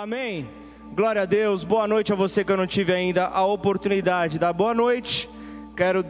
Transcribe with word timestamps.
Amém. 0.00 0.48
Glória 0.94 1.22
a 1.22 1.24
Deus. 1.24 1.64
Boa 1.64 1.88
noite 1.88 2.12
a 2.12 2.14
você 2.14 2.44
que 2.44 2.52
eu 2.52 2.56
não 2.56 2.68
tive 2.68 2.92
ainda 2.92 3.26
a 3.26 3.44
oportunidade 3.44 4.34
de 4.34 4.38
dar 4.38 4.52
boa 4.52 4.72
noite. 4.72 5.28
Quero 5.76 6.04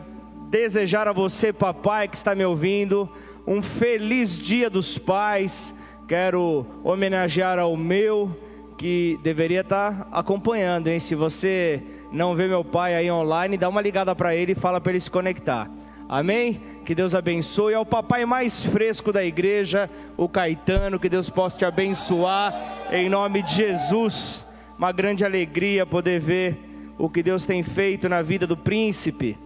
desejar 0.50 1.08
a 1.08 1.12
você, 1.14 1.54
papai, 1.54 2.06
que 2.06 2.14
está 2.14 2.34
me 2.34 2.44
ouvindo, 2.44 3.10
um 3.46 3.62
feliz 3.62 4.38
dia 4.38 4.68
dos 4.68 4.98
pais. 4.98 5.74
Quero 6.06 6.66
homenagear 6.84 7.58
ao 7.58 7.78
meu, 7.78 8.38
que 8.76 9.18
deveria 9.22 9.62
estar 9.62 10.06
acompanhando, 10.12 10.88
hein? 10.88 10.98
Se 10.98 11.14
você 11.14 11.82
não 12.12 12.34
vê 12.34 12.46
meu 12.46 12.62
pai 12.62 12.94
aí 12.94 13.10
online, 13.10 13.56
dá 13.56 13.70
uma 13.70 13.80
ligada 13.80 14.14
para 14.14 14.36
ele 14.36 14.52
e 14.52 14.54
fala 14.54 14.82
para 14.82 14.92
ele 14.92 15.00
se 15.00 15.10
conectar. 15.10 15.66
Amém? 16.06 16.60
Que 16.84 16.94
Deus 16.94 17.14
abençoe. 17.14 17.72
Ao 17.72 17.86
papai 17.86 18.26
mais 18.26 18.62
fresco 18.62 19.12
da 19.14 19.24
igreja, 19.24 19.88
o 20.14 20.28
Caetano, 20.28 20.98
que 20.98 21.08
Deus 21.08 21.28
possa 21.28 21.56
te 21.56 21.64
abençoar, 21.64 22.54
em 22.90 23.08
nome 23.08 23.42
de 23.42 23.54
Jesus. 23.54 24.46
Uma 24.78 24.92
grande 24.92 25.24
alegria 25.24 25.84
poder 25.84 26.20
ver 26.20 26.56
o 26.98 27.08
que 27.08 27.22
Deus 27.22 27.44
tem 27.44 27.62
feito 27.62 28.08
na 28.08 28.22
vida 28.22 28.46
do 28.46 28.56
príncipe, 28.56 29.36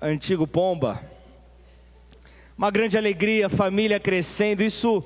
antigo 0.00 0.46
Pomba. 0.46 1.00
Uma 2.56 2.70
grande 2.70 2.96
alegria, 2.96 3.48
família 3.48 4.00
crescendo, 4.00 4.62
isso 4.62 5.04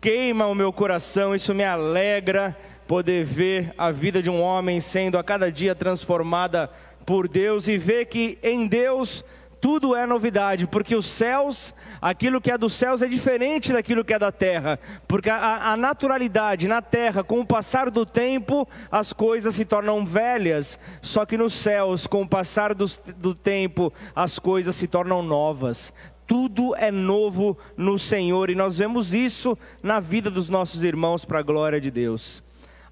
queima 0.00 0.46
o 0.46 0.54
meu 0.54 0.72
coração, 0.72 1.34
isso 1.34 1.54
me 1.54 1.64
alegra 1.64 2.56
poder 2.86 3.24
ver 3.24 3.74
a 3.76 3.90
vida 3.90 4.22
de 4.22 4.30
um 4.30 4.40
homem 4.40 4.80
sendo 4.80 5.18
a 5.18 5.24
cada 5.24 5.50
dia 5.52 5.74
transformada 5.74 6.70
por 7.04 7.28
Deus 7.28 7.68
e 7.68 7.76
ver 7.76 8.06
que 8.06 8.38
em 8.42 8.66
Deus 8.66 9.24
tudo 9.60 9.94
é 9.96 10.06
novidade, 10.06 10.66
porque 10.66 10.94
os 10.94 11.06
céus, 11.06 11.74
aquilo 12.00 12.40
que 12.40 12.50
é 12.50 12.58
dos 12.58 12.72
céus 12.72 13.02
é 13.02 13.08
diferente 13.08 13.72
daquilo 13.72 14.04
que 14.04 14.12
é 14.12 14.18
da 14.18 14.30
terra, 14.30 14.78
porque 15.08 15.30
a, 15.30 15.72
a, 15.72 15.76
naturalidade 15.76 16.68
na 16.68 16.82
terra, 16.82 17.24
com 17.24 17.40
o 17.40 17.46
passar 17.46 17.90
do 17.90 18.04
tempo, 18.04 18.68
as 18.90 19.12
coisas 19.12 19.54
se 19.54 19.64
tornam 19.64 20.04
velhas, 20.04 20.78
só 21.00 21.24
que 21.24 21.36
nos 21.36 21.52
céus, 21.52 22.06
com 22.06 22.22
o 22.22 22.28
passar 22.28 22.74
do, 22.74 22.86
do 23.16 23.34
tempo, 23.34 23.92
as 24.14 24.38
coisas 24.38 24.76
se 24.76 24.86
tornam 24.86 25.22
novas. 25.22 25.92
Tudo 26.26 26.74
é 26.74 26.90
novo 26.90 27.56
no 27.76 27.98
Senhor 27.98 28.50
e 28.50 28.54
nós 28.54 28.76
vemos 28.76 29.14
isso 29.14 29.56
na 29.82 30.00
vida 30.00 30.30
dos 30.30 30.50
nossos 30.50 30.82
irmãos 30.82 31.24
para 31.24 31.38
a 31.38 31.42
glória 31.42 31.80
de 31.80 31.90
Deus. 31.90 32.42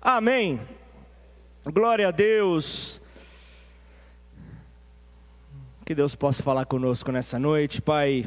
Amém. 0.00 0.60
Glória 1.64 2.08
a 2.08 2.10
Deus. 2.12 3.02
Que 5.84 5.94
Deus 5.94 6.14
possa 6.14 6.42
falar 6.42 6.64
conosco 6.64 7.12
nessa 7.12 7.38
noite, 7.38 7.82
Pai. 7.82 8.24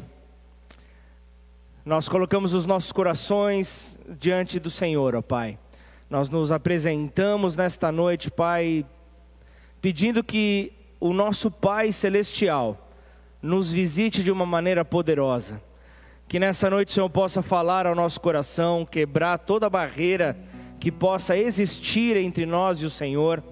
Nós 1.84 2.08
colocamos 2.08 2.54
os 2.54 2.68
nossos 2.68 2.92
corações 2.92 3.98
diante 4.20 4.60
do 4.60 4.70
Senhor, 4.70 5.16
ó 5.16 5.24
Pai. 5.24 5.58
Nós 6.08 6.30
nos 6.30 6.52
apresentamos 6.52 7.56
nesta 7.56 7.92
noite, 7.92 8.30
Pai, 8.30 8.86
pedindo 9.82 10.24
que 10.24 10.72
o 11.00 11.14
nosso 11.14 11.50
Pai 11.50 11.92
celestial 11.92 12.92
nos 13.42 13.72
visite 13.72 14.22
de 14.22 14.32
uma 14.32 14.46
maneira 14.46 14.86
poderosa. 14.86 15.60
Que 16.28 16.38
nessa 16.38 16.70
noite 16.70 16.90
o 16.90 16.94
Senhor 16.94 17.10
possa 17.10 17.42
falar 17.42 17.88
ao 17.88 17.96
nosso 17.96 18.22
coração, 18.22 18.86
quebrar 18.86 19.40
toda 19.40 19.68
barreira 19.68 20.38
que 20.80 20.92
possa 20.92 21.36
existir 21.36 22.18
entre 22.18 22.46
nós 22.46 22.84
e 22.84 22.86
o 22.86 22.90
Senhor 22.92 23.44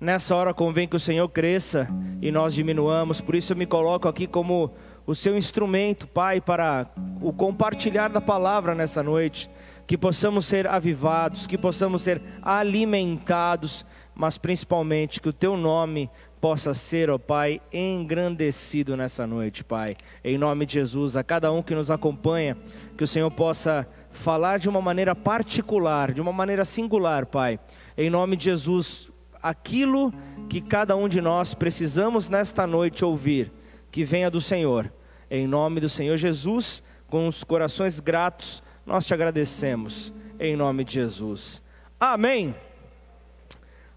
Nessa 0.00 0.34
hora 0.34 0.54
convém 0.54 0.88
que 0.88 0.96
o 0.96 1.00
Senhor 1.00 1.28
cresça 1.28 1.86
e 2.22 2.32
nós 2.32 2.54
diminuamos, 2.54 3.20
por 3.20 3.34
isso 3.34 3.52
eu 3.52 3.56
me 3.56 3.66
coloco 3.66 4.08
aqui 4.08 4.26
como 4.26 4.72
o 5.06 5.14
seu 5.14 5.36
instrumento, 5.36 6.08
Pai, 6.08 6.40
para 6.40 6.86
o 7.20 7.34
compartilhar 7.34 8.08
da 8.08 8.18
palavra 8.18 8.74
nessa 8.74 9.02
noite, 9.02 9.50
que 9.86 9.98
possamos 9.98 10.46
ser 10.46 10.66
avivados, 10.66 11.46
que 11.46 11.58
possamos 11.58 12.00
ser 12.00 12.22
alimentados, 12.40 13.84
mas 14.14 14.38
principalmente 14.38 15.20
que 15.20 15.28
o 15.28 15.34
teu 15.34 15.54
nome 15.54 16.08
possa 16.40 16.72
ser, 16.72 17.10
ó 17.10 17.18
Pai, 17.18 17.60
engrandecido 17.70 18.96
nessa 18.96 19.26
noite, 19.26 19.62
Pai. 19.62 19.96
Em 20.24 20.38
nome 20.38 20.64
de 20.64 20.74
Jesus, 20.74 21.14
a 21.14 21.22
cada 21.22 21.52
um 21.52 21.62
que 21.62 21.74
nos 21.74 21.90
acompanha, 21.90 22.56
que 22.96 23.04
o 23.04 23.06
Senhor 23.06 23.30
possa 23.30 23.86
falar 24.10 24.58
de 24.58 24.66
uma 24.66 24.80
maneira 24.80 25.14
particular, 25.14 26.10
de 26.12 26.22
uma 26.22 26.32
maneira 26.32 26.64
singular, 26.64 27.26
Pai. 27.26 27.60
Em 27.98 28.08
nome 28.08 28.34
de 28.34 28.44
Jesus, 28.44 29.09
aquilo 29.42 30.12
que 30.48 30.60
cada 30.60 30.96
um 30.96 31.08
de 31.08 31.20
nós 31.20 31.54
precisamos 31.54 32.28
nesta 32.28 32.66
noite 32.66 33.04
ouvir, 33.04 33.52
que 33.90 34.04
venha 34.04 34.30
do 34.30 34.40
Senhor. 34.40 34.92
Em 35.30 35.46
nome 35.46 35.80
do 35.80 35.88
Senhor 35.88 36.16
Jesus, 36.16 36.82
com 37.08 37.28
os 37.28 37.44
corações 37.44 38.00
gratos, 38.00 38.62
nós 38.84 39.06
te 39.06 39.14
agradecemos. 39.14 40.12
Em 40.38 40.56
nome 40.56 40.84
de 40.84 40.94
Jesus. 40.94 41.62
Amém. 41.98 42.54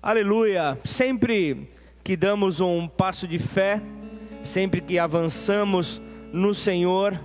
Aleluia. 0.02 0.78
Sempre 0.84 1.70
que 2.04 2.18
damos 2.18 2.60
um 2.60 2.88
passo 2.88 3.28
de 3.28 3.40
fé, 3.40 3.82
sempre 4.44 4.82
que 4.82 5.00
avançamos 5.00 6.02
no 6.34 6.54
Senhor, 6.54 7.20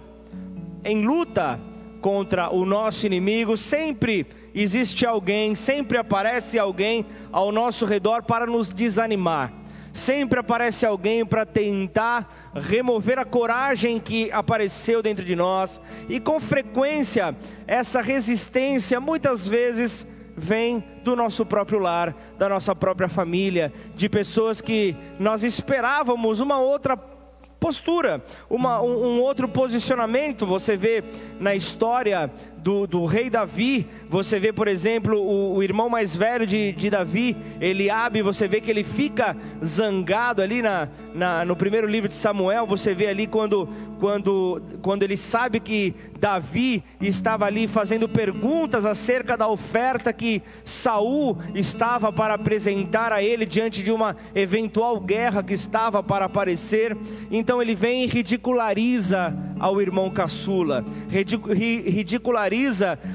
em 0.84 1.04
luta 1.04 1.60
contra 2.00 2.50
o 2.50 2.64
nosso 2.64 3.06
inimigo, 3.06 3.56
sempre 3.56 4.26
existe 4.62 5.06
alguém, 5.06 5.54
sempre 5.54 5.98
aparece 5.98 6.58
alguém 6.58 7.06
ao 7.32 7.52
nosso 7.52 7.84
redor 7.86 8.22
para 8.22 8.46
nos 8.46 8.70
desanimar. 8.70 9.52
Sempre 9.92 10.38
aparece 10.38 10.86
alguém 10.86 11.24
para 11.24 11.44
tentar 11.44 12.52
remover 12.54 13.18
a 13.18 13.24
coragem 13.24 13.98
que 13.98 14.30
apareceu 14.30 15.02
dentro 15.02 15.24
de 15.24 15.34
nós, 15.34 15.80
e 16.08 16.20
com 16.20 16.38
frequência, 16.38 17.36
essa 17.66 18.00
resistência 18.00 19.00
muitas 19.00 19.46
vezes 19.46 20.06
vem 20.36 20.84
do 21.02 21.16
nosso 21.16 21.44
próprio 21.44 21.80
lar, 21.80 22.14
da 22.38 22.48
nossa 22.48 22.74
própria 22.74 23.08
família, 23.08 23.72
de 23.94 24.08
pessoas 24.08 24.60
que 24.60 24.96
nós 25.18 25.42
esperávamos 25.42 26.38
uma 26.38 26.60
outra 26.60 26.96
postura, 27.58 28.22
uma, 28.48 28.80
um, 28.80 29.16
um, 29.16 29.20
outro 29.20 29.48
posicionamento. 29.48 30.46
Você 30.46 30.76
vê 30.76 31.02
na 31.40 31.54
história 31.54 32.30
do, 32.62 32.86
do 32.86 33.06
rei 33.06 33.30
Davi, 33.30 33.86
você 34.08 34.38
vê, 34.38 34.52
por 34.52 34.68
exemplo, 34.68 35.16
o, 35.16 35.56
o, 35.56 35.62
irmão 35.62 35.88
mais 35.88 36.14
velho 36.14 36.46
de, 36.46 36.72
de 36.72 36.90
Davi, 36.90 37.36
Eliabe, 37.60 38.22
você 38.22 38.48
vê 38.48 38.60
que 38.60 38.70
ele 38.70 38.84
fica 38.84 39.36
zangado 39.64 40.42
ali 40.42 40.60
na, 40.60 40.88
na, 41.14 41.44
no 41.44 41.56
primeiro 41.56 41.86
livro 41.86 42.08
de 42.08 42.14
Samuel, 42.14 42.66
você 42.66 42.94
vê 42.94 43.06
ali 43.06 43.26
quando, 43.26 43.68
quando, 44.00 44.60
quando 44.82 45.02
ele 45.02 45.16
sabe 45.16 45.60
que 45.60 45.94
Davi 46.18 46.82
estava 47.00 47.46
ali 47.46 47.68
fazendo 47.68 48.08
perguntas 48.08 48.84
acerca 48.84 49.36
da 49.36 49.48
oferta 49.48 50.12
que 50.12 50.42
Saul 50.64 51.38
estava 51.54 52.12
para 52.12 52.34
apresentar 52.34 53.12
a 53.12 53.22
ele 53.22 53.46
diante 53.46 53.82
de 53.82 53.92
uma 53.92 54.16
eventual 54.34 55.00
guerra 55.00 55.42
que 55.42 55.54
estava 55.54 56.02
para 56.02 56.24
aparecer. 56.24 56.96
Então 57.30 57.62
ele 57.62 57.74
vem 57.74 58.04
e 58.04 58.06
ridiculariza 58.06 59.34
ao 59.60 59.80
irmão 59.80 60.10
caçula, 60.10 60.84
ridiculariza 61.08 62.47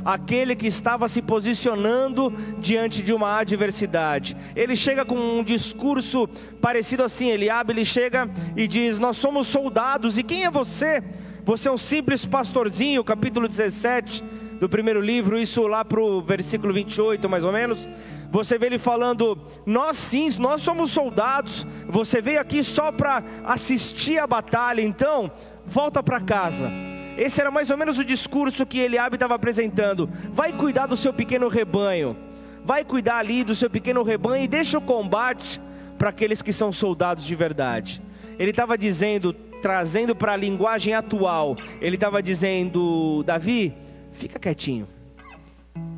aquele 0.04 0.56
que 0.56 0.68
estava 0.68 1.08
se 1.08 1.22
posicionando 1.22 2.34
diante 2.60 3.02
de 3.02 3.14
uma 3.14 3.38
adversidade. 3.38 4.36
Ele 4.56 4.76
chega 4.76 5.06
com 5.06 5.16
um 5.16 5.44
discurso 5.44 6.28
parecido 6.62 7.04
assim, 7.04 7.30
Eliabe, 7.30 7.74
ele 7.74 7.86
chega 7.86 8.30
e 8.56 8.68
diz: 8.68 9.00
"Nós 9.00 9.18
somos 9.18 9.48
soldados 9.48 10.18
e 10.18 10.24
quem 10.24 10.46
é 10.46 10.52
você?" 10.52 11.04
Você 11.46 11.68
é 11.68 11.72
um 11.72 11.78
simples 11.78 12.26
pastorzinho, 12.26 13.04
capítulo 13.04 13.50
17 13.50 14.24
do 14.62 14.70
primeiro 14.70 15.02
livro, 15.02 15.38
isso 15.38 15.68
lá 15.68 15.84
para 15.84 16.00
o 16.00 16.22
versículo 16.22 16.74
28, 16.74 17.30
mais 17.30 17.44
ou 17.44 17.52
menos. 17.52 17.90
Você 18.32 18.58
vê 18.58 18.68
ele 18.68 18.78
falando: 18.78 19.38
Nós 19.66 19.98
sim, 19.98 20.30
nós 20.40 20.62
somos 20.62 20.92
soldados. 20.92 21.68
Você 21.88 22.22
veio 22.22 22.40
aqui 22.40 22.64
só 22.64 22.94
para 22.94 23.22
assistir 23.44 24.20
a 24.20 24.26
batalha, 24.26 24.82
então 24.82 25.30
volta 25.66 26.02
para 26.02 26.22
casa. 26.22 26.72
Esse 27.18 27.40
era 27.40 27.52
mais 27.52 27.70
ou 27.70 27.78
menos 27.78 27.98
o 27.98 28.04
discurso 28.04 28.66
que 28.66 28.80
Eliabe 28.80 29.16
estava 29.16 29.36
apresentando. 29.36 30.10
Vai 30.32 30.52
cuidar 30.52 30.88
do 30.88 30.98
seu 30.98 31.14
pequeno 31.14 31.48
rebanho. 31.48 32.18
Vai 32.64 32.84
cuidar 32.84 33.18
ali 33.18 33.44
do 33.44 33.54
seu 33.54 33.70
pequeno 33.70 34.04
rebanho 34.04 34.46
e 34.46 34.48
deixa 34.48 34.78
o 34.78 34.82
combate 34.82 35.62
para 35.98 36.10
aqueles 36.10 36.42
que 36.42 36.54
são 36.54 36.72
soldados 36.72 37.26
de 37.26 37.36
verdade. 37.36 38.02
Ele 38.40 38.52
estava 38.52 38.78
dizendo: 38.78 39.34
trazendo 39.62 40.16
para 40.16 40.34
a 40.34 40.38
linguagem 40.38 40.94
atual, 40.94 41.56
ele 41.80 41.96
estava 41.96 42.24
dizendo: 42.24 43.24
Davi, 43.24 43.74
fica 44.14 44.40
quietinho. 44.40 44.88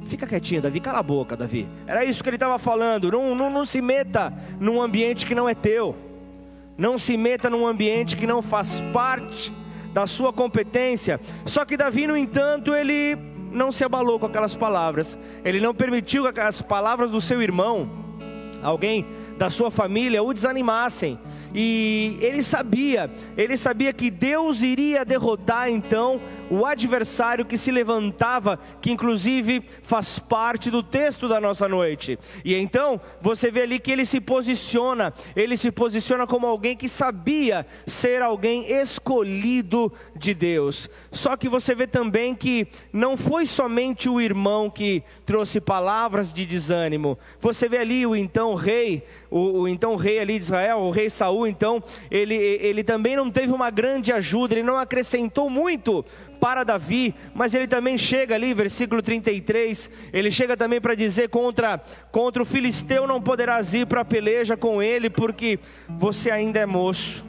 Fica 0.05 0.27
quietinho, 0.27 0.61
Davi, 0.61 0.79
cala 0.79 0.99
a 0.99 1.03
boca, 1.03 1.35
Davi. 1.35 1.67
Era 1.87 2.05
isso 2.05 2.21
que 2.21 2.29
ele 2.29 2.35
estava 2.35 2.59
falando. 2.59 3.11
Não, 3.11 3.33
não, 3.33 3.49
não 3.49 3.65
se 3.65 3.81
meta 3.81 4.31
num 4.59 4.81
ambiente 4.81 5.25
que 5.25 5.33
não 5.33 5.49
é 5.49 5.55
teu. 5.55 5.95
Não 6.77 6.97
se 6.97 7.17
meta 7.17 7.49
num 7.49 7.65
ambiente 7.65 8.15
que 8.15 8.27
não 8.27 8.41
faz 8.41 8.81
parte 8.93 9.51
da 9.95 10.05
sua 10.05 10.33
competência. 10.33 11.21
Só 11.45 11.63
que 11.63 11.77
Davi, 11.77 12.05
no 12.05 12.17
entanto, 12.17 12.75
ele 12.75 13.15
não 13.49 13.71
se 13.71 13.81
abalou 13.81 14.19
com 14.19 14.25
aquelas 14.25 14.53
palavras. 14.53 15.17
Ele 15.45 15.61
não 15.61 15.73
permitiu 15.73 16.31
que 16.33 16.39
as 16.41 16.61
palavras 16.61 17.09
do 17.09 17.21
seu 17.21 17.41
irmão, 17.41 17.89
alguém 18.61 19.05
da 19.37 19.49
sua 19.49 19.71
família, 19.71 20.21
o 20.21 20.33
desanimassem. 20.33 21.17
E 21.53 22.17
ele 22.19 22.43
sabia, 22.43 23.09
ele 23.37 23.55
sabia 23.55 23.93
que 23.93 24.11
Deus 24.11 24.63
iria 24.63 25.05
derrotar 25.05 25.69
então 25.69 26.19
o 26.49 26.65
adversário 26.65 27.45
que 27.45 27.57
se 27.57 27.71
levantava, 27.71 28.59
que 28.81 28.91
inclusive 28.91 29.63
faz 29.81 30.19
parte 30.19 30.69
do 30.69 30.83
texto 30.83 31.27
da 31.27 31.39
nossa 31.39 31.67
noite. 31.67 32.17
E 32.43 32.55
então 32.55 32.99
você 33.21 33.49
vê 33.49 33.61
ali 33.61 33.79
que 33.79 33.91
ele 33.91 34.05
se 34.05 34.19
posiciona, 34.19 35.13
ele 35.35 35.57
se 35.57 35.71
posiciona 35.71 36.27
como 36.27 36.47
alguém 36.47 36.75
que 36.75 36.87
sabia 36.87 37.65
ser 37.85 38.21
alguém 38.21 38.71
escolhido 38.71 39.91
de 40.15 40.33
Deus. 40.33 40.89
Só 41.11 41.35
que 41.35 41.49
você 41.49 41.73
vê 41.73 41.87
também 41.87 42.35
que 42.35 42.67
não 42.91 43.17
foi 43.17 43.45
somente 43.45 44.09
o 44.09 44.21
irmão 44.21 44.69
que 44.69 45.03
trouxe 45.25 45.59
palavras 45.59 46.31
de 46.31 46.45
desânimo. 46.45 47.17
Você 47.39 47.67
vê 47.67 47.77
ali 47.77 48.05
o 48.05 48.15
então 48.15 48.55
rei, 48.55 49.03
o, 49.29 49.61
o 49.61 49.67
então 49.67 49.95
rei 49.95 50.19
ali 50.19 50.37
de 50.37 50.45
Israel, 50.45 50.79
o 50.79 50.91
rei 50.91 51.09
Saul, 51.09 51.47
então, 51.47 51.81
ele, 52.09 52.35
ele 52.35 52.83
também 52.83 53.15
não 53.15 53.31
teve 53.31 53.51
uma 53.51 53.69
grande 53.69 54.11
ajuda, 54.11 54.53
ele 54.53 54.63
não 54.63 54.77
acrescentou 54.77 55.49
muito 55.49 56.05
para 56.45 56.63
Davi, 56.63 57.15
mas 57.33 57.55
ele 57.55 57.65
também 57.65 57.97
chega 57.97 58.35
ali, 58.35 58.53
versículo 58.53 59.01
33, 59.01 59.89
ele 60.13 60.29
chega 60.29 60.55
também 60.55 60.79
para 60.79 60.93
dizer 60.93 61.27
contra, 61.27 61.81
contra 62.11 62.43
o 62.43 62.45
filisteu 62.45 63.07
não 63.07 63.19
poderás 63.19 63.73
ir 63.73 63.87
para 63.87 64.01
a 64.01 64.05
peleja 64.05 64.55
com 64.55 64.79
ele, 64.79 65.09
porque 65.09 65.57
você 65.89 66.29
ainda 66.29 66.59
é 66.59 66.65
moço. 66.67 67.25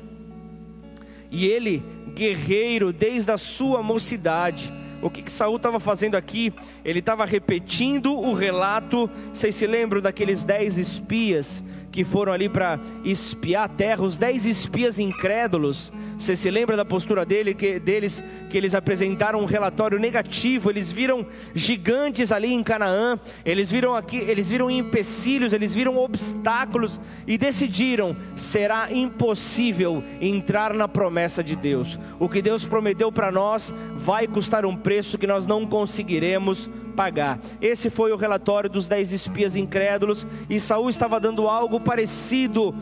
E 1.31 1.47
ele, 1.47 1.83
guerreiro 2.15 2.93
desde 2.93 3.31
a 3.31 3.39
sua 3.39 3.83
mocidade, 3.83 4.71
o 5.03 5.11
que, 5.11 5.23
que 5.23 5.31
Saul 5.31 5.57
estava 5.57 5.79
fazendo 5.79 6.15
aqui? 6.15 6.53
Ele 6.85 7.01
estava 7.01 7.25
repetindo 7.25 8.13
o 8.19 8.33
relato. 8.35 9.11
Vocês 9.33 9.55
se 9.55 9.67
lembram 9.67 10.01
daqueles 10.01 10.45
dez 10.45 10.79
espias 10.79 11.63
que 11.97 12.05
foram 12.05 12.31
ali 12.31 12.47
para 12.47 12.79
espiar 13.03 13.65
a 13.65 13.69
terra, 13.69 14.03
os 14.03 14.19
dez 14.19 14.45
espias 14.45 14.99
incrédulos. 14.99 15.91
Você 16.19 16.37
se 16.37 16.51
lembra 16.51 16.77
da 16.77 16.85
postura 16.85 17.25
dele, 17.25 17.55
que, 17.55 17.79
deles, 17.79 18.23
que 18.51 18.59
eles 18.59 18.75
apresentaram 18.75 19.41
um 19.41 19.47
relatório 19.47 19.99
negativo, 19.99 20.69
eles 20.69 20.93
viram 20.93 21.25
gigantes 21.55 22.31
ali 22.33 22.53
em 22.53 22.63
Canaã, 22.63 23.19
eles 23.47 23.71
viram 23.71 23.95
aqui, 23.95 24.19
eles 24.19 24.51
viram 24.51 24.71
empecilhos, 24.71 25.55
eles 25.55 25.75
viram 25.75 25.97
obstáculos 25.97 27.01
e 27.27 27.39
decidiram: 27.39 28.15
será 28.37 28.93
impossível 28.93 30.05
entrar 30.21 30.75
na 30.75 30.87
promessa 30.87 31.43
de 31.43 31.57
Deus. 31.57 31.99
O 32.19 32.29
que 32.29 32.43
Deus 32.43 32.67
prometeu 32.67 33.11
para 33.11 33.33
nós 33.33 33.75
vai 33.95 34.27
custar 34.27 34.67
um 34.67 34.77
preço 34.87 35.19
que 35.19 35.27
nós 35.27 35.49
não 35.49 35.67
conseguiremos 35.67 36.71
pagar. 36.95 37.41
Esse 37.61 37.91
foi 37.91 38.13
o 38.13 38.17
relatório 38.17 38.71
dos 38.71 38.87
dez 38.87 39.11
espias 39.11 39.57
incrédulos, 39.57 40.25
e 40.49 40.61
Saul 40.61 40.89
estava 40.89 41.19
dando 41.19 41.49
algo 41.49 41.81
parecido 41.81 42.73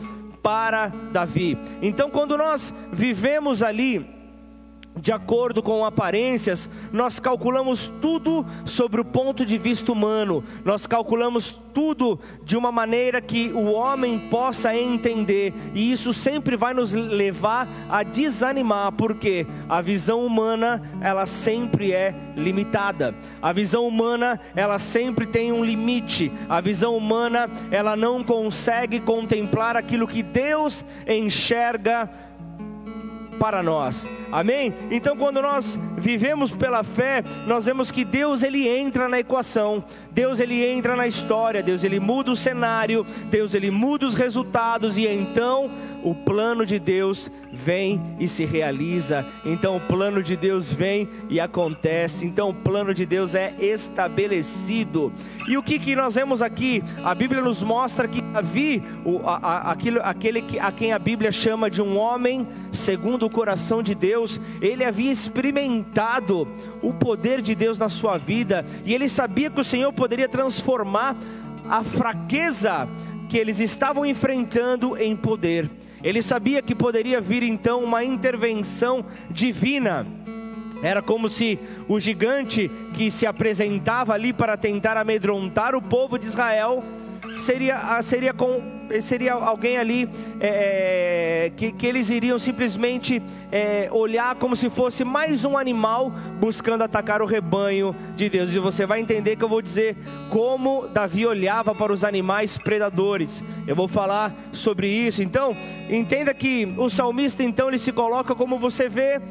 para 0.43 0.89
Davi. 1.11 1.57
Então, 1.81 2.11
quando 2.11 2.37
nós 2.37 2.71
vivemos 2.93 3.63
ali 3.63 4.05
de 4.99 5.11
acordo 5.11 5.61
com 5.61 5.85
aparências, 5.85 6.69
nós 6.91 7.19
calculamos 7.19 7.91
tudo 8.01 8.45
sobre 8.63 9.01
o 9.01 9.05
ponto 9.05 9.45
de 9.45 9.57
vista 9.57 9.91
humano, 9.91 10.43
nós 10.63 10.87
calculamos 10.87 11.59
tudo 11.73 12.17
de 12.43 12.55
uma 12.55 12.71
maneira 12.71 13.19
que 13.19 13.51
o 13.53 13.71
homem 13.73 14.17
possa 14.17 14.75
entender, 14.75 15.53
e 15.73 15.91
isso 15.91 16.13
sempre 16.13 16.55
vai 16.55 16.73
nos 16.73 16.93
levar 16.93 17.67
a 17.89 18.01
desanimar, 18.01 18.93
porque 18.93 19.45
a 19.67 19.81
visão 19.81 20.25
humana, 20.25 20.81
ela 21.01 21.25
sempre 21.25 21.91
é 21.91 22.15
limitada. 22.35 23.13
A 23.41 23.51
visão 23.51 23.87
humana, 23.87 24.39
ela 24.55 24.79
sempre 24.79 25.25
tem 25.25 25.51
um 25.51 25.63
limite. 25.63 26.31
A 26.47 26.61
visão 26.61 26.95
humana, 26.95 27.49
ela 27.71 27.95
não 27.95 28.23
consegue 28.23 28.99
contemplar 28.99 29.75
aquilo 29.75 30.07
que 30.07 30.23
Deus 30.23 30.85
enxerga 31.07 32.09
para 33.39 33.61
nós. 33.61 34.09
Amém? 34.31 34.73
Então, 34.89 35.15
quando 35.15 35.41
nós 35.41 35.79
vivemos 35.97 36.53
pela 36.53 36.83
fé, 36.83 37.23
nós 37.45 37.65
vemos 37.65 37.91
que 37.91 38.03
Deus 38.03 38.43
ele 38.43 38.67
entra 38.67 39.07
na 39.07 39.19
equação. 39.19 39.83
Deus 40.11 40.39
ele 40.39 40.65
entra 40.65 40.95
na 40.95 41.07
história, 41.07 41.61
Deus 41.61 41.83
ele 41.83 41.99
muda 41.99 42.31
o 42.31 42.35
cenário, 42.35 43.05
Deus 43.29 43.53
ele 43.53 43.69
muda 43.69 44.05
os 44.05 44.15
resultados 44.15 44.97
e 44.97 45.05
então 45.07 45.71
o 46.03 46.15
plano 46.15 46.65
de 46.65 46.79
Deus 46.79 47.29
vem 47.55 48.01
e 48.19 48.27
se 48.27 48.45
realiza. 48.45 49.25
Então 49.45 49.77
o 49.77 49.81
plano 49.81 50.21
de 50.21 50.35
Deus 50.35 50.71
vem 50.71 51.09
e 51.29 51.39
acontece. 51.39 52.25
Então 52.25 52.49
o 52.49 52.53
plano 52.53 52.93
de 52.93 53.05
Deus 53.05 53.33
é 53.33 53.55
estabelecido. 53.59 55.11
E 55.47 55.57
o 55.57 55.63
que, 55.63 55.79
que 55.79 55.95
nós 55.95 56.15
vemos 56.15 56.41
aqui? 56.41 56.83
A 57.03 57.15
Bíblia 57.15 57.41
nos 57.41 57.63
mostra 57.63 58.07
que 58.07 58.21
Davi, 58.21 58.83
o, 59.05 59.19
a, 59.27 59.37
a, 59.37 59.71
aquele 60.09 60.41
que, 60.41 60.59
a 60.59 60.71
quem 60.71 60.91
a 60.91 60.99
Bíblia 60.99 61.31
chama 61.31 61.69
de 61.69 61.81
um 61.81 61.97
homem 61.97 62.45
segundo 62.71 63.25
o 63.25 63.29
coração 63.29 63.81
de 63.81 63.95
Deus, 63.95 64.39
ele 64.61 64.83
havia 64.83 65.11
experimentado 65.11 66.47
o 66.81 66.93
poder 66.93 67.41
de 67.41 67.55
Deus 67.55 67.79
na 67.79 67.89
sua 67.89 68.17
vida 68.17 68.65
e 68.83 68.93
ele 68.93 69.07
sabia 69.07 69.49
que 69.49 69.61
o 69.61 69.63
Senhor 69.63 69.93
poderia 69.93 70.27
transformar 70.27 71.15
a 71.69 71.83
fraqueza 71.83 72.87
que 73.27 73.37
eles 73.37 73.59
estavam 73.59 74.05
enfrentando 74.05 74.97
em 74.97 75.15
poder. 75.15 75.69
Ele 76.05 76.21
sabia 76.21 76.61
que 76.61 76.75
poderia 76.75 77.19
vir 77.19 77.41
então 77.41 77.83
uma 77.83 78.03
intervenção 78.03 79.03
divina. 79.27 80.05
Era 80.83 81.01
como 81.01 81.27
se 81.27 81.57
o 81.87 81.99
gigante 81.99 82.69
que 82.93 83.09
se 83.09 83.25
apresentava 83.25 84.13
ali 84.13 84.31
para 84.31 84.55
tentar 84.55 84.97
amedrontar 84.97 85.73
o 85.73 85.81
povo 85.81 86.19
de 86.19 86.27
Israel 86.27 86.83
seria, 87.35 88.01
seria, 88.01 88.33
com, 88.33 88.61
seria 89.01 89.33
alguém 89.33 89.77
ali 89.77 90.09
é, 90.39 91.51
que, 91.55 91.71
que 91.71 91.85
eles 91.85 92.09
iriam 92.09 92.37
simplesmente 92.37 93.21
é, 93.51 93.89
olhar 93.91 94.35
como 94.35 94.55
se 94.55 94.69
fosse 94.69 95.03
mais 95.03 95.45
um 95.45 95.57
animal 95.57 96.11
buscando 96.39 96.83
atacar 96.83 97.21
o 97.21 97.25
rebanho 97.25 97.95
de 98.15 98.29
Deus. 98.29 98.53
E 98.53 98.59
você 98.59 98.85
vai 98.85 98.99
entender 98.99 99.35
que 99.35 99.43
eu 99.43 99.49
vou 99.49 99.61
dizer 99.61 99.97
como 100.29 100.87
Davi 100.87 101.25
olhava 101.25 101.75
para 101.75 101.91
os 101.91 102.03
animais 102.03 102.57
predadores. 102.57 103.43
Eu 103.67 103.75
vou 103.75 103.87
falar 103.87 104.33
sobre 104.51 104.87
isso. 104.87 105.21
Então, 105.21 105.55
entenda 105.89 106.33
que 106.33 106.73
o 106.77 106.89
salmista 106.89 107.43
então 107.43 107.67
ele 107.67 107.77
se 107.77 107.91
coloca 107.91 108.35
como 108.35 108.57
você 108.57 108.89
vê 108.89 109.21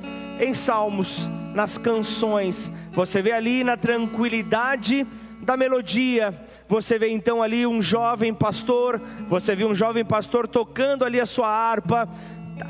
em 0.41 0.53
salmos, 0.53 1.31
nas 1.55 1.79
canções. 1.79 2.71
Você 2.93 3.23
vê 3.23 3.33
ali 3.33 3.63
na 3.63 3.77
tranquilidade 3.77 5.07
da 5.45 5.57
melodia. 5.57 6.33
Você 6.67 6.99
vê 6.99 7.11
então 7.11 7.43
ali 7.43 7.67
um 7.67 7.81
jovem 7.81 8.33
pastor, 8.33 9.01
você 9.29 9.55
vê 9.55 9.65
um 9.65 9.75
jovem 9.75 10.05
pastor 10.05 10.49
tocando 10.49 11.05
ali 11.05 11.21
a 11.21 11.27
sua 11.27 11.49
harpa, 11.49 12.09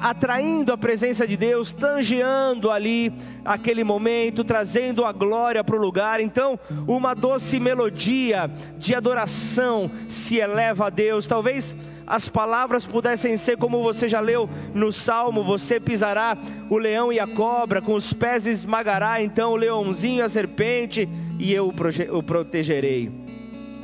atraindo 0.01 0.73
a 0.73 0.79
presença 0.79 1.27
de 1.27 1.37
Deus, 1.37 1.73
tangeando 1.73 2.71
ali 2.71 3.13
aquele 3.45 3.85
momento, 3.85 4.43
trazendo 4.43 5.05
a 5.05 5.13
glória 5.13 5.63
para 5.63 5.77
o 5.77 5.81
lugar. 5.81 6.21
Então, 6.21 6.59
uma 6.87 7.15
doce 7.15 7.61
melodia 7.61 8.51
de 8.79 8.95
adoração 8.95 9.91
se 10.09 10.37
eleva 10.37 10.87
a 10.87 10.91
Deus. 10.91 11.27
Talvez 11.27 11.77
as 12.07 12.29
palavras 12.29 12.87
pudessem 12.87 13.37
ser 13.37 13.57
como 13.57 13.83
você 13.83 14.09
já 14.09 14.21
leu 14.21 14.49
no 14.75 14.93
Salmo: 14.93 15.43
você 15.43 15.81
pisará 15.81 16.37
o 16.69 16.77
leão 16.77 17.13
e 17.13 17.19
a 17.19 17.27
cobra, 17.27 17.81
com 17.81 17.95
os 17.95 18.13
pés 18.13 18.47
esmagará 18.47 19.23
então 19.23 19.53
o 19.53 19.57
leãozinho 19.57 20.19
e 20.19 20.23
a 20.23 20.29
serpente, 20.29 21.09
e 21.39 21.53
eu 21.53 21.73
o 22.13 22.23
protegerei. 22.23 23.24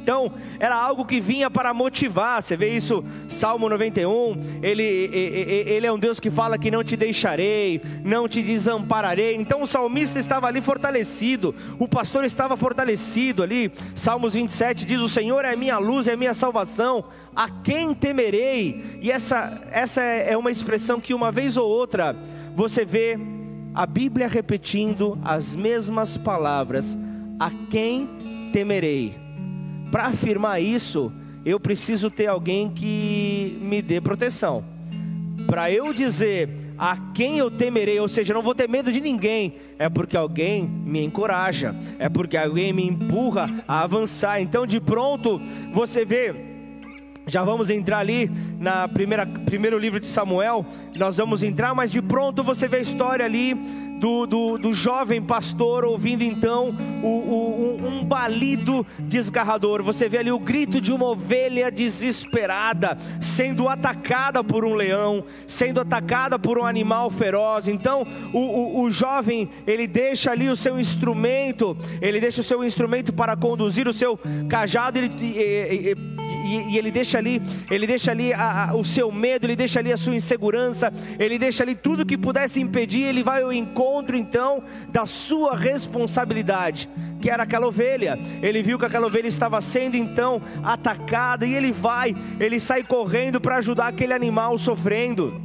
Então, 0.02 0.32
era 0.58 0.74
algo 0.74 1.04
que 1.04 1.20
vinha 1.20 1.50
para 1.50 1.74
motivar. 1.74 2.42
Você 2.42 2.56
vê 2.56 2.70
isso, 2.70 3.04
Salmo 3.28 3.68
91. 3.68 4.60
Ele, 4.62 4.82
ele 4.82 5.86
é 5.86 5.92
um 5.92 5.98
Deus 5.98 6.18
que 6.18 6.30
fala 6.30 6.58
que 6.58 6.70
não 6.70 6.82
te 6.82 6.96
deixarei, 6.96 7.82
não 8.02 8.26
te 8.26 8.42
desampararei. 8.42 9.36
Então, 9.36 9.62
o 9.62 9.66
salmista 9.66 10.18
estava 10.18 10.46
ali 10.46 10.60
fortalecido, 10.60 11.54
o 11.78 11.86
pastor 11.86 12.24
estava 12.24 12.56
fortalecido 12.56 13.42
ali. 13.42 13.70
Salmos 13.94 14.32
27 14.32 14.86
diz: 14.86 15.00
O 15.00 15.08
Senhor 15.08 15.44
é 15.44 15.54
minha 15.54 15.78
luz, 15.78 16.08
é 16.08 16.16
minha 16.16 16.34
salvação, 16.34 17.04
a 17.36 17.48
quem 17.48 17.94
temerei? 17.94 18.98
E 19.02 19.10
essa, 19.10 19.60
essa 19.70 20.00
é 20.00 20.36
uma 20.36 20.50
expressão 20.50 21.00
que 21.00 21.12
uma 21.12 21.30
vez 21.30 21.56
ou 21.56 21.68
outra 21.68 22.16
você 22.54 22.84
vê 22.84 23.18
a 23.74 23.86
Bíblia 23.86 24.26
repetindo 24.26 25.18
as 25.22 25.54
mesmas 25.54 26.16
palavras: 26.16 26.96
A 27.38 27.50
quem 27.70 28.50
temerei? 28.52 29.29
Para 29.90 30.06
afirmar 30.06 30.60
isso, 30.60 31.12
eu 31.44 31.58
preciso 31.58 32.10
ter 32.10 32.26
alguém 32.26 32.70
que 32.70 33.58
me 33.60 33.82
dê 33.82 34.00
proteção. 34.00 34.64
Para 35.46 35.70
eu 35.70 35.92
dizer 35.92 36.48
a 36.78 36.96
quem 37.12 37.38
eu 37.38 37.50
temerei, 37.50 37.98
ou 37.98 38.08
seja, 38.08 38.32
não 38.32 38.40
vou 38.40 38.54
ter 38.54 38.68
medo 38.68 38.92
de 38.92 39.00
ninguém, 39.00 39.56
é 39.78 39.88
porque 39.88 40.16
alguém 40.16 40.64
me 40.64 41.04
encoraja, 41.04 41.74
é 41.98 42.08
porque 42.08 42.36
alguém 42.36 42.72
me 42.72 42.86
empurra 42.86 43.62
a 43.66 43.82
avançar. 43.82 44.40
Então, 44.40 44.66
de 44.66 44.80
pronto, 44.80 45.40
você 45.72 46.04
vê 46.04 46.50
já 47.26 47.44
vamos 47.44 47.70
entrar 47.70 47.98
ali 47.98 48.30
na 48.58 48.88
primeira 48.88 49.24
primeiro 49.24 49.78
livro 49.78 50.00
de 50.00 50.06
Samuel, 50.06 50.66
nós 50.96 51.18
vamos 51.18 51.42
entrar, 51.42 51.74
mas 51.74 51.92
de 51.92 52.02
pronto 52.02 52.42
você 52.42 52.66
vê 52.66 52.78
a 52.78 52.80
história 52.80 53.24
ali 53.24 53.54
do, 54.00 54.26
do, 54.26 54.58
do 54.58 54.72
jovem 54.72 55.20
pastor 55.20 55.84
ouvindo 55.84 56.22
então 56.22 56.74
o, 57.02 57.06
o, 57.06 57.86
um 57.86 58.02
balido 58.02 58.86
desgarrador. 59.00 59.82
Você 59.82 60.08
vê 60.08 60.18
ali 60.18 60.32
o 60.32 60.38
grito 60.38 60.80
de 60.80 60.90
uma 60.90 61.04
ovelha 61.04 61.70
desesperada, 61.70 62.96
sendo 63.20 63.68
atacada 63.68 64.42
por 64.42 64.64
um 64.64 64.74
leão, 64.74 65.22
sendo 65.46 65.80
atacada 65.80 66.38
por 66.38 66.58
um 66.58 66.64
animal 66.64 67.10
feroz. 67.10 67.68
Então 67.68 68.06
o, 68.32 68.38
o, 68.38 68.80
o 68.82 68.90
jovem 68.90 69.50
ele 69.66 69.86
deixa 69.86 70.30
ali 70.30 70.48
o 70.48 70.56
seu 70.56 70.80
instrumento, 70.80 71.76
ele 72.00 72.20
deixa 72.20 72.40
o 72.40 72.44
seu 72.44 72.64
instrumento 72.64 73.12
para 73.12 73.36
conduzir 73.36 73.86
o 73.86 73.92
seu 73.92 74.18
cajado, 74.48 74.98
ele, 74.98 75.12
e, 75.20 75.94
e, 76.44 76.72
e 76.72 76.78
ele 76.78 76.90
deixa 76.90 77.18
ali, 77.18 77.40
ele 77.70 77.86
deixa 77.86 78.10
ali 78.10 78.32
a, 78.32 78.70
a, 78.70 78.76
o 78.76 78.84
seu 78.84 79.10
medo, 79.12 79.46
ele 79.46 79.56
deixa 79.56 79.78
ali 79.78 79.92
a 79.92 79.96
sua 79.96 80.14
insegurança, 80.14 80.92
ele 81.18 81.38
deixa 81.38 81.62
ali 81.62 81.74
tudo 81.74 82.06
que 82.06 82.18
pudesse 82.18 82.60
impedir, 82.60 83.02
ele 83.02 83.22
vai 83.22 83.42
ao 83.42 83.52
encontro 83.52 84.16
então 84.16 84.62
da 84.88 85.06
sua 85.06 85.56
responsabilidade, 85.56 86.88
que 87.20 87.30
era 87.30 87.42
aquela 87.42 87.66
ovelha. 87.66 88.18
Ele 88.42 88.62
viu 88.62 88.78
que 88.78 88.84
aquela 88.84 89.06
ovelha 89.06 89.28
estava 89.28 89.60
sendo 89.60 89.96
então 89.96 90.40
atacada 90.62 91.46
e 91.46 91.54
ele 91.54 91.72
vai, 91.72 92.14
ele 92.38 92.58
sai 92.58 92.82
correndo 92.82 93.40
para 93.40 93.56
ajudar 93.56 93.88
aquele 93.88 94.12
animal 94.12 94.58
sofrendo. 94.58 95.40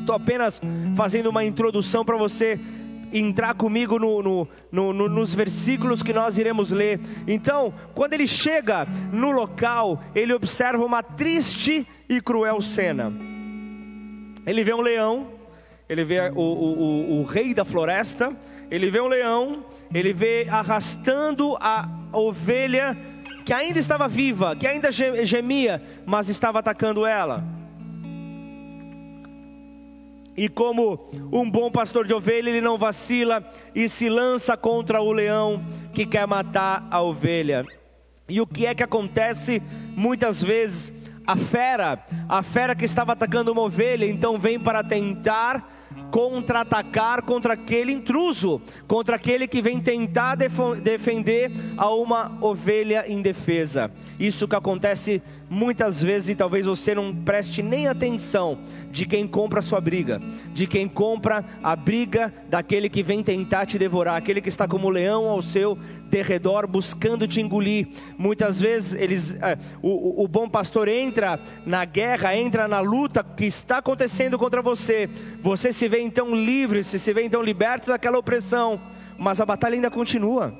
Estou 0.00 0.14
apenas 0.16 0.60
fazendo 0.96 1.28
uma 1.28 1.44
introdução 1.44 2.04
para 2.04 2.16
você 2.16 2.58
entrar 3.12 3.54
comigo 3.54 3.98
no, 3.98 4.22
no, 4.22 4.48
no, 4.92 5.08
nos 5.08 5.34
versículos 5.34 6.02
que 6.02 6.12
nós 6.12 6.38
iremos 6.38 6.70
ler. 6.70 7.00
Então, 7.26 7.72
quando 7.94 8.14
ele 8.14 8.26
chega 8.26 8.86
no 9.12 9.30
local, 9.30 10.00
ele 10.14 10.32
observa 10.32 10.84
uma 10.84 11.02
triste 11.02 11.86
e 12.08 12.20
cruel 12.20 12.60
cena. 12.60 13.12
Ele 14.46 14.64
vê 14.64 14.74
um 14.74 14.80
leão, 14.80 15.28
ele 15.88 16.04
vê 16.04 16.30
o, 16.34 16.40
o, 16.40 16.78
o, 16.78 17.20
o 17.20 17.24
rei 17.24 17.52
da 17.52 17.64
floresta, 17.64 18.36
ele 18.70 18.90
vê 18.90 19.00
um 19.00 19.08
leão, 19.08 19.64
ele 19.92 20.12
vê 20.12 20.46
arrastando 20.48 21.56
a 21.60 21.88
ovelha 22.12 22.96
que 23.44 23.52
ainda 23.52 23.78
estava 23.78 24.06
viva, 24.06 24.54
que 24.54 24.66
ainda 24.66 24.90
gemia, 24.92 25.82
mas 26.06 26.28
estava 26.28 26.60
atacando 26.60 27.04
ela. 27.04 27.59
E 30.36 30.48
como 30.48 31.08
um 31.32 31.50
bom 31.50 31.70
pastor 31.70 32.06
de 32.06 32.14
ovelha, 32.14 32.48
ele 32.48 32.60
não 32.60 32.78
vacila 32.78 33.44
e 33.74 33.88
se 33.88 34.08
lança 34.08 34.56
contra 34.56 35.00
o 35.00 35.12
leão 35.12 35.64
que 35.92 36.06
quer 36.06 36.26
matar 36.26 36.86
a 36.90 37.02
ovelha. 37.02 37.66
E 38.28 38.40
o 38.40 38.46
que 38.46 38.66
é 38.66 38.74
que 38.74 38.82
acontece 38.82 39.60
muitas 39.96 40.40
vezes? 40.42 40.92
A 41.26 41.36
fera, 41.36 42.04
a 42.28 42.42
fera 42.42 42.74
que 42.74 42.84
estava 42.84 43.12
atacando 43.12 43.52
uma 43.52 43.62
ovelha, 43.62 44.06
então 44.06 44.38
vem 44.38 44.58
para 44.58 44.82
tentar 44.82 45.68
contra-atacar 46.10 47.22
contra 47.22 47.54
aquele 47.54 47.92
intruso, 47.92 48.60
contra 48.86 49.16
aquele 49.16 49.46
que 49.46 49.62
vem 49.62 49.80
tentar 49.80 50.36
defender 50.82 51.52
a 51.76 51.92
uma 51.94 52.36
ovelha 52.40 53.04
indefesa. 53.10 53.92
Isso 54.18 54.48
que 54.48 54.56
acontece 54.56 55.22
muitas 55.50 56.00
vezes 56.00 56.28
e 56.28 56.34
talvez 56.36 56.64
você 56.64 56.94
não 56.94 57.12
preste 57.12 57.60
nem 57.60 57.88
atenção 57.88 58.60
de 58.92 59.04
quem 59.04 59.26
compra 59.26 59.58
a 59.58 59.62
sua 59.62 59.80
briga, 59.80 60.22
de 60.54 60.64
quem 60.64 60.86
compra 60.86 61.44
a 61.60 61.74
briga 61.74 62.32
daquele 62.48 62.88
que 62.88 63.02
vem 63.02 63.20
tentar 63.20 63.66
te 63.66 63.76
devorar, 63.76 64.16
aquele 64.16 64.40
que 64.40 64.48
está 64.48 64.68
como 64.68 64.88
leão 64.88 65.28
ao 65.28 65.42
seu 65.42 65.76
derredor 66.08 66.68
buscando 66.68 67.26
te 67.26 67.40
engolir. 67.40 67.88
Muitas 68.16 68.60
vezes 68.60 68.94
eles, 68.94 69.34
é, 69.34 69.58
o, 69.82 70.22
o 70.22 70.28
bom 70.28 70.48
pastor 70.48 70.86
entra 70.86 71.40
na 71.66 71.84
guerra, 71.84 72.36
entra 72.36 72.68
na 72.68 72.78
luta 72.78 73.24
que 73.24 73.46
está 73.46 73.78
acontecendo 73.78 74.38
contra 74.38 74.62
você. 74.62 75.10
Você 75.42 75.72
se 75.72 75.88
vê 75.88 76.00
então 76.00 76.32
livre, 76.32 76.84
se 76.84 76.96
se 76.96 77.12
vê 77.12 77.24
então 77.24 77.42
liberto 77.42 77.88
daquela 77.88 78.18
opressão, 78.18 78.80
mas 79.18 79.40
a 79.40 79.46
batalha 79.46 79.74
ainda 79.74 79.90
continua. 79.90 80.54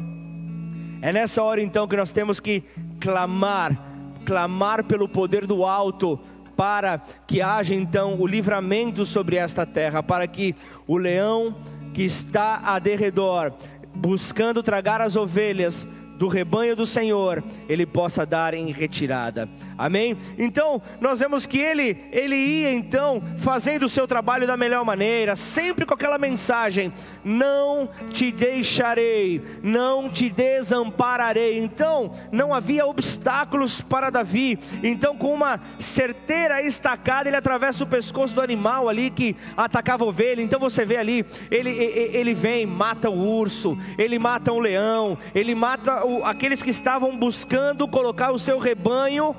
É 1.01 1.13
nessa 1.13 1.43
hora 1.43 1.63
então 1.63 1.87
que 1.87 1.97
nós 1.97 2.11
temos 2.11 2.41
que 2.41 2.65
clamar 2.99 3.90
clamar 4.25 4.85
pelo 4.85 5.09
poder 5.09 5.47
do 5.47 5.65
alto, 5.65 6.19
para 6.57 7.03
que 7.27 7.41
haja 7.41 7.75
então 7.75 8.21
o 8.21 8.27
livramento 8.27 9.07
sobre 9.07 9.37
esta 9.37 9.65
terra, 9.65 10.03
para 10.03 10.27
que 10.27 10.55
o 10.87 10.97
leão 10.97 11.57
que 11.95 12.03
está 12.03 12.61
a 12.63 12.79
derredor, 12.79 13.53
buscando 13.95 14.63
tragar 14.63 15.01
as 15.01 15.17
ovelhas, 15.17 15.89
do 16.21 16.29
rebanho 16.29 16.77
do 16.77 16.85
Senhor, 16.85 17.43
ele 17.67 17.87
possa 17.87 18.27
dar 18.27 18.53
em 18.53 18.71
retirada. 18.71 19.49
Amém? 19.79 20.19
Então, 20.37 20.83
nós 21.01 21.21
vemos 21.21 21.47
que 21.47 21.57
ele 21.57 21.97
ele 22.13 22.37
ia 22.37 22.75
então 22.75 23.23
fazendo 23.39 23.85
o 23.85 23.89
seu 23.89 24.07
trabalho 24.07 24.47
da 24.47 24.55
melhor 24.55 24.85
maneira, 24.85 25.35
sempre 25.35 25.87
com 25.87 25.95
aquela 25.95 26.19
mensagem: 26.19 26.93
não 27.25 27.89
te 28.13 28.31
deixarei, 28.31 29.43
não 29.63 30.11
te 30.11 30.29
desampararei. 30.29 31.59
Então, 31.59 32.13
não 32.31 32.53
havia 32.53 32.85
obstáculos 32.85 33.81
para 33.81 34.11
Davi. 34.11 34.59
Então, 34.83 35.17
com 35.17 35.33
uma 35.33 35.59
certeira 35.79 36.61
estacada, 36.61 37.31
ele 37.31 37.37
atravessa 37.37 37.83
o 37.83 37.87
pescoço 37.87 38.35
do 38.35 38.43
animal 38.43 38.91
ali 38.91 39.09
que 39.09 39.35
atacava 39.57 40.05
a 40.05 40.09
ovelha. 40.09 40.43
Então 40.43 40.61
você 40.61 40.85
vê 40.85 40.99
ali, 40.99 41.25
ele 41.51 41.71
ele 41.71 42.35
vem, 42.35 42.67
mata 42.67 43.09
o 43.09 43.19
urso, 43.19 43.75
ele 43.97 44.19
mata 44.19 44.53
o 44.53 44.59
leão, 44.59 45.17
ele 45.35 45.55
mata 45.55 46.10
aqueles 46.25 46.63
que 46.63 46.71
estavam 46.71 47.17
buscando 47.17 47.89
colocar 47.89 48.31
o 48.33 48.39
seu 48.39 48.59
rebanho 48.59 49.35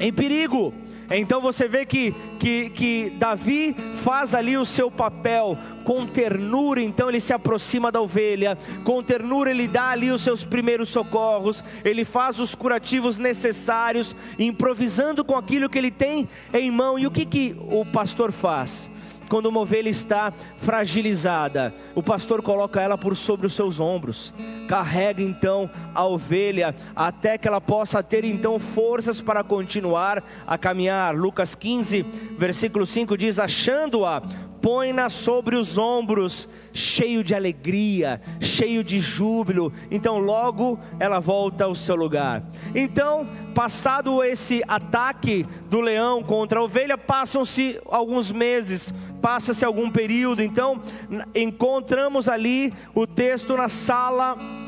em 0.00 0.12
perigo. 0.12 0.74
Então 1.10 1.40
você 1.40 1.68
vê 1.68 1.84
que, 1.84 2.14
que, 2.38 2.70
que 2.70 3.10
Davi 3.18 3.76
faz 3.94 4.34
ali 4.34 4.56
o 4.56 4.64
seu 4.64 4.90
papel 4.90 5.58
com 5.84 6.06
ternura, 6.06 6.80
então 6.80 7.08
ele 7.08 7.20
se 7.20 7.32
aproxima 7.32 7.92
da 7.92 8.00
ovelha, 8.00 8.56
com 8.84 9.02
ternura 9.02 9.50
ele 9.50 9.68
dá 9.68 9.88
ali 9.88 10.10
os 10.10 10.22
seus 10.22 10.44
primeiros 10.44 10.88
socorros, 10.88 11.62
ele 11.84 12.04
faz 12.04 12.38
os 12.38 12.54
curativos 12.54 13.18
necessários, 13.18 14.16
improvisando 14.38 15.24
com 15.24 15.36
aquilo 15.36 15.68
que 15.68 15.78
ele 15.78 15.90
tem 15.90 16.28
em 16.52 16.70
mão. 16.70 16.98
E 16.98 17.06
o 17.06 17.10
que, 17.10 17.26
que 17.26 17.56
o 17.68 17.84
pastor 17.84 18.32
faz? 18.32 18.90
Quando 19.28 19.46
uma 19.46 19.60
ovelha 19.60 19.88
está 19.88 20.32
fragilizada, 20.56 21.74
o 21.94 22.02
pastor 22.02 22.42
coloca 22.42 22.80
ela 22.80 22.98
por 22.98 23.16
sobre 23.16 23.46
os 23.46 23.54
seus 23.54 23.80
ombros, 23.80 24.34
carrega 24.68 25.22
então 25.22 25.70
a 25.94 26.04
ovelha 26.06 26.74
até 26.94 27.38
que 27.38 27.48
ela 27.48 27.60
possa 27.60 28.02
ter 28.02 28.24
então 28.24 28.58
forças 28.58 29.20
para 29.20 29.42
continuar 29.42 30.22
a 30.46 30.58
caminhar. 30.58 31.14
Lucas 31.14 31.54
15, 31.54 32.02
versículo 32.36 32.86
5 32.86 33.16
diz: 33.16 33.38
Achando-a, 33.38 34.22
põe-na 34.62 35.08
sobre 35.08 35.56
os 35.56 35.76
ombros, 35.76 36.48
cheio 36.72 37.24
de 37.24 37.34
alegria, 37.34 38.22
cheio 38.40 38.84
de 38.84 39.00
júbilo. 39.00 39.72
Então, 39.90 40.18
logo 40.18 40.78
ela 41.00 41.18
volta 41.18 41.64
ao 41.64 41.74
seu 41.74 41.96
lugar. 41.96 42.44
Então, 42.74 43.28
passado 43.54 44.22
esse 44.22 44.62
ataque 44.66 45.44
do 45.68 45.80
leão 45.80 46.22
contra 46.22 46.60
a 46.60 46.62
ovelha, 46.62 46.96
passam-se 46.96 47.78
alguns 47.86 48.30
meses, 48.30 48.94
passa-se 49.20 49.64
algum 49.64 49.90
período. 49.90 50.42
Então, 50.42 50.80
encontramos 51.34 52.28
ali 52.28 52.72
o 52.94 53.06
texto 53.06 53.56
na 53.56 53.68
sala 53.68 54.61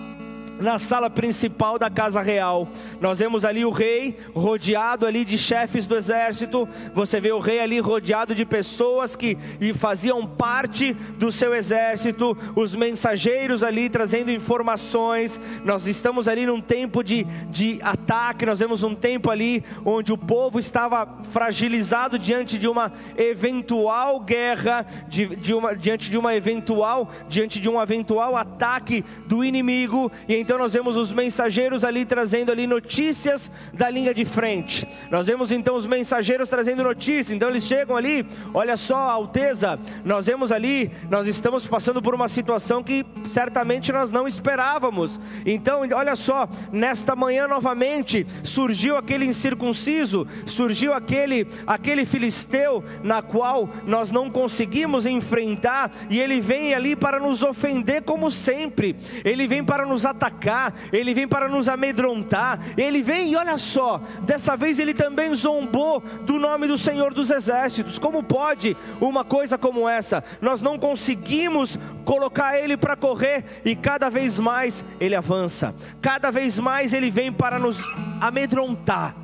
na 0.61 0.78
sala 0.78 1.11
principal 1.11 1.78
da 1.78 1.90
casa 1.90 2.20
real. 2.20 2.68
Nós 3.00 3.18
vemos 3.18 3.44
ali 3.44 3.64
o 3.64 3.70
rei 3.70 4.16
rodeado 4.34 5.06
ali 5.06 5.25
de 5.25 5.37
chefes 5.37 5.87
do 5.87 5.96
exército. 5.96 6.68
Você 6.94 7.20
vê 7.20 7.32
o 7.32 7.40
rei 7.40 7.61
ali 7.61 7.80
rodeado 7.80 8.34
de 8.34 8.44
pessoas 8.44 9.16
que 9.16 9.37
faziam 9.75 10.26
parte 10.26 10.94
do 11.18 11.30
seu 11.32 11.54
exército, 11.54 12.37
os 12.54 12.75
mensageiros 12.75 13.62
ali 13.62 13.88
trazendo 13.88 14.30
informações. 14.30 15.40
Nós 15.64 15.87
estamos 15.87 16.28
ali 16.28 16.46
num 16.46 16.61
tempo 16.61 17.02
de, 17.02 17.25
de 17.50 17.78
ataque, 17.82 18.46
nós 18.46 18.61
vemos 18.61 18.82
um 18.82 18.94
tempo 18.94 19.30
ali 19.30 19.64
onde 19.84 20.12
o 20.12 20.18
povo 20.18 20.58
estava 20.58 21.06
fragilizado 21.32 22.18
diante 22.18 22.58
de 22.58 22.68
uma 22.68 22.92
eventual 23.16 24.20
guerra, 24.20 24.87
de, 25.08 25.34
de 25.37 25.54
uma, 25.54 25.75
diante 25.75 26.11
de 26.11 26.18
uma 26.18 26.34
eventual, 26.34 27.08
diante 27.28 27.61
de 27.61 27.68
um 27.68 27.80
eventual 27.80 28.37
ataque 28.37 29.04
do 29.26 29.44
inimigo. 29.44 30.11
E 30.28 30.43
então 30.44 30.58
nós 30.58 30.74
vemos 30.74 30.94
os 30.94 31.10
mensageiros 31.10 31.84
ali 31.84 32.04
trazendo 32.04 32.52
ali 32.52 32.66
notícias 32.66 33.50
da 33.72 33.88
linha 33.88 34.12
de 34.12 34.26
frente. 34.26 34.86
Nós 35.10 35.26
vemos 35.26 35.50
então 35.50 35.74
os 35.74 35.86
mensageiros 35.86 36.50
trazendo 36.50 36.82
notícias. 36.82 37.30
Então 37.30 37.48
eles 37.48 37.64
chegam 37.64 37.96
ali, 37.96 38.26
olha 38.52 38.76
só, 38.76 38.94
Alteza, 39.08 39.80
nós 40.04 40.26
vemos 40.26 40.52
ali, 40.52 40.90
nós 41.08 41.26
estamos 41.26 41.66
passando 41.66 42.02
por 42.02 42.14
uma 42.14 42.28
situação 42.28 42.82
que 42.82 43.06
certamente 43.24 43.90
nós 43.90 44.10
não 44.10 44.28
esperávamos. 44.28 45.18
Então, 45.46 45.80
olha 45.94 46.14
só, 46.14 46.46
nesta 46.70 47.16
manhã 47.16 47.48
novamente 47.48 48.26
surgiu 48.42 48.98
aquele 48.98 49.24
incircunciso, 49.24 50.26
surgiu 50.44 50.92
aquele 50.92 51.48
aquele 51.66 52.04
filisteu 52.04 52.84
na 53.02 53.22
qual 53.22 53.66
nós 53.86 54.12
não 54.12 54.28
conseguimos 54.28 55.06
enfrentar 55.06 55.90
e 56.10 56.20
ele 56.20 56.38
vem 56.38 56.74
ali 56.74 56.94
para 56.94 57.18
nos 57.18 57.42
ofender 57.42 58.02
como 58.02 58.30
sempre. 58.30 58.94
Ele 59.24 59.48
vem 59.48 59.64
para 59.64 59.86
nos 59.86 60.04
atacar 60.04 60.33
atacar, 60.34 60.74
ele 60.92 61.14
vem 61.14 61.26
para 61.26 61.48
nos 61.48 61.68
amedrontar, 61.68 62.58
ele 62.76 63.02
vem 63.02 63.32
e 63.32 63.36
olha 63.36 63.56
só, 63.56 64.00
dessa 64.22 64.56
vez 64.56 64.78
ele 64.78 64.92
também 64.92 65.32
zombou 65.34 66.00
do 66.22 66.38
nome 66.38 66.66
do 66.66 66.76
Senhor 66.76 67.14
dos 67.14 67.30
Exércitos. 67.30 67.98
Como 67.98 68.22
pode 68.22 68.76
uma 69.00 69.24
coisa 69.24 69.56
como 69.56 69.88
essa? 69.88 70.22
Nós 70.40 70.60
não 70.60 70.78
conseguimos 70.78 71.78
colocar 72.04 72.58
ele 72.58 72.76
para 72.76 72.96
correr 72.96 73.44
e 73.64 73.74
cada 73.74 74.10
vez 74.10 74.38
mais 74.38 74.84
ele 75.00 75.14
avança, 75.14 75.74
cada 76.02 76.30
vez 76.30 76.58
mais 76.58 76.92
ele 76.92 77.10
vem 77.10 77.32
para 77.32 77.58
nos 77.58 77.84
amedrontar. 78.20 79.23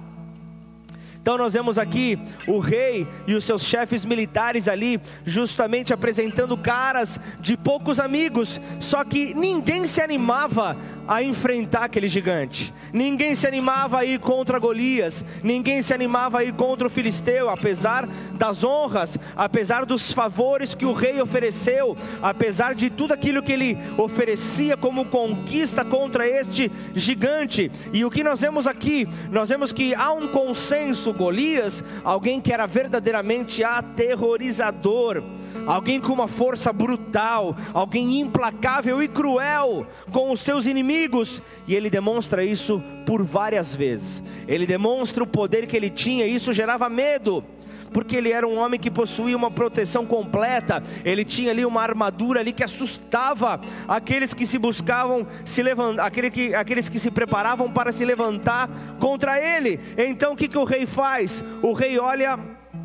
Então 1.23 1.37
nós 1.37 1.53
vemos 1.53 1.77
aqui 1.77 2.19
o 2.47 2.59
rei 2.59 3.07
e 3.27 3.35
os 3.35 3.45
seus 3.45 3.63
chefes 3.63 4.07
militares 4.07 4.67
ali, 4.67 4.99
justamente 5.25 5.93
apresentando 5.93 6.57
caras 6.57 7.21
de 7.39 7.57
poucos 7.57 8.01
amigos, 8.01 8.59
só 8.79 9.05
que 9.05 9.35
ninguém 9.35 9.85
se 9.85 10.01
animava 10.01 10.79
a 11.07 11.23
enfrentar 11.23 11.85
aquele 11.85 12.09
gigante. 12.09 12.73
Ninguém 12.93 13.35
se 13.35 13.47
animava 13.47 13.99
a 13.99 14.05
ir 14.05 14.19
contra 14.19 14.59
Golias, 14.59 15.25
ninguém 15.43 15.83
se 15.83 15.93
animava 15.93 16.39
a 16.39 16.45
ir 16.45 16.55
contra 16.55 16.87
o 16.87 16.91
filisteu, 16.91 17.51
apesar 17.51 18.09
das 18.35 18.65
honras, 18.65 19.19
apesar 19.37 19.85
dos 19.85 20.13
favores 20.13 20.75
que 20.75 20.87
o 20.87 20.93
rei 20.93 21.21
ofereceu, 21.21 21.97
apesar 22.23 22.75
de 22.75 22.89
tudo 22.89 23.13
aquilo 23.13 23.43
que 23.43 23.53
ele 23.53 23.77
oferecia 23.99 24.77
como 24.77 25.05
conquista 25.05 25.85
contra 25.85 26.27
este 26.27 26.71
gigante. 26.95 27.71
E 27.93 28.05
o 28.05 28.11
que 28.11 28.25
nós 28.25 28.41
vemos 28.41 28.67
aqui, 28.67 29.07
nós 29.31 29.51
vemos 29.51 29.73
que 29.73 29.95
há 29.95 30.13
um 30.13 30.29
consenso 30.29 31.10
Golias, 31.13 31.85
alguém 32.05 32.41
que 32.41 32.53
era 32.53 32.67
verdadeiramente 32.67 33.63
aterrorizador 33.63 35.23
alguém 35.67 36.01
com 36.01 36.13
uma 36.13 36.29
força 36.29 36.73
brutal, 36.73 37.57
alguém 37.73 38.21
implacável 38.21 39.03
e 39.03 39.09
cruel 39.09 39.87
com 40.11 40.33
os 40.33 40.41
seus 40.41 40.67
inimigos, 40.67 41.43
e 41.67 41.75
ele 41.75 41.91
demonstra 41.91 42.45
isso 42.45 42.83
por 43.07 43.23
várias 43.23 43.75
vezes. 43.75 44.23
Ele 44.47 44.67
demonstra 44.67 45.23
o 45.23 45.27
poder 45.27 45.67
que 45.67 45.77
ele 45.77 45.91
tinha, 45.91 46.27
e 46.27 46.35
isso 46.35 46.53
gerava 46.53 46.89
medo 46.89 47.45
porque 47.93 48.17
ele 48.17 48.33
era 48.33 48.47
um 48.47 48.59
homem 48.59 48.79
que 48.79 48.91
possuía 48.91 49.37
uma 49.37 49.51
proteção 49.51 50.07
completa, 50.07 50.83
ele 51.05 51.25
tinha 51.25 51.51
ali 51.51 51.65
uma 51.65 51.83
armadura 51.83 52.41
ali 52.41 52.53
que 52.53 52.65
assustava 52.65 53.61
aqueles 53.87 54.35
que 54.35 54.47
se 54.47 54.59
buscavam 54.59 55.27
se 55.45 55.63
levantar, 55.63 56.07
aqueles 56.07 56.31
que, 56.31 56.55
aqueles 56.55 56.89
que 56.89 56.99
se 56.99 57.11
preparavam 57.11 57.71
para 57.71 57.93
se 57.93 58.05
levantar 58.05 58.69
contra 58.99 59.41
ele. 59.41 59.81
Então 59.97 60.33
o 60.33 60.37
que, 60.37 60.49
que 60.49 60.59
o 60.59 60.65
rei 60.65 60.87
faz? 60.87 61.45
O 61.63 61.73
rei 61.73 61.99
olha 61.99 62.39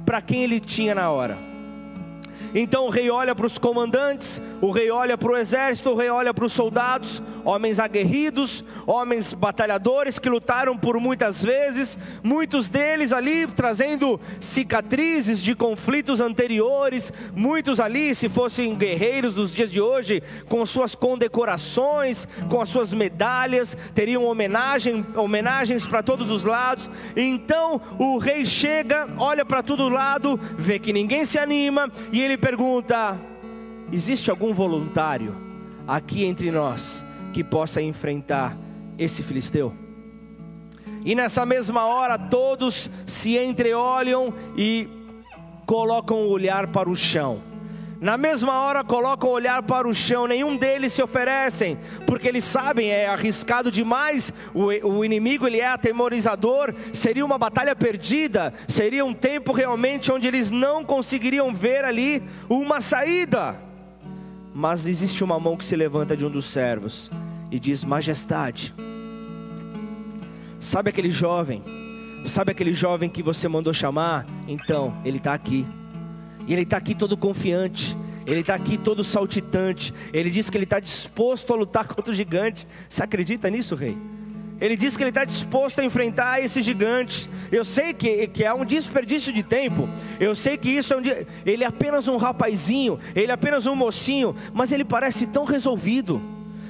para 0.06 0.22
quem 0.22 0.44
ele 0.44 0.60
tinha 0.60 0.96
na 0.96 1.10
hora. 1.10 1.55
Então 2.58 2.86
o 2.86 2.90
rei 2.90 3.10
olha 3.10 3.36
para 3.36 3.46
os 3.46 3.58
comandantes, 3.58 4.42
o 4.62 4.72
rei 4.72 4.90
olha 4.90 5.18
para 5.18 5.30
o 5.30 5.36
exército, 5.36 5.90
o 5.90 5.96
rei 5.96 6.10
olha 6.10 6.34
para 6.34 6.46
os 6.46 6.54
soldados, 6.54 7.22
homens 7.44 7.80
aguerridos, 7.80 8.64
homens 8.88 9.34
batalhadores 9.34 10.18
que 10.18 10.30
lutaram 10.30 10.78
por 10.78 10.98
muitas 10.98 11.44
vezes, 11.44 11.98
muitos 12.24 12.70
deles 12.70 13.12
ali 13.12 13.46
trazendo 13.46 14.18
cicatrizes 14.40 15.44
de 15.44 15.54
conflitos 15.54 16.22
anteriores, 16.22 17.12
muitos 17.36 17.82
ali, 17.82 18.16
se 18.16 18.30
fossem 18.30 18.74
guerreiros 18.74 19.34
dos 19.34 19.54
dias 19.54 19.70
de 19.70 19.82
hoje, 19.82 20.24
com 20.48 20.66
suas 20.66 20.96
condecorações, 20.96 22.26
com 22.50 22.62
as 22.62 22.70
suas 22.70 22.94
medalhas, 22.94 23.78
teriam 23.94 24.24
homenagem, 24.24 25.06
homenagens 25.14 25.86
para 25.86 26.02
todos 26.02 26.32
os 26.32 26.46
lados. 26.46 26.90
Então 27.18 27.82
o 28.00 28.18
rei 28.18 28.46
chega, 28.46 29.10
olha 29.18 29.44
para 29.44 29.62
todo 29.62 29.90
lado, 29.90 30.40
vê 30.58 30.80
que 30.80 30.94
ninguém 30.94 31.26
se 31.26 31.38
anima 31.38 31.92
e 32.14 32.22
ele 32.22 32.45
pergunta: 32.46 33.20
existe 33.92 34.30
algum 34.30 34.54
voluntário 34.54 35.36
aqui 35.88 36.26
entre 36.26 36.52
nós 36.52 37.04
que 37.34 37.44
possa 37.44 37.82
enfrentar 37.82 38.56
esse 39.00 39.24
filisteu? 39.24 39.74
E 41.04 41.16
nessa 41.16 41.44
mesma 41.44 41.88
hora 41.88 42.20
todos 42.20 42.88
se 43.08 43.36
entreolham 43.36 44.32
e 44.56 44.88
colocam 45.66 46.18
o 46.18 46.30
olhar 46.30 46.68
para 46.68 46.88
o 46.88 46.96
chão. 46.96 47.42
Na 48.06 48.20
mesma 48.20 48.62
hora 48.62 48.84
colocam 48.84 49.32
o 49.32 49.34
olhar 49.34 49.64
para 49.64 49.88
o 49.88 49.94
chão, 49.94 50.28
nenhum 50.28 50.56
deles 50.56 50.94
se 50.94 51.02
oferecem, 51.02 51.76
porque 52.06 52.28
eles 52.28 52.44
sabem, 52.44 52.92
é 52.92 53.08
arriscado 53.08 53.72
demais, 53.72 54.32
o, 54.54 54.66
o 54.88 55.04
inimigo 55.04 55.48
ele 55.48 55.60
é 55.60 55.66
atemorizador, 55.66 56.72
seria 56.94 57.26
uma 57.26 57.40
batalha 57.40 57.76
perdida, 57.76 58.54
seria 58.68 59.04
um 59.04 59.12
tempo 59.12 59.52
realmente 59.52 60.12
onde 60.12 60.28
eles 60.28 60.52
não 60.52 60.86
conseguiriam 60.86 61.52
ver 61.52 61.84
ali 61.84 62.24
uma 62.48 62.80
saída. 62.80 63.56
Mas 64.54 64.86
existe 64.86 65.24
uma 65.24 65.40
mão 65.40 65.58
que 65.58 65.66
se 65.66 65.76
levanta 65.76 66.16
de 66.16 66.24
um 66.24 66.30
dos 66.30 66.46
servos 66.46 67.10
e 67.50 67.60
diz: 67.60 67.84
Majestade, 67.84 68.72
sabe 70.60 70.92
aquele 70.92 71.10
jovem, 71.10 71.64
sabe 72.24 72.52
aquele 72.52 72.76
jovem 72.76 73.10
que 73.10 73.24
você 73.24 73.48
mandou 73.48 73.74
chamar? 73.74 74.28
Então, 74.48 74.96
ele 75.04 75.18
está 75.18 75.34
aqui 75.34 75.66
e 76.48 76.54
ele 76.54 76.64
está 76.64 76.78
aqui 76.78 76.94
todo 76.94 77.18
confiante. 77.18 77.98
Ele 78.26 78.40
está 78.40 78.56
aqui 78.56 78.78
todo 78.78 79.04
saltitante. 79.04 79.94
Ele 80.12 80.30
diz 80.30 80.50
que 80.50 80.58
ele 80.58 80.64
está 80.64 80.80
disposto 80.80 81.54
a 81.54 81.56
lutar 81.56 81.88
contra 81.88 82.12
o 82.12 82.16
gigante. 82.16 82.68
Você 82.90 83.04
acredita 83.04 83.50
nisso, 83.50 83.76
rei? 83.76 83.98
Ele 84.60 84.76
diz 84.76 84.96
que 84.96 85.04
ele 85.04 85.10
está 85.10 85.26
disposto 85.26 85.80
a 85.80 85.86
enfrentar 85.86 86.42
esse 86.42 86.62
gigante. 86.62 87.30
Eu 87.52 87.66
sei 87.66 87.94
que, 87.94 88.28
que 88.28 88.44
é 88.44 88.54
um 88.54 88.66
desperdício 88.66 89.32
de 89.32 89.44
tempo. 89.44 89.88
Eu 90.20 90.34
sei 90.34 90.58
que 90.58 90.70
isso 90.70 90.94
é 90.94 90.98
um. 90.98 91.02
Ele 91.46 91.64
é 91.64 91.68
apenas 91.68 92.08
um 92.08 92.18
rapazinho. 92.18 93.00
Ele 93.16 93.32
é 93.32 93.34
apenas 93.34 93.66
um 93.66 93.76
mocinho. 93.76 94.36
Mas 94.54 94.72
ele 94.72 94.86
parece 94.86 95.28
tão 95.28 95.44
resolvido. 95.44 96.22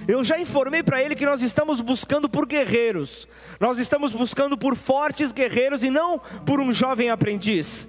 Eu 0.07 0.23
já 0.23 0.37
informei 0.39 0.83
para 0.83 1.01
ele 1.01 1.15
que 1.15 1.25
nós 1.25 1.41
estamos 1.41 1.79
buscando 1.79 2.27
por 2.27 2.45
guerreiros. 2.45 3.27
Nós 3.59 3.79
estamos 3.79 4.13
buscando 4.13 4.57
por 4.57 4.75
fortes 4.75 5.31
guerreiros 5.31 5.83
e 5.83 5.89
não 5.89 6.19
por 6.45 6.59
um 6.59 6.73
jovem 6.73 7.09
aprendiz 7.09 7.87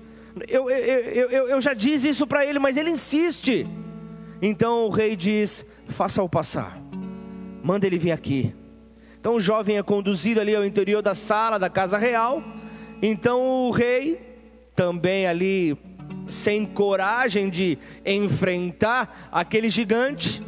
eu, 0.49 0.69
eu, 0.71 1.31
eu, 1.31 1.49
eu 1.49 1.61
já 1.61 1.73
disse 1.73 2.09
isso 2.09 2.27
para 2.27 2.45
ele, 2.45 2.59
mas 2.59 2.77
ele 2.77 2.91
insiste. 2.91 3.67
Então 4.43 4.87
o 4.87 4.91
rei 4.91 5.17
diz: 5.17 5.65
faça-o 5.89 6.29
passar, 6.29 6.79
manda 7.63 7.87
ele 7.87 7.99
vir 7.99 8.13
aqui. 8.13 8.55
Então 9.19 9.35
o 9.35 9.41
jovem 9.41 9.79
é 9.79 9.83
conduzido 9.83 10.41
ali 10.41 10.55
ao 10.55 10.65
interior 10.65 11.03
da 11.03 11.15
sala 11.15 11.59
da 11.59 11.71
casa 11.71 11.97
real. 11.97 12.43
Então 13.03 13.41
o 13.41 13.71
rei, 13.71 14.21
também 14.75 15.27
ali, 15.27 15.77
sem 16.29 16.67
coragem 16.67 17.49
de 17.49 17.79
enfrentar 18.05 19.29
aquele 19.33 19.71
gigante, 19.71 20.43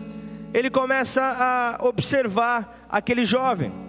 ele 0.53 0.71
começa 0.71 1.23
a 1.23 1.85
observar 1.85 2.87
aquele 2.89 3.25
jovem. 3.25 3.88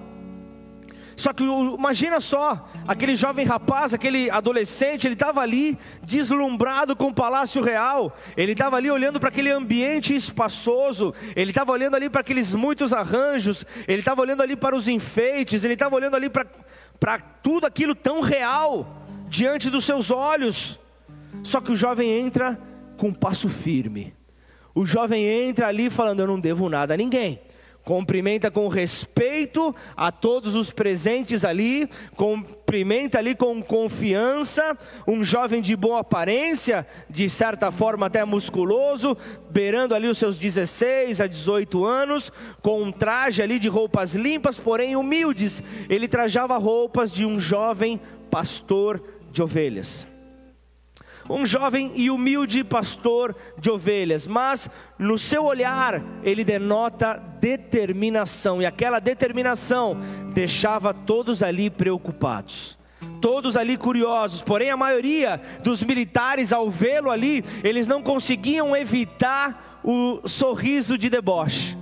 Só 1.20 1.34
que 1.34 1.44
imagina 1.44 2.22
só, 2.22 2.66
aquele 2.88 3.14
jovem 3.14 3.46
rapaz, 3.46 3.94
aquele 3.94 4.30
adolescente, 4.30 5.06
ele 5.06 5.16
estava 5.16 5.42
ali 5.42 5.78
deslumbrado 6.02 6.96
com 6.96 7.08
o 7.08 7.14
palácio 7.14 7.62
real, 7.62 8.16
ele 8.38 8.54
estava 8.54 8.78
ali 8.78 8.90
olhando 8.90 9.20
para 9.20 9.28
aquele 9.28 9.52
ambiente 9.52 10.16
espaçoso, 10.16 11.14
ele 11.36 11.52
estava 11.52 11.74
olhando 11.74 11.96
ali 11.98 12.10
para 12.10 12.22
aqueles 12.22 12.56
muitos 12.56 12.94
arranjos, 12.94 13.66
ele 13.86 14.00
estava 14.00 14.22
olhando 14.22 14.42
ali 14.42 14.56
para 14.56 14.74
os 14.74 14.88
enfeites, 14.88 15.66
ele 15.66 15.74
estava 15.74 15.94
olhando 15.94 16.16
ali 16.16 16.30
para 16.30 17.20
tudo 17.44 17.68
aquilo 17.68 17.94
tão 17.94 18.22
real 18.22 19.04
diante 19.28 19.70
dos 19.70 19.84
seus 19.84 20.12
olhos. 20.12 20.80
Só 21.44 21.60
que 21.60 21.74
o 21.74 21.76
jovem 21.76 22.10
entra 22.10 22.58
com 22.96 23.10
um 23.10 23.14
passo 23.14 23.50
firme. 23.50 24.16
O 24.74 24.86
jovem 24.86 25.26
entra 25.26 25.68
ali 25.68 25.90
falando: 25.90 26.22
Eu 26.22 26.28
não 26.28 26.40
devo 26.40 26.70
nada 26.70 26.94
a 26.94 26.98
ninguém 26.98 27.42
cumprimenta 27.90 28.52
com 28.52 28.68
respeito 28.68 29.76
a 29.98 30.12
todos 30.12 30.54
os 30.54 30.70
presentes 30.70 31.44
ali, 31.44 31.90
cumprimenta 32.16 33.18
ali 33.18 33.34
com 33.34 33.64
confiança, 33.64 34.78
um 35.08 35.24
jovem 35.24 35.60
de 35.60 35.76
boa 35.76 36.02
aparência, 36.02 36.86
de 37.10 37.28
certa 37.28 37.72
forma 37.72 38.06
até 38.06 38.24
musculoso, 38.24 39.18
beirando 39.50 39.96
ali 39.96 40.08
os 40.08 40.20
seus 40.20 40.38
16 40.38 41.20
a 41.20 41.26
18 41.26 41.84
anos, 41.84 42.32
com 42.62 42.84
um 42.84 42.92
traje 42.92 43.42
ali 43.42 43.58
de 43.58 43.68
roupas 43.68 44.14
limpas, 44.14 44.60
porém 44.60 44.96
humildes. 44.96 45.64
Ele 45.90 46.08
trajava 46.08 46.56
roupas 46.60 47.12
de 47.12 47.26
um 47.26 47.40
jovem 47.40 48.00
pastor 48.30 49.02
de 49.32 49.42
ovelhas 49.42 50.06
um 51.30 51.46
jovem 51.46 51.92
e 51.96 52.10
humilde 52.10 52.64
pastor 52.64 53.36
de 53.58 53.70
ovelhas, 53.70 54.26
mas 54.26 54.70
no 54.98 55.18
seu 55.18 55.46
olhar 55.46 56.02
ele 56.24 56.44
denota 56.44 57.22
determinação, 57.40 58.62
e 58.62 58.66
aquela 58.66 59.00
determinação 59.00 59.98
deixava 60.34 60.94
todos 60.94 61.44
ali 61.44 61.70
preocupados. 61.70 62.78
Todos 63.22 63.56
ali 63.56 63.78
curiosos, 63.78 64.42
porém 64.42 64.72
a 64.72 64.78
maioria 64.78 65.40
dos 65.62 65.84
militares, 65.84 66.52
ao 66.52 66.70
vê-lo 66.70 67.12
ali, 67.12 67.44
eles 67.64 67.88
não 67.88 68.02
conseguiam 68.02 68.76
evitar 68.76 69.80
o 69.84 70.28
sorriso 70.28 70.98
de 70.98 71.10
deboche, 71.10 71.78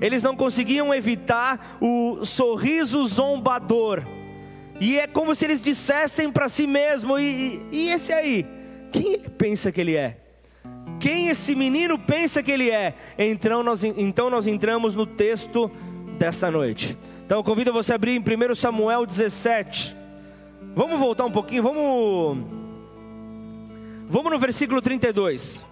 eles 0.00 0.22
não 0.22 0.36
conseguiam 0.36 0.92
evitar 0.92 1.78
o 1.80 2.24
sorriso 2.24 3.04
zombador, 3.06 4.02
e 4.80 4.98
é 4.98 5.06
como 5.06 5.34
se 5.34 5.44
eles 5.44 5.62
dissessem 5.62 6.30
para 6.30 6.48
si 6.48 6.66
mesmo: 6.66 7.18
e, 7.18 7.62
e 7.72 7.88
esse 7.90 8.12
aí? 8.12 8.57
Quem 8.92 9.18
pensa 9.18 9.70
que 9.70 9.80
ele 9.80 9.96
é? 9.96 10.18
Quem 10.98 11.28
esse 11.28 11.54
menino 11.54 11.98
pensa 11.98 12.42
que 12.42 12.50
ele 12.50 12.70
é? 12.70 12.94
Então 13.16 13.62
nós, 13.62 13.84
então 13.84 14.28
nós 14.28 14.46
entramos 14.46 14.96
no 14.96 15.06
texto 15.06 15.70
desta 16.18 16.50
noite. 16.50 16.98
Então 17.24 17.38
eu 17.38 17.44
convido 17.44 17.72
você 17.72 17.92
a 17.92 17.94
abrir 17.94 18.12
em 18.12 18.20
1 18.20 18.54
Samuel 18.54 19.06
17. 19.06 19.96
Vamos 20.74 20.98
voltar 20.98 21.24
um 21.24 21.30
pouquinho, 21.30 21.62
vamos. 21.62 22.44
Vamos 24.08 24.32
no 24.32 24.38
versículo 24.38 24.80
32. 24.80 25.64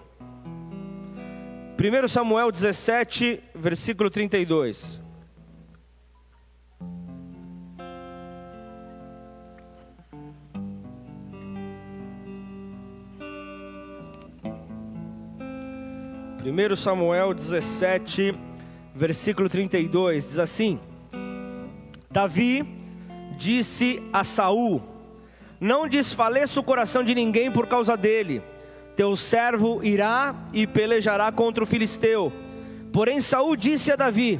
1 1.79 2.07
Samuel 2.07 2.51
17, 2.51 3.39
versículo 3.53 4.09
32. 4.09 5.06
Primeiro 16.47 16.77
Samuel 16.77 17.33
17, 17.33 18.33
versículo 18.95 19.49
32, 19.49 20.29
diz 20.29 20.39
assim: 20.39 20.79
Davi 22.09 22.65
disse 23.35 24.01
a 24.13 24.23
Saul: 24.23 24.81
Não 25.59 25.89
desfaleça 25.89 26.57
o 26.57 26.63
coração 26.63 27.03
de 27.03 27.13
ninguém 27.13 27.51
por 27.51 27.67
causa 27.67 27.97
dele 27.97 28.41
teu 28.95 29.13
servo 29.17 29.83
irá 29.83 30.33
e 30.53 30.65
pelejará 30.65 31.29
contra 31.33 31.65
o 31.65 31.67
filisteu. 31.67 32.31
Porém 32.93 33.19
Saul 33.19 33.57
disse 33.57 33.91
a 33.91 33.97
Davi: 33.97 34.39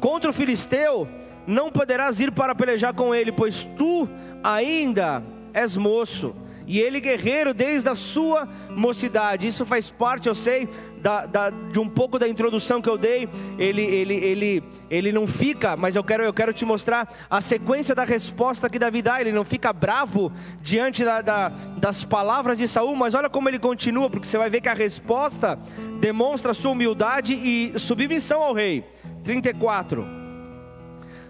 Contra 0.00 0.30
o 0.30 0.34
filisteu 0.34 1.06
não 1.46 1.70
poderás 1.70 2.18
ir 2.18 2.32
para 2.32 2.52
pelejar 2.52 2.94
com 2.94 3.14
ele, 3.14 3.30
pois 3.30 3.62
tu 3.76 4.08
ainda 4.42 5.22
és 5.54 5.76
moço 5.76 6.34
e 6.68 6.78
ele 6.78 7.00
guerreiro 7.00 7.54
desde 7.54 7.88
a 7.88 7.94
sua 7.94 8.46
mocidade. 8.68 9.46
Isso 9.46 9.64
faz 9.64 9.90
parte, 9.90 10.28
eu 10.28 10.34
sei, 10.34 10.68
da, 10.98 11.26
da, 11.26 11.50
de 11.50 11.78
um 11.78 11.88
pouco 11.88 12.18
da 12.18 12.28
introdução 12.28 12.82
que 12.82 12.88
eu 12.88 12.98
dei. 12.98 13.28
Ele, 13.58 13.82
ele, 13.82 14.14
ele, 14.14 14.64
ele 14.90 15.12
não 15.12 15.26
fica, 15.26 15.76
mas 15.76 15.96
eu 15.96 16.04
quero, 16.04 16.22
eu 16.22 16.32
quero 16.32 16.52
te 16.52 16.64
mostrar 16.64 17.12
a 17.30 17.40
sequência 17.40 17.94
da 17.94 18.04
resposta 18.04 18.68
que 18.68 18.78
Davi 18.78 19.02
dá. 19.02 19.20
Ele 19.20 19.32
não 19.32 19.44
fica 19.44 19.72
bravo 19.72 20.32
diante 20.60 21.04
da, 21.04 21.20
da, 21.20 21.48
das 21.78 22.04
palavras 22.04 22.58
de 22.58 22.66
Saul, 22.68 22.94
mas 22.96 23.14
olha 23.14 23.30
como 23.30 23.48
ele 23.48 23.58
continua, 23.58 24.10
porque 24.10 24.26
você 24.26 24.38
vai 24.38 24.50
ver 24.50 24.60
que 24.60 24.68
a 24.68 24.74
resposta 24.74 25.58
demonstra 26.00 26.52
sua 26.52 26.72
humildade 26.72 27.34
e 27.34 27.78
submissão 27.78 28.42
ao 28.42 28.54
rei. 28.54 28.84
34. 29.24 30.06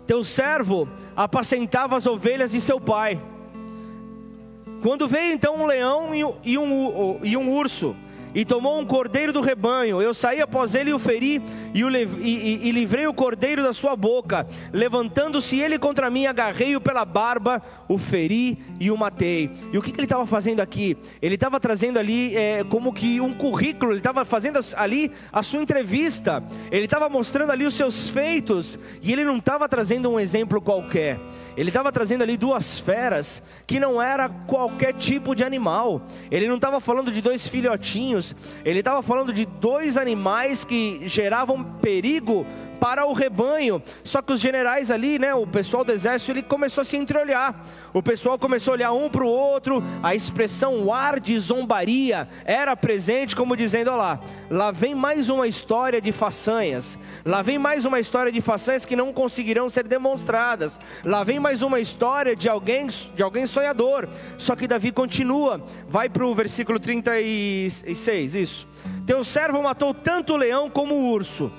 Teu 0.07 0.25
servo 0.25 0.89
apacentava 1.15 1.97
as 1.97 2.07
ovelhas 2.07 2.51
de 2.51 2.61
seu 2.61 2.81
pai 2.81 3.21
quando 4.83 5.09
veio 5.09 5.33
então 5.33 5.57
um 5.57 5.67
leão 5.67 6.15
e 6.15 6.57
um, 6.57 7.19
e 7.23 7.37
um 7.37 7.53
urso, 7.53 7.97
e 8.35 8.45
tomou 8.45 8.79
um 8.79 8.87
cordeiro 8.87 9.33
do 9.33 9.41
rebanho. 9.41 10.01
Eu 10.01 10.13
saí 10.15 10.41
após 10.41 10.75
ele 10.75 10.91
e 10.91 10.95
o 10.95 10.99
feri, 10.99 11.43
e, 11.75 11.85
o, 11.85 11.91
e, 11.91 12.69
e, 12.69 12.71
livrei 12.73 13.07
o 13.07 13.15
cordeiro 13.15 13.63
da 13.63 13.73
sua 13.73 13.97
boca. 13.97 14.47
Levantando-se 14.73 15.59
ele 15.59 15.79
contra 15.79 16.11
mim, 16.11 16.27
agarrei-o 16.27 16.81
pela 16.81 17.05
barba, 17.05 17.63
o 17.89 17.99
feri 17.99 18.59
e 18.81 18.91
o 18.91 18.97
matei. 18.97 19.51
E 19.73 19.79
o 19.79 19.83
que, 19.83 19.93
que 19.93 19.99
ele 19.99 20.07
estava 20.07 20.27
fazendo 20.27 20.61
aqui? 20.61 20.97
Ele 21.21 21.35
estava 21.35 21.59
trazendo 21.59 21.99
ali 21.99 22.37
é, 22.37 22.65
como 22.65 22.93
que 22.93 23.21
um 23.21 23.33
currículo, 23.35 23.93
ele 23.93 24.01
estava 24.01 24.25
fazendo 24.25 24.59
ali 24.77 25.13
a 25.33 25.43
sua 25.43 25.63
entrevista, 25.63 26.43
ele 26.71 26.85
estava 26.85 27.09
mostrando 27.09 27.51
ali 27.51 27.65
os 27.65 27.75
seus 27.75 28.09
feitos, 28.09 28.79
e 29.03 29.13
ele 29.13 29.25
não 29.25 29.39
estava 29.39 29.69
trazendo 29.69 30.11
um 30.11 30.21
exemplo 30.21 30.61
qualquer. 30.61 31.19
Ele 31.59 31.71
estava 31.71 31.91
trazendo 31.91 32.23
ali 32.23 32.37
duas 32.37 32.79
feras 32.79 33.43
que 33.67 33.81
não 33.81 34.01
era 34.01 34.29
qualquer 34.29 34.95
tipo 34.95 35.35
de 35.35 35.43
animal. 35.43 36.01
Ele 36.31 36.47
não 36.47 36.55
estava 36.55 36.79
falando 36.79 37.11
de 37.11 37.21
dois 37.21 37.49
filhotinhos, 37.49 38.33
ele 38.65 38.79
estava 38.79 39.03
falando 39.03 39.33
de 39.33 39.45
dois 39.45 39.99
animais 39.99 40.65
que 40.65 41.03
geravam 41.05 41.65
perigo 41.65 42.47
para 42.79 43.07
o 43.07 43.13
rebanho. 43.13 43.83
Só 44.03 44.23
que 44.23 44.33
os 44.33 44.41
generais 44.41 44.91
ali, 44.91 45.19
né, 45.19 45.35
o 45.35 45.47
pessoal 45.47 45.85
do 45.85 45.93
exército, 45.93 46.33
ele 46.33 46.43
começou 46.43 46.83
a 46.83 46.85
se 46.85 46.97
entreolhar. 46.97 47.61
O 47.93 48.03
pessoal 48.03 48.39
começou 48.39 48.73
a 48.73 48.77
olhar 48.77 48.93
um 48.93 49.09
para 49.09 49.25
o 49.25 49.29
outro. 49.29 49.83
A 50.03 50.15
expressão 50.15 50.93
ar 50.93 51.21
de 51.21 51.39
zombaria 51.39 52.29
era 52.45 52.77
presente, 52.77 53.35
como 53.35 53.57
dizendo: 53.57 53.91
olha 53.91 53.97
lá, 53.97 54.21
lá 54.51 54.71
vem 54.71 54.95
mais 54.95 55.29
uma 55.29 55.47
história 55.47 56.01
de 56.01 56.13
façanhas. 56.13 56.99
Lá 57.25 57.43
vem 57.43 57.59
mais 57.59 57.85
uma 57.85 58.01
história 58.01 58.31
de 58.31 58.41
façanhas 58.41 58.87
que 58.87 58.97
não 58.97 59.13
conseguirão 59.13 59.69
ser 59.69 59.87
demonstradas. 59.87 60.79
Lá 61.05 61.25
vem 61.25 61.39
mais 61.39 61.63
uma 61.63 61.81
história 61.81 62.37
de 62.37 62.49
alguém, 62.49 62.87
de 62.87 63.23
alguém 63.23 63.47
sonhador. 63.47 64.09
Só 64.37 64.55
que 64.55 64.67
Davi 64.67 64.93
continua. 64.93 65.63
Vai 65.89 66.09
para 66.09 66.27
o 66.27 66.35
versículo 66.35 66.79
36, 66.79 68.35
isso. 68.35 68.69
Teu 69.07 69.25
servo 69.25 69.63
matou 69.63 69.95
tanto 69.95 70.35
o 70.35 70.37
leão 70.37 70.71
como 70.71 70.95
o 70.95 71.11
urso 71.11 71.51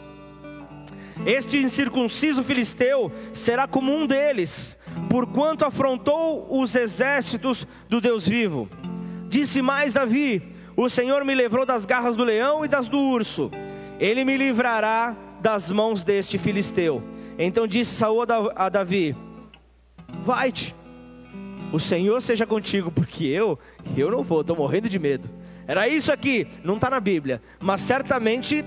este 1.25 1.57
incircunciso 1.57 2.43
filisteu 2.43 3.11
será 3.33 3.67
como 3.67 3.93
um 3.93 4.07
deles, 4.07 4.77
porquanto 5.09 5.65
afrontou 5.65 6.47
os 6.49 6.75
exércitos 6.75 7.67
do 7.87 7.99
Deus 7.99 8.27
vivo. 8.27 8.69
Disse 9.27 9.61
mais 9.61 9.93
Davi: 9.93 10.41
O 10.75 10.89
Senhor 10.89 11.23
me 11.25 11.35
livrou 11.35 11.65
das 11.65 11.85
garras 11.85 12.15
do 12.15 12.23
leão 12.23 12.63
e 12.63 12.67
das 12.67 12.87
do 12.87 12.97
urso, 12.97 13.51
ele 13.99 14.23
me 14.23 14.37
livrará 14.37 15.15
das 15.41 15.71
mãos 15.71 16.03
deste 16.03 16.37
filisteu. 16.37 17.03
Então 17.37 17.67
disse 17.67 17.95
Saul 17.95 18.25
a 18.55 18.69
Davi: 18.69 19.15
Vai-te, 20.23 20.75
o 21.71 21.79
Senhor 21.79 22.21
seja 22.21 22.45
contigo, 22.45 22.91
porque 22.91 23.25
eu, 23.25 23.59
eu 23.95 24.09
não 24.09 24.23
vou, 24.23 24.41
estou 24.41 24.55
morrendo 24.55 24.89
de 24.89 24.97
medo. 24.97 25.29
Era 25.67 25.87
isso 25.87 26.11
aqui, 26.11 26.47
não 26.63 26.75
está 26.75 26.89
na 26.89 26.99
Bíblia, 26.99 27.41
mas 27.59 27.81
certamente 27.81 28.65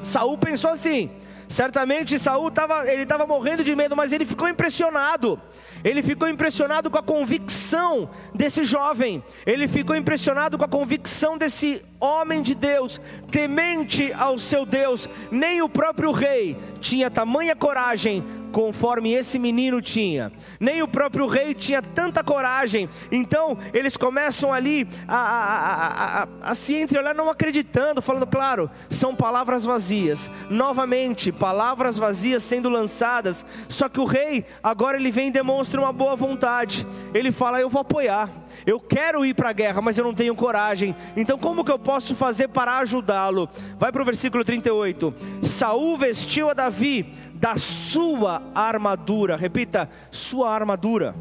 Saul 0.00 0.36
pensou 0.36 0.70
assim: 0.70 1.10
Certamente 1.52 2.18
Saul 2.18 2.48
estava, 2.48 2.90
ele 2.90 3.02
estava 3.02 3.26
morrendo 3.26 3.62
de 3.62 3.76
medo, 3.76 3.94
mas 3.94 4.10
ele 4.10 4.24
ficou 4.24 4.48
impressionado. 4.48 5.38
Ele 5.84 6.00
ficou 6.00 6.26
impressionado 6.26 6.90
com 6.90 6.96
a 6.96 7.02
convicção 7.02 8.08
desse 8.34 8.64
jovem. 8.64 9.22
Ele 9.44 9.68
ficou 9.68 9.94
impressionado 9.94 10.56
com 10.56 10.64
a 10.64 10.68
convicção 10.68 11.36
desse 11.36 11.84
homem 12.00 12.40
de 12.40 12.54
Deus, 12.54 12.98
temente 13.30 14.10
ao 14.14 14.38
seu 14.38 14.64
Deus. 14.64 15.06
Nem 15.30 15.60
o 15.60 15.68
próprio 15.68 16.10
rei 16.10 16.56
tinha 16.80 17.10
tamanha 17.10 17.54
coragem 17.54 18.24
conforme 18.52 19.12
esse 19.12 19.38
menino 19.38 19.80
tinha. 19.80 20.30
Nem 20.60 20.82
o 20.82 20.88
próprio 20.88 21.26
rei 21.26 21.54
tinha 21.54 21.82
tanta 21.82 22.22
coragem. 22.22 22.88
Então 23.10 23.56
eles 23.72 23.96
começam 23.96 24.52
ali 24.52 24.86
a, 25.08 25.16
a, 25.16 26.22
a, 26.22 26.28
a 26.42 26.54
se 26.54 26.76
entreolhar, 26.76 27.14
não 27.14 27.30
acreditando, 27.30 28.02
falando, 28.02 28.26
claro, 28.26 28.70
são 28.90 29.16
palavras 29.16 29.64
vazias. 29.64 30.30
Novamente, 30.50 31.32
palavras 31.32 31.96
vazias 31.96 32.42
sendo 32.42 32.68
lançadas. 32.68 33.44
Só 33.68 33.88
que 33.88 33.98
o 33.98 34.04
rei 34.04 34.44
agora 34.62 34.96
ele 34.96 35.10
vem 35.10 35.28
e 35.28 35.32
demonstra 35.32 35.80
uma 35.80 35.92
boa 35.92 36.14
vontade. 36.14 36.86
Ele 37.14 37.32
fala: 37.32 37.60
Eu 37.60 37.68
vou 37.68 37.80
apoiar. 37.80 38.28
Eu 38.66 38.78
quero 38.78 39.24
ir 39.24 39.34
para 39.34 39.50
a 39.50 39.52
guerra, 39.52 39.80
mas 39.80 39.98
eu 39.98 40.04
não 40.04 40.14
tenho 40.14 40.34
coragem. 40.34 40.94
Então, 41.16 41.38
como 41.38 41.64
que 41.64 41.72
eu 41.72 41.78
posso 41.78 42.14
fazer 42.14 42.48
para 42.48 42.78
ajudá-lo? 42.78 43.48
Vai 43.78 43.90
para 43.90 44.02
o 44.02 44.04
versículo 44.04 44.44
38. 44.44 45.14
Saul 45.42 45.96
vestiu 45.96 46.50
a 46.50 46.54
Davi 46.54 47.10
da 47.42 47.56
sua 47.56 48.40
armadura. 48.54 49.36
Repita, 49.36 49.90
sua 50.12 50.48
armadura. 50.48 51.12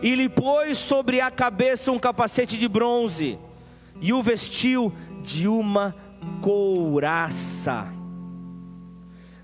E 0.00 0.14
lhe 0.14 0.28
pôs 0.28 0.78
sobre 0.78 1.20
a 1.20 1.32
cabeça 1.32 1.90
um 1.90 1.98
capacete 1.98 2.56
de 2.56 2.68
bronze 2.68 3.36
e 4.00 4.12
o 4.12 4.22
vestiu 4.22 4.92
de 5.20 5.48
uma 5.48 5.96
couraça. 6.40 7.92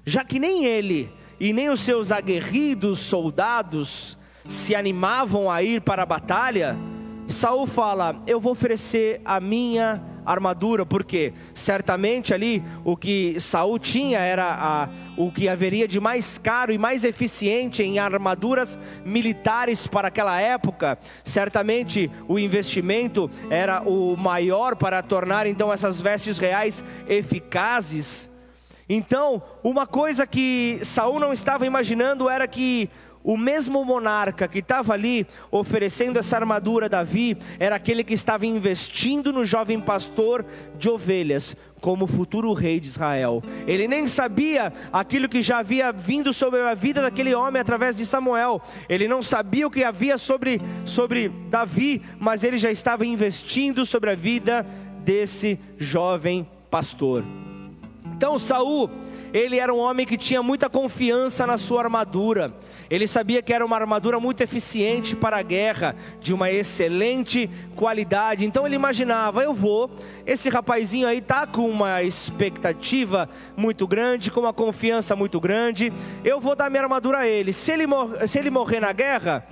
Já 0.05 0.25
que 0.25 0.39
nem 0.39 0.67
ele 0.67 1.13
e 1.41 1.53
nem 1.53 1.69
os 1.69 1.81
seus 1.81 2.13
aguerridos 2.13 3.01
soldados 3.01 4.17
se 4.47 4.77
animavam 4.77 5.51
a 5.51 5.65
ir 5.65 5.81
para 5.81 6.05
a 6.05 6.07
batalha, 6.07 6.79
Saul 7.27 7.67
fala: 7.67 8.23
Eu 8.25 8.39
vou 8.39 8.53
oferecer 8.53 9.21
a 9.25 9.41
minha 9.41 10.01
armadura, 10.31 10.85
porque 10.87 11.33
certamente 11.55 12.33
ali 12.33 12.63
o 12.85 12.97
que 12.97 13.39
Saul 13.41 13.79
tinha 13.79 14.19
era 14.19 14.45
a, 14.45 14.89
o 15.17 15.31
que 15.31 15.49
haveria 15.49 15.87
de 15.87 16.01
mais 16.01 16.39
caro 16.39 16.73
e 16.73 16.79
mais 16.79 17.05
eficiente 17.05 17.83
em 17.83 17.99
armaduras 17.99 18.79
militares 19.05 19.87
para 19.87 20.09
aquela 20.09 20.41
época. 20.41 20.99
Certamente 21.25 22.11
o 22.29 22.39
investimento 22.39 23.31
era 23.51 23.83
o 23.83 24.17
maior 24.17 24.77
para 24.77 25.03
tornar 25.03 25.47
então 25.47 25.73
essas 25.73 26.01
vestes 26.01 26.39
reais 26.39 26.85
eficazes. 27.09 28.31
Então, 28.93 29.41
uma 29.63 29.87
coisa 29.87 30.27
que 30.27 30.81
Saul 30.83 31.21
não 31.21 31.33
estava 31.33 31.65
imaginando 31.65 32.29
era 32.29 32.49
que 32.49 32.91
o 33.23 33.37
mesmo 33.37 33.85
monarca 33.85 34.49
que 34.49 34.61
estava 34.61 34.95
ali 34.95 35.27
oferecendo 35.51 36.19
essa 36.19 36.37
armadura 36.37 36.87
a 36.87 36.89
Davi 36.89 37.37
era 37.59 37.77
aquele 37.77 38.03
que 38.03 38.15
estava 38.15 38.47
investindo 38.47 39.33
no 39.33 39.45
jovem 39.45 39.79
pastor 39.79 40.45
de 40.79 40.89
ovelhas 40.89 41.57
como 41.81 42.07
futuro 42.07 42.53
rei 42.53 42.79
de 42.79 42.89
Israel. 42.89 43.43
Ele 43.67 43.89
nem 43.89 44.07
sabia 44.07 44.73
aquilo 44.93 45.29
que 45.29 45.43
já 45.43 45.59
havia 45.59 45.93
vindo 45.93 46.33
sobre 46.33 46.61
a 46.61 46.75
vida 46.75 47.03
daquele 47.03 47.35
homem 47.35 47.61
através 47.61 47.97
de 47.97 48.05
Samuel. 48.05 48.61
Ele 48.89 49.09
não 49.09 49.23
sabia 49.23 49.67
o 49.67 49.71
que 49.71 49.85
havia 49.85 50.19
sobre 50.19 50.61
sobre 50.85 51.29
Davi, 51.49 52.03
mas 52.19 52.45
ele 52.45 52.59
já 52.59 52.71
estava 52.71 53.07
investindo 53.07 53.85
sobre 53.85 54.11
a 54.11 54.15
vida 54.15 54.67
desse 55.05 55.59
jovem 55.79 56.49
pastor. 56.71 57.25
Então 58.17 58.39
Saul 58.39 58.91
ele 59.33 59.59
era 59.59 59.73
um 59.73 59.79
homem 59.79 60.07
que 60.07 60.17
tinha 60.17 60.43
muita 60.43 60.69
confiança 60.69 61.47
na 61.47 61.57
sua 61.57 61.83
armadura. 61.83 62.53
Ele 62.89 63.07
sabia 63.07 63.43
que 63.43 63.53
era 63.53 63.65
uma 63.65 63.77
armadura 63.77 64.19
muito 64.19 64.43
eficiente 64.43 65.15
para 65.15 65.39
a 65.39 65.43
guerra, 65.43 65.95
de 66.21 66.35
uma 66.35 66.51
excelente 66.51 67.49
qualidade. 67.77 68.45
Então 68.45 68.67
ele 68.67 68.75
imaginava: 68.75 69.43
eu 69.43 69.55
vou, 69.55 69.91
esse 70.27 70.49
rapazinho 70.49 71.07
aí 71.07 71.21
tá 71.21 71.47
com 71.47 71.69
uma 71.69 72.03
expectativa 72.03 73.29
muito 73.57 73.87
grande, 73.87 74.31
com 74.31 74.41
uma 74.41 74.53
confiança 74.53 75.15
muito 75.15 75.41
grande. 75.41 75.93
Eu 76.25 76.41
vou 76.41 76.57
dar 76.57 76.71
minha 76.71 76.83
armadura 76.83 77.19
a 77.19 77.29
ele. 77.29 77.53
Se 77.53 77.73
ele, 77.73 77.85
se 78.27 78.39
ele 78.39 78.51
morrer 78.51 78.81
na 78.81 78.93
guerra, 78.93 79.47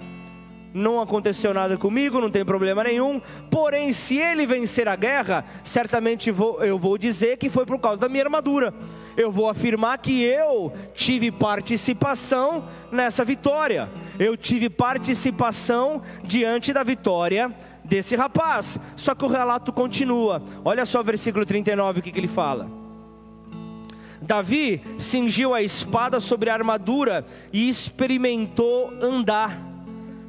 não 0.72 1.00
aconteceu 1.00 1.54
nada 1.54 1.76
comigo, 1.76 2.20
não 2.20 2.30
tem 2.30 2.44
problema 2.44 2.84
nenhum. 2.84 3.20
Porém, 3.50 3.92
se 3.92 4.16
ele 4.16 4.46
vencer 4.46 4.88
a 4.88 4.96
guerra, 4.96 5.44
certamente 5.64 6.30
vou, 6.30 6.62
eu 6.62 6.78
vou 6.78 6.98
dizer 6.98 7.36
que 7.36 7.48
foi 7.48 7.64
por 7.64 7.78
causa 7.78 8.00
da 8.00 8.08
minha 8.08 8.24
armadura. 8.24 8.74
Eu 9.18 9.32
vou 9.32 9.48
afirmar 9.48 9.98
que 9.98 10.22
eu 10.22 10.72
tive 10.94 11.32
participação 11.32 12.68
nessa 12.92 13.24
vitória. 13.24 13.90
Eu 14.16 14.36
tive 14.36 14.70
participação 14.70 16.00
diante 16.22 16.72
da 16.72 16.84
vitória 16.84 17.52
desse 17.84 18.14
rapaz. 18.14 18.78
Só 18.94 19.16
que 19.16 19.24
o 19.24 19.28
relato 19.28 19.72
continua. 19.72 20.40
Olha 20.64 20.86
só 20.86 21.00
o 21.00 21.04
versículo 21.04 21.44
39, 21.44 21.98
o 21.98 22.02
que, 22.02 22.12
que 22.12 22.20
ele 22.20 22.28
fala. 22.28 22.70
Davi 24.22 24.80
cingiu 24.98 25.52
a 25.52 25.62
espada 25.62 26.20
sobre 26.20 26.48
a 26.48 26.54
armadura 26.54 27.26
e 27.52 27.68
experimentou 27.68 28.92
andar 29.02 29.66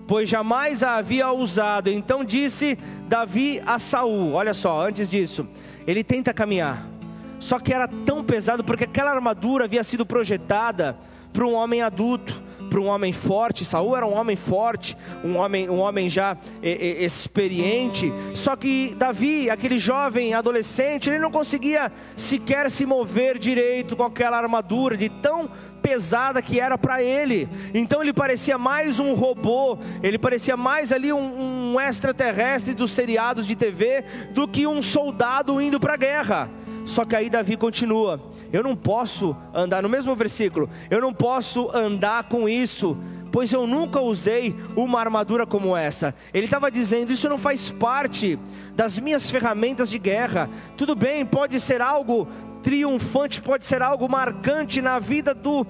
pois 0.07 0.27
jamais 0.27 0.81
a 0.81 0.95
havia 0.95 1.31
usado. 1.31 1.91
Então 1.91 2.23
disse 2.25 2.75
Davi 3.07 3.61
a 3.63 3.77
Saul: 3.77 4.33
Olha 4.33 4.55
só, 4.55 4.81
antes 4.81 5.07
disso, 5.07 5.47
ele 5.85 6.03
tenta 6.03 6.33
caminhar. 6.33 6.88
Só 7.39 7.59
que 7.59 7.73
era 7.73 7.87
tão 7.87 8.23
pesado 8.23 8.63
porque 8.63 8.83
aquela 8.83 9.11
armadura 9.11 9.65
havia 9.65 9.83
sido 9.83 10.05
projetada 10.05 10.97
para 11.31 11.45
um 11.45 11.53
homem 11.53 11.81
adulto, 11.81 12.43
para 12.69 12.79
um 12.79 12.87
homem 12.87 13.11
forte. 13.11 13.65
Saul 13.65 13.95
era 13.95 14.05
um 14.05 14.13
homem 14.13 14.35
forte, 14.35 14.95
um 15.23 15.37
homem, 15.37 15.69
um 15.69 15.79
homem 15.79 16.09
já 16.09 16.37
experiente. 16.61 18.13
Só 18.33 18.55
que 18.55 18.95
Davi, 18.97 19.49
aquele 19.49 19.77
jovem 19.77 20.33
adolescente, 20.33 21.09
ele 21.09 21.19
não 21.19 21.31
conseguia 21.31 21.91
sequer 22.15 22.69
se 22.69 22.85
mover 22.85 23.37
direito 23.37 23.95
com 23.95 24.03
aquela 24.03 24.37
armadura 24.37 24.97
de 24.97 25.09
tão 25.09 25.49
pesada 25.81 26.41
que 26.41 26.59
era 26.59 26.77
para 26.77 27.01
ele. 27.01 27.49
Então 27.73 28.01
ele 28.01 28.13
parecia 28.13 28.57
mais 28.57 28.99
um 28.99 29.13
robô, 29.13 29.77
ele 30.03 30.19
parecia 30.19 30.57
mais 30.57 30.91
ali 30.91 31.11
um, 31.11 31.73
um 31.73 31.79
extraterrestre 31.79 32.73
dos 32.73 32.91
seriados 32.91 33.47
de 33.47 33.55
TV 33.55 34.03
do 34.31 34.47
que 34.47 34.67
um 34.67 34.81
soldado 34.81 35.59
indo 35.61 35.79
para 35.79 35.93
a 35.93 35.97
guerra. 35.97 36.49
Só 36.89 37.05
que 37.05 37.15
aí 37.15 37.29
Davi 37.29 37.55
continua: 37.55 38.19
eu 38.51 38.63
não 38.63 38.75
posso 38.75 39.35
andar, 39.53 39.83
no 39.83 39.89
mesmo 39.89 40.15
versículo, 40.15 40.67
eu 40.89 40.99
não 40.99 41.13
posso 41.13 41.69
andar 41.71 42.23
com 42.23 42.49
isso, 42.49 42.97
pois 43.31 43.53
eu 43.53 43.67
nunca 43.67 44.01
usei 44.01 44.55
uma 44.75 44.99
armadura 44.99 45.45
como 45.45 45.77
essa. 45.77 46.15
Ele 46.33 46.45
estava 46.45 46.71
dizendo: 46.71 47.11
isso 47.11 47.29
não 47.29 47.37
faz 47.37 47.69
parte 47.69 48.39
das 48.75 48.97
minhas 48.97 49.29
ferramentas 49.29 49.89
de 49.89 49.99
guerra. 49.99 50.49
Tudo 50.75 50.95
bem, 50.95 51.23
pode 51.25 51.59
ser 51.59 51.79
algo 51.79 52.27
triunfante, 52.63 53.39
pode 53.39 53.65
ser 53.65 53.83
algo 53.83 54.09
marcante 54.09 54.81
na 54.81 54.97
vida 54.97 55.33
do 55.33 55.65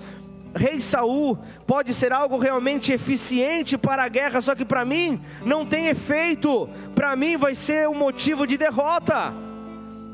rei 0.56 0.80
Saul, 0.80 1.38
pode 1.68 1.94
ser 1.94 2.14
algo 2.14 2.38
realmente 2.38 2.94
eficiente 2.94 3.78
para 3.78 4.04
a 4.04 4.08
guerra, 4.08 4.40
só 4.40 4.56
que 4.56 4.66
para 4.66 4.86
mim 4.86 5.20
não 5.46 5.66
tem 5.66 5.88
efeito, 5.88 6.68
para 6.96 7.14
mim 7.16 7.38
vai 7.38 7.54
ser 7.54 7.90
um 7.90 7.94
motivo 7.94 8.48
de 8.48 8.58
derrota. 8.58 9.49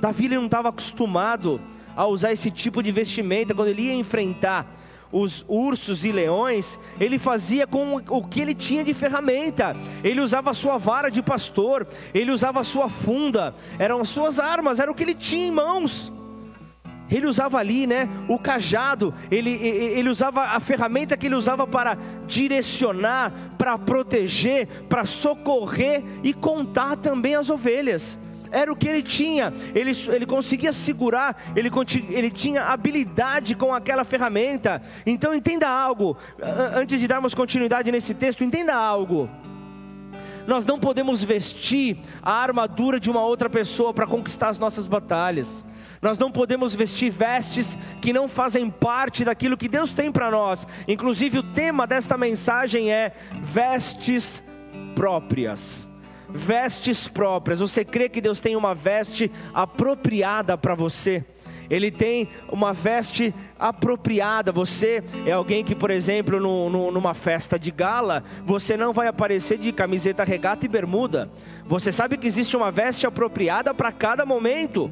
Davi 0.05 0.29
não 0.29 0.45
estava 0.45 0.69
acostumado 0.69 1.59
a 1.95 2.05
usar 2.05 2.31
esse 2.31 2.51
tipo 2.51 2.83
de 2.83 2.91
vestimenta 2.91 3.55
quando 3.55 3.69
ele 3.69 3.87
ia 3.87 3.93
enfrentar 3.95 4.71
os 5.11 5.43
ursos 5.47 6.05
e 6.05 6.11
leões, 6.11 6.77
ele 6.99 7.17
fazia 7.17 7.65
com 7.65 7.95
o 7.95 8.23
que 8.27 8.39
ele 8.39 8.53
tinha 8.53 8.83
de 8.83 8.93
ferramenta. 8.93 9.75
Ele 10.03 10.21
usava 10.21 10.51
a 10.51 10.53
sua 10.53 10.77
vara 10.77 11.09
de 11.09 11.23
pastor, 11.23 11.87
ele 12.13 12.31
usava 12.31 12.59
a 12.59 12.63
sua 12.63 12.87
funda, 12.87 13.55
eram 13.79 13.99
as 13.99 14.09
suas 14.09 14.39
armas, 14.39 14.79
era 14.79 14.91
o 14.91 14.93
que 14.93 15.01
ele 15.01 15.15
tinha 15.15 15.47
em 15.47 15.51
mãos. 15.51 16.13
Ele 17.09 17.25
usava 17.25 17.57
ali, 17.57 17.87
né, 17.87 18.07
o 18.27 18.37
cajado, 18.37 19.11
ele, 19.31 19.51
ele 19.51 20.09
usava 20.09 20.41
a 20.41 20.59
ferramenta 20.59 21.17
que 21.17 21.25
ele 21.25 21.35
usava 21.35 21.65
para 21.65 21.97
direcionar, 22.27 23.33
para 23.57 23.75
proteger, 23.79 24.67
para 24.87 25.03
socorrer 25.05 26.03
e 26.23 26.31
contar 26.31 26.95
também 26.97 27.33
as 27.33 27.49
ovelhas. 27.49 28.19
Era 28.51 28.71
o 28.71 28.75
que 28.75 28.87
ele 28.87 29.01
tinha, 29.01 29.53
ele, 29.73 29.91
ele 30.09 30.25
conseguia 30.25 30.73
segurar, 30.73 31.51
ele, 31.55 31.69
ele 32.09 32.29
tinha 32.29 32.63
habilidade 32.63 33.55
com 33.55 33.73
aquela 33.73 34.03
ferramenta. 34.03 34.81
Então 35.05 35.33
entenda 35.33 35.67
algo, 35.67 36.17
antes 36.75 36.99
de 36.99 37.07
darmos 37.07 37.33
continuidade 37.33 37.91
nesse 37.91 38.13
texto, 38.13 38.43
entenda 38.43 38.75
algo. 38.75 39.29
Nós 40.47 40.63
não 40.63 40.79
podemos 40.79 41.23
vestir 41.23 41.97
a 42.21 42.31
armadura 42.31 42.99
de 42.99 43.09
uma 43.09 43.21
outra 43.21 43.49
pessoa 43.49 43.93
para 43.93 44.05
conquistar 44.05 44.49
as 44.49 44.59
nossas 44.59 44.87
batalhas. 44.87 45.65
Nós 46.01 46.19
não 46.19 46.31
podemos 46.31 46.75
vestir 46.75 47.09
vestes 47.09 47.77
que 48.01 48.13
não 48.13 48.27
fazem 48.27 48.69
parte 48.69 49.25
daquilo 49.25 49.57
que 49.57 49.67
Deus 49.67 49.93
tem 49.93 50.11
para 50.11 50.29
nós. 50.29 50.67
Inclusive, 50.87 51.39
o 51.39 51.43
tema 51.53 51.87
desta 51.87 52.17
mensagem 52.17 52.91
é 52.91 53.13
vestes 53.41 54.43
próprias. 54.93 55.87
Vestes 56.35 57.07
próprias. 57.07 57.59
Você 57.59 57.85
crê 57.85 58.09
que 58.09 58.19
Deus 58.19 58.39
tem 58.39 58.55
uma 58.55 58.75
veste 58.75 59.31
apropriada 59.53 60.57
para 60.57 60.75
você? 60.75 61.23
Ele 61.69 61.89
tem 61.89 62.29
uma 62.51 62.73
veste 62.73 63.33
apropriada. 63.57 64.51
Você 64.51 65.03
é 65.25 65.31
alguém 65.31 65.63
que, 65.63 65.73
por 65.73 65.89
exemplo, 65.89 66.39
no, 66.39 66.69
no, 66.69 66.91
numa 66.91 67.13
festa 67.13 67.57
de 67.57 67.71
gala, 67.71 68.23
você 68.45 68.77
não 68.77 68.93
vai 68.93 69.07
aparecer 69.07 69.57
de 69.57 69.71
camiseta 69.71 70.23
regata 70.23 70.65
e 70.65 70.69
bermuda. 70.69 71.29
Você 71.65 71.91
sabe 71.91 72.17
que 72.17 72.27
existe 72.27 72.55
uma 72.55 72.71
veste 72.71 73.07
apropriada 73.07 73.73
para 73.73 73.91
cada 73.91 74.25
momento. 74.25 74.91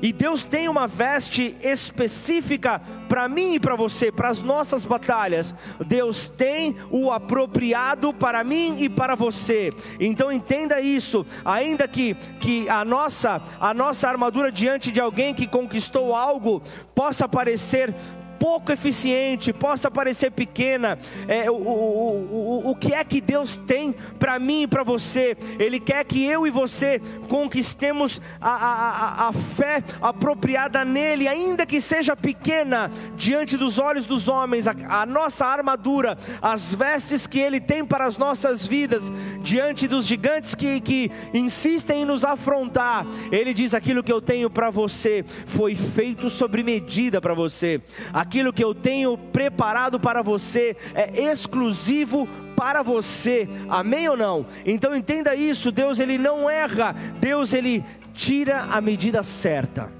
E 0.00 0.12
Deus 0.12 0.44
tem 0.44 0.68
uma 0.68 0.86
veste 0.86 1.56
específica 1.62 2.80
para 3.08 3.28
mim 3.28 3.54
e 3.54 3.60
para 3.60 3.74
você, 3.74 4.12
para 4.12 4.28
as 4.28 4.40
nossas 4.40 4.84
batalhas. 4.84 5.54
Deus 5.86 6.28
tem 6.28 6.76
o 6.90 7.10
apropriado 7.10 8.12
para 8.12 8.44
mim 8.44 8.76
e 8.78 8.88
para 8.88 9.14
você. 9.14 9.72
Então 9.98 10.30
entenda 10.30 10.80
isso, 10.80 11.26
ainda 11.44 11.88
que, 11.88 12.14
que 12.40 12.68
a, 12.68 12.84
nossa, 12.84 13.42
a 13.58 13.74
nossa 13.74 14.08
armadura 14.08 14.52
diante 14.52 14.92
de 14.92 15.00
alguém 15.00 15.34
que 15.34 15.46
conquistou 15.46 16.14
algo 16.14 16.62
possa 16.94 17.28
parecer 17.28 17.94
pouco 18.38 18.72
eficiente, 18.72 19.52
possa 19.52 19.90
parecer 19.90 20.30
pequena, 20.30 20.98
é, 21.26 21.50
o, 21.50 21.54
o, 21.54 22.62
o, 22.66 22.70
o 22.70 22.76
que 22.76 22.94
é 22.94 23.02
que 23.04 23.20
Deus 23.20 23.56
tem 23.58 23.94
para 24.18 24.38
mim 24.38 24.62
e 24.62 24.66
para 24.66 24.82
você? 24.82 25.36
Ele 25.58 25.80
quer 25.80 26.04
que 26.04 26.24
eu 26.24 26.46
e 26.46 26.50
você 26.50 27.00
conquistemos 27.28 28.20
a, 28.40 28.50
a, 28.50 29.28
a 29.28 29.32
fé 29.32 29.82
apropriada 30.00 30.84
nele, 30.84 31.26
ainda 31.26 31.66
que 31.66 31.80
seja 31.80 32.16
pequena, 32.16 32.90
diante 33.16 33.56
dos 33.56 33.78
olhos 33.78 34.06
dos 34.06 34.28
homens, 34.28 34.66
a, 34.66 34.74
a 34.88 35.06
nossa 35.06 35.44
armadura, 35.44 36.16
as 36.40 36.74
vestes 36.74 37.26
que 37.26 37.38
Ele 37.38 37.60
tem 37.60 37.84
para 37.84 38.04
as 38.04 38.16
nossas 38.16 38.66
vidas, 38.66 39.12
diante 39.42 39.88
dos 39.88 40.06
gigantes 40.06 40.54
que, 40.54 40.80
que 40.80 41.10
insistem 41.34 42.02
em 42.02 42.04
nos 42.04 42.24
afrontar. 42.24 43.06
Ele 43.32 43.52
diz: 43.52 43.74
aquilo 43.74 44.02
que 44.02 44.12
eu 44.12 44.20
tenho 44.20 44.48
para 44.48 44.70
você 44.70 45.24
foi 45.46 45.74
feito 45.74 46.30
sobre 46.30 46.62
medida 46.62 47.20
para 47.20 47.34
você 47.34 47.80
aquilo 48.12 48.27
que 48.28 48.62
eu 48.62 48.74
tenho 48.74 49.16
preparado 49.16 49.98
para 49.98 50.22
você 50.22 50.76
é 50.94 51.30
exclusivo 51.30 52.28
para 52.54 52.82
você. 52.82 53.48
Amém 53.68 54.08
ou 54.08 54.16
não? 54.16 54.46
Então 54.64 54.94
entenda 54.94 55.34
isso, 55.34 55.72
Deus 55.72 56.00
ele 56.00 56.18
não 56.18 56.48
erra, 56.48 56.94
Deus 57.20 57.52
ele 57.52 57.84
tira 58.12 58.62
a 58.70 58.80
medida 58.80 59.22
certa 59.22 59.97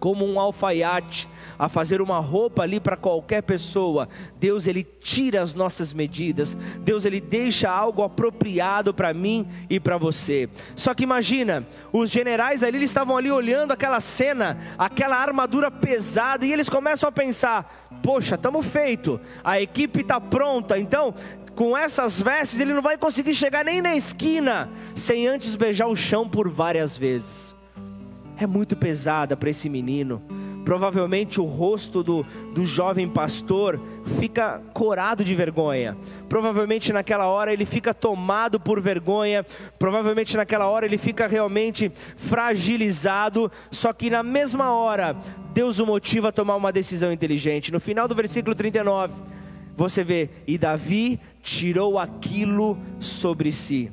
como 0.00 0.26
um 0.26 0.40
alfaiate 0.40 1.28
a 1.58 1.68
fazer 1.68 2.00
uma 2.00 2.18
roupa 2.18 2.62
ali 2.62 2.80
para 2.80 2.96
qualquer 2.96 3.42
pessoa. 3.42 4.08
Deus 4.40 4.66
ele 4.66 4.82
tira 4.82 5.42
as 5.42 5.54
nossas 5.54 5.92
medidas. 5.92 6.56
Deus 6.80 7.04
ele 7.04 7.20
deixa 7.20 7.70
algo 7.70 8.02
apropriado 8.02 8.94
para 8.94 9.12
mim 9.12 9.46
e 9.68 9.78
para 9.78 9.98
você. 9.98 10.48
Só 10.74 10.94
que 10.94 11.04
imagina, 11.04 11.66
os 11.92 12.10
generais 12.10 12.62
ali 12.62 12.78
eles 12.78 12.90
estavam 12.90 13.16
ali 13.16 13.30
olhando 13.30 13.72
aquela 13.72 14.00
cena, 14.00 14.58
aquela 14.78 15.16
armadura 15.16 15.70
pesada 15.70 16.46
e 16.46 16.52
eles 16.52 16.70
começam 16.70 17.08
a 17.08 17.12
pensar: 17.12 17.90
"Poxa, 18.02 18.36
estamos 18.36 18.64
feito. 18.66 19.20
A 19.44 19.60
equipe 19.60 20.00
está 20.00 20.18
pronta. 20.18 20.78
Então, 20.78 21.14
com 21.54 21.76
essas 21.76 22.22
vestes 22.22 22.58
ele 22.58 22.72
não 22.72 22.80
vai 22.80 22.96
conseguir 22.96 23.34
chegar 23.34 23.64
nem 23.64 23.82
na 23.82 23.94
esquina 23.94 24.70
sem 24.94 25.28
antes 25.28 25.54
beijar 25.56 25.88
o 25.88 25.96
chão 25.96 26.26
por 26.26 26.48
várias 26.48 26.96
vezes." 26.96 27.59
É 28.44 28.46
muito 28.46 28.76
pesada 28.76 29.36
para 29.36 29.50
esse 29.50 29.68
menino, 29.68 30.22
Provavelmente 30.64 31.40
o 31.40 31.44
rosto 31.44 32.02
do, 32.02 32.24
do 32.52 32.64
jovem 32.64 33.08
pastor 33.08 33.80
fica 34.18 34.60
corado 34.74 35.24
de 35.24 35.34
vergonha. 35.34 35.96
Provavelmente 36.28 36.92
naquela 36.92 37.26
hora 37.26 37.52
ele 37.52 37.64
fica 37.64 37.94
tomado 37.94 38.60
por 38.60 38.80
vergonha. 38.80 39.44
Provavelmente 39.78 40.36
naquela 40.36 40.68
hora 40.68 40.84
ele 40.84 40.98
fica 40.98 41.26
realmente 41.26 41.90
fragilizado. 42.16 43.50
Só 43.70 43.92
que 43.92 44.10
na 44.10 44.22
mesma 44.22 44.72
hora, 44.72 45.16
Deus 45.54 45.78
o 45.78 45.86
motiva 45.86 46.28
a 46.28 46.32
tomar 46.32 46.56
uma 46.56 46.72
decisão 46.72 47.10
inteligente. 47.10 47.72
No 47.72 47.80
final 47.80 48.06
do 48.06 48.14
versículo 48.14 48.54
39, 48.54 49.14
você 49.76 50.04
vê: 50.04 50.28
E 50.46 50.58
Davi 50.58 51.18
tirou 51.42 51.98
aquilo 51.98 52.78
sobre 53.00 53.50
si. 53.50 53.90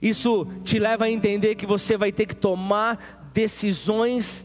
Isso 0.00 0.46
te 0.62 0.78
leva 0.78 1.06
a 1.06 1.10
entender 1.10 1.56
que 1.56 1.66
você 1.66 1.96
vai 1.96 2.12
ter 2.12 2.26
que 2.26 2.36
tomar 2.36 3.17
decisões 3.38 4.44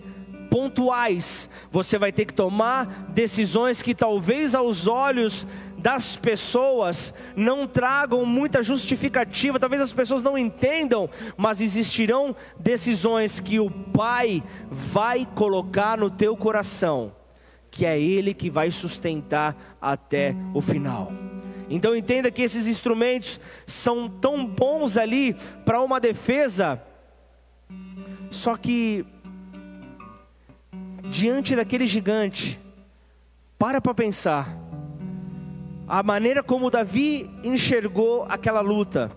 pontuais. 0.51 1.49
Você 1.71 1.97
vai 1.97 2.11
ter 2.11 2.25
que 2.25 2.33
tomar 2.33 3.09
decisões 3.09 3.81
que 3.81 3.95
talvez 3.95 4.53
aos 4.53 4.85
olhos 4.85 5.47
das 5.79 6.15
pessoas 6.15 7.11
não 7.35 7.67
tragam 7.67 8.23
muita 8.23 8.61
justificativa, 8.61 9.59
talvez 9.59 9.81
as 9.81 9.91
pessoas 9.91 10.21
não 10.21 10.37
entendam, 10.37 11.09
mas 11.35 11.59
existirão 11.59 12.35
decisões 12.59 13.39
que 13.39 13.59
o 13.59 13.71
Pai 13.71 14.43
vai 14.69 15.25
colocar 15.25 15.97
no 15.97 16.11
teu 16.11 16.37
coração, 16.37 17.15
que 17.71 17.87
é 17.87 17.99
Ele 17.99 18.31
que 18.31 18.47
vai 18.47 18.69
sustentar 18.69 19.75
até 19.81 20.35
o 20.53 20.61
final. 20.61 21.11
Então 21.67 21.95
entenda 21.95 22.29
que 22.29 22.43
esses 22.43 22.67
instrumentos 22.67 23.39
são 23.65 24.07
tão 24.07 24.45
bons 24.45 24.97
ali 24.97 25.35
para 25.65 25.81
uma 25.81 25.99
defesa, 25.99 26.79
só 28.33 28.57
que 28.57 29.05
diante 31.09 31.55
daquele 31.55 31.85
gigante, 31.85 32.59
para 33.57 33.79
para 33.79 33.93
pensar. 33.93 34.57
A 35.87 36.01
maneira 36.01 36.41
como 36.41 36.69
Davi 36.69 37.29
enxergou 37.43 38.25
aquela 38.27 38.61
luta. 38.61 39.11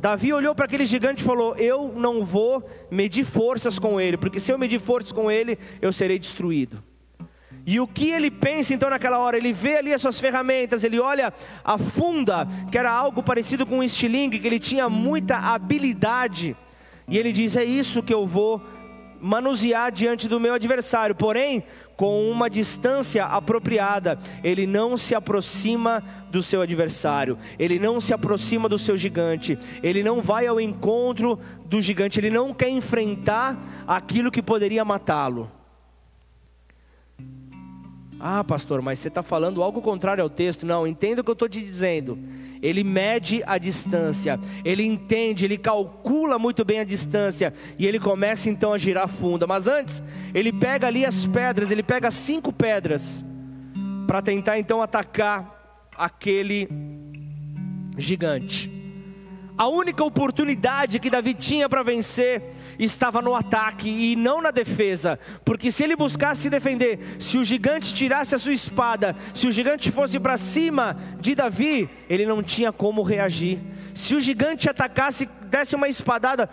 Davi 0.00 0.32
olhou 0.32 0.54
para 0.54 0.64
aquele 0.64 0.86
gigante 0.86 1.22
e 1.22 1.26
falou: 1.26 1.54
Eu 1.56 1.92
não 1.94 2.24
vou 2.24 2.66
medir 2.90 3.24
forças 3.24 3.78
com 3.78 4.00
ele, 4.00 4.16
porque 4.16 4.40
se 4.40 4.52
eu 4.52 4.58
medir 4.58 4.80
forças 4.80 5.12
com 5.12 5.30
ele, 5.30 5.58
eu 5.80 5.92
serei 5.92 6.18
destruído. 6.18 6.82
E 7.66 7.80
o 7.80 7.86
que 7.86 8.10
ele 8.10 8.30
pensa 8.30 8.72
então 8.72 8.88
naquela 8.88 9.18
hora? 9.18 9.36
Ele 9.36 9.52
vê 9.52 9.78
ali 9.78 9.92
as 9.92 10.00
suas 10.00 10.20
ferramentas, 10.20 10.84
ele 10.84 11.00
olha 11.00 11.34
a 11.64 11.76
funda, 11.76 12.46
que 12.70 12.78
era 12.78 12.90
algo 12.90 13.22
parecido 13.22 13.66
com 13.66 13.78
um 13.78 13.82
estilingue, 13.82 14.38
que 14.38 14.46
ele 14.46 14.60
tinha 14.60 14.88
muita 14.88 15.36
habilidade, 15.36 16.56
e 17.08 17.18
ele 17.18 17.32
diz: 17.32 17.56
É 17.56 17.64
isso 17.64 18.02
que 18.02 18.12
eu 18.12 18.26
vou 18.26 18.62
manusear 19.20 19.90
diante 19.90 20.28
do 20.28 20.38
meu 20.38 20.54
adversário, 20.54 21.14
porém, 21.14 21.64
com 21.96 22.30
uma 22.30 22.50
distância 22.50 23.24
apropriada. 23.24 24.18
Ele 24.44 24.66
não 24.66 24.96
se 24.96 25.14
aproxima 25.14 26.02
do 26.30 26.42
seu 26.42 26.60
adversário, 26.60 27.38
ele 27.58 27.78
não 27.78 28.00
se 28.00 28.12
aproxima 28.12 28.68
do 28.68 28.78
seu 28.78 28.96
gigante, 28.96 29.58
ele 29.82 30.02
não 30.02 30.20
vai 30.20 30.46
ao 30.46 30.60
encontro 30.60 31.38
do 31.64 31.80
gigante, 31.80 32.20
ele 32.20 32.30
não 32.30 32.52
quer 32.52 32.68
enfrentar 32.68 33.58
aquilo 33.86 34.30
que 34.30 34.42
poderia 34.42 34.84
matá-lo. 34.84 35.50
Ah, 38.18 38.42
pastor, 38.42 38.80
mas 38.80 38.98
você 38.98 39.08
está 39.08 39.22
falando 39.22 39.62
algo 39.62 39.82
contrário 39.82 40.22
ao 40.22 40.30
texto. 40.30 40.64
Não, 40.64 40.86
entenda 40.86 41.20
o 41.20 41.24
que 41.24 41.30
eu 41.30 41.34
estou 41.34 41.48
te 41.48 41.60
dizendo. 41.60 42.18
Ele 42.62 42.82
mede 42.82 43.42
a 43.46 43.58
distância, 43.58 44.40
ele 44.64 44.84
entende, 44.84 45.44
ele 45.44 45.58
calcula 45.58 46.38
muito 46.38 46.64
bem 46.64 46.80
a 46.80 46.84
distância 46.84 47.52
e 47.78 47.86
ele 47.86 47.98
começa 47.98 48.48
então 48.48 48.72
a 48.72 48.78
girar 48.78 49.08
funda. 49.08 49.46
Mas 49.46 49.66
antes, 49.66 50.02
ele 50.34 50.52
pega 50.52 50.86
ali 50.86 51.04
as 51.04 51.26
pedras, 51.26 51.70
ele 51.70 51.82
pega 51.82 52.10
cinco 52.10 52.52
pedras 52.52 53.24
para 54.06 54.22
tentar 54.22 54.58
então 54.58 54.80
atacar 54.80 55.88
aquele 55.96 56.68
gigante. 57.96 58.70
A 59.58 59.66
única 59.68 60.04
oportunidade 60.04 61.00
que 61.00 61.08
Davi 61.08 61.32
tinha 61.32 61.68
para 61.68 61.82
vencer 61.82 62.42
estava 62.78 63.22
no 63.22 63.34
ataque 63.34 63.88
e 63.88 64.16
não 64.16 64.40
na 64.40 64.50
defesa, 64.50 65.18
porque 65.44 65.70
se 65.70 65.82
ele 65.82 65.96
buscasse 65.96 66.42
se 66.42 66.50
defender, 66.50 66.98
se 67.18 67.38
o 67.38 67.44
gigante 67.44 67.94
tirasse 67.94 68.34
a 68.34 68.38
sua 68.38 68.52
espada, 68.52 69.16
se 69.32 69.46
o 69.46 69.52
gigante 69.52 69.90
fosse 69.90 70.18
para 70.20 70.36
cima 70.36 70.96
de 71.20 71.34
Davi, 71.34 71.88
ele 72.08 72.26
não 72.26 72.42
tinha 72.42 72.72
como 72.72 73.02
reagir. 73.02 73.58
Se 73.94 74.14
o 74.14 74.20
gigante 74.20 74.68
atacasse, 74.68 75.28
desse 75.50 75.74
uma 75.74 75.88
espadada, 75.88 76.48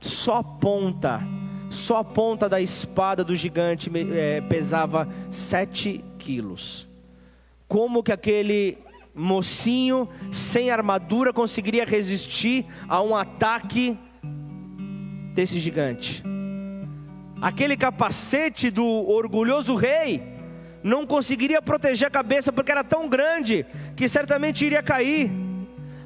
só 0.00 0.38
a 0.38 0.44
ponta, 0.44 1.22
só 1.70 1.98
a 1.98 2.04
ponta 2.04 2.48
da 2.48 2.60
espada 2.60 3.24
do 3.24 3.34
gigante 3.34 3.90
é, 4.12 4.40
pesava 4.42 5.08
sete 5.30 6.04
quilos. 6.18 6.88
Como 7.66 8.02
que 8.02 8.12
aquele 8.12 8.78
mocinho 9.14 10.08
sem 10.30 10.70
armadura 10.70 11.32
conseguiria 11.32 11.84
resistir 11.84 12.66
a 12.88 13.00
um 13.00 13.14
ataque 13.14 13.98
desse 15.32 15.58
gigante? 15.58 16.22
Aquele 17.40 17.76
capacete 17.76 18.70
do 18.70 18.86
orgulhoso 18.86 19.74
rei 19.74 20.22
não 20.82 21.06
conseguiria 21.06 21.60
proteger 21.60 22.08
a 22.08 22.10
cabeça 22.10 22.52
porque 22.52 22.70
era 22.70 22.84
tão 22.84 23.08
grande 23.08 23.66
que 23.96 24.08
certamente 24.08 24.64
iria 24.64 24.82
cair 24.82 25.30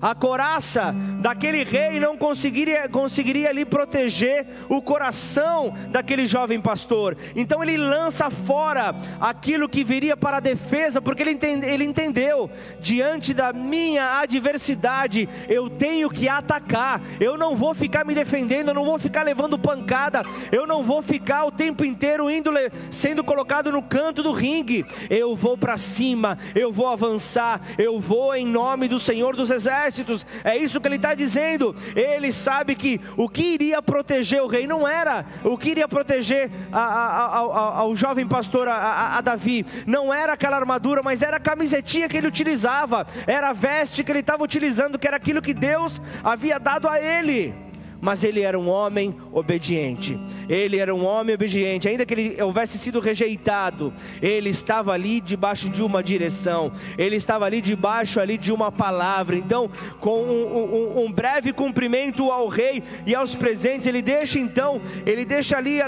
a 0.06 0.14
coraça 0.14 0.94
daquele 1.18 1.64
rei 1.64 1.98
não 1.98 2.16
conseguiria, 2.16 2.88
conseguiria 2.88 3.48
ali 3.48 3.64
proteger 3.64 4.46
o 4.68 4.80
coração 4.80 5.74
daquele 5.88 6.26
jovem 6.26 6.60
pastor. 6.60 7.16
Então 7.34 7.60
ele 7.60 7.76
lança 7.76 8.30
fora 8.30 8.94
aquilo 9.20 9.68
que 9.68 9.82
viria 9.82 10.16
para 10.16 10.36
a 10.36 10.40
defesa, 10.40 11.02
porque 11.02 11.24
ele, 11.24 11.32
entende, 11.32 11.66
ele 11.66 11.82
entendeu: 11.82 12.48
diante 12.78 13.34
da 13.34 13.52
minha 13.52 14.20
adversidade, 14.20 15.28
eu 15.48 15.68
tenho 15.68 16.08
que 16.08 16.28
atacar. 16.28 17.02
Eu 17.18 17.36
não 17.36 17.56
vou 17.56 17.74
ficar 17.74 18.04
me 18.04 18.14
defendendo, 18.14 18.68
eu 18.68 18.74
não 18.74 18.84
vou 18.84 19.00
ficar 19.00 19.24
levando 19.24 19.58
pancada, 19.58 20.22
eu 20.52 20.68
não 20.68 20.84
vou 20.84 21.02
ficar 21.02 21.46
o 21.46 21.50
tempo 21.50 21.84
inteiro 21.84 22.30
indo 22.30 22.52
sendo 22.92 23.24
colocado 23.24 23.72
no 23.72 23.82
canto 23.82 24.22
do 24.22 24.30
ringue. 24.30 24.86
Eu 25.10 25.34
vou 25.34 25.58
para 25.58 25.76
cima, 25.76 26.38
eu 26.54 26.72
vou 26.72 26.86
avançar, 26.86 27.60
eu 27.76 27.98
vou 27.98 28.36
em 28.36 28.46
nome 28.46 28.86
do 28.86 29.00
Senhor 29.00 29.34
dos 29.34 29.50
Exércitos 29.50 29.95
exércitos. 29.96 30.26
É 30.44 30.56
isso 30.56 30.80
que 30.80 30.88
ele 30.88 30.96
está 30.96 31.14
dizendo. 31.14 31.74
Ele 31.94 32.32
sabe 32.32 32.74
que 32.74 33.00
o 33.16 33.28
que 33.28 33.42
iria 33.42 33.80
proteger 33.80 34.42
o 34.42 34.46
rei 34.46 34.66
não 34.66 34.86
era 34.86 35.24
o 35.42 35.56
que 35.56 35.70
iria 35.70 35.88
proteger 35.88 36.50
a, 36.72 36.80
a, 36.80 37.26
a, 37.26 37.78
ao 37.78 37.94
jovem 37.94 38.26
pastor, 38.26 38.68
a, 38.68 39.20
Davi, 39.20 39.64
não 39.86 40.12
era 40.12 40.34
aquela 40.34 40.56
armadura, 40.56 41.02
mas 41.02 41.22
era 41.22 41.38
a 41.38 41.40
camisetinha 41.40 42.08
que 42.08 42.16
ele 42.16 42.26
utilizava, 42.26 43.06
era 43.26 43.50
a 43.50 43.52
veste 43.52 44.04
que 44.04 44.12
ele 44.12 44.20
estava 44.20 44.44
utilizando, 44.44 44.98
que 44.98 45.06
era 45.06 45.16
aquilo 45.16 45.42
que 45.42 45.54
Deus 45.54 46.00
havia 46.22 46.58
dado 46.58 46.88
a 46.88 47.00
ele 47.00 47.65
mas 48.06 48.22
ele 48.22 48.42
era 48.42 48.56
um 48.56 48.68
homem 48.68 49.16
obediente. 49.32 50.16
Ele 50.48 50.76
era 50.78 50.94
um 50.94 51.04
homem 51.04 51.34
obediente, 51.34 51.88
ainda 51.88 52.06
que 52.06 52.14
ele 52.14 52.40
houvesse 52.40 52.78
sido 52.78 53.00
rejeitado, 53.00 53.92
ele 54.22 54.48
estava 54.48 54.92
ali 54.92 55.20
debaixo 55.20 55.68
de 55.68 55.82
uma 55.82 56.04
direção, 56.04 56.70
ele 56.96 57.16
estava 57.16 57.46
ali 57.46 57.60
debaixo 57.60 58.20
ali 58.20 58.38
de 58.38 58.52
uma 58.52 58.70
palavra. 58.70 59.34
Então, 59.34 59.68
com 59.98 60.22
um, 60.22 61.00
um, 61.00 61.04
um 61.06 61.12
breve 61.12 61.52
cumprimento 61.52 62.30
ao 62.30 62.46
rei 62.46 62.80
e 63.04 63.12
aos 63.12 63.34
presentes, 63.34 63.88
ele 63.88 64.02
deixa 64.02 64.38
então, 64.38 64.80
ele 65.04 65.24
deixa 65.24 65.56
ali 65.56 65.80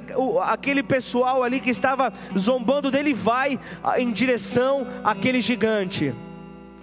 aquele 0.42 0.82
pessoal 0.82 1.44
ali 1.44 1.60
que 1.60 1.70
estava 1.70 2.12
zombando 2.36 2.90
dele, 2.90 3.14
vai 3.14 3.60
em 3.96 4.10
direção 4.10 4.84
àquele 5.04 5.40
gigante. 5.40 6.12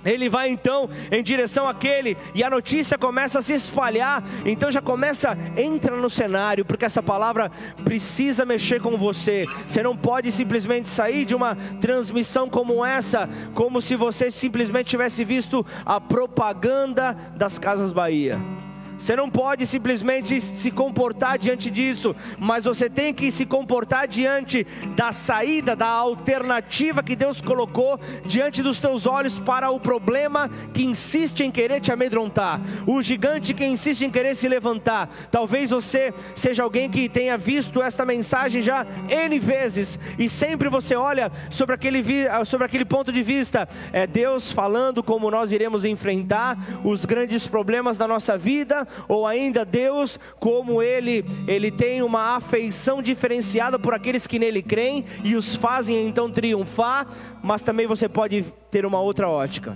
Ele 0.05 0.29
vai 0.29 0.49
então 0.49 0.89
em 1.11 1.23
direção 1.23 1.67
àquele 1.67 2.15
e 2.33 2.43
a 2.43 2.49
notícia 2.49 2.97
começa 2.97 3.39
a 3.39 3.41
se 3.41 3.53
espalhar. 3.53 4.23
Então 4.45 4.71
já 4.71 4.81
começa, 4.81 5.37
entra 5.57 5.95
no 5.95 6.09
cenário, 6.09 6.63
porque 6.63 6.85
essa 6.85 7.01
palavra 7.01 7.51
precisa 7.83 8.45
mexer 8.45 8.81
com 8.81 8.97
você. 8.97 9.45
Você 9.65 9.81
não 9.81 9.97
pode 9.97 10.31
simplesmente 10.31 10.87
sair 10.87 11.25
de 11.25 11.35
uma 11.35 11.55
transmissão 11.81 12.49
como 12.49 12.85
essa, 12.85 13.29
como 13.53 13.81
se 13.81 13.95
você 13.95 14.29
simplesmente 14.29 14.89
tivesse 14.89 15.23
visto 15.23 15.65
a 15.85 15.99
propaganda 15.99 17.13
das 17.35 17.57
Casas 17.57 17.91
Bahia. 17.91 18.54
Você 18.97 19.15
não 19.15 19.29
pode 19.29 19.67
simplesmente 19.67 20.39
se 20.39 20.71
comportar 20.71 21.37
diante 21.37 21.69
disso, 21.69 22.15
mas 22.39 22.65
você 22.65 22.89
tem 22.89 23.13
que 23.13 23.31
se 23.31 23.45
comportar 23.45 24.07
diante 24.07 24.65
da 24.95 25.11
saída, 25.11 25.75
da 25.75 25.87
alternativa 25.87 27.03
que 27.03 27.15
Deus 27.15 27.41
colocou 27.41 27.99
diante 28.25 28.63
dos 28.63 28.79
teus 28.79 29.05
olhos 29.05 29.39
para 29.39 29.69
o 29.69 29.79
problema 29.79 30.49
que 30.73 30.83
insiste 30.83 31.41
em 31.41 31.51
querer 31.51 31.81
te 31.81 31.91
amedrontar, 31.91 32.61
o 32.87 33.01
gigante 33.01 33.53
que 33.53 33.65
insiste 33.65 34.03
em 34.03 34.09
querer 34.09 34.35
se 34.35 34.47
levantar. 34.47 35.09
Talvez 35.29 35.71
você 35.71 36.13
seja 36.33 36.63
alguém 36.63 36.89
que 36.89 37.09
tenha 37.09 37.37
visto 37.37 37.81
esta 37.81 38.05
mensagem 38.05 38.61
já 38.61 38.85
N 39.09 39.37
vezes 39.39 39.99
e 40.17 40.29
sempre 40.29 40.69
você 40.69 40.95
olha 40.95 41.31
sobre 41.49 41.75
aquele, 41.75 42.03
sobre 42.45 42.65
aquele 42.65 42.85
ponto 42.85 43.11
de 43.11 43.21
vista, 43.21 43.67
é 43.91 44.07
Deus 44.07 44.51
falando 44.51 45.03
como 45.03 45.29
nós 45.29 45.51
iremos 45.51 45.83
enfrentar 45.83 46.57
os 46.83 47.03
grandes 47.03 47.47
problemas 47.47 47.97
da 47.97 48.07
nossa 48.07 48.37
vida 48.37 48.84
ou 49.07 49.25
ainda 49.25 49.65
Deus, 49.65 50.19
como 50.39 50.81
ele, 50.81 51.25
ele 51.47 51.71
tem 51.71 52.01
uma 52.01 52.35
afeição 52.35 53.01
diferenciada 53.01 53.77
por 53.77 53.93
aqueles 53.93 54.27
que 54.27 54.39
nele 54.39 54.61
creem 54.61 55.05
e 55.23 55.35
os 55.35 55.55
fazem 55.55 56.07
então 56.07 56.29
triunfar, 56.29 57.07
mas 57.43 57.61
também 57.61 57.87
você 57.87 58.07
pode 58.07 58.43
ter 58.69 58.85
uma 58.85 58.99
outra 58.99 59.29
ótica. 59.29 59.75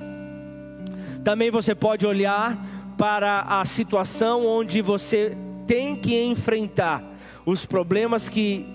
Também 1.24 1.51
você 1.51 1.76
pode 1.76 2.05
olhar 2.05 2.57
para 2.97 3.41
a 3.41 3.66
situação 3.66 4.45
onde 4.45 4.82
você 4.82 5.38
tem 5.68 5.95
que 5.95 6.22
enfrentar 6.24 7.03
os 7.45 7.66
problemas 7.66 8.28
que 8.28 8.66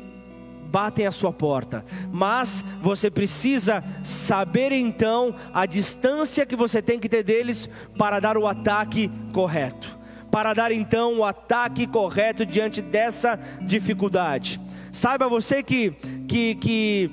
batem 0.74 1.06
a 1.06 1.12
sua 1.12 1.32
porta, 1.32 1.84
mas 2.10 2.64
você 2.82 3.08
precisa 3.08 3.84
saber 4.02 4.72
então 4.72 5.34
a 5.52 5.66
distância 5.66 6.44
que 6.44 6.56
você 6.56 6.82
tem 6.82 6.98
que 6.98 7.08
ter 7.08 7.22
deles 7.22 7.68
para 7.96 8.18
dar 8.18 8.36
o 8.36 8.46
ataque 8.46 9.08
correto. 9.32 9.96
Para 10.34 10.52
dar 10.52 10.72
então 10.72 11.18
o 11.18 11.24
ataque 11.24 11.86
correto 11.86 12.44
diante 12.44 12.82
dessa 12.82 13.38
dificuldade. 13.62 14.60
Saiba 14.90 15.28
você 15.28 15.62
que, 15.62 15.92
que, 16.26 16.56
que 16.56 17.10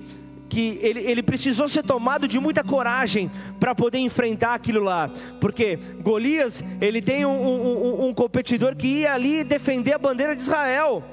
que 0.49 0.79
ele, 0.81 1.01
ele, 1.01 1.21
precisou 1.21 1.67
ser 1.67 1.83
tomado 1.83 2.27
de 2.27 2.39
muita 2.39 2.63
coragem 2.63 3.29
para 3.59 3.75
poder 3.75 3.99
enfrentar 3.99 4.55
aquilo 4.55 4.81
lá, 4.83 5.09
porque 5.39 5.77
Golias 6.01 6.63
ele 6.81 7.01
tem 7.01 7.23
um, 7.23 7.29
um, 7.31 8.07
um, 8.07 8.13
competidor 8.13 8.75
que 8.75 8.87
ia 8.87 9.13
ali 9.13 9.43
defender 9.43 9.93
a 9.93 9.99
bandeira 9.99 10.35
de 10.35 10.41
Israel. 10.41 11.03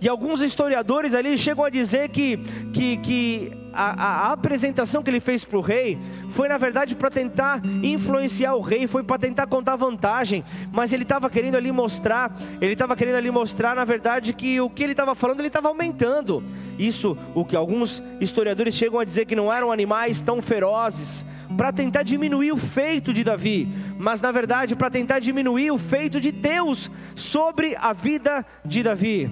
E 0.00 0.08
alguns 0.08 0.40
historiadores 0.40 1.14
ali 1.14 1.36
chegam 1.36 1.64
a 1.64 1.70
dizer 1.70 2.08
que, 2.08 2.38
que, 2.72 2.96
que 2.96 3.52
a, 3.78 4.28
a 4.28 4.32
apresentação 4.32 5.02
que 5.02 5.10
ele 5.10 5.20
fez 5.20 5.44
para 5.44 5.58
o 5.58 5.60
rei 5.60 5.98
foi, 6.30 6.48
na 6.48 6.58
verdade, 6.58 6.96
para 6.96 7.10
tentar 7.10 7.62
influenciar 7.82 8.54
o 8.54 8.60
rei, 8.60 8.86
foi 8.86 9.04
para 9.04 9.18
tentar 9.18 9.46
contar 9.46 9.76
vantagem, 9.76 10.42
mas 10.72 10.92
ele 10.92 11.04
estava 11.04 11.30
querendo 11.30 11.56
ali 11.56 11.70
mostrar, 11.70 12.36
ele 12.60 12.72
estava 12.72 12.96
querendo 12.96 13.16
ali 13.16 13.30
mostrar, 13.30 13.76
na 13.76 13.84
verdade, 13.84 14.32
que 14.32 14.60
o 14.60 14.68
que 14.68 14.82
ele 14.82 14.92
estava 14.92 15.14
falando, 15.14 15.40
ele 15.40 15.48
estava 15.48 15.68
aumentando. 15.68 16.42
Isso, 16.78 17.16
o 17.34 17.44
que 17.44 17.56
alguns 17.56 18.02
historiadores 18.20 18.74
chegam 18.74 18.98
a 18.98 19.04
dizer 19.04 19.26
que 19.26 19.36
não 19.36 19.52
eram 19.52 19.70
animais 19.70 20.20
tão 20.20 20.42
ferozes, 20.42 21.24
para 21.56 21.72
tentar 21.72 22.02
diminuir 22.02 22.52
o 22.52 22.56
feito 22.56 23.12
de 23.12 23.24
Davi, 23.24 23.68
mas 23.98 24.20
na 24.20 24.30
verdade 24.30 24.76
para 24.76 24.90
tentar 24.90 25.18
diminuir 25.18 25.70
o 25.70 25.78
feito 25.78 26.20
de 26.20 26.30
Deus 26.30 26.90
sobre 27.14 27.74
a 27.76 27.92
vida 27.92 28.44
de 28.64 28.82
Davi. 28.82 29.30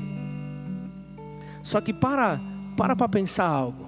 Só 1.63 1.81
que 1.81 1.93
para 1.93 2.41
para 2.77 2.95
para 2.95 3.09
pensar 3.09 3.47
algo. 3.47 3.86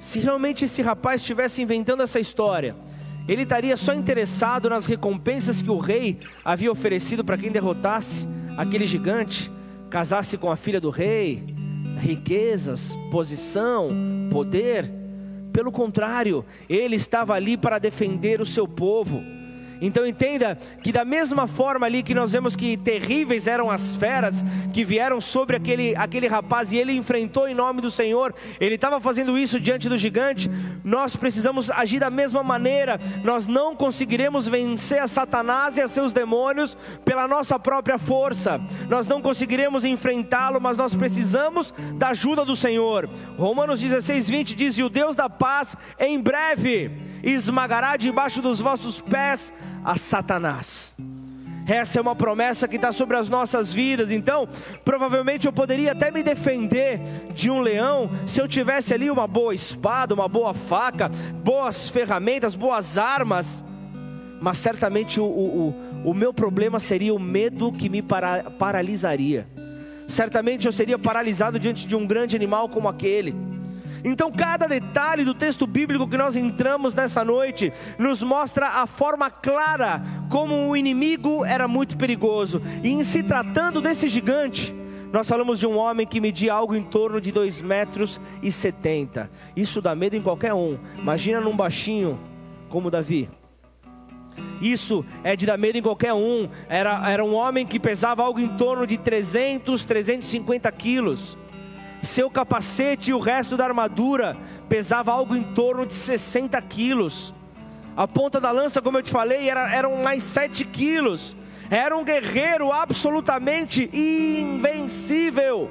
Se 0.00 0.18
realmente 0.18 0.64
esse 0.64 0.80
rapaz 0.80 1.20
estivesse 1.20 1.60
inventando 1.60 2.02
essa 2.02 2.20
história, 2.20 2.76
ele 3.26 3.42
estaria 3.42 3.76
só 3.76 3.92
interessado 3.92 4.70
nas 4.70 4.86
recompensas 4.86 5.60
que 5.60 5.70
o 5.70 5.78
rei 5.78 6.18
havia 6.44 6.70
oferecido 6.70 7.24
para 7.24 7.36
quem 7.36 7.50
derrotasse 7.50 8.28
aquele 8.56 8.86
gigante, 8.86 9.50
casasse 9.90 10.38
com 10.38 10.50
a 10.50 10.56
filha 10.56 10.80
do 10.80 10.90
rei, 10.90 11.54
riquezas, 11.98 12.96
posição, 13.10 13.90
poder. 14.30 14.90
Pelo 15.52 15.72
contrário, 15.72 16.44
ele 16.68 16.96
estava 16.96 17.34
ali 17.34 17.56
para 17.56 17.78
defender 17.78 18.40
o 18.40 18.46
seu 18.46 18.66
povo 18.66 19.22
então 19.80 20.06
entenda 20.06 20.56
que 20.82 20.92
da 20.92 21.04
mesma 21.04 21.46
forma 21.46 21.86
ali 21.86 22.02
que 22.02 22.14
nós 22.14 22.32
vemos 22.32 22.56
que 22.56 22.76
terríveis 22.76 23.46
eram 23.46 23.70
as 23.70 23.96
feras 23.96 24.44
que 24.72 24.84
vieram 24.84 25.20
sobre 25.20 25.56
aquele, 25.56 25.94
aquele 25.96 26.26
rapaz 26.26 26.72
e 26.72 26.76
ele 26.76 26.92
enfrentou 26.92 27.48
em 27.48 27.54
nome 27.54 27.80
do 27.80 27.90
Senhor, 27.90 28.34
ele 28.60 28.74
estava 28.74 29.00
fazendo 29.00 29.38
isso 29.38 29.60
diante 29.60 29.88
do 29.88 29.98
gigante, 29.98 30.50
nós 30.84 31.16
precisamos 31.16 31.70
agir 31.70 32.00
da 32.00 32.10
mesma 32.10 32.42
maneira, 32.42 33.00
nós 33.22 33.46
não 33.46 33.74
conseguiremos 33.74 34.48
vencer 34.48 35.00
a 35.00 35.08
Satanás 35.08 35.76
e 35.76 35.80
a 35.80 35.88
seus 35.88 36.12
demônios 36.12 36.76
pela 37.04 37.28
nossa 37.28 37.58
própria 37.58 37.98
força, 37.98 38.60
nós 38.88 39.06
não 39.06 39.20
conseguiremos 39.20 39.84
enfrentá-lo, 39.84 40.60
mas 40.60 40.76
nós 40.76 40.94
precisamos 40.94 41.72
da 41.94 42.08
ajuda 42.08 42.44
do 42.44 42.56
Senhor. 42.56 43.08
Romanos 43.36 43.80
16, 43.80 44.28
20 44.28 44.54
diz: 44.54 44.78
E 44.78 44.82
o 44.82 44.88
Deus 44.88 45.16
da 45.16 45.28
paz 45.28 45.76
em 45.98 46.20
breve 46.20 46.90
esmagará 47.22 47.96
debaixo 47.96 48.40
dos 48.40 48.60
vossos 48.60 49.00
pés 49.00 49.52
a 49.84 49.96
Satanás. 49.96 50.94
Essa 51.68 51.98
é 51.98 52.02
uma 52.02 52.16
promessa 52.16 52.66
que 52.66 52.76
está 52.76 52.90
sobre 52.92 53.16
as 53.16 53.28
nossas 53.28 53.74
vidas. 53.74 54.10
Então, 54.10 54.48
provavelmente 54.84 55.46
eu 55.46 55.52
poderia 55.52 55.92
até 55.92 56.10
me 56.10 56.22
defender 56.22 56.98
de 57.34 57.50
um 57.50 57.60
leão 57.60 58.10
se 58.26 58.40
eu 58.40 58.48
tivesse 58.48 58.94
ali 58.94 59.10
uma 59.10 59.26
boa 59.26 59.54
espada, 59.54 60.14
uma 60.14 60.26
boa 60.26 60.54
faca, 60.54 61.10
boas 61.44 61.90
ferramentas, 61.90 62.54
boas 62.54 62.96
armas. 62.96 63.62
Mas 64.40 64.56
certamente 64.56 65.20
o, 65.20 65.24
o, 65.24 65.68
o, 66.04 66.10
o 66.10 66.14
meu 66.14 66.32
problema 66.32 66.80
seria 66.80 67.12
o 67.12 67.18
medo 67.18 67.70
que 67.70 67.90
me 67.90 68.00
para, 68.00 68.44
paralisaria. 68.52 69.46
Certamente 70.06 70.64
eu 70.64 70.72
seria 70.72 70.98
paralisado 70.98 71.58
diante 71.58 71.86
de 71.86 71.94
um 71.94 72.06
grande 72.06 72.34
animal 72.34 72.70
como 72.70 72.88
aquele. 72.88 73.36
Então, 74.04 74.30
cada 74.30 74.66
detalhe 74.66 75.24
do 75.24 75.34
texto 75.34 75.66
bíblico 75.66 76.08
que 76.08 76.16
nós 76.16 76.36
entramos 76.36 76.94
nessa 76.94 77.24
noite 77.24 77.72
nos 77.98 78.22
mostra 78.22 78.68
a 78.68 78.86
forma 78.86 79.30
clara 79.30 80.02
como 80.30 80.68
o 80.68 80.76
inimigo 80.76 81.44
era 81.44 81.66
muito 81.66 81.96
perigoso. 81.96 82.62
E 82.82 82.88
em 82.88 83.02
se 83.02 83.22
tratando 83.22 83.80
desse 83.80 84.08
gigante, 84.08 84.74
nós 85.12 85.28
falamos 85.28 85.58
de 85.58 85.66
um 85.66 85.76
homem 85.76 86.06
que 86.06 86.20
media 86.20 86.52
algo 86.52 86.74
em 86.74 86.82
torno 86.82 87.20
de 87.20 87.32
2 87.32 87.62
metros 87.62 88.20
e 88.42 88.52
70. 88.52 89.30
Isso 89.56 89.80
dá 89.80 89.94
medo 89.94 90.16
em 90.16 90.22
qualquer 90.22 90.52
um. 90.52 90.78
Imagina 90.98 91.40
num 91.40 91.56
baixinho 91.56 92.20
como 92.68 92.90
Davi. 92.90 93.28
Isso 94.60 95.04
é 95.24 95.34
de 95.34 95.46
dar 95.46 95.56
medo 95.56 95.78
em 95.78 95.82
qualquer 95.82 96.12
um. 96.12 96.48
Era, 96.68 97.10
era 97.10 97.24
um 97.24 97.34
homem 97.34 97.66
que 97.66 97.80
pesava 97.80 98.22
algo 98.22 98.38
em 98.38 98.48
torno 98.48 98.86
de 98.86 98.98
300, 98.98 99.84
350 99.84 100.70
quilos. 100.72 101.38
Seu 102.02 102.30
capacete 102.30 103.10
e 103.10 103.14
o 103.14 103.18
resto 103.18 103.56
da 103.56 103.64
armadura 103.64 104.36
pesava 104.68 105.12
algo 105.12 105.34
em 105.34 105.42
torno 105.42 105.84
de 105.84 105.92
60 105.92 106.60
quilos. 106.62 107.34
A 107.96 108.06
ponta 108.06 108.40
da 108.40 108.50
lança, 108.50 108.80
como 108.80 108.98
eu 108.98 109.02
te 109.02 109.10
falei, 109.10 109.50
era, 109.50 109.74
eram 109.74 109.96
mais 110.02 110.22
7 110.22 110.64
quilos. 110.66 111.36
Era 111.70 111.96
um 111.96 112.04
guerreiro 112.04 112.72
absolutamente 112.72 113.90
invencível 113.92 115.70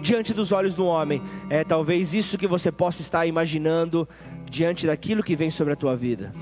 diante 0.00 0.32
dos 0.32 0.52
olhos 0.52 0.74
do 0.74 0.86
homem. 0.86 1.20
É 1.50 1.64
talvez 1.64 2.14
isso 2.14 2.38
que 2.38 2.46
você 2.46 2.70
possa 2.70 3.02
estar 3.02 3.26
imaginando 3.26 4.08
diante 4.48 4.86
daquilo 4.86 5.22
que 5.22 5.34
vem 5.34 5.50
sobre 5.50 5.72
a 5.72 5.76
tua 5.76 5.96
vida. 5.96 6.32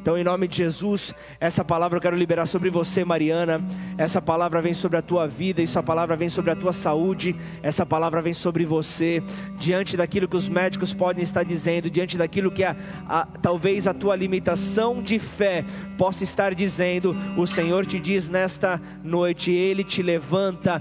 Então, 0.00 0.16
em 0.16 0.24
nome 0.24 0.48
de 0.48 0.56
Jesus, 0.56 1.14
essa 1.38 1.62
palavra 1.62 1.98
eu 1.98 2.00
quero 2.00 2.16
liberar 2.16 2.46
sobre 2.46 2.70
você, 2.70 3.04
Mariana. 3.04 3.62
Essa 3.98 4.20
palavra 4.22 4.62
vem 4.62 4.72
sobre 4.72 4.96
a 4.96 5.02
tua 5.02 5.28
vida, 5.28 5.62
essa 5.62 5.82
palavra 5.82 6.16
vem 6.16 6.30
sobre 6.30 6.50
a 6.50 6.56
tua 6.56 6.72
saúde, 6.72 7.36
essa 7.62 7.84
palavra 7.84 8.22
vem 8.22 8.32
sobre 8.32 8.64
você, 8.64 9.22
diante 9.58 9.98
daquilo 9.98 10.26
que 10.26 10.36
os 10.36 10.48
médicos 10.48 10.94
podem 10.94 11.22
estar 11.22 11.42
dizendo, 11.42 11.90
diante 11.90 12.16
daquilo 12.16 12.50
que 12.50 12.64
a, 12.64 12.74
a, 13.06 13.26
talvez 13.42 13.86
a 13.86 13.92
tua 13.92 14.16
limitação 14.16 15.02
de 15.02 15.18
fé 15.18 15.66
possa 15.98 16.24
estar 16.24 16.54
dizendo. 16.54 17.14
O 17.36 17.46
Senhor 17.46 17.84
te 17.84 18.00
diz 18.00 18.26
nesta 18.30 18.80
noite, 19.04 19.52
Ele 19.52 19.84
te 19.84 20.02
levanta 20.02 20.80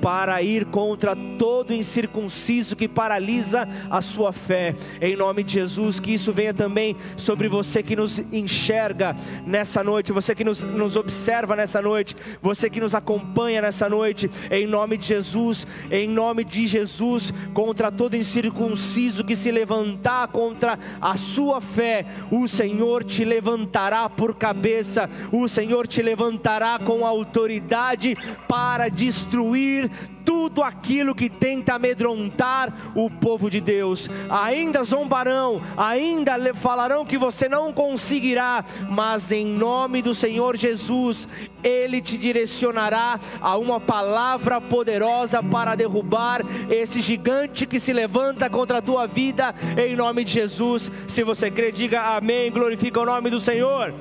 para 0.00 0.40
ir 0.42 0.66
contra 0.66 1.16
todo 1.36 1.74
incircunciso 1.74 2.76
que 2.76 2.86
paralisa 2.86 3.68
a 3.90 4.00
sua 4.00 4.32
fé. 4.32 4.76
Em 5.00 5.16
nome 5.16 5.42
de 5.42 5.54
Jesus, 5.54 5.98
que 5.98 6.14
isso 6.14 6.32
venha 6.32 6.54
também 6.54 6.94
sobre 7.16 7.48
você 7.48 7.82
que 7.82 7.96
nos 7.96 8.20
enche 8.32 8.59
enxerga 8.60 9.16
nessa 9.46 9.82
noite, 9.82 10.12
você 10.12 10.34
que 10.34 10.44
nos, 10.44 10.62
nos 10.62 10.94
observa 10.94 11.56
nessa 11.56 11.80
noite, 11.80 12.14
você 12.42 12.68
que 12.68 12.80
nos 12.80 12.94
acompanha 12.94 13.62
nessa 13.62 13.88
noite, 13.88 14.30
em 14.50 14.66
nome 14.66 14.98
de 14.98 15.06
Jesus, 15.06 15.66
em 15.90 16.06
nome 16.06 16.44
de 16.44 16.66
Jesus, 16.66 17.32
contra 17.54 17.90
todo 17.90 18.16
incircunciso 18.16 19.24
que 19.24 19.34
se 19.34 19.50
levantar 19.50 20.28
contra 20.28 20.78
a 21.00 21.16
sua 21.16 21.60
fé, 21.60 22.04
o 22.30 22.46
Senhor 22.46 23.02
te 23.02 23.24
levantará 23.24 24.08
por 24.10 24.34
cabeça, 24.34 25.08
o 25.32 25.48
Senhor 25.48 25.86
te 25.86 26.02
levantará 26.02 26.78
com 26.78 27.06
autoridade 27.06 28.14
para 28.46 28.88
destruir 28.88 29.90
tudo 30.30 30.62
aquilo 30.62 31.12
que 31.12 31.28
tenta 31.28 31.74
amedrontar 31.74 32.72
o 32.94 33.10
povo 33.10 33.50
de 33.50 33.60
Deus. 33.60 34.08
Ainda 34.28 34.84
zombarão, 34.84 35.60
ainda 35.76 36.54
falarão 36.54 37.04
que 37.04 37.18
você 37.18 37.48
não 37.48 37.72
conseguirá, 37.72 38.64
mas 38.88 39.32
em 39.32 39.44
nome 39.44 40.00
do 40.00 40.14
Senhor 40.14 40.56
Jesus, 40.56 41.28
Ele 41.64 42.00
te 42.00 42.16
direcionará 42.16 43.18
a 43.40 43.56
uma 43.56 43.80
palavra 43.80 44.60
poderosa 44.60 45.42
para 45.42 45.74
derrubar 45.74 46.42
esse 46.70 47.00
gigante 47.00 47.66
que 47.66 47.80
se 47.80 47.92
levanta 47.92 48.48
contra 48.48 48.78
a 48.78 48.82
tua 48.82 49.08
vida, 49.08 49.52
em 49.76 49.96
nome 49.96 50.22
de 50.22 50.30
Jesus. 50.30 50.92
Se 51.08 51.24
você 51.24 51.50
crê, 51.50 51.72
diga 51.72 52.16
amém, 52.16 52.52
glorifica 52.52 53.00
o 53.00 53.04
nome 53.04 53.30
do 53.30 53.40
Senhor. 53.40 53.92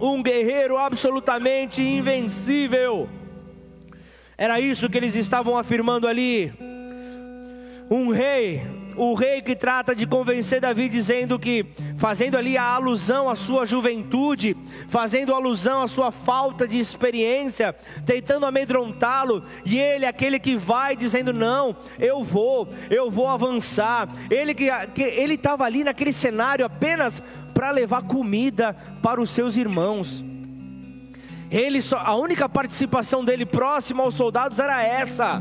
Um 0.00 0.22
guerreiro 0.22 0.76
absolutamente 0.76 1.82
invencível. 1.82 3.08
Era 4.36 4.60
isso 4.60 4.88
que 4.88 4.98
eles 4.98 5.14
estavam 5.14 5.56
afirmando 5.56 6.08
ali. 6.08 6.52
Um 7.90 8.10
rei 8.10 8.62
o 8.96 9.14
rei 9.14 9.42
que 9.42 9.56
trata 9.56 9.94
de 9.94 10.06
convencer 10.06 10.60
Davi, 10.60 10.88
dizendo 10.88 11.38
que, 11.38 11.66
fazendo 11.96 12.36
ali 12.36 12.56
a 12.56 12.62
alusão 12.62 13.28
à 13.28 13.34
sua 13.34 13.66
juventude, 13.66 14.56
fazendo 14.88 15.34
alusão 15.34 15.82
à 15.82 15.88
sua 15.88 16.10
falta 16.12 16.66
de 16.66 16.78
experiência, 16.78 17.74
tentando 18.06 18.46
amedrontá-lo, 18.46 19.42
e 19.64 19.78
ele, 19.78 20.06
aquele 20.06 20.38
que 20.38 20.56
vai 20.56 20.96
dizendo: 20.96 21.32
Não, 21.32 21.76
eu 21.98 22.22
vou, 22.22 22.68
eu 22.90 23.10
vou 23.10 23.28
avançar. 23.28 24.08
Ele 24.30 24.54
que, 24.54 24.68
que 24.94 25.02
ele 25.02 25.34
estava 25.34 25.64
ali 25.64 25.82
naquele 25.84 26.12
cenário 26.12 26.64
apenas 26.64 27.22
para 27.54 27.70
levar 27.70 28.02
comida 28.02 28.74
para 29.00 29.20
os 29.20 29.30
seus 29.30 29.56
irmãos. 29.56 30.24
Ele 31.50 31.80
só, 31.80 31.98
a 31.98 32.16
única 32.16 32.48
participação 32.48 33.24
dele 33.24 33.46
próximo 33.46 34.02
aos 34.02 34.14
soldados 34.14 34.58
era 34.58 34.82
essa. 34.82 35.40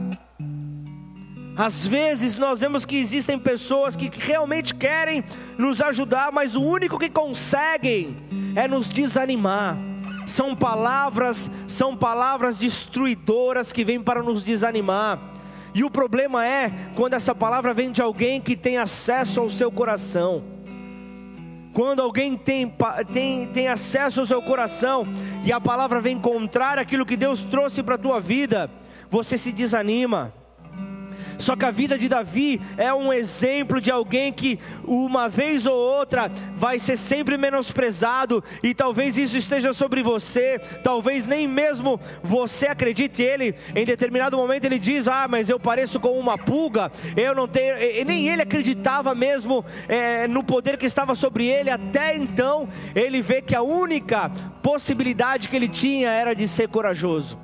Às 1.56 1.86
vezes 1.86 2.38
nós 2.38 2.62
vemos 2.62 2.86
que 2.86 2.96
existem 2.96 3.38
pessoas 3.38 3.96
que 3.96 4.10
realmente 4.12 4.74
querem 4.74 5.24
nos 5.58 5.82
ajudar, 5.82 6.32
mas 6.32 6.56
o 6.56 6.64
único 6.64 6.98
que 6.98 7.10
conseguem 7.10 8.18
é 8.56 8.68
nos 8.68 8.90
desanimar. 8.90 9.78
São 10.26 10.56
palavras, 10.56 11.52
são 11.68 11.96
palavras 11.96 12.58
destruidoras 12.58 13.72
que 13.72 13.84
vêm 13.84 14.02
para 14.02 14.24
nos 14.24 14.44
desanimar. 14.44 15.20
E 15.76 15.84
o 15.84 15.90
problema 15.90 16.46
é 16.46 16.72
quando 16.96 17.16
essa 17.16 17.34
palavra 17.36 17.74
vem 17.74 17.92
de 17.92 18.02
alguém 18.02 18.40
que 18.40 18.56
tem 18.56 18.78
acesso 18.78 19.42
ao 19.42 19.50
seu 19.50 19.72
coração. 19.72 20.44
Quando 21.74 22.02
alguém 22.02 22.38
tem, 22.38 22.72
tem, 23.12 23.48
tem 23.48 23.68
acesso 23.68 24.20
ao 24.20 24.26
seu 24.26 24.42
coração 24.42 25.08
e 25.44 25.52
a 25.52 25.60
palavra 25.60 26.00
vem 26.00 26.20
contrária 26.20 26.82
àquilo 26.82 27.06
que 27.06 27.18
Deus 27.18 27.44
trouxe 27.44 27.82
para 27.82 27.96
a 27.96 27.98
tua 27.98 28.22
vida, 28.22 28.70
você 29.10 29.38
se 29.38 29.52
desanima. 29.52 30.34
Só 31.44 31.58
que 31.58 31.66
a 31.66 31.72
vida 31.72 31.98
de 31.98 32.08
Davi 32.08 32.62
é 32.78 32.94
um 32.94 33.12
exemplo 33.12 33.82
de 33.82 33.92
alguém 33.92 34.32
que 34.32 34.58
uma 34.86 35.28
vez 35.28 35.66
ou 35.66 35.76
outra 35.76 36.32
vai 36.56 36.80
ser 36.80 36.96
sempre 36.96 37.38
menosprezado 37.38 38.42
e 38.64 38.74
talvez 38.74 39.18
isso 39.18 39.38
esteja 39.38 39.74
sobre 39.74 40.02
você, 40.02 40.58
talvez 40.82 41.28
nem 41.28 41.46
mesmo 41.46 42.00
você 42.24 42.68
acredite 42.68 43.22
ele. 43.22 43.56
Em 43.76 43.84
determinado 43.84 44.38
momento 44.38 44.64
ele 44.64 44.80
diz: 44.80 45.10
Ah, 45.10 45.28
mas 45.30 45.50
eu 45.50 45.60
pareço 45.60 46.00
com 46.00 46.18
uma 46.18 46.38
pulga. 46.38 46.90
Eu 47.18 47.36
não 47.36 47.46
tenho. 47.46 47.76
E 47.78 48.06
nem 48.06 48.30
ele 48.30 48.42
acreditava 48.42 49.14
mesmo 49.14 49.66
é, 49.90 50.30
no 50.30 50.46
poder 50.46 50.78
que 50.78 50.86
estava 50.86 51.14
sobre 51.14 51.46
ele. 51.48 51.70
Até 51.70 52.16
então 52.16 52.70
ele 52.96 53.22
vê 53.22 53.42
que 53.42 53.54
a 53.54 53.62
única 53.62 54.32
possibilidade 54.62 55.50
que 55.50 55.56
ele 55.58 55.68
tinha 55.68 56.10
era 56.10 56.34
de 56.34 56.48
ser 56.48 56.70
corajoso. 56.70 57.38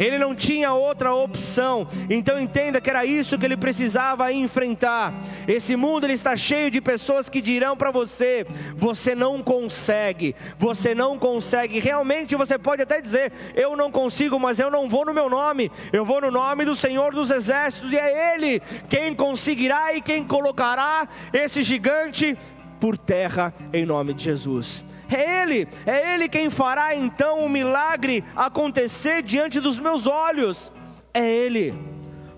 Ele 0.00 0.16
não 0.16 0.34
tinha 0.34 0.72
outra 0.72 1.14
opção. 1.14 1.86
Então 2.08 2.40
entenda 2.40 2.80
que 2.80 2.88
era 2.88 3.04
isso 3.04 3.38
que 3.38 3.44
ele 3.44 3.56
precisava 3.56 4.32
enfrentar. 4.32 5.12
Esse 5.46 5.76
mundo 5.76 6.06
ele 6.06 6.14
está 6.14 6.34
cheio 6.34 6.70
de 6.70 6.80
pessoas 6.80 7.28
que 7.28 7.42
dirão 7.42 7.76
para 7.76 7.90
você: 7.90 8.46
você 8.74 9.14
não 9.14 9.42
consegue, 9.42 10.34
você 10.58 10.94
não 10.94 11.18
consegue. 11.18 11.78
Realmente 11.78 12.34
você 12.34 12.58
pode 12.58 12.80
até 12.80 13.00
dizer: 13.02 13.30
eu 13.54 13.76
não 13.76 13.90
consigo, 13.90 14.40
mas 14.40 14.58
eu 14.58 14.70
não 14.70 14.88
vou 14.88 15.04
no 15.04 15.12
meu 15.12 15.28
nome. 15.28 15.70
Eu 15.92 16.04
vou 16.04 16.22
no 16.22 16.30
nome 16.30 16.64
do 16.64 16.74
Senhor 16.74 17.12
dos 17.12 17.30
Exércitos 17.30 17.92
e 17.92 17.98
é 17.98 18.34
Ele 18.34 18.62
quem 18.88 19.14
conseguirá 19.14 19.92
e 19.94 20.00
quem 20.00 20.24
colocará 20.24 21.06
esse 21.32 21.62
gigante 21.62 22.38
por 22.80 22.96
terra 22.96 23.52
em 23.72 23.84
nome 23.84 24.14
de 24.14 24.24
Jesus. 24.24 24.82
É 25.10 25.42
Ele, 25.42 25.68
é 25.86 26.14
Ele 26.14 26.28
quem 26.28 26.48
fará 26.50 26.94
então 26.94 27.44
o 27.44 27.48
milagre 27.48 28.24
acontecer 28.34 29.22
diante 29.22 29.60
dos 29.60 29.78
meus 29.78 30.06
olhos. 30.06 30.72
É 31.12 31.28
Ele. 31.28 31.90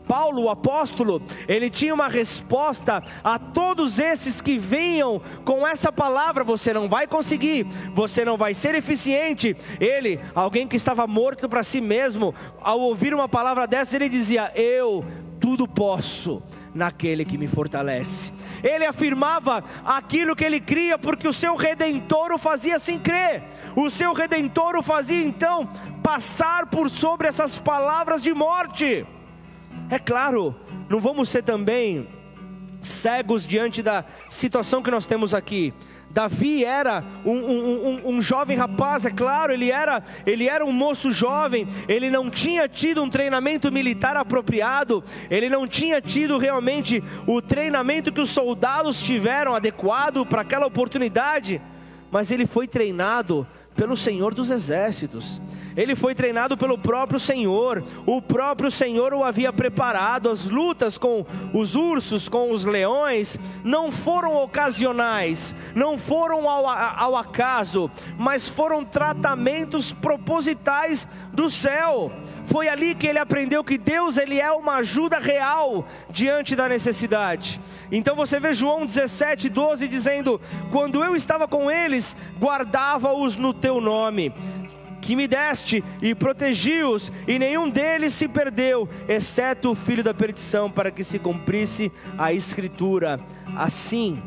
Paulo, 0.06 0.42
o 0.42 0.50
apóstolo, 0.50 1.22
ele 1.48 1.70
tinha 1.70 1.94
uma 1.94 2.08
resposta 2.08 3.02
a 3.24 3.38
todos 3.38 3.98
esses 3.98 4.42
que 4.42 4.58
venham 4.58 5.22
com 5.44 5.66
essa 5.66 5.90
palavra: 5.90 6.44
você 6.44 6.72
não 6.72 6.88
vai 6.88 7.06
conseguir, 7.06 7.64
você 7.94 8.24
não 8.24 8.36
vai 8.36 8.52
ser 8.52 8.74
eficiente. 8.74 9.56
Ele, 9.80 10.20
alguém 10.34 10.68
que 10.68 10.76
estava 10.76 11.06
morto 11.06 11.48
para 11.48 11.62
si 11.62 11.80
mesmo, 11.80 12.34
ao 12.60 12.80
ouvir 12.80 13.14
uma 13.14 13.28
palavra 13.28 13.66
dessa, 13.66 13.96
ele 13.96 14.08
dizia: 14.08 14.52
Eu 14.54 15.04
tudo 15.40 15.66
posso 15.66 16.42
naquele 16.74 17.24
que 17.24 17.36
me 17.36 17.46
fortalece. 17.46 18.32
Ele 18.62 18.84
afirmava 18.84 19.62
aquilo 19.84 20.34
que 20.34 20.44
ele 20.44 20.60
cria, 20.60 20.98
porque 20.98 21.28
o 21.28 21.32
seu 21.32 21.54
redentor 21.56 22.32
o 22.32 22.38
fazia 22.38 22.76
assim 22.76 22.98
crer. 22.98 23.44
O 23.76 23.90
seu 23.90 24.12
redentor 24.12 24.76
o 24.76 24.82
fazia 24.82 25.24
então 25.24 25.68
passar 26.02 26.66
por 26.66 26.90
sobre 26.90 27.28
essas 27.28 27.58
palavras 27.58 28.22
de 28.22 28.32
morte. 28.32 29.06
É 29.90 29.98
claro, 29.98 30.54
não 30.88 31.00
vamos 31.00 31.28
ser 31.28 31.42
também 31.42 32.08
cegos 32.80 33.46
diante 33.46 33.82
da 33.82 34.04
situação 34.28 34.82
que 34.82 34.90
nós 34.90 35.06
temos 35.06 35.32
aqui. 35.32 35.72
Davi 36.12 36.62
era 36.62 37.02
um, 37.24 37.32
um, 37.32 37.86
um, 37.86 38.08
um, 38.10 38.20
jovem 38.20 38.56
rapaz, 38.56 39.06
é 39.06 39.10
claro, 39.10 39.52
ele 39.52 39.70
era, 39.70 40.02
ele 40.26 40.46
era 40.46 40.64
um 40.64 40.72
moço 40.72 41.10
jovem, 41.10 41.66
ele 41.88 42.10
não 42.10 42.28
tinha 42.28 42.68
tido 42.68 43.02
um 43.02 43.08
treinamento 43.08 43.72
militar 43.72 44.16
apropriado, 44.16 45.02
ele 45.30 45.48
não 45.48 45.66
tinha 45.66 46.02
tido 46.02 46.36
realmente 46.36 47.02
o 47.26 47.40
treinamento 47.40 48.12
que 48.12 48.20
os 48.20 48.28
soldados 48.28 49.02
tiveram 49.02 49.54
adequado 49.54 50.26
para 50.26 50.42
aquela 50.42 50.66
oportunidade, 50.66 51.62
mas 52.10 52.30
ele 52.30 52.46
foi 52.46 52.68
treinado 52.68 53.46
pelo 53.74 53.96
Senhor 53.96 54.34
dos 54.34 54.50
Exércitos. 54.50 55.40
Ele 55.76 55.94
foi 55.94 56.14
treinado 56.14 56.56
pelo 56.56 56.76
próprio 56.78 57.18
Senhor. 57.18 57.82
O 58.06 58.20
próprio 58.20 58.70
Senhor 58.70 59.14
o 59.14 59.24
havia 59.24 59.52
preparado. 59.52 60.30
As 60.30 60.44
lutas 60.46 60.98
com 60.98 61.24
os 61.52 61.74
ursos, 61.74 62.28
com 62.28 62.50
os 62.50 62.64
leões, 62.64 63.38
não 63.64 63.90
foram 63.90 64.36
ocasionais, 64.36 65.54
não 65.74 65.96
foram 65.96 66.48
ao, 66.48 66.66
ao 66.68 67.16
acaso, 67.16 67.90
mas 68.18 68.48
foram 68.48 68.84
tratamentos 68.84 69.92
propositais 69.92 71.08
do 71.32 71.48
céu. 71.48 72.12
Foi 72.44 72.68
ali 72.68 72.94
que 72.94 73.06
ele 73.06 73.18
aprendeu 73.18 73.62
que 73.62 73.78
Deus 73.78 74.16
ele 74.16 74.40
é 74.40 74.50
uma 74.50 74.76
ajuda 74.76 75.18
real 75.18 75.86
diante 76.10 76.56
da 76.56 76.68
necessidade. 76.68 77.60
Então 77.90 78.16
você 78.16 78.40
vê 78.40 78.52
João 78.52 78.84
17, 78.84 79.48
12 79.48 79.88
dizendo: 79.88 80.40
Quando 80.70 81.02
eu 81.02 81.14
estava 81.14 81.46
com 81.46 81.70
eles, 81.70 82.16
guardava-os 82.38 83.36
no 83.36 83.52
teu 83.52 83.80
nome 83.80 84.32
que 85.00 85.16
me 85.16 85.26
deste 85.26 85.82
e 86.00 86.14
protegi-os, 86.14 87.10
e 87.26 87.36
nenhum 87.36 87.68
deles 87.68 88.14
se 88.14 88.28
perdeu, 88.28 88.88
exceto 89.08 89.72
o 89.72 89.74
filho 89.74 90.04
da 90.04 90.14
perdição, 90.14 90.70
para 90.70 90.92
que 90.92 91.02
se 91.02 91.18
cumprisse 91.18 91.90
a 92.16 92.32
escritura. 92.32 93.18
Assim, 93.56 94.22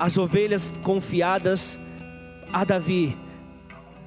as 0.00 0.16
ovelhas 0.16 0.72
confiadas 0.82 1.78
a 2.50 2.64
Davi 2.64 3.23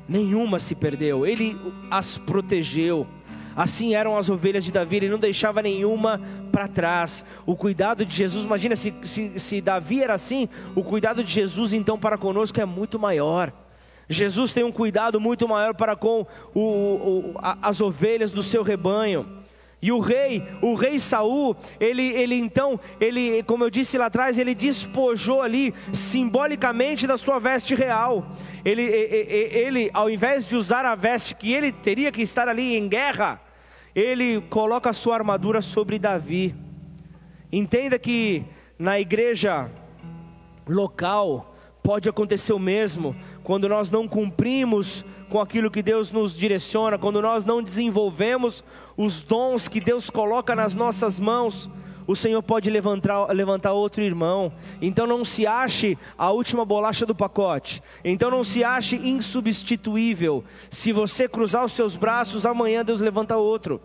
nenhuma 0.07 0.59
se 0.59 0.75
perdeu, 0.75 1.25
ele 1.25 1.59
as 1.89 2.17
protegeu. 2.17 3.07
Assim 3.55 3.95
eram 3.95 4.15
as 4.15 4.29
ovelhas 4.29 4.63
de 4.63 4.71
Davi, 4.71 4.97
ele 4.97 5.09
não 5.09 5.17
deixava 5.17 5.63
nenhuma 5.63 6.21
para 6.51 6.67
trás. 6.67 7.25
O 7.43 7.55
cuidado 7.55 8.05
de 8.05 8.15
Jesus, 8.15 8.45
imagina 8.45 8.75
se, 8.75 8.93
se, 9.01 9.39
se 9.39 9.61
Davi 9.61 10.03
era 10.03 10.13
assim, 10.13 10.47
o 10.75 10.83
cuidado 10.83 11.23
de 11.23 11.31
Jesus 11.31 11.73
então 11.73 11.97
para 11.97 12.17
conosco 12.19 12.61
é 12.61 12.65
muito 12.65 12.99
maior. 12.99 13.51
Jesus 14.07 14.53
tem 14.53 14.63
um 14.63 14.71
cuidado 14.71 15.19
muito 15.19 15.47
maior 15.47 15.73
para 15.73 15.95
com 15.95 16.25
o, 16.53 16.61
o, 16.61 17.33
as 17.41 17.81
ovelhas 17.81 18.31
do 18.31 18.43
seu 18.43 18.63
rebanho. 18.63 19.25
E 19.79 19.91
o 19.91 19.99
rei, 19.99 20.43
o 20.59 20.73
rei 20.73 20.97
Saul, 20.97 21.55
ele, 21.79 22.01
ele 22.01 22.35
então, 22.35 22.79
ele, 22.99 23.43
como 23.43 23.63
eu 23.63 23.69
disse 23.69 23.97
lá 23.97 24.07
atrás, 24.07 24.37
ele 24.37 24.55
despojou 24.55 25.41
ali 25.41 25.71
simbolicamente 25.93 27.05
da 27.05 27.15
sua 27.15 27.37
veste 27.37 27.75
real. 27.75 28.27
Ele, 28.65 28.81
ele, 28.81 29.57
ele, 29.57 29.91
ao 29.93 30.09
invés 30.09 30.47
de 30.47 30.55
usar 30.55 30.83
a 30.83 30.95
veste 30.95 31.35
que 31.35 31.53
ele 31.53 31.71
teria 31.71 32.11
que 32.11 32.23
estar 32.23 32.47
ali 32.47 32.75
em 32.75 32.87
guerra, 32.87 33.39
ele 33.93 34.41
coloca 34.49 34.89
a 34.89 34.93
sua 34.93 35.15
armadura 35.15 35.61
sobre 35.61 35.99
Davi. 35.99 36.55
Entenda 37.51 37.99
que 37.99 38.43
na 38.79 38.99
igreja 38.99 39.69
local 40.67 41.55
pode 41.83 42.09
acontecer 42.09 42.51
o 42.51 42.59
mesmo 42.59 43.15
quando 43.43 43.69
nós 43.69 43.89
não 43.89 44.07
cumprimos 44.07 45.05
com 45.29 45.39
aquilo 45.39 45.71
que 45.71 45.81
Deus 45.81 46.11
nos 46.11 46.37
direciona, 46.37 46.97
quando 46.97 47.21
nós 47.21 47.43
não 47.43 47.61
desenvolvemos 47.61 48.63
os 48.95 49.21
dons 49.21 49.67
que 49.67 49.79
Deus 49.79 50.09
coloca 50.09 50.55
nas 50.55 50.73
nossas 50.73 51.19
mãos, 51.19 51.69
o 52.07 52.15
Senhor 52.15 52.41
pode 52.41 52.69
levantar, 52.69 53.25
levantar 53.33 53.73
outro 53.73 54.01
irmão. 54.01 54.51
Então 54.81 55.05
não 55.05 55.25
se 55.25 55.45
ache 55.45 55.97
a 56.17 56.31
última 56.31 56.63
bolacha 56.63 57.05
do 57.05 57.13
pacote. 57.13 57.83
Então 58.03 58.31
não 58.31 58.45
se 58.45 58.63
ache 58.63 58.95
insubstituível. 58.95 60.43
Se 60.69 60.93
você 60.93 61.27
cruzar 61.27 61.65
os 61.65 61.73
seus 61.73 61.97
braços, 61.97 62.45
amanhã 62.45 62.83
Deus 62.83 63.01
levanta 63.01 63.35
outro. 63.35 63.81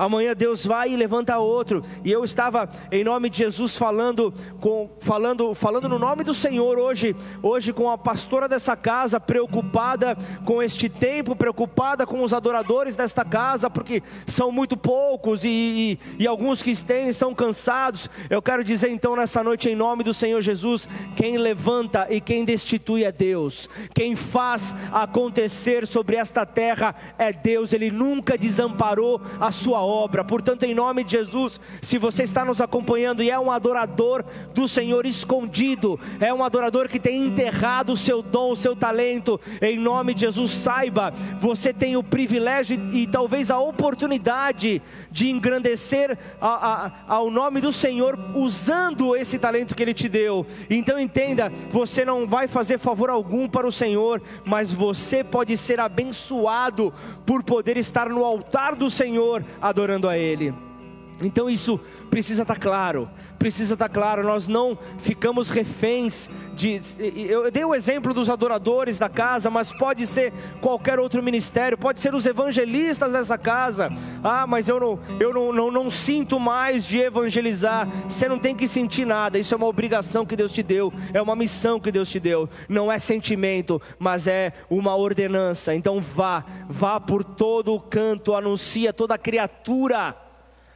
Amanhã 0.00 0.34
Deus 0.34 0.64
vai 0.64 0.90
e 0.90 0.96
levanta 0.96 1.38
outro. 1.38 1.84
E 2.02 2.10
eu 2.10 2.24
estava 2.24 2.68
em 2.90 3.04
nome 3.04 3.28
de 3.28 3.38
Jesus 3.38 3.76
falando 3.76 4.32
com 4.58 4.88
falando 5.00 5.54
falando 5.54 5.88
no 5.88 5.98
nome 5.98 6.24
do 6.24 6.32
Senhor 6.32 6.78
hoje, 6.78 7.14
hoje 7.42 7.72
com 7.72 7.90
a 7.90 7.98
pastora 7.98 8.48
dessa 8.48 8.74
casa, 8.74 9.20
preocupada 9.20 10.16
com 10.44 10.62
este 10.62 10.88
tempo, 10.88 11.36
preocupada 11.36 12.06
com 12.06 12.22
os 12.22 12.32
adoradores 12.32 12.96
desta 12.96 13.24
casa, 13.24 13.68
porque 13.68 14.02
são 14.26 14.50
muito 14.50 14.74
poucos 14.76 15.44
e, 15.44 15.98
e, 16.18 16.22
e 16.24 16.26
alguns 16.26 16.62
que 16.62 16.74
têm 16.82 17.12
são 17.12 17.34
cansados. 17.34 18.08
Eu 18.30 18.40
quero 18.40 18.64
dizer 18.64 18.88
então 18.88 19.14
nessa 19.14 19.44
noite 19.44 19.68
em 19.68 19.76
nome 19.76 20.02
do 20.02 20.14
Senhor 20.14 20.40
Jesus, 20.40 20.88
quem 21.14 21.36
levanta 21.36 22.06
e 22.08 22.20
quem 22.20 22.44
destitui 22.44 23.04
é 23.04 23.12
Deus. 23.12 23.68
Quem 23.94 24.16
faz 24.16 24.74
acontecer 24.90 25.86
sobre 25.86 26.16
esta 26.16 26.46
terra 26.46 26.94
é 27.18 27.32
Deus. 27.32 27.74
Ele 27.74 27.90
nunca 27.90 28.38
desamparou 28.38 29.20
a 29.38 29.50
sua 29.50 29.82
obra. 29.82 29.89
Portanto, 30.24 30.64
em 30.64 30.74
nome 30.74 31.04
de 31.04 31.12
Jesus, 31.12 31.60
se 31.80 31.98
você 31.98 32.22
está 32.22 32.44
nos 32.44 32.60
acompanhando 32.60 33.22
e 33.22 33.30
é 33.30 33.38
um 33.38 33.50
adorador 33.50 34.24
do 34.54 34.68
Senhor 34.68 35.06
escondido, 35.06 35.98
é 36.20 36.32
um 36.32 36.44
adorador 36.44 36.88
que 36.88 36.98
tem 36.98 37.26
enterrado 37.26 37.92
o 37.92 37.96
seu 37.96 38.22
dom, 38.22 38.52
o 38.52 38.56
seu 38.56 38.76
talento, 38.76 39.40
em 39.60 39.78
nome 39.78 40.14
de 40.14 40.20
Jesus, 40.20 40.50
saiba, 40.50 41.12
você 41.38 41.72
tem 41.72 41.96
o 41.96 42.02
privilégio 42.02 42.80
e, 42.92 43.02
e 43.02 43.06
talvez 43.06 43.50
a 43.50 43.58
oportunidade 43.58 44.82
de 45.10 45.30
engrandecer 45.30 46.16
a, 46.40 46.86
a, 46.86 46.92
ao 47.06 47.30
nome 47.30 47.60
do 47.60 47.72
Senhor 47.72 48.18
usando 48.34 49.16
esse 49.16 49.38
talento 49.38 49.74
que 49.74 49.82
Ele 49.82 49.94
te 49.94 50.08
deu. 50.08 50.46
Então 50.68 50.98
entenda, 50.98 51.52
você 51.70 52.04
não 52.04 52.26
vai 52.26 52.46
fazer 52.46 52.78
favor 52.78 53.10
algum 53.10 53.48
para 53.48 53.66
o 53.66 53.72
Senhor, 53.72 54.22
mas 54.44 54.72
você 54.72 55.24
pode 55.24 55.56
ser 55.56 55.80
abençoado 55.80 56.92
por 57.26 57.42
poder 57.42 57.76
estar 57.76 58.08
no 58.08 58.24
altar 58.24 58.74
do 58.74 58.90
Senhor 58.90 59.44
adorando 59.70 60.08
a 60.08 60.18
Ele. 60.18 60.69
Então 61.22 61.50
isso 61.50 61.78
precisa 62.08 62.42
estar 62.42 62.58
claro, 62.58 63.08
precisa 63.38 63.74
estar 63.74 63.88
claro. 63.88 64.22
Nós 64.22 64.46
não 64.46 64.78
ficamos 64.98 65.50
reféns 65.50 66.30
de. 66.54 66.80
Eu 66.98 67.50
dei 67.50 67.64
o 67.64 67.74
exemplo 67.74 68.14
dos 68.14 68.30
adoradores 68.30 68.98
da 68.98 69.08
casa, 69.08 69.50
mas 69.50 69.72
pode 69.72 70.06
ser 70.06 70.32
qualquer 70.60 70.98
outro 70.98 71.22
ministério, 71.22 71.76
pode 71.76 72.00
ser 72.00 72.14
os 72.14 72.26
evangelistas 72.26 73.12
dessa 73.12 73.36
casa. 73.36 73.90
Ah, 74.22 74.46
mas 74.46 74.68
eu 74.68 74.80
não, 74.80 74.98
eu 75.18 75.32
não, 75.32 75.52
não, 75.52 75.70
não 75.70 75.90
sinto 75.90 76.40
mais 76.40 76.86
de 76.86 76.98
evangelizar. 76.98 77.88
Você 78.08 78.28
não 78.28 78.38
tem 78.38 78.54
que 78.54 78.66
sentir 78.66 79.06
nada. 79.06 79.38
Isso 79.38 79.54
é 79.54 79.56
uma 79.56 79.66
obrigação 79.66 80.24
que 80.24 80.36
Deus 80.36 80.52
te 80.52 80.62
deu, 80.62 80.92
é 81.12 81.20
uma 81.20 81.36
missão 81.36 81.78
que 81.78 81.92
Deus 81.92 82.08
te 82.08 82.18
deu. 82.18 82.48
Não 82.68 82.90
é 82.90 82.98
sentimento, 82.98 83.80
mas 83.98 84.26
é 84.26 84.52
uma 84.68 84.96
ordenança. 84.96 85.74
Então 85.74 86.00
vá, 86.00 86.44
vá 86.68 86.98
por 86.98 87.22
todo 87.22 87.74
o 87.74 87.80
canto, 87.80 88.34
anuncia 88.34 88.92
toda 88.92 89.18
criatura 89.18 90.29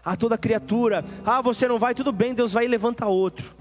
a 0.05 0.17
toda 0.17 0.37
criatura. 0.39 1.05
Ah, 1.25 1.41
você 1.41 1.67
não 1.67 1.79
vai, 1.79 1.95
tudo 1.95 2.13
bem, 2.13 2.35
Deus 2.35 2.53
vai 2.53 2.65
e 2.65 2.69
levanta 2.69 3.07
outro. 3.07 3.55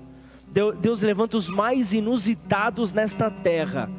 Deus 0.79 1.01
levanta 1.01 1.35
os 1.35 1.49
mais 1.49 1.93
inusitados 1.93 2.93
nesta 2.93 3.31
terra 3.31 3.89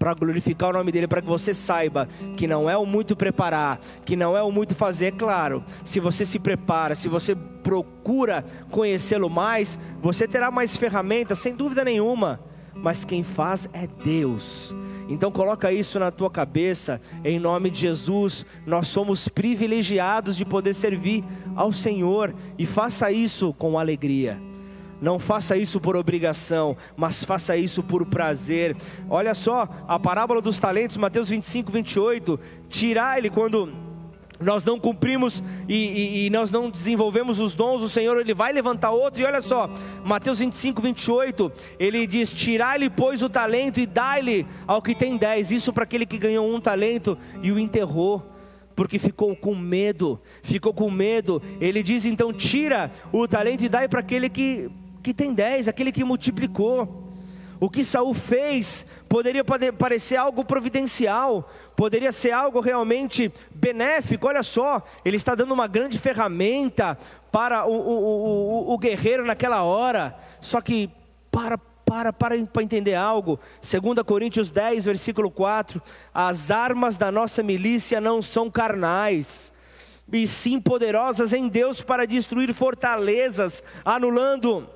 para 0.00 0.14
glorificar 0.14 0.70
o 0.70 0.72
nome 0.72 0.90
dele, 0.90 1.06
para 1.06 1.20
que 1.20 1.28
você 1.28 1.52
saiba 1.52 2.08
que 2.34 2.46
não 2.46 2.70
é 2.70 2.76
o 2.76 2.86
muito 2.86 3.14
preparar, 3.14 3.78
que 4.02 4.16
não 4.16 4.34
é 4.34 4.42
o 4.42 4.50
muito 4.50 4.74
fazer. 4.74 5.06
É 5.06 5.10
claro, 5.10 5.62
se 5.84 6.00
você 6.00 6.24
se 6.24 6.38
prepara, 6.38 6.94
se 6.94 7.06
você 7.06 7.34
procura 7.34 8.42
conhecê-lo 8.70 9.28
mais, 9.28 9.78
você 10.00 10.26
terá 10.26 10.50
mais 10.50 10.74
ferramentas, 10.74 11.38
sem 11.38 11.54
dúvida 11.54 11.84
nenhuma. 11.84 12.40
Mas 12.74 13.04
quem 13.04 13.22
faz 13.22 13.68
é 13.74 13.86
Deus. 13.86 14.74
Então 15.10 15.32
coloca 15.32 15.72
isso 15.72 15.98
na 15.98 16.12
tua 16.12 16.30
cabeça, 16.30 17.00
em 17.24 17.40
nome 17.40 17.68
de 17.68 17.80
Jesus. 17.80 18.46
Nós 18.64 18.86
somos 18.86 19.28
privilegiados 19.28 20.36
de 20.36 20.44
poder 20.44 20.72
servir 20.72 21.24
ao 21.56 21.72
Senhor 21.72 22.32
e 22.56 22.64
faça 22.64 23.10
isso 23.10 23.52
com 23.54 23.76
alegria. 23.76 24.40
Não 25.00 25.18
faça 25.18 25.56
isso 25.56 25.80
por 25.80 25.96
obrigação, 25.96 26.76
mas 26.96 27.24
faça 27.24 27.56
isso 27.56 27.82
por 27.82 28.06
prazer. 28.06 28.76
Olha 29.08 29.34
só 29.34 29.68
a 29.88 29.98
parábola 29.98 30.40
dos 30.40 30.58
talentos, 30.58 30.96
Mateus 30.96 31.28
25, 31.28 31.72
28. 31.72 32.38
Tirar 32.68 33.18
ele 33.18 33.30
quando 33.30 33.72
nós 34.40 34.64
não 34.64 34.80
cumprimos 34.80 35.42
e, 35.68 35.74
e, 35.74 36.26
e, 36.26 36.30
nós 36.30 36.50
não 36.50 36.70
desenvolvemos 36.70 37.38
os 37.38 37.54
dons, 37.54 37.82
o 37.82 37.88
Senhor 37.88 38.18
ele 38.18 38.32
vai 38.32 38.52
levantar 38.52 38.90
outro. 38.90 39.20
E 39.20 39.24
olha 39.24 39.40
só, 39.40 39.68
Mateus 40.02 40.38
25, 40.38 40.80
28, 40.80 41.52
ele 41.78 42.06
diz: 42.06 42.32
Tirai-lhe, 42.32 42.88
pois, 42.88 43.22
o 43.22 43.28
talento 43.28 43.78
e 43.78 43.86
dai-lhe 43.86 44.46
ao 44.66 44.80
que 44.80 44.94
tem 44.94 45.16
dez. 45.16 45.50
Isso 45.50 45.72
para 45.72 45.84
aquele 45.84 46.06
que 46.06 46.16
ganhou 46.16 46.52
um 46.52 46.60
talento 46.60 47.18
e 47.42 47.52
o 47.52 47.58
enterrou. 47.58 48.26
Porque 48.74 48.98
ficou 48.98 49.36
com 49.36 49.54
medo, 49.54 50.18
ficou 50.42 50.72
com 50.72 50.90
medo. 50.90 51.42
Ele 51.60 51.82
diz 51.82 52.06
então: 52.06 52.32
tira 52.32 52.90
o 53.12 53.28
talento 53.28 53.62
e 53.62 53.68
dai 53.68 53.88
para 53.88 54.00
aquele 54.00 54.30
que, 54.30 54.70
que 55.02 55.12
tem 55.12 55.34
dez, 55.34 55.68
aquele 55.68 55.92
que 55.92 56.02
multiplicou. 56.02 57.09
O 57.60 57.68
que 57.68 57.84
Saul 57.84 58.14
fez 58.14 58.86
poderia 59.06 59.44
parecer 59.44 60.16
algo 60.16 60.44
providencial, 60.44 61.48
poderia 61.76 62.10
ser 62.10 62.30
algo 62.30 62.58
realmente 62.58 63.30
benéfico. 63.54 64.26
Olha 64.26 64.42
só, 64.42 64.82
ele 65.04 65.18
está 65.18 65.34
dando 65.34 65.52
uma 65.52 65.66
grande 65.66 65.98
ferramenta 65.98 66.96
para 67.30 67.66
o, 67.66 67.72
o, 67.72 68.70
o, 68.70 68.72
o 68.72 68.78
guerreiro 68.78 69.26
naquela 69.26 69.62
hora. 69.62 70.16
Só 70.40 70.60
que 70.62 70.90
para 71.30 71.58
para, 71.90 72.12
para, 72.12 72.46
para 72.46 72.62
entender 72.62 72.94
algo. 72.94 73.40
2 73.60 74.04
Coríntios 74.06 74.52
10, 74.52 74.84
versículo 74.84 75.28
4: 75.28 75.82
As 76.14 76.52
armas 76.52 76.96
da 76.96 77.10
nossa 77.10 77.42
milícia 77.42 78.00
não 78.00 78.22
são 78.22 78.48
carnais, 78.48 79.52
e 80.12 80.28
sim 80.28 80.60
poderosas 80.60 81.32
em 81.32 81.48
Deus 81.48 81.82
para 81.82 82.06
destruir 82.06 82.54
fortalezas, 82.54 83.60
anulando 83.84 84.70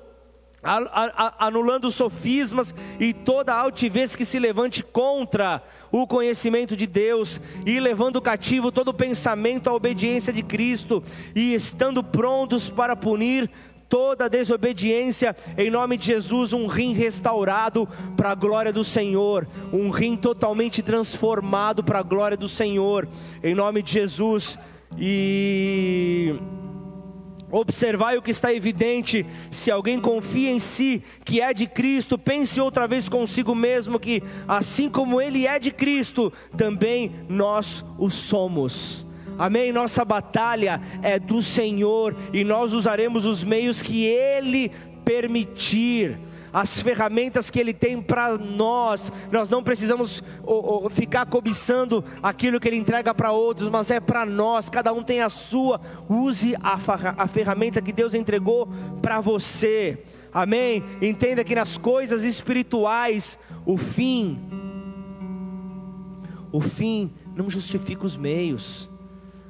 anulando 1.37 1.91
sofismas 1.91 2.73
e 2.99 3.13
toda 3.13 3.53
altivez 3.53 4.15
que 4.15 4.25
se 4.25 4.39
levante 4.39 4.83
contra 4.83 5.61
o 5.91 6.07
conhecimento 6.07 6.75
de 6.75 6.87
Deus, 6.87 7.39
e 7.65 7.79
levando 7.79 8.21
cativo 8.21 8.71
todo 8.71 8.93
pensamento 8.93 9.69
à 9.69 9.73
obediência 9.73 10.33
de 10.33 10.43
Cristo, 10.43 11.03
e 11.33 11.53
estando 11.53 12.03
prontos 12.03 12.69
para 12.69 12.95
punir 12.95 13.49
toda 13.87 14.27
desobediência, 14.27 15.35
em 15.57 15.69
nome 15.69 15.95
de 15.95 16.07
Jesus, 16.07 16.53
um 16.53 16.67
rim 16.67 16.93
restaurado 16.93 17.87
para 18.17 18.31
a 18.31 18.35
glória 18.35 18.73
do 18.73 18.83
Senhor, 18.83 19.47
um 19.71 19.89
rim 19.89 20.17
totalmente 20.17 20.81
transformado 20.81 21.83
para 21.83 21.99
a 21.99 22.03
glória 22.03 22.35
do 22.35 22.49
Senhor, 22.49 23.07
em 23.43 23.53
nome 23.53 23.81
de 23.81 23.93
Jesus, 23.93 24.57
e 24.97 26.35
Observai 27.55 28.17
o 28.17 28.21
que 28.21 28.31
está 28.31 28.53
evidente: 28.53 29.25
se 29.49 29.71
alguém 29.71 29.97
confia 29.97 30.51
em 30.51 30.59
si, 30.59 31.01
que 31.23 31.39
é 31.39 31.53
de 31.53 31.65
Cristo, 31.65 32.17
pense 32.17 32.59
outra 32.59 32.85
vez 32.85 33.07
consigo 33.07 33.55
mesmo 33.55 33.97
que, 33.97 34.21
assim 34.45 34.89
como 34.89 35.21
ele 35.21 35.47
é 35.47 35.57
de 35.57 35.71
Cristo, 35.71 36.33
também 36.57 37.15
nós 37.29 37.85
o 37.97 38.09
somos. 38.09 39.07
Amém? 39.37 39.71
Nossa 39.71 40.03
batalha 40.03 40.81
é 41.01 41.17
do 41.17 41.41
Senhor 41.41 42.13
e 42.33 42.43
nós 42.43 42.73
usaremos 42.73 43.25
os 43.25 43.41
meios 43.41 43.81
que 43.81 44.03
Ele 44.03 44.69
permitir 45.05 46.19
as 46.55 46.81
ferramentas 46.81 47.49
que 47.49 47.59
Ele 47.59 47.73
tem 47.73 48.01
para 48.01 48.37
nós. 48.37 49.11
Nós 49.29 49.49
não 49.49 49.61
precisamos 49.61 50.23
ficar 50.89 51.25
cobiçando 51.25 52.01
aquilo 52.23 52.61
que 52.61 52.69
Ele 52.69 52.77
entrega 52.77 53.13
para 53.13 53.33
outros, 53.33 53.67
mas 53.67 53.91
é 53.91 53.99
para 53.99 54.25
nós. 54.25 54.69
Cada 54.69 54.93
um 54.93 55.03
tem 55.03 55.19
a 55.19 55.27
sua. 55.27 55.81
Use 56.07 56.55
a, 56.63 56.77
a 57.17 57.27
ferramenta 57.27 57.81
que 57.81 57.91
Deus 57.91 58.13
entregou 58.13 58.69
para 59.01 59.19
você. 59.19 60.01
Amém? 60.31 60.81
Entenda 61.01 61.43
que 61.43 61.53
nas 61.53 61.77
coisas 61.77 62.23
espirituais, 62.23 63.37
o 63.65 63.75
fim, 63.75 64.39
o 66.53 66.61
fim 66.61 67.13
não 67.35 67.49
justifica 67.49 68.05
os 68.05 68.15
meios. 68.15 68.89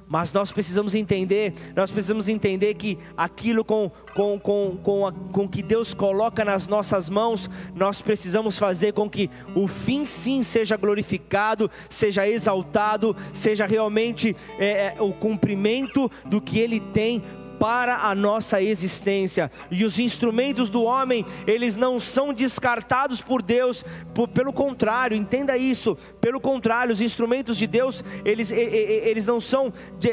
Mas 0.07 0.31
nós 0.31 0.51
precisamos 0.51 0.93
entender, 0.93 1.53
nós 1.75 1.89
precisamos 1.89 2.29
entender 2.29 2.75
que 2.75 2.97
aquilo 3.17 3.63
com, 3.63 3.91
com, 4.13 4.39
com, 4.39 4.77
com, 4.83 5.07
a, 5.07 5.11
com 5.11 5.47
que 5.47 5.63
Deus 5.63 5.93
coloca 5.93 6.45
nas 6.45 6.67
nossas 6.67 7.09
mãos, 7.09 7.49
nós 7.73 8.01
precisamos 8.01 8.57
fazer 8.57 8.93
com 8.93 9.09
que 9.09 9.29
o 9.55 9.67
fim 9.67 10.05
sim 10.05 10.43
seja 10.43 10.77
glorificado, 10.77 11.69
seja 11.89 12.27
exaltado, 12.27 13.15
seja 13.33 13.65
realmente 13.65 14.35
é, 14.59 14.95
é 14.95 15.01
o 15.01 15.11
cumprimento 15.11 16.09
do 16.25 16.39
que 16.39 16.59
Ele 16.59 16.79
tem 16.79 17.23
para 17.59 17.97
a 17.97 18.15
nossa 18.15 18.61
existência. 18.61 19.51
E 19.71 19.83
os 19.83 19.99
instrumentos 19.99 20.69
do 20.69 20.83
homem, 20.83 21.25
eles 21.47 21.75
não 21.75 21.99
são 21.99 22.33
descartados 22.33 23.21
por 23.21 23.41
Deus, 23.41 23.83
por, 24.13 24.27
pelo 24.27 24.53
contrário, 24.53 25.17
entenda 25.17 25.57
isso. 25.57 25.97
Pelo 26.19 26.39
contrário, 26.39 26.93
os 26.93 27.01
instrumentos 27.01 27.57
de 27.57 27.67
Deus, 27.67 28.03
eles, 28.23 28.51
eles 28.51 29.25
não, 29.25 29.39
são, 29.39 29.71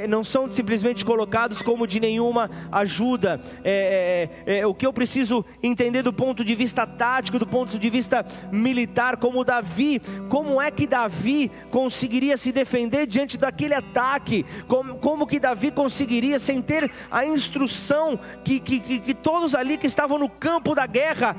não 0.09 0.25
são 0.25 0.51
simplesmente 0.51 1.05
colocados 1.05 1.63
como 1.63 1.87
de 1.87 2.01
nenhuma 2.01 2.51
ajuda. 2.71 3.41
É, 3.65 4.29
é, 4.47 4.59
é, 4.59 4.67
o 4.67 4.75
que 4.75 4.87
eu 4.87 4.93
preciso 4.93 5.45
entender 5.63 6.03
do 6.03 6.13
ponto 6.13 6.45
de 6.45 6.55
vista 6.55 6.87
tático, 6.87 7.39
do 7.39 7.47
ponto 7.47 7.79
de 7.79 7.91
vista 7.91 8.25
militar, 8.51 9.17
como 9.17 9.45
Davi, 9.45 10.01
como 10.29 10.61
é 10.61 10.71
que 10.71 10.87
Davi 10.87 11.51
conseguiria 11.71 12.37
se 12.37 12.53
defender 12.53 13.07
diante 13.07 13.37
daquele 13.37 13.75
ataque? 13.75 14.45
Como, 14.67 14.97
como 14.97 15.27
que 15.27 15.41
Davi 15.41 15.71
conseguiria, 15.71 16.39
sem 16.39 16.61
ter 16.61 16.91
a 17.11 17.27
instrução 17.35 18.19
que, 18.45 18.61
que, 18.61 18.81
que, 18.81 18.99
que 19.01 19.15
todos 19.15 19.55
ali 19.55 19.77
que 19.77 19.87
estavam 19.87 20.19
no 20.19 20.29
campo 20.29 20.75
da 20.75 20.87
guerra 20.87 21.37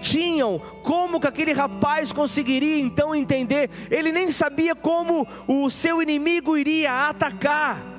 tinham, 0.00 0.58
como 0.82 1.20
que 1.20 1.28
aquele 1.28 1.52
rapaz 1.52 2.12
conseguiria 2.12 2.80
então 2.80 3.14
entender? 3.14 3.70
Ele 3.90 4.10
nem 4.10 4.28
sabia 4.28 4.74
como 4.74 5.26
o 5.46 5.70
seu 5.70 6.02
inimigo 6.02 6.56
iria 6.56 7.08
atacar. 7.08 7.91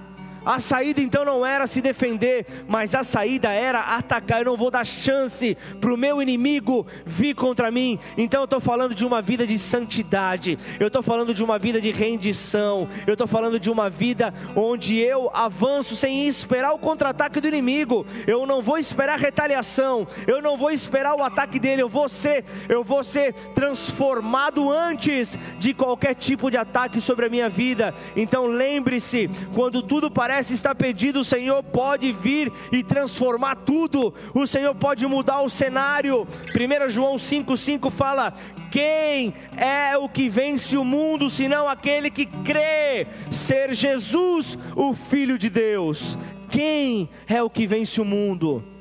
A 0.45 0.59
saída 0.59 1.01
então 1.01 1.23
não 1.23 1.45
era 1.45 1.65
se 1.67 1.81
defender, 1.81 2.45
mas 2.67 2.93
a 2.93 3.03
saída 3.03 3.49
era 3.51 3.79
atacar. 3.79 4.39
Eu 4.39 4.45
não 4.45 4.57
vou 4.57 4.69
dar 4.69 4.85
chance 4.85 5.57
para 5.79 5.93
o 5.93 5.97
meu 5.97 6.21
inimigo 6.21 6.85
vir 7.05 7.33
contra 7.33 7.71
mim. 7.71 7.97
Então 8.17 8.41
eu 8.41 8.45
estou 8.45 8.59
falando 8.59 8.93
de 8.93 9.05
uma 9.05 9.21
vida 9.21 9.47
de 9.47 9.57
santidade, 9.57 10.57
eu 10.79 10.87
estou 10.87 11.01
falando 11.01 11.33
de 11.33 11.43
uma 11.43 11.57
vida 11.57 11.79
de 11.79 11.91
rendição, 11.91 12.87
eu 13.07 13.13
estou 13.13 13.27
falando 13.27 13.59
de 13.59 13.69
uma 13.69 13.89
vida 13.89 14.33
onde 14.55 14.97
eu 14.97 15.29
avanço 15.33 15.95
sem 15.95 16.27
esperar 16.27 16.73
o 16.73 16.79
contra-ataque 16.79 17.39
do 17.39 17.47
inimigo. 17.47 18.05
Eu 18.27 18.45
não 18.45 18.61
vou 18.61 18.77
esperar 18.77 19.17
retaliação, 19.17 20.05
eu 20.27 20.41
não 20.41 20.57
vou 20.57 20.71
esperar 20.71 21.15
o 21.15 21.23
ataque 21.23 21.59
dele. 21.59 21.81
Eu 21.81 21.89
vou 21.89 22.09
ser, 22.09 22.43
eu 22.67 22.83
vou 22.83 23.03
ser 23.03 23.33
transformado 23.55 24.69
antes 24.69 25.37
de 25.57 25.73
qualquer 25.73 26.15
tipo 26.15 26.51
de 26.51 26.57
ataque 26.57 26.99
sobre 26.99 27.27
a 27.27 27.29
minha 27.29 27.49
vida. 27.49 27.93
Então 28.15 28.45
lembre-se, 28.45 29.29
quando 29.53 29.81
tudo 29.81 30.11
parece 30.11 30.32
parece 30.33 30.55
estar 30.55 30.73
perdido, 30.73 31.19
o 31.19 31.23
Senhor 31.23 31.61
pode 31.61 32.11
vir 32.11 32.51
e 32.71 32.81
transformar 32.81 33.57
tudo, 33.57 34.11
o 34.33 34.47
Senhor 34.47 34.73
pode 34.73 35.05
mudar 35.05 35.41
o 35.41 35.49
cenário. 35.49 36.27
1 36.55 36.89
João 36.89 37.17
5,5 37.17 37.91
fala: 37.91 38.33
Quem 38.71 39.31
é 39.55 39.95
o 39.95 40.09
que 40.09 40.29
vence 40.29 40.75
o 40.75 40.83
mundo, 40.83 41.29
senão 41.29 41.69
aquele 41.69 42.09
que 42.09 42.25
crê 42.25 43.05
ser 43.29 43.75
Jesus, 43.75 44.57
o 44.75 44.95
Filho 44.95 45.37
de 45.37 45.51
Deus? 45.51 46.17
Quem 46.49 47.07
é 47.27 47.43
o 47.43 47.49
que 47.49 47.67
vence 47.67 48.01
o 48.01 48.05
mundo? 48.05 48.72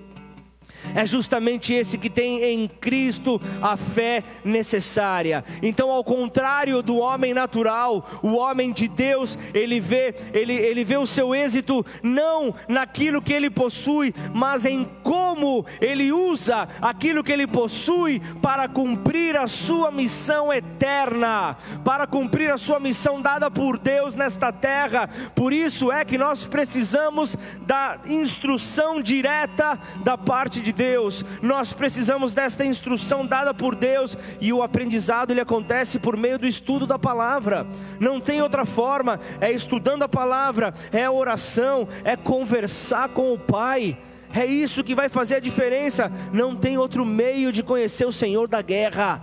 É 0.95 1.07
justamente 1.07 1.73
esse 1.73 1.97
que 1.99 2.11
tem 2.11 2.43
em 2.43 2.69
Cristo 2.69 3.41
a 3.61 3.77
fé 3.77 4.23
necessária. 4.45 5.45
Então, 5.63 5.91
ao 5.91 6.05
contrário 6.05 6.83
do 6.83 6.97
homem 6.97 7.33
natural, 7.33 8.07
o 8.23 8.35
homem 8.35 8.73
de 8.73 8.89
Deus, 8.89 9.39
ele 9.55 9.81
vê, 9.81 10.15
ele, 10.33 10.53
ele 10.53 10.85
vê 10.85 10.97
o 10.97 11.07
seu 11.07 11.35
êxito 11.35 11.85
não 12.03 12.55
naquilo 12.69 13.23
que 13.23 13.33
ele 13.33 13.51
possui, 13.51 14.15
mas 14.35 14.67
em 14.67 14.85
como 15.03 15.65
ele 15.81 16.13
usa 16.13 16.69
aquilo 16.81 17.25
que 17.25 17.33
ele 17.33 17.47
possui 17.47 18.21
para 18.41 18.69
cumprir 18.69 19.37
a 19.37 19.47
sua 19.47 19.91
missão 19.91 20.53
eterna, 20.53 21.57
para 21.85 22.07
cumprir 22.07 22.51
a 22.51 22.59
sua 22.59 22.79
missão 22.79 23.21
dada 23.21 23.51
por 23.51 23.79
Deus 23.79 24.15
nesta 24.15 24.53
terra. 24.53 25.09
Por 25.35 25.53
isso 25.53 25.91
é 25.91 26.05
que 26.05 26.19
nós 26.19 26.47
precisamos 26.47 27.37
da 27.67 27.99
instrução 28.07 29.01
direta 29.01 29.79
da 30.05 30.19
parte 30.19 30.61
de 30.61 30.73
Deus 30.73 30.82
Deus, 30.83 31.25
nós 31.41 31.73
precisamos 31.73 32.35
desta 32.35 32.65
instrução 32.65 33.25
dada 33.25 33.55
por 33.55 33.77
Deus 33.77 34.17
e 34.41 34.53
o 34.53 34.65
aprendizado 34.65 35.31
ele 35.31 35.41
acontece 35.41 35.97
por 36.01 36.17
meio 36.17 36.41
do 36.41 36.47
estudo 36.47 36.89
da 36.89 36.99
palavra. 36.99 37.65
Não 38.01 38.21
tem 38.21 38.43
outra 38.43 38.65
forma, 38.65 39.21
é 39.41 39.53
estudando 39.53 40.03
a 40.03 40.09
palavra, 40.09 40.75
é 40.91 41.09
oração, 41.09 41.87
é 42.03 42.17
conversar 42.17 43.11
com 43.11 43.33
o 43.33 43.39
Pai. 43.39 43.97
É 44.35 44.45
isso 44.45 44.83
que 44.83 44.93
vai 44.93 45.09
fazer 45.09 45.37
a 45.37 45.41
diferença. 45.41 46.11
Não 46.33 46.57
tem 46.57 46.77
outro 46.77 47.05
meio 47.07 47.53
de 47.53 47.63
conhecer 47.63 48.05
o 48.05 48.13
Senhor 48.13 48.49
da 48.49 48.61
guerra. 48.61 49.23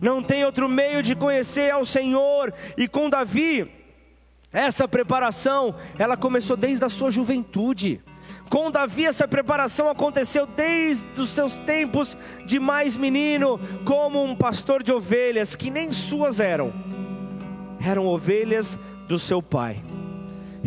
Não 0.00 0.22
tem 0.22 0.42
outro 0.42 0.70
meio 0.70 1.02
de 1.02 1.14
conhecer 1.14 1.70
ao 1.70 1.84
Senhor. 1.84 2.50
E 2.78 2.88
com 2.88 3.10
Davi, 3.10 3.70
essa 4.50 4.88
preparação, 4.88 5.74
ela 5.98 6.16
começou 6.16 6.56
desde 6.56 6.82
a 6.82 6.88
sua 6.88 7.10
juventude. 7.10 8.00
Com 8.48 8.70
Davi, 8.70 9.06
essa 9.06 9.26
preparação 9.26 9.88
aconteceu 9.88 10.46
desde 10.46 11.20
os 11.20 11.30
seus 11.30 11.56
tempos 11.58 12.16
de 12.46 12.58
mais 12.58 12.96
menino, 12.96 13.58
como 13.84 14.22
um 14.22 14.34
pastor 14.34 14.82
de 14.82 14.92
ovelhas, 14.92 15.56
que 15.56 15.70
nem 15.70 15.90
suas 15.90 16.40
eram, 16.40 16.72
eram 17.80 18.06
ovelhas 18.06 18.78
do 19.08 19.18
seu 19.18 19.42
pai. 19.42 19.82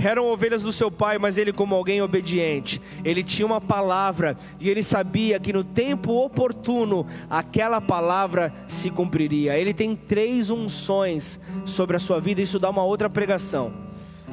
Eram 0.04 0.28
ovelhas 0.28 0.62
do 0.62 0.72
seu 0.72 0.92
pai, 0.92 1.18
mas 1.18 1.38
ele, 1.38 1.52
como 1.52 1.74
alguém 1.74 2.04
obediente, 2.04 2.80
ele 3.04 3.24
tinha 3.24 3.46
uma 3.48 3.60
palavra 3.60 4.38
e 4.60 4.70
ele 4.70 4.84
sabia 4.84 5.40
que 5.40 5.52
no 5.52 5.64
tempo 5.64 6.24
oportuno 6.24 7.08
aquela 7.28 7.82
palavra 7.82 8.54
se 8.68 8.92
cumpriria. 8.92 9.58
Ele 9.58 9.74
tem 9.74 9.96
três 9.96 10.52
unções 10.52 11.40
sobre 11.66 11.96
a 11.96 12.00
sua 12.00 12.20
vida, 12.20 12.42
isso 12.42 12.60
dá 12.60 12.70
uma 12.70 12.84
outra 12.84 13.10
pregação. 13.10 13.74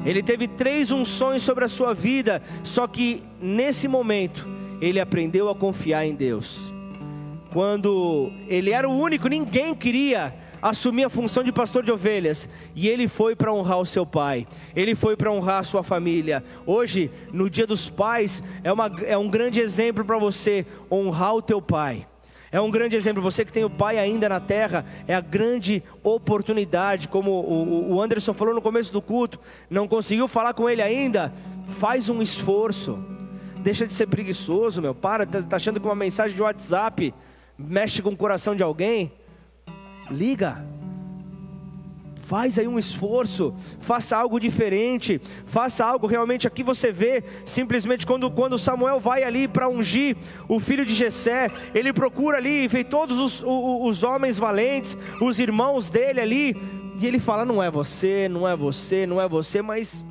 Ele 0.03 0.21
teve 0.21 0.47
três 0.47 0.91
unções 0.91 1.41
sobre 1.41 1.63
a 1.63 1.67
sua 1.67 1.93
vida, 1.93 2.41
só 2.63 2.87
que 2.87 3.23
nesse 3.39 3.87
momento 3.87 4.47
ele 4.81 4.99
aprendeu 4.99 5.49
a 5.49 5.55
confiar 5.55 6.05
em 6.05 6.13
Deus. 6.13 6.73
Quando 7.53 8.31
ele 8.47 8.71
era 8.71 8.89
o 8.89 8.91
único, 8.91 9.29
ninguém 9.29 9.73
queria 9.73 10.35
assumir 10.61 11.03
a 11.03 11.09
função 11.09 11.43
de 11.43 11.51
pastor 11.51 11.83
de 11.83 11.91
ovelhas, 11.91 12.49
e 12.75 12.89
ele 12.89 13.07
foi 13.07 13.35
para 13.35 13.53
honrar 13.53 13.79
o 13.79 13.85
seu 13.85 14.05
pai, 14.05 14.47
ele 14.75 14.95
foi 14.95 15.15
para 15.15 15.31
honrar 15.31 15.59
a 15.59 15.63
sua 15.63 15.83
família. 15.83 16.43
Hoje, 16.65 17.11
no 17.31 17.49
Dia 17.49 17.67
dos 17.67 17.89
Pais, 17.89 18.43
é, 18.63 18.73
uma, 18.73 18.91
é 19.05 19.17
um 19.17 19.29
grande 19.29 19.59
exemplo 19.59 20.03
para 20.03 20.17
você 20.17 20.65
honrar 20.91 21.35
o 21.35 21.41
teu 21.41 21.61
pai. 21.61 22.07
É 22.55 22.61
um 22.61 22.71
grande 22.71 22.95
exemplo. 22.95 23.21
Você 23.21 23.43
que 23.43 23.51
tem 23.51 23.65
o 23.65 23.69
pai 23.69 23.99
ainda 23.99 24.29
na 24.29 24.39
terra, 24.39 24.85
é 25.09 25.13
a 25.13 25.19
grande 25.19 25.83
oportunidade. 26.01 27.09
Como 27.09 27.29
o 27.29 28.01
Anderson 28.01 28.33
falou 28.33 28.53
no 28.53 28.61
começo 28.61 28.93
do 28.93 29.01
culto, 29.01 29.41
não 29.69 29.89
conseguiu 29.89 30.25
falar 30.25 30.53
com 30.53 30.69
ele 30.69 30.81
ainda? 30.81 31.33
Faz 31.79 32.09
um 32.09 32.21
esforço. 32.21 32.97
Deixa 33.57 33.85
de 33.85 33.91
ser 33.91 34.07
preguiçoso, 34.07 34.81
meu. 34.81 34.95
Para, 34.95 35.25
tá, 35.25 35.41
tá 35.41 35.57
achando 35.57 35.81
que 35.81 35.85
uma 35.85 35.95
mensagem 35.95 36.33
de 36.33 36.41
WhatsApp 36.41 37.13
mexe 37.57 38.01
com 38.01 38.11
o 38.11 38.15
coração 38.15 38.55
de 38.55 38.63
alguém? 38.63 39.11
Liga 40.09 40.65
Faz 42.25 42.57
aí 42.57 42.67
um 42.67 42.79
esforço, 42.79 43.53
faça 43.79 44.17
algo 44.17 44.39
diferente, 44.39 45.21
faça 45.45 45.85
algo 45.85 46.07
realmente. 46.07 46.47
Aqui 46.47 46.63
você 46.63 46.91
vê, 46.91 47.23
simplesmente 47.45 48.03
quando, 48.03 48.31
quando 48.31 48.57
Samuel 48.57 48.99
vai 48.99 49.23
ali 49.23 49.47
para 49.47 49.69
ungir 49.69 50.17
o 50.49 50.59
filho 50.59 50.83
de 50.83 50.95
Jessé, 50.95 51.51
ele 51.71 51.93
procura 51.93 52.37
ali, 52.37 52.67
vê 52.67 52.83
todos 52.83 53.19
os, 53.19 53.43
os, 53.43 53.89
os 53.89 54.03
homens 54.03 54.39
valentes, 54.39 54.97
os 55.21 55.39
irmãos 55.39 55.87
dele 55.87 56.19
ali, 56.19 56.57
e 56.99 57.05
ele 57.05 57.19
fala: 57.19 57.45
não 57.45 57.61
é 57.61 57.69
você, 57.69 58.27
não 58.27 58.47
é 58.47 58.55
você, 58.55 59.05
não 59.05 59.21
é 59.21 59.27
você, 59.27 59.61
mas 59.61 60.03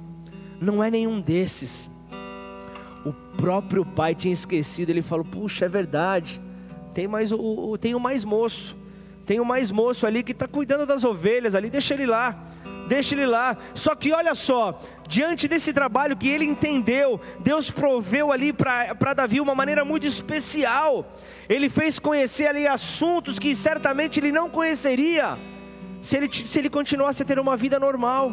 não 0.60 0.84
é 0.84 0.92
nenhum 0.92 1.20
desses. 1.20 1.90
O 3.04 3.12
próprio 3.36 3.84
pai 3.84 4.14
tinha 4.14 4.32
esquecido, 4.32 4.90
ele 4.90 5.02
falou: 5.02 5.24
puxa, 5.24 5.64
é 5.64 5.68
verdade, 5.68 6.40
tem 6.94 7.08
mais 7.08 7.32
o, 7.32 7.76
tem 7.76 7.92
o 7.92 7.98
mais 7.98 8.24
moço. 8.24 8.83
Tem 9.26 9.40
um 9.40 9.44
mais 9.44 9.70
moço 9.70 10.06
ali 10.06 10.22
que 10.22 10.32
está 10.32 10.46
cuidando 10.46 10.86
das 10.86 11.04
ovelhas 11.04 11.54
ali, 11.54 11.70
deixa 11.70 11.94
ele 11.94 12.06
lá. 12.06 12.36
Deixa 12.86 13.14
ele 13.14 13.26
lá. 13.26 13.56
Só 13.72 13.94
que 13.94 14.12
olha 14.12 14.34
só, 14.34 14.78
diante 15.08 15.48
desse 15.48 15.72
trabalho 15.72 16.16
que 16.16 16.28
ele 16.28 16.44
entendeu, 16.44 17.20
Deus 17.40 17.70
proveu 17.70 18.30
ali 18.30 18.52
para 18.52 19.14
Davi 19.14 19.40
uma 19.40 19.54
maneira 19.54 19.84
muito 19.84 20.06
especial. 20.06 21.10
Ele 21.48 21.68
fez 21.68 21.98
conhecer 21.98 22.46
ali 22.46 22.66
assuntos 22.66 23.38
que 23.38 23.54
certamente 23.54 24.20
ele 24.20 24.30
não 24.30 24.50
conheceria 24.50 25.38
se 26.00 26.18
ele, 26.18 26.28
se 26.30 26.58
ele 26.58 26.68
continuasse 26.68 27.22
a 27.22 27.26
ter 27.26 27.38
uma 27.38 27.56
vida 27.56 27.80
normal. 27.80 28.32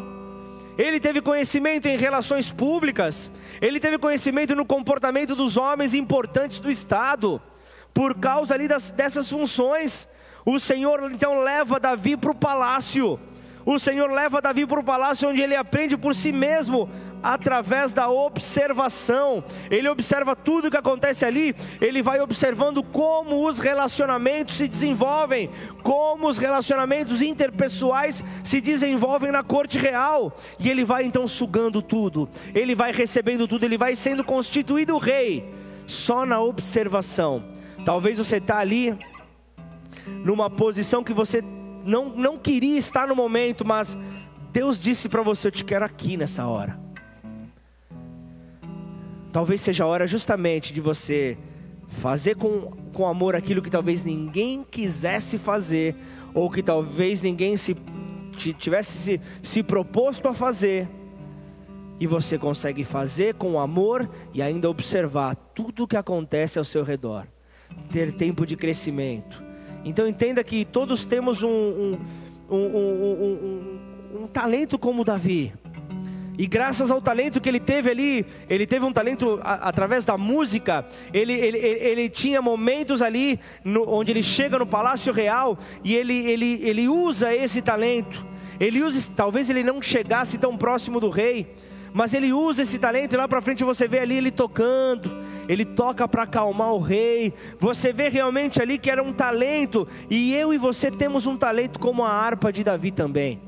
Ele 0.76 1.00
teve 1.00 1.20
conhecimento 1.20 1.86
em 1.86 1.96
relações 1.96 2.50
públicas, 2.50 3.30
ele 3.60 3.78
teve 3.78 3.98
conhecimento 3.98 4.54
no 4.54 4.64
comportamento 4.64 5.34
dos 5.34 5.56
homens 5.56 5.92
importantes 5.92 6.60
do 6.60 6.70
Estado, 6.70 7.40
por 7.92 8.14
causa 8.14 8.54
ali 8.54 8.68
das, 8.68 8.90
dessas 8.90 9.28
funções. 9.28 10.08
O 10.44 10.58
Senhor 10.58 11.10
então 11.12 11.40
leva 11.40 11.78
Davi 11.78 12.16
para 12.16 12.30
o 12.30 12.34
palácio. 12.34 13.18
O 13.64 13.78
Senhor 13.78 14.10
leva 14.10 14.40
Davi 14.40 14.66
para 14.66 14.80
o 14.80 14.84
palácio 14.84 15.28
onde 15.28 15.40
ele 15.40 15.54
aprende 15.54 15.96
por 15.96 16.14
si 16.14 16.32
mesmo 16.32 16.90
através 17.22 17.92
da 17.92 18.08
observação. 18.10 19.44
Ele 19.70 19.88
observa 19.88 20.34
tudo 20.34 20.66
o 20.66 20.70
que 20.70 20.76
acontece 20.76 21.24
ali, 21.24 21.54
ele 21.80 22.02
vai 22.02 22.20
observando 22.20 22.82
como 22.82 23.46
os 23.46 23.60
relacionamentos 23.60 24.56
se 24.56 24.66
desenvolvem, 24.66 25.48
como 25.82 26.26
os 26.26 26.38
relacionamentos 26.38 27.22
interpessoais 27.22 28.24
se 28.42 28.60
desenvolvem 28.60 29.30
na 29.30 29.44
corte 29.44 29.78
real, 29.78 30.36
e 30.58 30.68
ele 30.68 30.84
vai 30.84 31.04
então 31.04 31.26
sugando 31.26 31.80
tudo, 31.80 32.28
ele 32.54 32.74
vai 32.74 32.90
recebendo 32.92 33.46
tudo, 33.46 33.64
ele 33.64 33.78
vai 33.78 33.94
sendo 33.94 34.24
constituído 34.24 34.98
rei, 34.98 35.48
só 35.86 36.26
na 36.26 36.40
observação. 36.40 37.44
Talvez 37.84 38.18
você 38.18 38.36
está 38.36 38.58
ali 38.58 38.96
numa 40.06 40.48
posição 40.48 41.04
que 41.04 41.12
você 41.12 41.42
não, 41.84 42.08
não 42.10 42.38
queria 42.38 42.78
estar 42.78 43.08
no 43.08 43.16
momento, 43.16 43.64
mas 43.64 43.98
Deus 44.52 44.78
disse 44.78 45.08
para 45.08 45.22
você: 45.22 45.48
Eu 45.48 45.52
te 45.52 45.64
quero 45.64 45.84
aqui 45.84 46.16
nessa 46.16 46.46
hora. 46.46 46.78
Talvez 49.32 49.60
seja 49.62 49.84
a 49.84 49.86
hora 49.86 50.06
justamente 50.06 50.74
de 50.74 50.80
você 50.80 51.38
fazer 51.88 52.36
com, 52.36 52.70
com 52.92 53.06
amor 53.06 53.34
aquilo 53.34 53.62
que 53.62 53.70
talvez 53.70 54.04
ninguém 54.04 54.62
quisesse 54.62 55.38
fazer, 55.38 55.96
ou 56.34 56.50
que 56.50 56.62
talvez 56.62 57.22
ninguém 57.22 57.56
se 57.56 57.76
tivesse 58.58 58.92
se, 58.92 59.20
se 59.42 59.62
proposto 59.62 60.28
a 60.28 60.34
fazer, 60.34 60.88
e 62.00 62.06
você 62.06 62.38
consegue 62.38 62.84
fazer 62.84 63.34
com 63.34 63.60
amor 63.60 64.10
e 64.34 64.42
ainda 64.42 64.68
observar 64.68 65.34
tudo 65.54 65.84
o 65.84 65.88
que 65.88 65.96
acontece 65.96 66.58
ao 66.58 66.64
seu 66.64 66.82
redor, 66.82 67.26
ter 67.90 68.12
tempo 68.12 68.44
de 68.44 68.56
crescimento. 68.56 69.51
Então 69.84 70.06
entenda 70.06 70.42
que 70.44 70.64
todos 70.64 71.04
temos 71.04 71.42
um, 71.42 71.98
um, 72.50 72.56
um, 72.56 73.78
um 74.22 74.26
talento 74.26 74.78
como 74.78 75.04
Davi. 75.04 75.52
E 76.38 76.46
graças 76.46 76.90
ao 76.90 77.00
talento 77.00 77.40
que 77.40 77.48
ele 77.48 77.60
teve 77.60 77.90
ali, 77.90 78.26
ele 78.48 78.66
teve 78.66 78.84
um 78.86 78.92
talento 78.92 79.38
a, 79.42 79.68
através 79.68 80.04
da 80.04 80.16
música. 80.16 80.86
Ele, 81.12 81.32
ele, 81.34 81.58
ele, 81.58 82.08
tinha 82.08 82.40
momentos 82.40 83.02
ali 83.02 83.38
no, 83.64 83.88
onde 83.88 84.12
ele 84.12 84.22
chega 84.22 84.58
no 84.58 84.66
palácio 84.66 85.12
real 85.12 85.58
e 85.84 85.94
ele, 85.94 86.14
ele, 86.14 86.60
ele 86.62 86.88
usa 86.88 87.34
esse 87.34 87.60
talento. 87.60 88.24
Ele 88.58 88.82
usa, 88.82 89.12
talvez 89.14 89.50
ele 89.50 89.62
não 89.62 89.82
chegasse 89.82 90.38
tão 90.38 90.56
próximo 90.56 91.00
do 91.00 91.10
rei, 91.10 91.54
mas 91.92 92.14
ele 92.14 92.32
usa 92.32 92.62
esse 92.62 92.78
talento 92.78 93.12
e 93.12 93.16
lá 93.16 93.28
para 93.28 93.40
frente 93.40 93.64
você 93.64 93.86
vê 93.86 94.00
ali 94.00 94.16
ele 94.16 94.30
tocando. 94.30 95.22
Ele 95.48 95.64
toca 95.64 96.08
para 96.08 96.22
acalmar 96.22 96.72
o 96.72 96.78
rei. 96.78 97.34
Você 97.58 97.92
vê 97.92 98.08
realmente 98.08 98.62
ali 98.62 98.78
que 98.78 98.90
era 98.90 99.02
um 99.02 99.12
talento. 99.12 99.86
E 100.08 100.34
eu 100.34 100.54
e 100.54 100.58
você 100.58 100.90
temos 100.90 101.26
um 101.26 101.36
talento 101.36 101.78
como 101.78 102.04
a 102.04 102.10
harpa 102.10 102.52
de 102.52 102.64
Davi 102.64 102.90
também. 102.90 103.40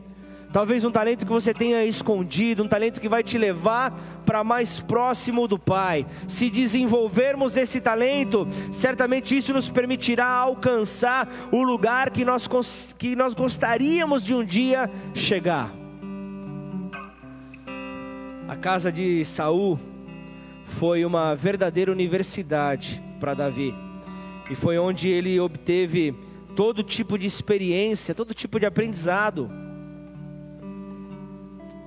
Talvez 0.52 0.84
um 0.84 0.90
talento 0.90 1.26
que 1.26 1.32
você 1.32 1.52
tenha 1.52 1.84
escondido, 1.84 2.62
um 2.62 2.68
talento 2.68 3.00
que 3.00 3.08
vai 3.08 3.24
te 3.24 3.36
levar 3.36 3.92
para 4.24 4.44
mais 4.44 4.80
próximo 4.80 5.48
do 5.48 5.58
Pai. 5.58 6.06
Se 6.28 6.48
desenvolvermos 6.48 7.56
esse 7.56 7.80
talento, 7.80 8.46
certamente 8.70 9.36
isso 9.36 9.52
nos 9.52 9.68
permitirá 9.68 10.28
alcançar 10.28 11.28
o 11.50 11.60
lugar 11.64 12.10
que 12.10 12.24
nós, 12.24 12.48
que 12.96 13.16
nós 13.16 13.34
gostaríamos 13.34 14.24
de 14.24 14.32
um 14.32 14.44
dia 14.44 14.88
chegar. 15.12 15.83
A 18.46 18.56
casa 18.56 18.92
de 18.92 19.24
Saul 19.24 19.78
foi 20.64 21.04
uma 21.04 21.34
verdadeira 21.34 21.90
universidade 21.90 23.02
para 23.18 23.32
Davi. 23.32 23.74
E 24.50 24.54
foi 24.54 24.78
onde 24.78 25.08
ele 25.08 25.40
obteve 25.40 26.14
todo 26.54 26.82
tipo 26.82 27.18
de 27.18 27.26
experiência, 27.26 28.14
todo 28.14 28.34
tipo 28.34 28.60
de 28.60 28.66
aprendizado 28.66 29.50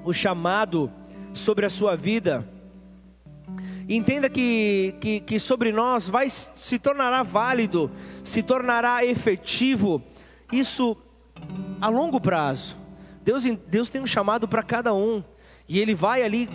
o 0.03 0.13
chamado 0.13 0.91
sobre 1.33 1.65
a 1.65 1.69
sua 1.69 1.95
vida. 1.95 2.47
Entenda 3.87 4.29
que, 4.29 4.95
que, 4.99 5.19
que 5.19 5.39
sobre 5.39 5.71
nós 5.71 6.09
vai 6.09 6.29
se 6.29 6.79
tornará 6.79 7.23
válido, 7.23 7.91
se 8.23 8.41
tornará 8.41 9.05
efetivo, 9.05 10.01
isso 10.51 10.97
a 11.79 11.87
longo 11.89 12.19
prazo. 12.19 12.75
Deus, 13.23 13.43
Deus 13.67 13.89
tem 13.89 14.01
um 14.01 14.07
chamado 14.07 14.47
para 14.47 14.63
cada 14.63 14.93
um. 14.93 15.23
E 15.67 15.79
ele 15.79 15.93
vai 15.93 16.23
ali 16.23 16.49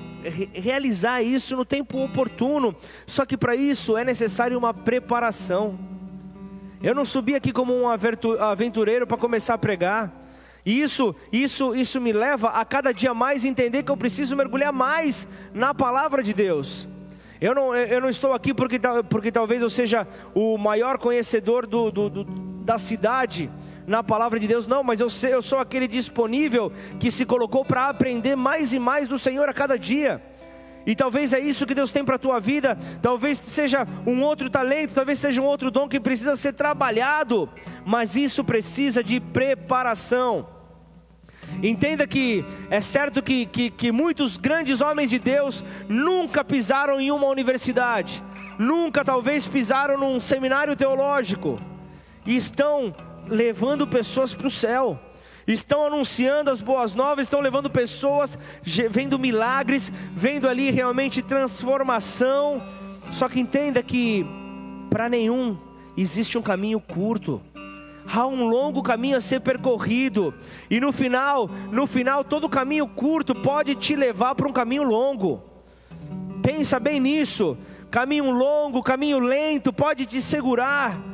realizar 0.53 1.23
isso 1.23 1.57
no 1.57 1.65
tempo 1.65 2.03
oportuno. 2.03 2.75
Só 3.07 3.27
que 3.27 3.37
para 3.37 3.55
isso 3.55 3.97
é 3.97 4.05
necessário 4.05 4.57
uma 4.57 4.73
preparação. 4.73 5.79
Eu 6.83 6.95
não 6.95 7.05
subi 7.05 7.35
aqui 7.35 7.53
como 7.53 7.75
um 7.75 7.87
aventureiro 7.89 9.07
para 9.07 9.17
começar 9.17 9.55
a 9.55 9.59
pregar. 9.59 10.13
E 10.65 10.81
isso, 10.81 11.15
isso, 11.33 11.75
isso 11.75 12.01
me 12.01 12.13
leva 12.13 12.49
a 12.51 12.65
cada 12.65 12.93
dia 12.93 13.13
mais 13.13 13.45
entender 13.45 13.83
que 13.83 13.91
eu 13.91 13.97
preciso 13.97 14.37
mergulhar 14.37 14.73
mais 14.73 15.29
na 15.53 15.75
palavra 15.75 16.23
de 16.23 16.33
Deus. 16.33 16.89
Eu 17.41 17.55
não, 17.55 17.75
eu 17.75 18.01
não 18.01 18.09
estou 18.09 18.33
aqui 18.33 18.55
porque, 18.55 18.81
porque 19.11 19.33
talvez 19.33 19.61
eu 19.61 19.69
seja 19.69 20.07
o 20.33 20.57
maior 20.57 20.99
conhecedor 20.99 21.67
do, 21.67 21.91
do, 21.91 22.09
do 22.09 22.25
da 22.63 22.79
cidade 22.79 23.51
na 23.87 24.03
palavra 24.03 24.39
de 24.39 24.47
Deus, 24.47 24.67
não, 24.67 24.83
mas 24.83 25.01
eu, 25.01 25.11
sei, 25.11 25.35
eu 25.35 25.43
sou 25.43 25.59
aquele 25.59 25.87
disponível 25.87 26.73
que 26.99 27.11
se 27.11 27.25
colocou 27.25 27.65
para 27.65 27.89
aprender 27.89 28.37
mais 28.37 28.73
e 28.73 28.79
mais 28.79 29.09
do 29.09 29.19
Senhor 29.19 29.49
a 29.49 29.53
cada 29.53 29.79
dia. 29.79 30.23
E 30.85 30.97
talvez 30.97 31.33
é 31.33 31.39
isso 31.39 31.67
que 31.67 31.75
Deus 31.75 31.93
tem 31.93 32.05
para 32.05 32.17
a 32.17 32.19
tua 32.19 32.41
vida. 32.41 32.77
Talvez 33.01 33.39
seja 33.39 33.87
um 34.07 34.23
outro 34.23 34.51
talento, 34.51 34.95
talvez 34.95 35.19
seja 35.19 35.41
um 35.41 35.45
outro 35.45 35.71
dom 35.71 35.89
que 35.89 36.01
precisa 36.01 36.35
ser 36.35 36.55
trabalhado, 36.55 37.49
mas 37.85 38.17
isso 38.17 38.43
precisa 38.43 39.03
de 39.03 39.21
preparação. 39.21 40.49
Entenda 41.63 42.07
que 42.07 42.45
é 42.71 42.81
certo 42.81 43.23
que, 43.23 43.47
que, 43.47 43.71
que 43.71 43.93
muitos 43.93 44.37
grandes 44.37 44.81
homens 44.81 45.11
de 45.11 45.19
Deus 45.19 45.65
nunca 45.89 46.45
pisaram 46.45 47.01
em 47.01 47.11
uma 47.11 47.27
universidade, 47.27 48.23
nunca 48.59 49.05
talvez 49.05 49.47
pisaram 49.47 49.99
num 49.99 50.19
seminário 50.19 50.75
teológico, 50.75 51.61
e 52.25 52.37
estão 52.37 52.95
levando 53.27 53.87
pessoas 53.87 54.35
para 54.35 54.47
o 54.47 54.51
céu 54.51 54.99
estão 55.47 55.87
anunciando 55.87 56.51
as 56.51 56.61
boas 56.61 56.95
novas, 56.95 57.27
estão 57.27 57.41
levando 57.41 57.69
pessoas, 57.69 58.39
vendo 58.91 59.19
milagres, 59.19 59.93
vendo 60.15 60.49
ali 60.49 60.71
realmente 60.71 61.21
transformação. 61.21 62.63
Só 63.11 63.29
que 63.29 63.41
entenda 63.41 63.83
que 63.83 64.25
para 64.89 65.09
nenhum 65.09 65.59
existe 65.97 66.39
um 66.39 66.43
caminho 66.43 66.81
curto 66.81 67.43
há 68.07 68.27
um 68.27 68.47
longo 68.47 68.83
caminho 68.83 69.17
a 69.17 69.21
ser 69.21 69.41
percorrido, 69.41 70.35
e 70.71 70.81
no 70.81 70.93
final, 70.93 71.49
no 71.71 71.87
final, 71.87 72.25
todo 72.25 72.49
caminho 72.49 72.87
curto 72.87 73.35
pode 73.35 73.75
te 73.75 73.95
levar 73.95 74.35
para 74.35 74.49
um 74.49 74.53
caminho 74.53 74.83
longo. 74.83 75.43
Pensa 76.43 76.81
bem 76.81 76.99
nisso. 76.99 77.57
Caminho 77.91 78.31
longo, 78.31 78.83
caminho 78.83 79.19
lento 79.19 79.73
pode 79.73 80.07
te 80.07 80.21
segurar. 80.21 81.12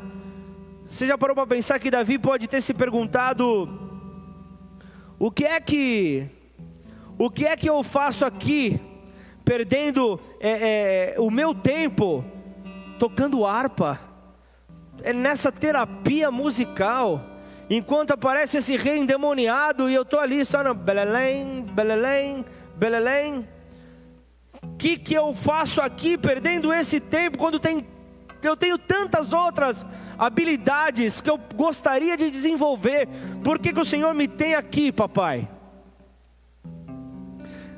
Você 0.89 1.07
já 1.07 1.19
parou 1.19 1.35
para 1.35 1.47
pensar 1.47 1.79
que 1.79 1.91
Davi 1.91 2.19
pode 2.19 2.49
ter 2.49 2.61
se 2.61 2.73
perguntado: 2.73 3.69
o 5.19 5.31
que 5.31 5.45
é 5.45 5.61
que, 5.61 6.27
o 7.19 7.31
que 7.31 7.47
é 7.47 7.57
que 7.57 7.69
eu 7.69 7.83
faço 7.83 8.25
aqui, 8.25 8.81
perdendo 9.45 10.19
é, 10.41 11.15
é, 11.15 11.21
o 11.21 11.31
meu 11.31 11.55
tempo 11.55 12.25
tocando 12.99 13.45
harpa? 13.45 14.09
é 15.03 15.13
nessa 15.13 15.51
terapia 15.51 16.31
musical. 16.31 17.25
Enquanto 17.71 18.13
aparece 18.13 18.59
esse 18.59 18.77
rei 18.77 18.99
endemoniado 18.99 19.91
e 19.91 19.95
eu 19.95 20.03
estou 20.03 20.19
ali 20.19 20.45
só 20.45 20.65
no 20.65 20.75
Belelém, 20.75 21.63
Belelém, 21.63 22.45
Belelém. 22.77 23.49
O 24.63 24.77
que, 24.77 24.97
que 24.97 25.15
eu 25.15 25.35
faço 25.35 25.81
aqui 25.81 26.17
perdendo 26.17 26.73
esse 26.73 26.99
tempo 26.99 27.37
quando 27.37 27.59
tem, 27.59 27.87
eu 28.47 28.57
tenho 28.57 28.79
tantas 28.79 29.33
outras 29.33 29.87
habilidades 30.19 31.21
que 31.21 31.31
eu 31.31 31.39
gostaria 31.57 32.17
de 32.17 32.31
desenvolver? 32.31 33.09
Por 33.43 33.59
que, 33.59 33.73
que 33.73 33.81
o 33.81 33.85
Senhor 33.85 34.15
me 34.15 34.29
tem 34.29 34.55
aqui, 34.55 34.93
papai? 34.93 35.49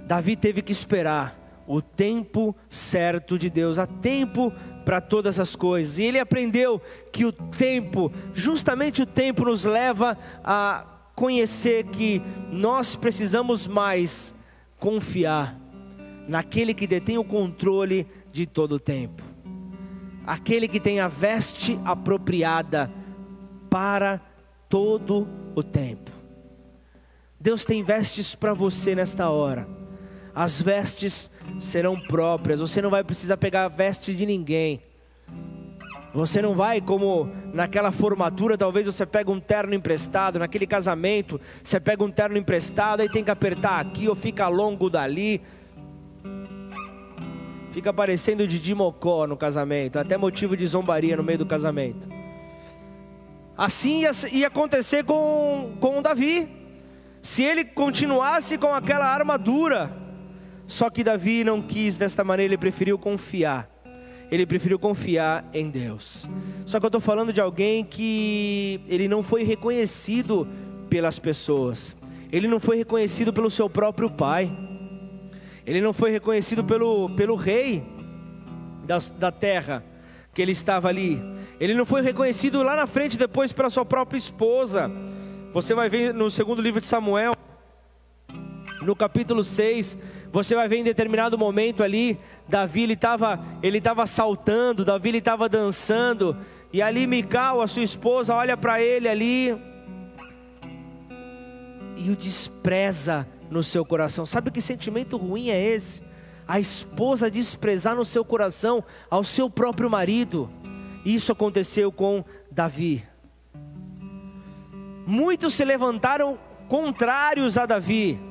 Davi 0.06 0.34
teve 0.34 0.60
que 0.60 0.72
esperar 0.72 1.38
o 1.66 1.80
tempo 1.80 2.56
certo 2.68 3.38
de 3.38 3.48
Deus, 3.48 3.78
há 3.78 3.86
tempo 3.86 4.52
para 4.84 5.00
todas 5.00 5.38
as 5.38 5.54
coisas. 5.54 5.98
E 5.98 6.02
ele 6.02 6.18
aprendeu 6.18 6.82
que 7.12 7.24
o 7.24 7.30
tempo, 7.30 8.12
justamente 8.34 9.02
o 9.02 9.06
tempo, 9.06 9.44
nos 9.44 9.64
leva 9.64 10.18
a 10.42 10.84
conhecer 11.14 11.84
que 11.84 12.20
nós 12.50 12.96
precisamos 12.96 13.68
mais 13.68 14.34
confiar 14.80 15.56
naquele 16.26 16.74
que 16.74 16.86
detém 16.86 17.18
o 17.18 17.24
controle 17.24 18.06
de 18.32 18.46
todo 18.46 18.72
o 18.72 18.80
tempo, 18.80 19.22
aquele 20.30 20.68
que 20.68 20.78
tem 20.78 21.00
a 21.00 21.08
veste 21.08 21.76
apropriada 21.84 22.88
para 23.68 24.20
todo 24.68 25.28
o 25.56 25.62
tempo. 25.62 26.12
Deus 27.40 27.64
tem 27.64 27.82
vestes 27.82 28.36
para 28.36 28.54
você 28.54 28.94
nesta 28.94 29.28
hora. 29.28 29.66
As 30.32 30.62
vestes 30.62 31.28
serão 31.58 31.98
próprias. 31.98 32.60
Você 32.60 32.80
não 32.80 32.90
vai 32.90 33.02
precisar 33.02 33.38
pegar 33.38 33.64
a 33.64 33.68
veste 33.68 34.14
de 34.14 34.24
ninguém. 34.24 34.80
Você 36.14 36.40
não 36.40 36.54
vai 36.54 36.80
como 36.80 37.28
naquela 37.52 37.90
formatura, 37.90 38.56
talvez 38.56 38.86
você 38.86 39.04
pega 39.04 39.32
um 39.32 39.40
terno 39.40 39.74
emprestado, 39.74 40.38
naquele 40.38 40.66
casamento, 40.66 41.40
você 41.62 41.80
pega 41.80 42.04
um 42.04 42.10
terno 42.10 42.36
emprestado 42.36 43.02
e 43.02 43.08
tem 43.08 43.24
que 43.24 43.32
apertar 43.32 43.80
aqui 43.80 44.08
ou 44.08 44.14
fica 44.14 44.46
longo 44.46 44.88
dali. 44.88 45.42
Fica 47.72 47.92
parecendo 47.92 48.46
Didi 48.46 48.74
Mocó 48.74 49.26
no 49.26 49.36
casamento, 49.36 49.98
até 49.98 50.16
motivo 50.16 50.56
de 50.56 50.66
zombaria 50.66 51.16
no 51.16 51.22
meio 51.22 51.38
do 51.38 51.46
casamento. 51.46 52.08
Assim 53.56 54.00
ia, 54.00 54.10
ia 54.32 54.46
acontecer 54.48 55.04
com, 55.04 55.76
com 55.80 56.02
Davi. 56.02 56.48
Se 57.22 57.42
ele 57.42 57.64
continuasse 57.64 58.56
com 58.56 58.74
aquela 58.74 59.06
armadura, 59.06 59.94
só 60.66 60.88
que 60.88 61.04
Davi 61.04 61.44
não 61.44 61.60
quis 61.60 61.98
desta 61.98 62.24
maneira, 62.24 62.52
ele 62.54 62.58
preferiu 62.58 62.98
confiar 62.98 63.70
ele 64.30 64.46
preferiu 64.46 64.78
confiar 64.78 65.44
em 65.52 65.68
Deus. 65.68 66.28
Só 66.64 66.78
que 66.78 66.86
eu 66.86 66.88
estou 66.88 67.00
falando 67.00 67.32
de 67.32 67.40
alguém 67.40 67.84
que 67.84 68.80
ele 68.86 69.08
não 69.08 69.22
foi 69.22 69.42
reconhecido 69.42 70.46
pelas 70.88 71.18
pessoas, 71.18 71.96
ele 72.30 72.46
não 72.46 72.60
foi 72.60 72.76
reconhecido 72.76 73.32
pelo 73.32 73.50
seu 73.50 73.68
próprio 73.68 74.08
pai, 74.08 74.50
ele 75.70 75.80
não 75.80 75.92
foi 75.92 76.10
reconhecido 76.10 76.64
pelo, 76.64 77.08
pelo 77.10 77.36
rei 77.36 77.86
da, 78.82 78.98
da 79.16 79.30
terra 79.30 79.84
que 80.34 80.42
ele 80.42 80.50
estava 80.50 80.88
ali, 80.88 81.22
ele 81.60 81.74
não 81.74 81.86
foi 81.86 82.02
reconhecido 82.02 82.60
lá 82.64 82.74
na 82.74 82.88
frente 82.88 83.16
depois 83.16 83.52
pela 83.52 83.70
sua 83.70 83.84
própria 83.84 84.18
esposa. 84.18 84.90
Você 85.52 85.72
vai 85.72 85.88
ver 85.88 86.12
no 86.12 86.28
segundo 86.28 86.60
livro 86.60 86.80
de 86.80 86.88
Samuel, 86.88 87.34
no 88.82 88.96
capítulo 88.96 89.44
6, 89.44 89.96
você 90.32 90.56
vai 90.56 90.66
ver 90.66 90.78
em 90.78 90.82
determinado 90.82 91.38
momento 91.38 91.84
ali, 91.84 92.18
Davi 92.48 92.82
ele 92.82 92.94
estava 92.94 93.38
ele 93.62 93.80
saltando, 94.08 94.84
Davi 94.84 95.10
ele 95.10 95.18
estava 95.18 95.48
dançando, 95.48 96.36
e 96.72 96.82
ali 96.82 97.06
Mical, 97.06 97.62
a 97.62 97.68
sua 97.68 97.84
esposa, 97.84 98.34
olha 98.34 98.56
para 98.56 98.82
ele 98.82 99.08
ali 99.08 99.56
e 101.96 102.10
o 102.10 102.16
despreza 102.16 103.24
no 103.50 103.62
seu 103.62 103.84
coração. 103.84 104.24
Sabe 104.24 104.50
que 104.50 104.60
sentimento 104.60 105.16
ruim 105.16 105.50
é 105.50 105.60
esse? 105.60 106.02
A 106.46 106.58
esposa 106.58 107.30
desprezar 107.30 107.94
no 107.96 108.04
seu 108.04 108.24
coração 108.24 108.82
ao 109.10 109.24
seu 109.24 109.50
próprio 109.50 109.90
marido. 109.90 110.50
Isso 111.04 111.32
aconteceu 111.32 111.90
com 111.90 112.24
Davi. 112.50 113.04
Muitos 115.06 115.54
se 115.54 115.64
levantaram 115.64 116.38
contrários 116.68 117.58
a 117.58 117.66
Davi 117.66 118.30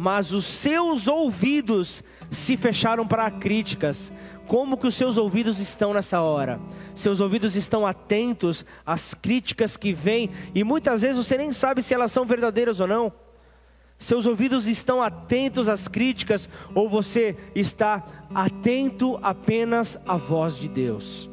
mas 0.00 0.30
os 0.30 0.44
seus 0.44 1.08
ouvidos 1.08 2.04
se 2.30 2.56
fecharam 2.56 3.04
para 3.04 3.28
críticas. 3.32 4.12
Como 4.46 4.76
que 4.78 4.86
os 4.86 4.94
seus 4.94 5.16
ouvidos 5.16 5.58
estão 5.58 5.92
nessa 5.92 6.20
hora? 6.20 6.60
Seus 6.94 7.18
ouvidos 7.18 7.56
estão 7.56 7.84
atentos 7.84 8.64
às 8.86 9.12
críticas 9.12 9.76
que 9.76 9.92
vêm 9.92 10.30
e 10.54 10.62
muitas 10.62 11.02
vezes 11.02 11.16
você 11.16 11.36
nem 11.36 11.50
sabe 11.50 11.82
se 11.82 11.92
elas 11.92 12.12
são 12.12 12.24
verdadeiras 12.24 12.78
ou 12.78 12.86
não. 12.86 13.12
Seus 13.98 14.26
ouvidos 14.26 14.68
estão 14.68 15.02
atentos 15.02 15.68
às 15.68 15.88
críticas 15.88 16.48
ou 16.72 16.88
você 16.88 17.36
está 17.52 18.04
atento 18.32 19.18
apenas 19.20 19.98
à 20.06 20.16
voz 20.16 20.56
de 20.56 20.68
Deus? 20.68 21.28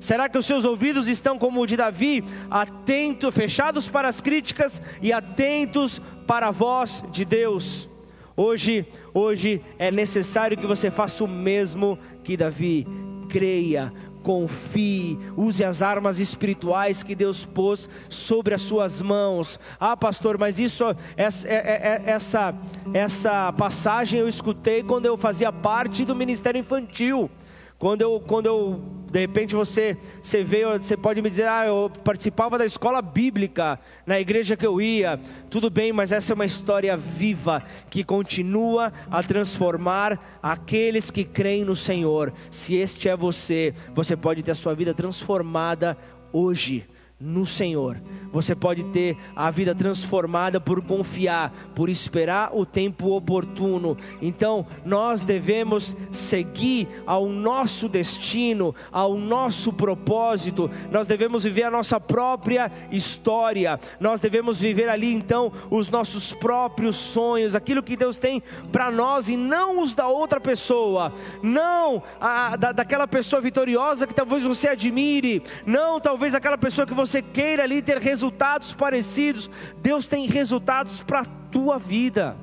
Será 0.00 0.28
que 0.28 0.36
os 0.36 0.44
seus 0.44 0.64
ouvidos 0.64 1.08
estão 1.08 1.38
como 1.38 1.60
o 1.60 1.66
de 1.66 1.76
Davi, 1.76 2.24
atentos, 2.50 3.34
fechados 3.34 3.88
para 3.88 4.08
as 4.08 4.20
críticas 4.20 4.82
e 5.00 5.12
atentos 5.12 6.02
para 6.26 6.48
a 6.48 6.52
voz 6.52 7.04
de 7.12 7.24
Deus? 7.24 7.88
Hoje, 8.36 8.86
hoje 9.14 9.60
é 9.78 9.90
necessário 9.90 10.56
que 10.56 10.66
você 10.66 10.90
faça 10.90 11.22
o 11.22 11.28
mesmo 11.28 11.98
que 12.24 12.36
Davi. 12.36 12.86
Creia, 13.28 13.92
confie, 14.28 15.18
use 15.38 15.64
as 15.64 15.80
armas 15.80 16.20
espirituais 16.20 17.02
que 17.02 17.14
Deus 17.14 17.46
pôs 17.46 17.88
sobre 18.10 18.52
as 18.52 18.60
suas 18.60 19.00
mãos. 19.00 19.58
Ah, 19.80 19.96
pastor, 19.96 20.36
mas 20.36 20.58
isso, 20.58 20.84
essa, 21.16 21.48
é, 21.48 21.54
é, 21.54 22.02
é, 22.04 22.10
essa, 22.10 22.54
essa 22.92 23.50
passagem 23.54 24.20
eu 24.20 24.28
escutei 24.28 24.82
quando 24.82 25.06
eu 25.06 25.16
fazia 25.16 25.50
parte 25.50 26.04
do 26.04 26.14
ministério 26.14 26.58
infantil. 26.58 27.30
Quando 27.78 28.02
eu, 28.02 28.20
quando 28.20 28.44
eu 28.44 28.82
de 29.10 29.18
repente 29.18 29.54
você, 29.54 29.96
você 30.22 30.44
veio, 30.44 30.70
você 30.72 30.96
pode 30.96 31.22
me 31.22 31.30
dizer, 31.30 31.48
ah, 31.48 31.66
eu 31.66 31.90
participava 32.04 32.58
da 32.58 32.66
escola 32.66 33.00
bíblica 33.00 33.80
na 34.06 34.20
igreja 34.20 34.56
que 34.56 34.66
eu 34.66 34.80
ia. 34.80 35.18
Tudo 35.48 35.70
bem, 35.70 35.92
mas 35.92 36.12
essa 36.12 36.32
é 36.32 36.34
uma 36.34 36.44
história 36.44 36.96
viva 36.96 37.62
que 37.88 38.04
continua 38.04 38.92
a 39.10 39.22
transformar 39.22 40.38
aqueles 40.42 41.10
que 41.10 41.24
creem 41.24 41.64
no 41.64 41.74
Senhor. 41.74 42.32
Se 42.50 42.74
este 42.74 43.08
é 43.08 43.16
você, 43.16 43.72
você 43.94 44.16
pode 44.16 44.42
ter 44.42 44.50
a 44.50 44.54
sua 44.54 44.74
vida 44.74 44.92
transformada 44.92 45.96
hoje 46.32 46.86
no 47.20 47.44
Senhor. 47.44 48.00
Você 48.30 48.54
pode 48.54 48.84
ter 48.84 49.16
a 49.34 49.50
vida 49.50 49.74
transformada 49.74 50.60
por 50.60 50.80
confiar, 50.82 51.52
por 51.74 51.88
esperar 51.88 52.50
o 52.54 52.64
tempo 52.64 53.16
oportuno. 53.16 53.96
Então, 54.22 54.66
nós 54.84 55.24
devemos 55.24 55.96
seguir 56.12 56.86
ao 57.06 57.28
nosso 57.28 57.88
destino, 57.88 58.74
ao 58.92 59.16
nosso 59.16 59.72
propósito. 59.72 60.70
Nós 60.92 61.06
devemos 61.06 61.42
viver 61.42 61.64
a 61.64 61.70
nossa 61.70 61.98
própria 61.98 62.70
história. 62.92 63.80
Nós 63.98 64.20
devemos 64.20 64.58
viver 64.58 64.88
ali 64.88 65.12
então 65.12 65.50
os 65.70 65.90
nossos 65.90 66.32
próprios 66.34 66.96
sonhos, 66.96 67.56
aquilo 67.56 67.82
que 67.82 67.96
Deus 67.96 68.16
tem 68.16 68.42
para 68.70 68.90
nós 68.90 69.28
e 69.28 69.36
não 69.36 69.82
os 69.82 69.94
da 69.94 70.06
outra 70.06 70.40
pessoa. 70.40 71.12
Não 71.42 72.02
a, 72.20 72.54
da, 72.56 72.72
daquela 72.72 73.08
pessoa 73.08 73.40
vitoriosa 73.40 74.06
que 74.06 74.14
talvez 74.14 74.44
você 74.44 74.68
admire, 74.68 75.42
não 75.66 75.98
talvez 75.98 76.34
aquela 76.34 76.58
pessoa 76.58 76.86
que 76.86 76.94
você 76.94 77.07
você 77.08 77.22
queira 77.22 77.62
ali 77.62 77.80
ter 77.80 77.98
resultados 77.98 78.74
parecidos, 78.74 79.50
Deus 79.82 80.06
tem 80.06 80.26
resultados 80.26 81.00
para 81.00 81.20
a 81.20 81.24
tua 81.24 81.78
vida. 81.78 82.36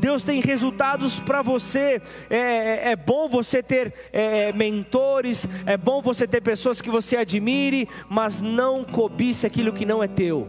Deus 0.00 0.22
tem 0.22 0.40
resultados 0.40 1.20
para 1.20 1.42
você. 1.42 2.00
É, 2.30 2.36
é, 2.36 2.90
é, 2.92 2.96
bom 2.96 3.28
você 3.28 3.62
ter 3.62 3.92
é, 4.12 4.48
é, 4.48 4.52
mentores, 4.52 5.46
é 5.66 5.76
bom 5.76 6.00
você 6.00 6.26
ter 6.26 6.40
pessoas 6.40 6.80
que 6.80 6.90
você 6.90 7.16
admire, 7.16 7.88
mas 8.08 8.40
não 8.40 8.84
cobice 8.84 9.46
aquilo 9.46 9.72
que 9.72 9.84
não 9.84 10.02
é 10.02 10.08
teu. 10.08 10.46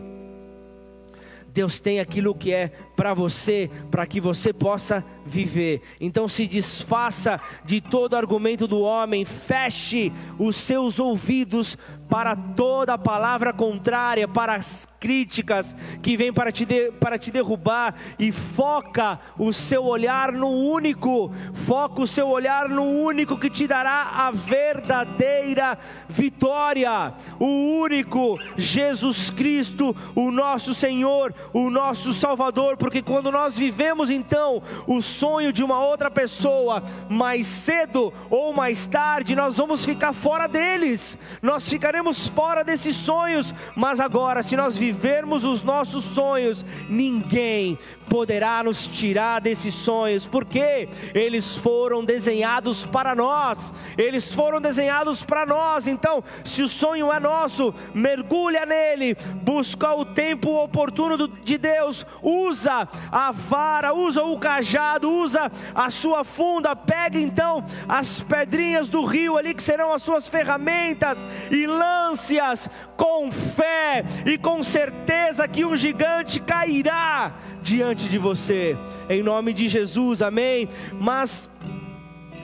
Deus 1.52 1.80
tem 1.80 2.00
aquilo 2.00 2.36
que 2.36 2.54
é 2.54 2.72
para 2.96 3.14
você, 3.14 3.70
para 3.90 4.06
que 4.06 4.22
você 4.22 4.54
possa 4.54 5.04
viver. 5.30 5.82
Então 6.02 6.28
se 6.28 6.48
desfaça 6.48 7.40
de 7.64 7.80
todo 7.80 8.16
argumento 8.16 8.68
do 8.68 8.82
homem, 8.82 9.24
feche 9.24 10.12
os 10.38 10.56
seus 10.56 11.00
ouvidos 11.00 11.78
para 12.10 12.36
toda 12.36 12.98
palavra 12.98 13.54
contrária, 13.54 14.28
para 14.28 14.56
as 14.56 14.88
críticas 15.00 15.76
que 16.02 16.18
vêm 16.18 16.34
para 16.34 16.52
te, 16.52 16.66
de, 16.66 16.92
para 16.94 17.18
te 17.18 17.32
derrubar 17.32 17.96
e 18.18 18.32
foca 18.32 19.20
o 19.38 19.54
seu 19.54 19.86
olhar 19.86 20.32
no 20.32 20.50
único, 20.50 21.32
foca 21.54 22.02
o 22.02 22.08
seu 22.08 22.28
olhar 22.28 22.68
no 22.68 22.84
único 22.84 23.38
que 23.38 23.50
te 23.50 23.68
dará 23.68 24.28
a 24.28 24.32
verdadeira 24.32 25.78
vitória, 26.08 27.14
o 27.40 27.80
único 27.80 28.38
Jesus 28.58 29.30
Cristo, 29.30 29.96
o 30.16 30.32
nosso 30.32 30.74
Senhor, 30.74 31.34
o 31.54 31.70
nosso 31.70 32.12
Salvador, 32.12 32.76
porque 32.76 33.02
quando 33.02 33.32
nós 33.32 33.58
vivemos 33.58 34.10
então 34.10 34.62
o 34.88 35.02
sonho 35.20 35.52
de 35.52 35.64
uma 35.64 35.80
outra 35.84 36.10
pessoa, 36.10 36.82
mais 37.10 37.46
cedo 37.46 38.14
ou 38.30 38.54
mais 38.54 38.86
tarde 38.86 39.36
nós 39.36 39.58
vamos 39.58 39.86
ficar 39.86 40.14
fora 40.14 40.48
deles, 40.48 41.18
nós 41.42 41.68
ficaremos 41.70 42.28
fora 42.28 42.64
desses 42.64 42.96
sonhos, 42.96 43.54
mas 43.76 44.00
agora, 44.00 44.42
se 44.42 44.56
nós 44.56 44.78
vivermos 44.78 45.44
os 45.44 45.64
nossos 45.64 46.04
sonhos, 46.04 46.66
ninguém 46.90 47.78
poderá 48.10 48.64
nos 48.64 48.88
tirar 48.88 49.40
desses 49.40 49.74
sonhos, 49.74 50.26
porque 50.26 50.90
eles 51.14 51.56
foram 51.56 52.04
desenhados 52.04 52.86
para 52.86 53.14
nós, 53.14 53.74
eles 53.98 54.34
foram 54.34 54.60
desenhados 54.60 55.24
para 55.24 55.46
nós. 55.46 55.88
Então, 55.88 56.24
se 56.44 56.64
o 56.64 56.68
sonho 56.68 57.12
é 57.14 57.20
nosso, 57.20 57.74
mergulha 57.94 58.66
nele, 58.66 59.16
busca 59.44 59.94
o 59.94 60.04
tempo 60.04 60.50
oportuno 60.62 61.28
de 61.28 61.58
Deus, 61.58 62.06
usa 62.24 62.88
a 63.12 63.32
vara, 63.32 63.94
usa 63.94 64.24
o 64.24 64.40
cajado, 64.40 65.09
usa 65.10 65.52
a 65.74 65.90
sua 65.90 66.24
funda, 66.24 66.76
pega 66.76 67.20
então 67.20 67.64
as 67.88 68.22
pedrinhas 68.22 68.90
do 68.90 69.04
rio 69.04 69.38
ali 69.38 69.54
que 69.54 69.64
serão 69.64 69.92
as 69.92 70.02
suas 70.02 70.30
ferramentas 70.30 71.18
e 71.50 71.66
lance-as 71.66 72.70
com 72.96 73.32
fé 73.32 74.06
e 74.26 74.38
com 74.38 74.62
certeza 74.64 75.48
que 75.48 75.66
um 75.66 75.76
gigante 75.76 76.40
cairá 76.40 77.34
diante 77.62 78.08
de 78.08 78.18
você, 78.18 78.78
em 79.10 79.22
nome 79.22 79.54
de 79.54 79.68
Jesus, 79.68 80.22
amém. 80.22 80.70
Mas 81.00 81.50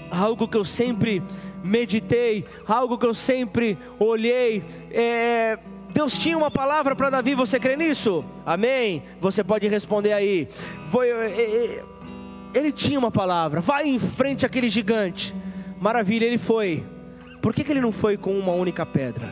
algo 0.09 0.47
que 0.47 0.57
eu 0.57 0.65
sempre 0.65 1.21
meditei, 1.63 2.45
algo 2.67 2.97
que 2.97 3.05
eu 3.05 3.13
sempre 3.13 3.77
olhei, 3.99 4.63
é, 4.91 5.57
Deus 5.95 6.17
tinha 6.17 6.37
uma 6.37 6.51
palavra 6.51 6.93
para 6.93 7.09
Davi, 7.09 7.33
você 7.35 7.57
crê 7.57 7.77
nisso? 7.77 8.23
Amém? 8.45 9.01
Você 9.21 9.43
pode 9.43 9.65
responder 9.67 10.11
aí. 10.11 10.47
Foi, 10.89 11.09
é, 11.09 11.41
é, 11.41 11.83
ele 12.55 12.71
tinha 12.71 12.97
uma 12.97 13.11
palavra: 13.11 13.59
vai 13.59 13.85
em 13.85 13.99
frente 13.99 14.45
aquele 14.45 14.69
gigante. 14.69 15.35
Maravilha, 15.79 16.25
ele 16.25 16.37
foi. 16.37 16.85
Por 17.41 17.53
que, 17.53 17.63
que 17.63 17.71
ele 17.71 17.81
não 17.81 17.91
foi 17.91 18.15
com 18.15 18.39
uma 18.39 18.53
única 18.53 18.85
pedra? 18.85 19.31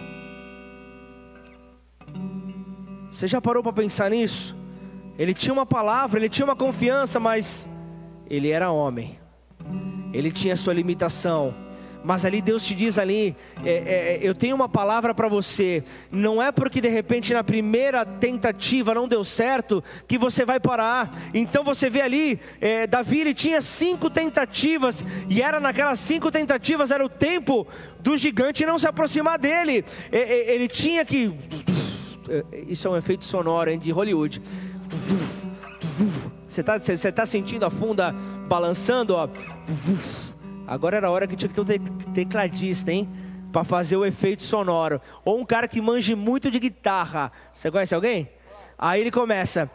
Você 3.09 3.25
já 3.25 3.39
parou 3.39 3.63
para 3.63 3.71
pensar 3.71 4.11
nisso? 4.11 4.55
Ele 5.17 5.33
tinha 5.33 5.53
uma 5.53 5.65
palavra, 5.65 6.19
ele 6.19 6.27
tinha 6.27 6.45
uma 6.45 6.55
confiança, 6.55 7.19
mas 7.19 7.69
ele 8.29 8.49
era 8.49 8.71
homem, 8.71 9.17
ele 10.11 10.31
tinha 10.31 10.55
sua 10.55 10.73
limitação 10.73 11.53
mas 12.03 12.25
ali 12.25 12.41
Deus 12.41 12.65
te 12.65 12.75
diz 12.75 12.97
ali, 12.97 13.35
é, 13.63 13.71
é, 13.71 14.19
eu 14.21 14.35
tenho 14.35 14.55
uma 14.55 14.67
palavra 14.67 15.13
para 15.13 15.27
você. 15.27 15.83
Não 16.11 16.41
é 16.41 16.51
porque 16.51 16.81
de 16.81 16.89
repente 16.89 17.33
na 17.33 17.43
primeira 17.43 18.05
tentativa 18.05 18.93
não 18.93 19.07
deu 19.07 19.23
certo 19.23 19.83
que 20.07 20.17
você 20.17 20.43
vai 20.43 20.59
parar. 20.59 21.17
Então 21.33 21.63
você 21.63 21.89
vê 21.89 22.01
ali, 22.01 22.39
é, 22.59 22.85
Davi 22.85 23.19
ele 23.19 23.33
tinha 23.33 23.61
cinco 23.61 24.09
tentativas 24.09 25.03
e 25.29 25.41
era 25.41 25.59
naquelas 25.59 25.99
cinco 25.99 26.29
tentativas 26.29 26.91
era 26.91 27.03
o 27.03 27.09
tempo 27.09 27.65
do 27.99 28.17
gigante 28.17 28.65
não 28.65 28.77
se 28.77 28.87
aproximar 28.87 29.39
dele. 29.39 29.85
É, 30.11 30.19
é, 30.19 30.55
ele 30.55 30.67
tinha 30.67 31.05
que, 31.05 31.33
isso 32.67 32.87
é 32.87 32.91
um 32.91 32.97
efeito 32.97 33.23
sonoro 33.23 33.71
hein, 33.71 33.79
de 33.79 33.91
Hollywood. 33.91 34.41
Você 36.47 36.61
está 36.61 36.79
tá 37.11 37.25
sentindo 37.25 37.65
a 37.65 37.69
funda 37.69 38.13
balançando, 38.47 39.15
ó. 39.15 39.27
Agora 40.73 40.97
era 40.97 41.05
a 41.07 41.11
hora 41.11 41.27
que 41.27 41.35
tinha 41.35 41.47
que 41.47 41.53
ter 41.53 41.61
um 41.61 42.13
tecladista, 42.13 42.91
hein? 42.91 43.07
Para 43.51 43.63
fazer 43.63 43.95
o 43.95 44.03
efeito 44.03 44.41
sonoro. 44.41 44.99
Ou 45.23 45.39
um 45.39 45.45
cara 45.45 45.67
que 45.67 45.79
manje 45.79 46.15
muito 46.15 46.49
de 46.49 46.59
guitarra. 46.59 47.31
Você 47.53 47.69
conhece 47.69 47.93
alguém? 47.93 48.31
Aí 48.75 49.01
ele 49.01 49.11
começa. 49.11 49.69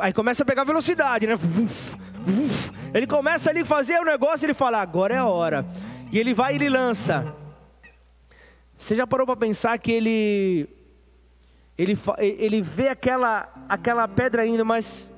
Aí 0.00 0.12
começa 0.12 0.42
a 0.42 0.46
pegar 0.46 0.64
velocidade, 0.64 1.28
né? 1.28 1.34
Ele 2.92 3.06
começa 3.06 3.50
ali 3.50 3.60
a 3.60 3.64
fazer 3.64 4.00
o 4.00 4.04
negócio 4.04 4.44
e 4.44 4.46
ele 4.46 4.54
fala: 4.54 4.82
agora 4.82 5.14
é 5.14 5.18
a 5.18 5.26
hora. 5.26 5.64
E 6.10 6.18
ele 6.18 6.34
vai 6.34 6.54
e 6.54 6.56
ele 6.56 6.68
lança. 6.68 7.32
Você 8.76 8.96
já 8.96 9.06
parou 9.06 9.24
para 9.24 9.36
pensar 9.36 9.78
que 9.78 9.92
ele 9.92 10.68
ele, 11.78 11.96
ele 12.18 12.60
vê 12.60 12.88
aquela, 12.88 13.48
aquela 13.68 14.08
pedra 14.08 14.44
indo, 14.44 14.64
mas 14.64 15.14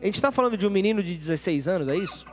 a 0.00 0.06
gente 0.06 0.14
está 0.14 0.30
falando 0.30 0.56
de 0.56 0.66
um 0.66 0.70
menino 0.70 1.02
de 1.02 1.16
16 1.16 1.66
anos, 1.66 1.88
é 1.88 1.96
isso? 1.96 2.26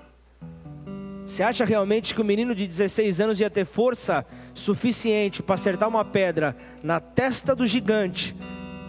Você 1.26 1.42
acha 1.42 1.66
realmente 1.66 2.14
que 2.14 2.22
o 2.22 2.26
menino 2.26 2.54
de 2.54 2.68
16 2.68 3.20
anos 3.20 3.40
ia 3.40 3.50
ter 3.50 3.66
força 3.66 4.24
suficiente 4.54 5.42
para 5.42 5.56
acertar 5.56 5.90
uma 5.90 6.06
pedra 6.06 6.56
na 6.84 7.00
testa 7.00 7.56
do 7.56 7.66
gigante, 7.66 8.36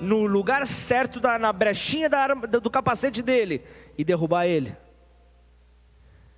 no 0.02 0.26
lugar 0.26 0.66
certo, 0.66 1.18
da, 1.18 1.38
na 1.38 1.50
brechinha 1.50 2.10
da 2.10 2.18
arma, 2.18 2.46
do 2.46 2.70
capacete 2.70 3.22
dele 3.22 3.62
e 3.96 4.04
derrubar 4.04 4.44
ele? 4.44 4.76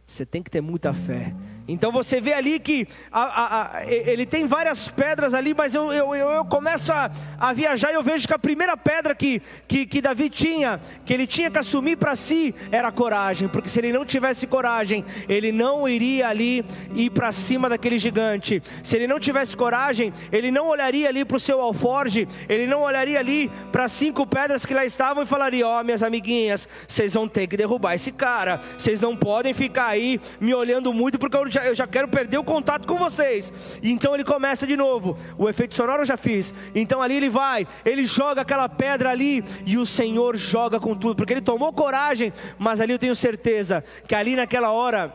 Você 0.09 0.25
tem 0.25 0.43
que 0.43 0.51
ter 0.51 0.63
muita 0.63 0.95
fé. 0.95 1.35
Então 1.69 1.93
você 1.93 2.19
vê 2.19 2.33
ali 2.33 2.59
que 2.59 2.89
a, 3.13 3.23
a, 3.23 3.79
a, 3.81 3.85
ele 3.93 4.25
tem 4.25 4.47
várias 4.47 4.89
pedras 4.89 5.35
ali, 5.35 5.53
mas 5.53 5.75
eu, 5.75 5.93
eu, 5.93 6.15
eu, 6.15 6.45
começo 6.47 6.91
a, 6.91 7.53
viajar 7.53 7.91
e 7.91 7.95
eu 7.95 8.03
vejo 8.03 8.27
que 8.27 8.33
a 8.33 8.39
primeira 8.39 8.75
pedra 8.75 9.15
que, 9.15 9.43
que, 9.69 9.85
que 9.85 10.01
Davi 10.01 10.31
tinha, 10.31 10.81
que 11.05 11.13
ele 11.13 11.27
tinha 11.27 11.51
que 11.51 11.59
assumir 11.59 11.99
para 11.99 12.17
si, 12.17 12.55
era 12.73 12.91
coragem, 12.91 13.49
porque 13.49 13.69
se 13.69 13.79
ele 13.81 13.93
não 13.93 14.07
tivesse 14.07 14.47
coragem, 14.47 15.05
ele 15.29 15.53
não 15.53 15.87
iria 15.87 16.29
ali 16.29 16.65
ir 16.95 17.11
para 17.11 17.31
cima 17.31 17.69
daquele 17.69 17.99
gigante. 17.99 18.63
Se 18.83 18.97
ele 18.97 19.07
não 19.07 19.21
tivesse 19.21 19.55
coragem, 19.55 20.11
ele 20.33 20.51
não 20.51 20.69
olharia 20.69 21.11
ali 21.11 21.23
para 21.23 21.37
o 21.37 21.41
seu 21.41 21.61
alforge, 21.61 22.27
ele 22.49 22.67
não 22.67 22.81
olharia 22.81 23.19
ali 23.19 23.51
para 23.71 23.89
cinco 23.89 24.27
pedras 24.27 24.65
que 24.65 24.73
lá 24.73 24.87
estavam 24.87 25.23
e 25.23 25.27
falaria: 25.27 25.69
Ó, 25.69 25.79
oh, 25.79 25.85
minhas 25.85 26.03
amiguinhas, 26.03 26.67
vocês 26.89 27.13
vão 27.13 27.29
ter 27.29 27.47
que 27.47 27.59
derrubar 27.59 27.95
esse 27.95 28.11
cara, 28.11 28.59
vocês 28.79 29.03
não 29.03 29.15
podem 29.15 29.53
ficar 29.53 29.89
aí 29.89 29.98
me 30.41 30.55
olhando 30.55 30.93
muito, 30.93 31.19
porque 31.19 31.37
eu 31.37 31.51
já, 31.51 31.65
eu 31.65 31.75
já 31.75 31.87
quero 31.87 32.09
perder 32.09 32.39
o 32.39 32.45
contato 32.45 32.87
com 32.87 32.97
vocês. 32.97 33.53
E 33.83 33.91
então 33.91 34.15
ele 34.15 34.25
começa 34.25 34.67
de 34.67 34.77
novo. 34.77 35.17
O 35.37 35.49
efeito 35.49 35.75
sonoro 35.75 36.03
eu 36.03 36.07
já 36.07 36.17
fiz. 36.17 36.55
Então 36.75 37.03
ali 37.03 37.17
ele 37.17 37.29
vai, 37.29 37.67
ele 37.85 38.07
joga 38.07 38.43
aquela 38.43 38.69
pedra 38.69 39.11
ali 39.11 39.45
e 39.67 39.77
o 39.77 39.87
Senhor 39.87 40.37
joga 40.37 40.79
com 40.81 40.95
tudo, 40.95 41.17
porque 41.17 41.33
ele 41.33 41.41
tomou 41.41 41.73
coragem, 41.73 42.33
mas 42.59 42.81
ali 42.81 42.93
eu 42.93 42.99
tenho 42.99 43.15
certeza 43.15 43.85
que 44.07 44.15
ali 44.15 44.37
naquela 44.37 44.71
hora 44.71 45.15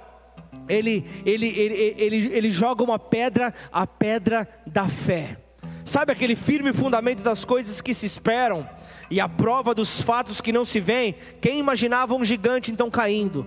ele, 0.68 1.06
ele, 1.26 1.48
ele, 1.48 1.96
ele, 1.98 2.30
ele 2.34 2.50
joga 2.50 2.84
uma 2.84 3.00
pedra, 3.00 3.54
a 3.72 3.86
pedra 3.86 4.48
da 4.66 4.88
fé. 4.88 5.38
Sabe 5.86 6.12
aquele 6.12 6.36
firme 6.36 6.72
fundamento 6.72 7.22
das 7.22 7.44
coisas 7.44 7.82
que 7.82 7.94
se 7.94 8.06
esperam 8.06 8.68
e 9.10 9.20
a 9.20 9.28
prova 9.28 9.76
dos 9.76 10.02
fatos 10.02 10.40
que 10.40 10.54
não 10.54 10.64
se 10.64 10.80
veem? 10.80 11.16
Quem 11.42 11.60
imaginava 11.60 12.16
um 12.16 12.24
gigante 12.24 12.72
então 12.72 12.90
caindo? 12.90 13.46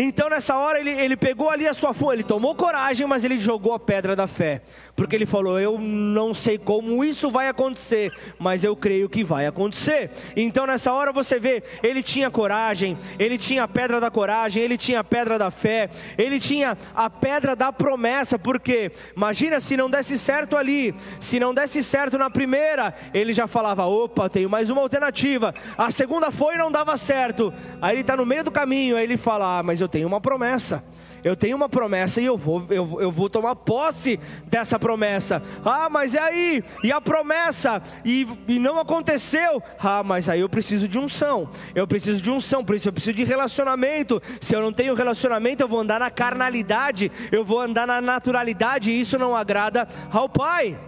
Então 0.00 0.30
nessa 0.30 0.56
hora 0.56 0.78
ele, 0.78 0.90
ele 0.90 1.16
pegou 1.16 1.50
ali 1.50 1.66
a 1.66 1.74
sua 1.74 1.92
força, 1.92 2.14
ele 2.14 2.22
tomou 2.22 2.54
coragem, 2.54 3.04
mas 3.04 3.24
ele 3.24 3.36
jogou 3.36 3.74
a 3.74 3.80
pedra 3.80 4.14
da 4.14 4.28
fé. 4.28 4.62
Porque 4.98 5.14
ele 5.14 5.26
falou: 5.26 5.60
Eu 5.60 5.78
não 5.78 6.34
sei 6.34 6.58
como 6.58 7.04
isso 7.04 7.30
vai 7.30 7.46
acontecer, 7.46 8.12
mas 8.36 8.64
eu 8.64 8.74
creio 8.74 9.08
que 9.08 9.22
vai 9.22 9.46
acontecer. 9.46 10.10
Então 10.36 10.66
nessa 10.66 10.92
hora 10.92 11.12
você 11.12 11.38
vê, 11.38 11.62
ele 11.84 12.02
tinha 12.02 12.28
coragem, 12.32 12.98
ele 13.16 13.38
tinha 13.38 13.62
a 13.62 13.68
pedra 13.68 14.00
da 14.00 14.10
coragem, 14.10 14.60
ele 14.60 14.76
tinha 14.76 14.98
a 14.98 15.04
pedra 15.04 15.38
da 15.38 15.52
fé, 15.52 15.88
ele 16.18 16.40
tinha 16.40 16.76
a 16.96 17.08
pedra 17.08 17.54
da 17.54 17.72
promessa. 17.72 18.36
Porque 18.40 18.90
imagina 19.16 19.60
se 19.60 19.76
não 19.76 19.88
desse 19.88 20.18
certo 20.18 20.56
ali, 20.56 20.92
se 21.20 21.38
não 21.38 21.54
desse 21.54 21.80
certo 21.80 22.18
na 22.18 22.28
primeira, 22.28 22.92
ele 23.14 23.32
já 23.32 23.46
falava: 23.46 23.86
opa, 23.86 24.28
tenho 24.28 24.50
mais 24.50 24.68
uma 24.68 24.82
alternativa. 24.82 25.54
A 25.76 25.92
segunda 25.92 26.32
foi 26.32 26.56
e 26.56 26.58
não 26.58 26.72
dava 26.72 26.96
certo. 26.96 27.54
Aí 27.80 27.94
ele 27.94 28.00
está 28.00 28.16
no 28.16 28.26
meio 28.26 28.42
do 28.42 28.50
caminho, 28.50 28.96
aí 28.96 29.04
ele 29.04 29.16
fala: 29.16 29.60
ah, 29.60 29.62
mas 29.62 29.80
eu 29.80 29.86
tenho 29.86 30.08
uma 30.08 30.20
promessa. 30.20 30.82
Eu 31.22 31.36
tenho 31.36 31.56
uma 31.56 31.68
promessa 31.68 32.20
e 32.20 32.24
eu 32.24 32.36
vou, 32.36 32.66
eu, 32.70 33.00
eu 33.00 33.10
vou 33.10 33.28
tomar 33.28 33.56
posse 33.56 34.18
dessa 34.46 34.78
promessa. 34.78 35.42
Ah, 35.64 35.88
mas 35.90 36.14
e 36.14 36.18
aí? 36.18 36.64
E 36.82 36.92
a 36.92 37.00
promessa? 37.00 37.82
E, 38.04 38.26
e 38.46 38.58
não 38.58 38.78
aconteceu? 38.78 39.62
Ah, 39.78 40.02
mas 40.02 40.28
aí 40.28 40.40
eu 40.40 40.48
preciso 40.48 40.86
de 40.86 40.98
unção. 40.98 41.48
Eu 41.74 41.86
preciso 41.86 42.22
de 42.22 42.30
unção, 42.30 42.64
por 42.64 42.76
isso 42.76 42.88
eu 42.88 42.92
preciso 42.92 43.16
de 43.16 43.24
relacionamento. 43.24 44.22
Se 44.40 44.54
eu 44.54 44.62
não 44.62 44.72
tenho 44.72 44.94
relacionamento, 44.94 45.62
eu 45.62 45.68
vou 45.68 45.80
andar 45.80 46.00
na 46.00 46.10
carnalidade, 46.10 47.10
eu 47.32 47.44
vou 47.44 47.60
andar 47.60 47.86
na 47.86 48.00
naturalidade, 48.00 48.90
e 48.90 49.00
isso 49.00 49.18
não 49.18 49.34
agrada 49.34 49.88
ao 50.10 50.28
Pai. 50.28 50.78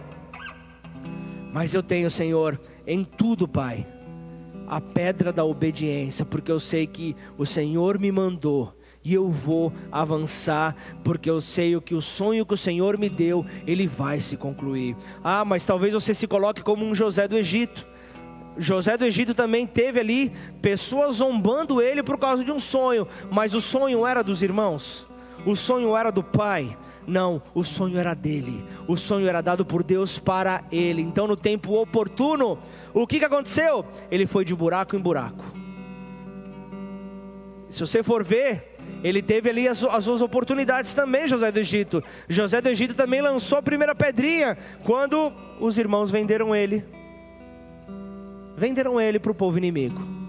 Mas 1.51 1.73
eu 1.73 1.83
tenho, 1.83 2.09
Senhor, 2.09 2.59
em 2.87 3.03
tudo, 3.03 3.47
Pai, 3.47 3.85
a 4.67 4.79
pedra 4.79 5.33
da 5.33 5.43
obediência, 5.43 6.25
porque 6.25 6.51
eu 6.51 6.59
sei 6.59 6.87
que 6.87 7.15
o 7.37 7.45
Senhor 7.45 7.99
me 7.99 8.11
mandou 8.11 8.73
e 9.03 9.13
eu 9.13 9.29
vou 9.29 9.73
avançar, 9.91 10.75
porque 11.03 11.29
eu 11.29 11.41
sei 11.41 11.79
que 11.81 11.95
o 11.95 12.01
sonho 12.01 12.45
que 12.45 12.53
o 12.53 12.57
Senhor 12.57 12.97
me 12.97 13.09
deu, 13.09 13.45
ele 13.65 13.87
vai 13.87 14.19
se 14.19 14.37
concluir. 14.37 14.95
Ah, 15.23 15.43
mas 15.43 15.65
talvez 15.65 15.93
você 15.93 16.13
se 16.13 16.27
coloque 16.27 16.61
como 16.61 16.85
um 16.85 16.93
José 16.93 17.27
do 17.27 17.37
Egito. 17.37 17.87
José 18.57 18.97
do 18.97 19.05
Egito 19.05 19.33
também 19.33 19.65
teve 19.65 19.99
ali 19.99 20.31
pessoas 20.61 21.15
zombando 21.15 21.81
ele 21.81 22.03
por 22.03 22.17
causa 22.17 22.43
de 22.43 22.51
um 22.51 22.59
sonho, 22.59 23.07
mas 23.31 23.55
o 23.55 23.61
sonho 23.61 24.05
era 24.05 24.23
dos 24.23 24.41
irmãos, 24.41 25.07
o 25.45 25.55
sonho 25.55 25.95
era 25.95 26.11
do 26.11 26.23
pai. 26.23 26.77
Não, 27.07 27.41
o 27.55 27.63
sonho 27.63 27.97
era 27.97 28.13
dele, 28.13 28.63
o 28.87 28.95
sonho 28.95 29.27
era 29.27 29.41
dado 29.41 29.65
por 29.65 29.81
Deus 29.81 30.19
para 30.19 30.63
ele. 30.71 31.01
Então, 31.01 31.25
no 31.25 31.35
tempo 31.35 31.73
oportuno, 31.81 32.59
o 32.93 33.07
que, 33.07 33.17
que 33.17 33.25
aconteceu? 33.25 33.83
Ele 34.11 34.27
foi 34.27 34.45
de 34.45 34.53
buraco 34.53 34.95
em 34.95 34.99
buraco. 34.99 35.43
Se 37.71 37.79
você 37.79 38.03
for 38.03 38.23
ver, 38.23 38.70
ele 39.03 39.21
teve 39.21 39.49
ali 39.49 39.67
as, 39.67 39.83
as, 39.83 40.03
suas 40.03 40.21
oportunidades 40.21 40.93
também, 40.93 41.27
José 41.27 41.51
do 41.51 41.59
Egito. 41.59 42.03
José 42.29 42.61
do 42.61 42.69
Egito 42.69 42.93
também 42.93 43.21
lançou 43.21 43.57
a 43.57 43.61
primeira 43.61 43.95
pedrinha 43.95 44.57
quando 44.83 45.31
os 45.59 45.77
irmãos 45.77 46.11
venderam 46.11 46.55
ele. 46.55 46.83
Venderam 48.55 49.01
ele 49.01 49.19
para 49.19 49.31
o 49.31 49.35
povo 49.35 49.57
inimigo. 49.57 50.21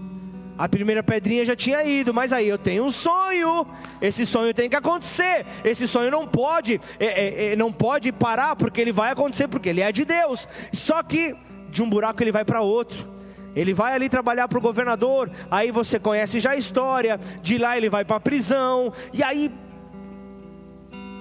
A 0.57 0.69
primeira 0.69 1.01
pedrinha 1.01 1.43
já 1.43 1.55
tinha 1.55 1.83
ido, 1.83 2.13
mas 2.13 2.31
aí 2.31 2.47
eu 2.47 2.57
tenho 2.57 2.83
um 2.83 2.91
sonho. 2.91 3.65
Esse 4.01 4.25
sonho 4.25 4.53
tem 4.53 4.69
que 4.69 4.75
acontecer. 4.75 5.45
Esse 5.63 5.87
sonho 5.87 6.11
não 6.11 6.27
pode, 6.27 6.79
é, 6.99 7.05
é, 7.05 7.53
é, 7.53 7.55
não 7.55 7.71
pode 7.71 8.11
parar 8.11 8.55
porque 8.55 8.79
ele 8.79 8.91
vai 8.91 9.11
acontecer 9.11 9.47
porque 9.47 9.69
ele 9.69 9.81
é 9.81 9.91
de 9.91 10.05
Deus. 10.05 10.47
Só 10.71 11.01
que 11.01 11.35
de 11.69 11.81
um 11.81 11.89
buraco 11.89 12.21
ele 12.21 12.31
vai 12.31 12.45
para 12.45 12.61
outro. 12.61 13.07
Ele 13.55 13.73
vai 13.73 13.93
ali 13.93 14.09
trabalhar 14.09 14.47
para 14.47 14.57
o 14.57 14.61
governador, 14.61 15.29
aí 15.49 15.71
você 15.71 15.99
conhece 15.99 16.39
já 16.39 16.51
a 16.51 16.57
história, 16.57 17.19
de 17.41 17.57
lá 17.57 17.77
ele 17.77 17.89
vai 17.89 18.03
para 18.03 18.15
a 18.15 18.19
prisão, 18.19 18.91
e 19.13 19.21
aí. 19.21 19.51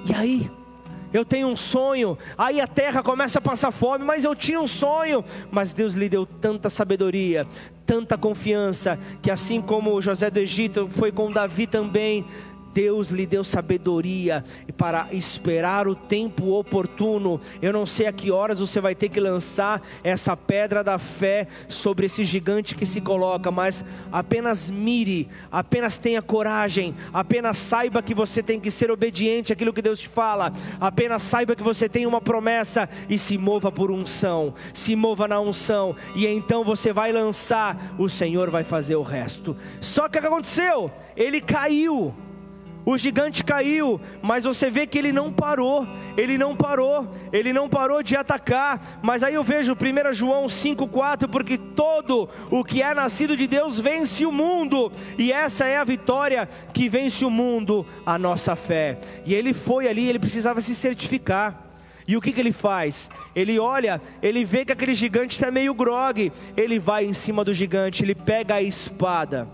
E 0.08 0.14
aí? 0.14 0.50
Eu 1.12 1.26
tenho 1.26 1.48
um 1.48 1.56
sonho, 1.56 2.16
aí 2.38 2.58
a 2.58 2.66
terra 2.66 3.02
começa 3.02 3.38
a 3.38 3.42
passar 3.42 3.70
fome, 3.70 4.02
mas 4.02 4.24
eu 4.24 4.34
tinha 4.34 4.58
um 4.58 4.66
sonho, 4.66 5.22
mas 5.50 5.74
Deus 5.74 5.92
lhe 5.92 6.08
deu 6.08 6.24
tanta 6.24 6.70
sabedoria, 6.70 7.46
tanta 7.84 8.16
confiança, 8.16 8.98
que 9.20 9.30
assim 9.30 9.60
como 9.60 10.00
José 10.00 10.30
do 10.30 10.38
Egito 10.38 10.88
foi 10.90 11.12
com 11.12 11.30
Davi 11.30 11.66
também, 11.66 12.24
Deus 12.72 13.10
lhe 13.10 13.26
deu 13.26 13.44
sabedoria 13.44 14.44
para 14.76 15.08
esperar 15.12 15.86
o 15.86 15.94
tempo 15.94 16.52
oportuno. 16.52 17.40
Eu 17.60 17.72
não 17.72 17.86
sei 17.86 18.06
a 18.06 18.12
que 18.12 18.30
horas 18.30 18.60
você 18.60 18.80
vai 18.80 18.94
ter 18.94 19.08
que 19.08 19.20
lançar 19.20 19.82
essa 20.02 20.36
pedra 20.36 20.82
da 20.82 20.98
fé 20.98 21.46
sobre 21.68 22.06
esse 22.06 22.24
gigante 22.24 22.74
que 22.74 22.86
se 22.86 23.00
coloca, 23.00 23.50
mas 23.50 23.84
apenas 24.10 24.70
mire, 24.70 25.28
apenas 25.50 25.98
tenha 25.98 26.22
coragem, 26.22 26.94
apenas 27.12 27.58
saiba 27.58 28.02
que 28.02 28.14
você 28.14 28.42
tem 28.42 28.58
que 28.58 28.70
ser 28.70 28.90
obediente 28.90 29.52
àquilo 29.52 29.72
que 29.72 29.82
Deus 29.82 30.00
te 30.00 30.08
fala, 30.08 30.52
apenas 30.80 31.22
saiba 31.22 31.54
que 31.54 31.62
você 31.62 31.88
tem 31.88 32.06
uma 32.06 32.20
promessa 32.20 32.88
e 33.08 33.18
se 33.18 33.36
mova 33.36 33.70
por 33.70 33.90
unção, 33.90 34.54
se 34.72 34.96
mova 34.96 35.28
na 35.28 35.40
unção, 35.40 35.94
e 36.14 36.26
então 36.26 36.64
você 36.64 36.92
vai 36.92 37.12
lançar, 37.12 37.94
o 37.98 38.08
Senhor 38.08 38.50
vai 38.50 38.64
fazer 38.64 38.96
o 38.96 39.02
resto. 39.02 39.56
Só 39.80 40.08
que 40.08 40.18
o 40.18 40.20
que 40.20 40.26
aconteceu? 40.26 40.90
Ele 41.16 41.40
caiu. 41.40 42.14
O 42.84 42.98
gigante 42.98 43.44
caiu, 43.44 44.00
mas 44.20 44.42
você 44.42 44.68
vê 44.68 44.86
que 44.86 44.98
ele 44.98 45.12
não 45.12 45.32
parou, 45.32 45.86
ele 46.16 46.36
não 46.36 46.56
parou, 46.56 47.14
ele 47.32 47.52
não 47.52 47.68
parou 47.68 48.02
de 48.02 48.16
atacar. 48.16 49.00
Mas 49.02 49.22
aí 49.22 49.34
eu 49.34 49.44
vejo 49.44 49.74
1 49.74 50.12
João 50.12 50.46
5,4: 50.46 51.28
porque 51.28 51.56
todo 51.56 52.28
o 52.50 52.64
que 52.64 52.82
é 52.82 52.92
nascido 52.92 53.36
de 53.36 53.46
Deus 53.46 53.78
vence 53.78 54.26
o 54.26 54.32
mundo, 54.32 54.90
e 55.16 55.32
essa 55.32 55.64
é 55.64 55.76
a 55.76 55.84
vitória 55.84 56.48
que 56.72 56.88
vence 56.88 57.24
o 57.24 57.30
mundo, 57.30 57.86
a 58.04 58.18
nossa 58.18 58.56
fé. 58.56 58.98
E 59.24 59.32
ele 59.32 59.54
foi 59.54 59.88
ali, 59.88 60.08
ele 60.08 60.18
precisava 60.18 60.60
se 60.60 60.74
certificar. 60.74 61.68
E 62.06 62.16
o 62.16 62.20
que, 62.20 62.32
que 62.32 62.40
ele 62.40 62.50
faz? 62.50 63.08
Ele 63.32 63.60
olha, 63.60 64.02
ele 64.20 64.44
vê 64.44 64.64
que 64.64 64.72
aquele 64.72 64.92
gigante 64.92 65.36
está 65.36 65.52
meio 65.52 65.72
grogue, 65.72 66.32
ele 66.56 66.80
vai 66.80 67.04
em 67.04 67.12
cima 67.12 67.44
do 67.44 67.54
gigante, 67.54 68.02
ele 68.02 68.14
pega 68.14 68.56
a 68.56 68.62
espada. 68.62 69.48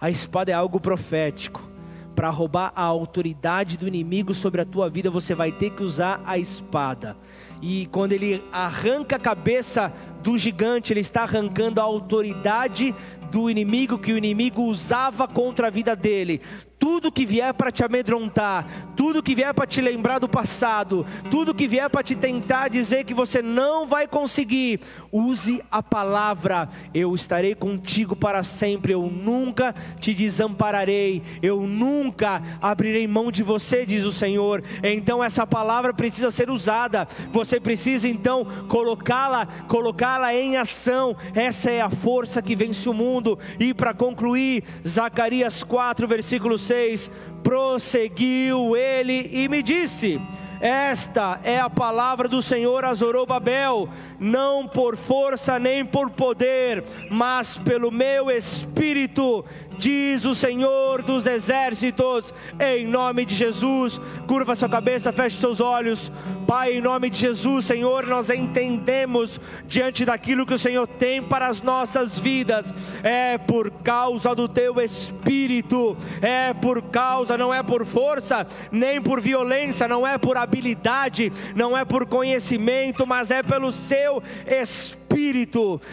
A 0.00 0.08
espada 0.08 0.52
é 0.52 0.54
algo 0.54 0.78
profético 0.78 1.75
para 2.16 2.30
roubar 2.30 2.72
a 2.74 2.82
autoridade 2.82 3.76
do 3.76 3.86
inimigo 3.86 4.32
sobre 4.32 4.62
a 4.62 4.64
tua 4.64 4.88
vida, 4.88 5.10
você 5.10 5.34
vai 5.34 5.52
ter 5.52 5.70
que 5.70 5.82
usar 5.82 6.22
a 6.24 6.38
espada. 6.38 7.14
E 7.60 7.86
quando 7.92 8.12
ele 8.12 8.42
arranca 8.50 9.16
a 9.16 9.20
cabeça 9.20 9.92
do 10.22 10.38
gigante, 10.38 10.94
ele 10.94 11.00
está 11.00 11.22
arrancando 11.22 11.78
a 11.78 11.84
autoridade 11.84 12.94
do 13.30 13.50
inimigo 13.50 13.98
que 13.98 14.14
o 14.14 14.18
inimigo 14.18 14.62
usava 14.62 15.28
contra 15.28 15.66
a 15.66 15.70
vida 15.70 15.94
dele 15.94 16.40
tudo 16.78 17.10
que 17.10 17.24
vier 17.24 17.54
para 17.54 17.70
te 17.70 17.82
amedrontar, 17.84 18.66
tudo 18.96 19.22
que 19.22 19.34
vier 19.34 19.52
para 19.54 19.66
te 19.66 19.80
lembrar 19.80 20.18
do 20.18 20.28
passado, 20.28 21.06
tudo 21.30 21.54
que 21.54 21.66
vier 21.66 21.88
para 21.88 22.02
te 22.02 22.14
tentar 22.14 22.68
dizer 22.68 23.04
que 23.04 23.14
você 23.14 23.40
não 23.40 23.86
vai 23.86 24.06
conseguir, 24.06 24.80
use 25.10 25.62
a 25.70 25.82
palavra: 25.82 26.68
Eu 26.92 27.14
estarei 27.14 27.54
contigo 27.54 28.14
para 28.14 28.42
sempre, 28.42 28.92
eu 28.92 29.02
nunca 29.02 29.74
te 29.98 30.12
desampararei, 30.12 31.22
eu 31.42 31.62
nunca 31.62 32.42
abrirei 32.60 33.06
mão 33.06 33.30
de 33.30 33.42
você, 33.42 33.86
diz 33.86 34.04
o 34.04 34.12
Senhor. 34.12 34.62
Então 34.82 35.24
essa 35.24 35.46
palavra 35.46 35.94
precisa 35.94 36.30
ser 36.30 36.50
usada, 36.50 37.08
você 37.32 37.58
precisa 37.58 38.08
então 38.08 38.44
colocá-la, 38.68 39.46
colocá-la 39.68 40.34
em 40.34 40.56
ação. 40.56 41.16
Essa 41.34 41.70
é 41.70 41.80
a 41.80 41.90
força 41.90 42.42
que 42.42 42.54
vence 42.54 42.88
o 42.88 42.94
mundo. 42.94 43.38
E 43.58 43.72
para 43.72 43.94
concluir, 43.94 44.62
Zacarias 44.86 45.64
4, 45.64 46.06
versículo 46.06 46.58
6, 46.66 47.10
prosseguiu 47.42 48.76
ele 48.76 49.30
e 49.32 49.48
me 49.48 49.62
disse: 49.62 50.20
esta 50.60 51.38
é 51.44 51.60
a 51.60 51.68
palavra 51.68 52.28
do 52.28 52.40
Senhor 52.40 52.84
a 52.84 52.94
Zorobabel, 52.94 53.88
não 54.18 54.66
por 54.66 54.96
força 54.96 55.58
nem 55.58 55.84
por 55.84 56.10
poder, 56.10 56.82
mas 57.10 57.58
pelo 57.58 57.90
meu 57.90 58.30
espírito, 58.30 59.44
diz 59.78 60.24
o 60.24 60.34
Senhor 60.34 61.02
dos 61.02 61.26
exércitos, 61.26 62.32
em 62.58 62.86
nome 62.86 63.24
de 63.24 63.34
Jesus. 63.34 64.00
Curva 64.26 64.54
sua 64.54 64.68
cabeça, 64.68 65.12
feche 65.12 65.38
seus 65.38 65.60
olhos. 65.60 66.10
Pai, 66.46 66.74
em 66.74 66.80
nome 66.80 67.10
de 67.10 67.18
Jesus, 67.18 67.64
Senhor, 67.64 68.06
nós 68.06 68.30
entendemos 68.30 69.40
diante 69.66 70.04
daquilo 70.04 70.46
que 70.46 70.54
o 70.54 70.58
Senhor 70.58 70.86
tem 70.86 71.22
para 71.22 71.48
as 71.48 71.60
nossas 71.62 72.18
vidas, 72.18 72.72
é 73.02 73.36
por 73.36 73.70
causa 73.70 74.34
do 74.34 74.48
teu 74.48 74.80
espírito, 74.80 75.96
é 76.22 76.54
por 76.54 76.82
causa, 76.82 77.36
não 77.36 77.52
é 77.52 77.62
por 77.62 77.84
força, 77.84 78.46
nem 78.70 79.00
por 79.00 79.20
violência, 79.20 79.88
não 79.88 80.06
é 80.06 80.16
por 80.18 80.36
habilidade, 80.36 81.32
não 81.54 81.76
é 81.76 81.84
por 81.84 82.06
conhecimento, 82.06 83.06
mas 83.06 83.30
é 83.30 83.42
pelo 83.42 83.72
seu 83.72 84.22
espírito, 84.46 85.05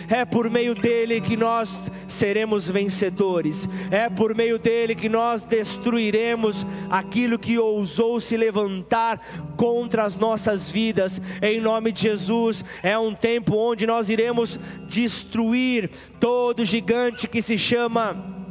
é 0.09 0.25
por 0.25 0.49
meio 0.49 0.75
dele 0.75 1.21
que 1.21 1.37
nós 1.37 1.73
seremos 2.07 2.69
vencedores 2.69 3.67
é 3.89 4.09
por 4.09 4.35
meio 4.35 4.57
dele 4.59 4.95
que 4.95 5.09
nós 5.09 5.43
destruiremos 5.43 6.65
aquilo 6.89 7.39
que 7.39 7.57
ousou 7.57 8.19
se 8.19 8.35
levantar 8.35 9.21
contra 9.55 10.03
as 10.03 10.17
nossas 10.17 10.69
vidas, 10.69 11.21
em 11.41 11.59
nome 11.59 11.91
de 11.91 12.01
Jesus. 12.01 12.63
É 12.81 12.97
um 12.97 13.13
tempo 13.13 13.55
onde 13.55 13.85
nós 13.85 14.09
iremos 14.09 14.59
destruir 14.87 15.89
todo 16.19 16.65
gigante 16.65 17.27
que 17.27 17.41
se 17.41 17.57
chama 17.57 18.42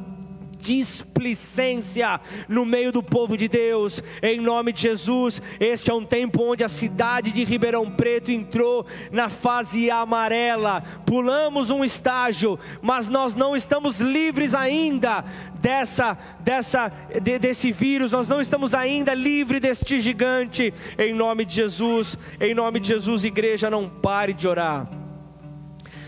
displicência 0.63 2.21
no 2.49 2.65
meio 2.65 2.93
do 2.93 3.03
povo 3.03 3.37
de 3.37 3.49
Deus, 3.49 4.01
em 4.23 4.41
nome 4.41 4.73
de 4.73 4.83
Jesus. 4.83 5.43
Este 5.59 5.91
é 5.91 5.95
um 5.95 6.05
tempo 6.05 6.41
onde 6.43 6.63
a 6.63 6.69
cidade 6.69 7.33
de 7.33 7.43
Ribeirão 7.43 7.91
Preto 7.91 8.31
entrou 8.31 8.87
na 9.11 9.29
fase 9.29 9.91
amarela. 9.91 10.83
Pulamos 11.05 11.69
um 11.71 11.85
estágio, 11.85 12.59
mas 12.81 13.09
nós 13.09 13.35
não 13.35 13.57
estamos 13.57 14.01
livres 14.01 14.55
ainda 14.55 15.25
dessa, 15.61 16.17
dessa, 16.41 16.93
de, 17.21 17.39
desse 17.39 17.73
vírus. 17.73 18.13
Nós 18.13 18.29
não 18.29 18.41
estamos 18.41 18.73
ainda 18.73 19.13
livres 19.15 19.61
deste 19.61 20.01
gigante. 20.01 20.73
Em 20.97 21.13
nome 21.13 21.45
de 21.45 21.57
Jesus, 21.57 22.17
em 22.41 22.55
nome 22.55 22.79
de 22.79 22.89
Jesus, 22.89 23.25
igreja, 23.25 23.69
não 23.69 23.89
pare 23.89 24.33
de 24.33 24.47
orar. 24.47 25.02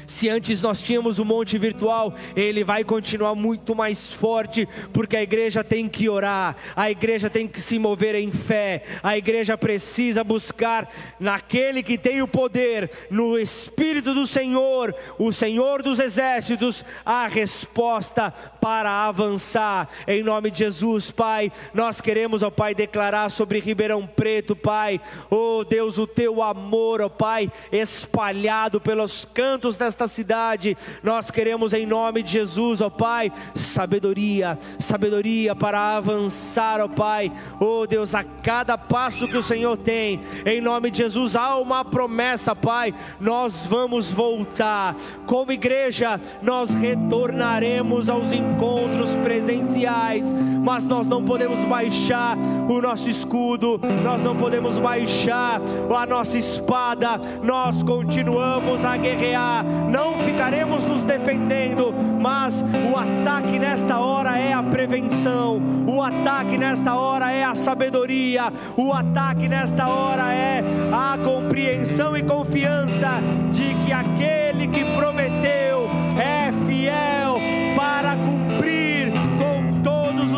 Se 0.06 0.28
antes 0.28 0.60
nós 0.62 0.82
tínhamos 0.82 1.18
um 1.18 1.24
monte 1.24 1.58
virtual, 1.58 2.14
ele 2.36 2.64
vai 2.64 2.84
continuar 2.84 3.34
muito 3.34 3.74
mais 3.74 4.12
forte, 4.12 4.68
porque 4.92 5.16
a 5.16 5.22
igreja 5.22 5.64
tem 5.64 5.88
que 5.88 6.08
orar, 6.08 6.56
a 6.76 6.90
igreja 6.90 7.30
tem 7.30 7.46
que 7.46 7.60
se 7.60 7.78
mover 7.78 8.14
em 8.14 8.30
fé, 8.30 8.82
a 9.02 9.16
igreja 9.16 9.56
precisa 9.56 10.22
buscar 10.22 10.88
naquele 11.18 11.82
que 11.82 11.96
tem 11.96 12.22
o 12.22 12.28
poder, 12.28 12.90
no 13.10 13.38
Espírito 13.38 14.14
do 14.14 14.26
Senhor, 14.26 14.94
o 15.18 15.32
Senhor 15.32 15.82
dos 15.82 15.98
exércitos, 15.98 16.84
a 17.04 17.26
resposta 17.26 18.32
para 18.60 19.06
avançar. 19.06 19.88
Em 20.06 20.22
nome 20.22 20.50
de 20.50 20.58
Jesus, 20.58 21.10
Pai, 21.10 21.52
nós 21.72 22.00
queremos, 22.00 22.42
ó 22.42 22.50
Pai, 22.50 22.74
declarar 22.74 23.30
sobre 23.30 23.60
Ribeirão 23.60 24.06
Preto, 24.06 24.54
Pai, 24.56 25.00
oh 25.30 25.64
Deus, 25.64 25.98
o 25.98 26.06
teu 26.06 26.42
amor, 26.42 27.00
ó 27.00 27.08
Pai, 27.08 27.50
espalhado 27.72 28.80
pelos 28.80 29.24
cantos 29.24 29.76
nesta 29.94 30.08
cidade. 30.08 30.76
Nós 31.02 31.30
queremos, 31.30 31.72
em 31.72 31.86
nome 31.86 32.22
de 32.22 32.32
Jesus, 32.32 32.80
ó 32.80 32.90
Pai, 32.90 33.30
sabedoria, 33.54 34.58
sabedoria 34.78 35.54
para 35.54 35.96
avançar, 35.96 36.80
ó 36.80 36.88
Pai. 36.88 37.30
Oh 37.60 37.86
Deus, 37.86 38.14
a 38.14 38.24
cada 38.24 38.76
passo 38.76 39.28
que 39.28 39.36
o 39.36 39.42
Senhor 39.42 39.76
tem, 39.76 40.20
em 40.44 40.60
nome 40.60 40.90
de 40.90 40.98
Jesus, 40.98 41.36
há 41.36 41.56
uma 41.56 41.84
promessa, 41.84 42.56
Pai. 42.56 42.92
Nós 43.20 43.64
vamos 43.64 44.10
voltar. 44.10 44.96
Como 45.26 45.52
igreja, 45.52 46.20
nós 46.42 46.74
retornaremos 46.74 48.08
aos 48.10 48.32
encontros 48.32 49.14
presenciais, 49.16 50.24
mas 50.64 50.86
nós 50.86 51.06
não 51.06 51.24
podemos 51.24 51.64
baixar 51.66 52.36
o 52.68 52.80
nosso 52.80 53.08
escudo, 53.08 53.80
nós 54.02 54.20
não 54.22 54.36
podemos 54.36 54.78
baixar 54.78 55.60
a 55.96 56.06
nossa 56.06 56.36
espada, 56.36 57.20
nós 57.42 57.82
continuamos 57.82 58.84
a 58.84 58.96
guerrear 59.04 59.64
não 59.88 60.16
ficaremos 60.18 60.84
nos 60.84 61.04
defendendo, 61.04 61.92
mas 62.20 62.62
o 62.62 62.96
ataque 62.96 63.58
nesta 63.58 63.98
hora 63.98 64.38
é 64.38 64.52
a 64.52 64.62
prevenção, 64.62 65.60
o 65.86 66.02
ataque 66.02 66.56
nesta 66.58 66.94
hora 66.94 67.30
é 67.30 67.44
a 67.44 67.54
sabedoria, 67.54 68.52
o 68.76 68.92
ataque 68.92 69.48
nesta 69.48 69.86
hora 69.88 70.32
é 70.32 70.62
a 70.92 71.18
compreensão 71.18 72.16
e 72.16 72.22
confiança 72.22 73.20
de 73.52 73.74
que 73.76 73.92
aquele 73.92 74.66
que 74.66 74.84
prometeu 74.92 75.88
é 76.18 76.52
fiel 76.66 77.38
para 77.76 78.16
cumprir 78.16 78.93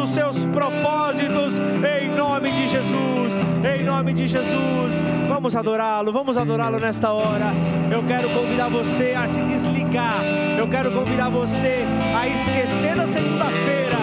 os 0.07 0.11
seus 0.11 0.47
propósitos, 0.47 1.59
em 1.59 2.09
nome 2.11 2.53
de 2.53 2.69
Jesus, 2.69 3.41
em 3.65 3.83
nome 3.83 4.13
de 4.13 4.29
Jesus. 4.29 5.03
Vamos 5.29 5.57
adorá-lo, 5.57 6.13
vamos 6.13 6.39
adorá-lo 6.39 6.79
nesta 6.79 7.11
hora. 7.11 7.53
Eu 7.91 8.05
quero 8.05 8.31
convidar 8.31 8.69
você 8.71 9.15
a 9.15 9.27
se 9.27 9.43
desligar, 9.43 10.23
eu 10.57 10.69
quero 10.69 10.93
convidar 10.93 11.29
você 11.29 11.85
a 12.17 12.29
esquecer 12.29 12.95
da 12.95 13.07
segunda-feira. 13.07 13.97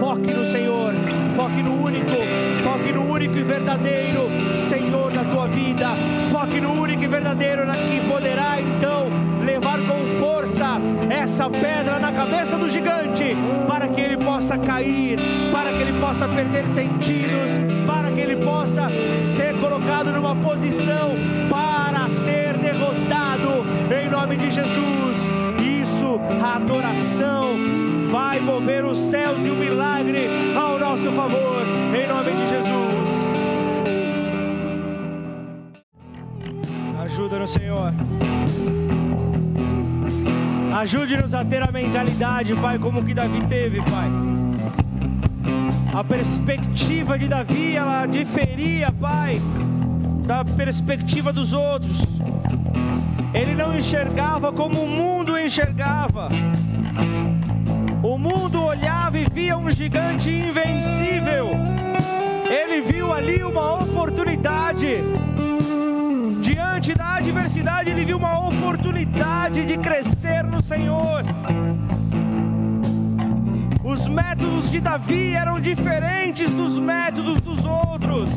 Foque 0.00 0.32
no 0.32 0.44
Senhor, 0.44 0.94
foque 1.36 1.62
no 1.62 1.82
único, 1.82 2.16
foque 2.64 2.92
no 2.92 3.12
único 3.12 3.36
e 3.36 3.42
verdadeiro 3.42 4.30
Senhor 4.54 5.12
da 5.12 5.24
tua 5.24 5.48
vida, 5.48 5.88
foque 6.30 6.62
no 6.62 6.72
único 6.72 7.04
e 7.04 7.08
verdadeiro 7.08 7.62
que 7.90 8.00
poderá 8.08 8.58
então 8.58 9.10
com 9.82 10.06
força 10.18 10.80
essa 11.10 11.48
pedra 11.48 11.98
na 11.98 12.12
cabeça 12.12 12.56
do 12.56 12.68
gigante, 12.68 13.36
para 13.66 13.88
que 13.88 14.00
ele 14.00 14.16
possa 14.16 14.58
cair, 14.58 15.18
para 15.52 15.72
que 15.72 15.82
ele 15.82 16.00
possa 16.00 16.28
perder 16.28 16.68
sentidos, 16.68 17.58
para 17.86 18.10
que 18.10 18.20
ele 18.20 18.36
possa 18.36 18.88
ser 19.22 19.58
colocado 19.58 20.12
numa 20.12 20.36
posição 20.36 21.16
para 21.50 22.08
ser 22.08 22.56
derrotado, 22.58 23.66
em 23.90 24.08
nome 24.08 24.36
de 24.36 24.50
Jesus. 24.50 25.30
Isso, 25.60 26.20
a 26.42 26.56
adoração 26.56 27.56
vai 28.10 28.40
mover 28.40 28.84
os 28.84 28.98
céus 28.98 29.44
e 29.44 29.50
o 29.50 29.54
milagre 29.54 30.28
ao 30.56 30.78
nosso 30.78 31.10
favor, 31.12 31.66
em 31.94 32.06
nome 32.06 32.32
de 32.32 32.46
Jesus. 32.46 33.26
Ajuda-nos, 37.02 37.50
Senhor. 37.50 37.92
Ajude-nos 40.76 41.32
a 41.32 41.42
ter 41.42 41.62
a 41.62 41.72
mentalidade, 41.72 42.54
Pai, 42.54 42.78
como 42.78 43.02
que 43.02 43.14
Davi 43.14 43.40
teve, 43.46 43.80
Pai. 43.80 44.10
A 45.94 46.04
perspectiva 46.04 47.18
de 47.18 47.28
Davi, 47.28 47.74
ela 47.74 48.04
diferia, 48.04 48.92
Pai, 48.92 49.40
da 50.26 50.44
perspectiva 50.44 51.32
dos 51.32 51.54
outros. 51.54 52.04
Ele 53.32 53.54
não 53.54 53.74
enxergava 53.74 54.52
como 54.52 54.82
o 54.82 54.86
mundo 54.86 55.38
enxergava. 55.38 56.28
O 58.02 58.18
mundo 58.18 58.62
olhava 58.62 59.18
e 59.18 59.24
via 59.32 59.56
um 59.56 59.70
gigante 59.70 60.30
invencível. 60.30 61.52
Ele 62.44 62.82
viu 62.82 63.14
ali 63.14 63.42
uma 63.42 63.82
oportunidade. 63.82 64.98
Diante 66.56 66.94
da 66.94 67.16
adversidade, 67.16 67.90
ele 67.90 68.06
viu 68.06 68.16
uma 68.16 68.48
oportunidade 68.48 69.66
de 69.66 69.76
crescer 69.76 70.42
no 70.42 70.62
Senhor. 70.62 71.22
Os 73.84 74.08
métodos 74.08 74.70
de 74.70 74.80
Davi 74.80 75.34
eram 75.34 75.60
diferentes 75.60 76.50
dos 76.50 76.78
métodos 76.78 77.42
dos 77.42 77.62
outros. 77.62 78.30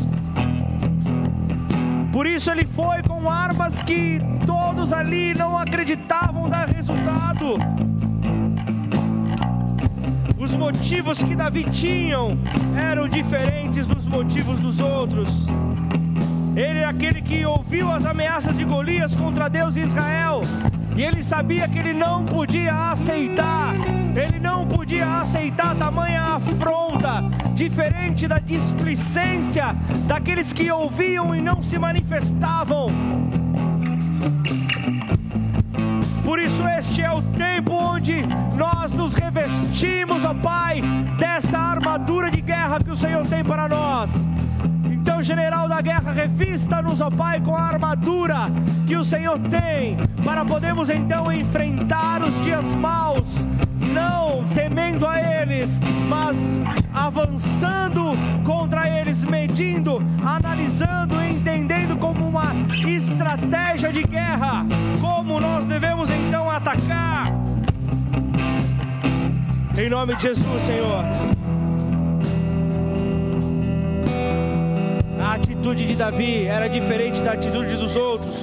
Por 2.12 2.28
isso 2.28 2.52
ele 2.52 2.68
foi 2.68 3.02
com 3.04 3.30
armas 3.30 3.82
que 3.82 4.20
todos 4.46 4.92
ali 4.92 5.34
não 5.34 5.58
acreditavam 5.58 6.50
dar 6.50 6.68
resultado. 6.68 7.58
Os 10.38 10.58
motivos 10.58 11.24
que 11.24 11.38
Davi 11.38 11.64
tinham 11.72 12.38
eram 12.78 13.08
diferentes 13.08 13.88
dos 13.88 14.10
motivos 14.10 14.60
dos 14.60 14.82
outros. 14.82 15.48
Ele 16.60 16.80
é 16.80 16.86
aquele 16.86 17.22
que 17.22 17.46
ouviu 17.46 17.90
as 17.90 18.06
ameaças 18.06 18.58
de 18.58 18.66
Golias 18.66 19.16
contra 19.16 19.50
Deus 19.50 19.78
e 19.78 19.80
Israel. 19.80 20.42
E 20.94 21.02
ele 21.02 21.24
sabia 21.24 21.70
que 21.70 21.80
ele 21.80 21.94
não 21.94 22.26
podia 22.26 22.92
aceitar, 22.92 23.74
ele 24.14 24.42
não 24.42 24.68
podia 24.68 25.22
aceitar 25.22 25.74
tamanha 25.78 26.22
afronta, 26.22 27.24
diferente 27.56 28.28
da 28.28 28.40
displicência 28.40 29.74
daqueles 30.06 30.52
que 30.52 30.70
ouviam 30.70 31.34
e 31.34 31.40
não 31.40 31.62
se 31.62 31.80
manifestavam. 31.80 32.92
Por 36.26 36.40
isso, 36.40 36.68
este 36.68 37.02
é 37.02 37.10
o 37.10 37.22
tempo 37.22 37.72
onde 37.72 38.22
nós 38.58 38.92
nos 38.92 39.14
revestimos, 39.14 40.26
ó 40.26 40.34
Pai, 40.34 40.82
desta 41.18 41.58
armadura 41.58 42.30
de 42.30 42.42
guerra 42.42 42.82
que 42.84 42.92
o 42.92 42.98
Senhor 42.98 43.26
tem 43.28 43.46
para 43.46 43.70
nós. 43.70 44.12
General 45.22 45.68
da 45.68 45.82
guerra, 45.82 46.12
revista-nos, 46.12 47.02
ó 47.02 47.10
Pai, 47.10 47.42
com 47.42 47.56
a 47.56 47.62
armadura 47.62 48.50
que 48.88 48.96
o 48.96 49.04
Senhor 49.04 49.38
tem, 49.40 49.98
para 50.24 50.44
podermos 50.46 50.90
então 50.90 51.32
enfrentar 51.32 52.24
os 52.24 52.40
dias 52.42 52.74
maus, 52.76 53.46
não 53.78 54.46
temendo 54.54 55.06
a 55.06 55.20
eles, 55.20 55.80
mas 56.08 56.62
avançando 56.94 58.18
contra 58.44 58.90
eles, 58.90 59.24
medindo, 59.24 60.02
analisando, 60.26 61.22
entendendo 61.24 61.98
como 61.98 62.28
uma 62.28 62.54
estratégia 62.88 63.92
de 63.92 64.04
guerra, 64.04 64.66
como 65.02 65.40
nós 65.40 65.68
devemos 65.68 66.10
então 66.10 66.50
atacar. 66.50 67.28
Em 69.78 69.90
nome 69.90 70.16
de 70.16 70.24
Jesus, 70.24 70.64
Senhor. 70.64 71.39
A 75.20 75.34
atitude 75.34 75.86
de 75.86 75.96
Davi 75.96 76.46
era 76.46 76.68
diferente 76.68 77.22
da 77.22 77.34
atitude 77.34 77.76
dos 77.76 77.96
outros. 77.96 78.36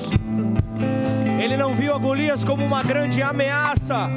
Ele 1.40 1.56
não 1.56 1.74
viu 1.74 1.94
a 1.94 1.98
Golias 1.98 2.44
como 2.44 2.64
uma 2.64 2.82
grande 2.82 3.22
ameaça, 3.22 4.10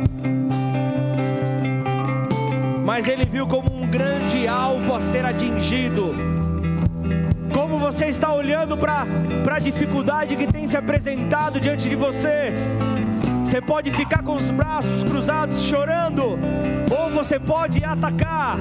mas 2.86 3.07
ele 3.07 3.26
viu 3.26 3.48
como 3.48 3.73
um 3.73 3.88
grande 3.88 4.48
alvo 4.48 4.94
a 4.94 4.99
ser 4.99 5.26
atingido. 5.26 6.14
Como 7.53 7.77
você 7.77 8.07
está 8.07 8.34
olhando 8.34 8.77
para 8.77 9.06
a 9.56 9.60
dificuldade 9.60 10.36
que 10.36 10.52
tem 10.52 10.68
se 10.68 10.76
apresentado 10.76 11.60
diante 11.60 11.88
de 11.88 11.95
você? 11.95 12.53
Você 13.49 13.61
pode 13.61 13.89
ficar 13.89 14.21
com 14.21 14.35
os 14.35 14.51
braços 14.51 15.03
cruzados 15.03 15.63
chorando, 15.63 16.38
ou 16.95 17.11
você 17.11 17.39
pode 17.39 17.84
atacar. 17.84 18.59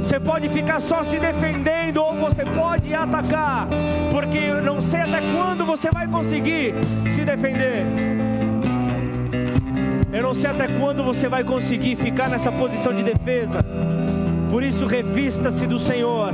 Você 0.00 0.18
pode 0.18 0.48
ficar 0.48 0.80
só 0.80 1.04
se 1.04 1.18
defendendo, 1.18 1.98
ou 1.98 2.16
você 2.16 2.46
pode 2.46 2.94
atacar, 2.94 3.68
porque 4.10 4.38
eu 4.38 4.62
não 4.62 4.80
sei 4.80 5.00
até 5.00 5.20
quando 5.30 5.66
você 5.66 5.90
vai 5.90 6.08
conseguir 6.08 6.72
se 7.06 7.22
defender. 7.22 7.84
Eu 10.10 10.22
não 10.22 10.32
sei 10.32 10.48
até 10.48 10.68
quando 10.68 11.04
você 11.04 11.28
vai 11.28 11.44
conseguir 11.44 11.94
ficar 11.96 12.30
nessa 12.30 12.50
posição 12.50 12.94
de 12.94 13.02
defesa. 13.02 13.62
Por 14.48 14.62
isso, 14.62 14.86
revista-se 14.86 15.66
do 15.66 15.78
Senhor. 15.78 16.32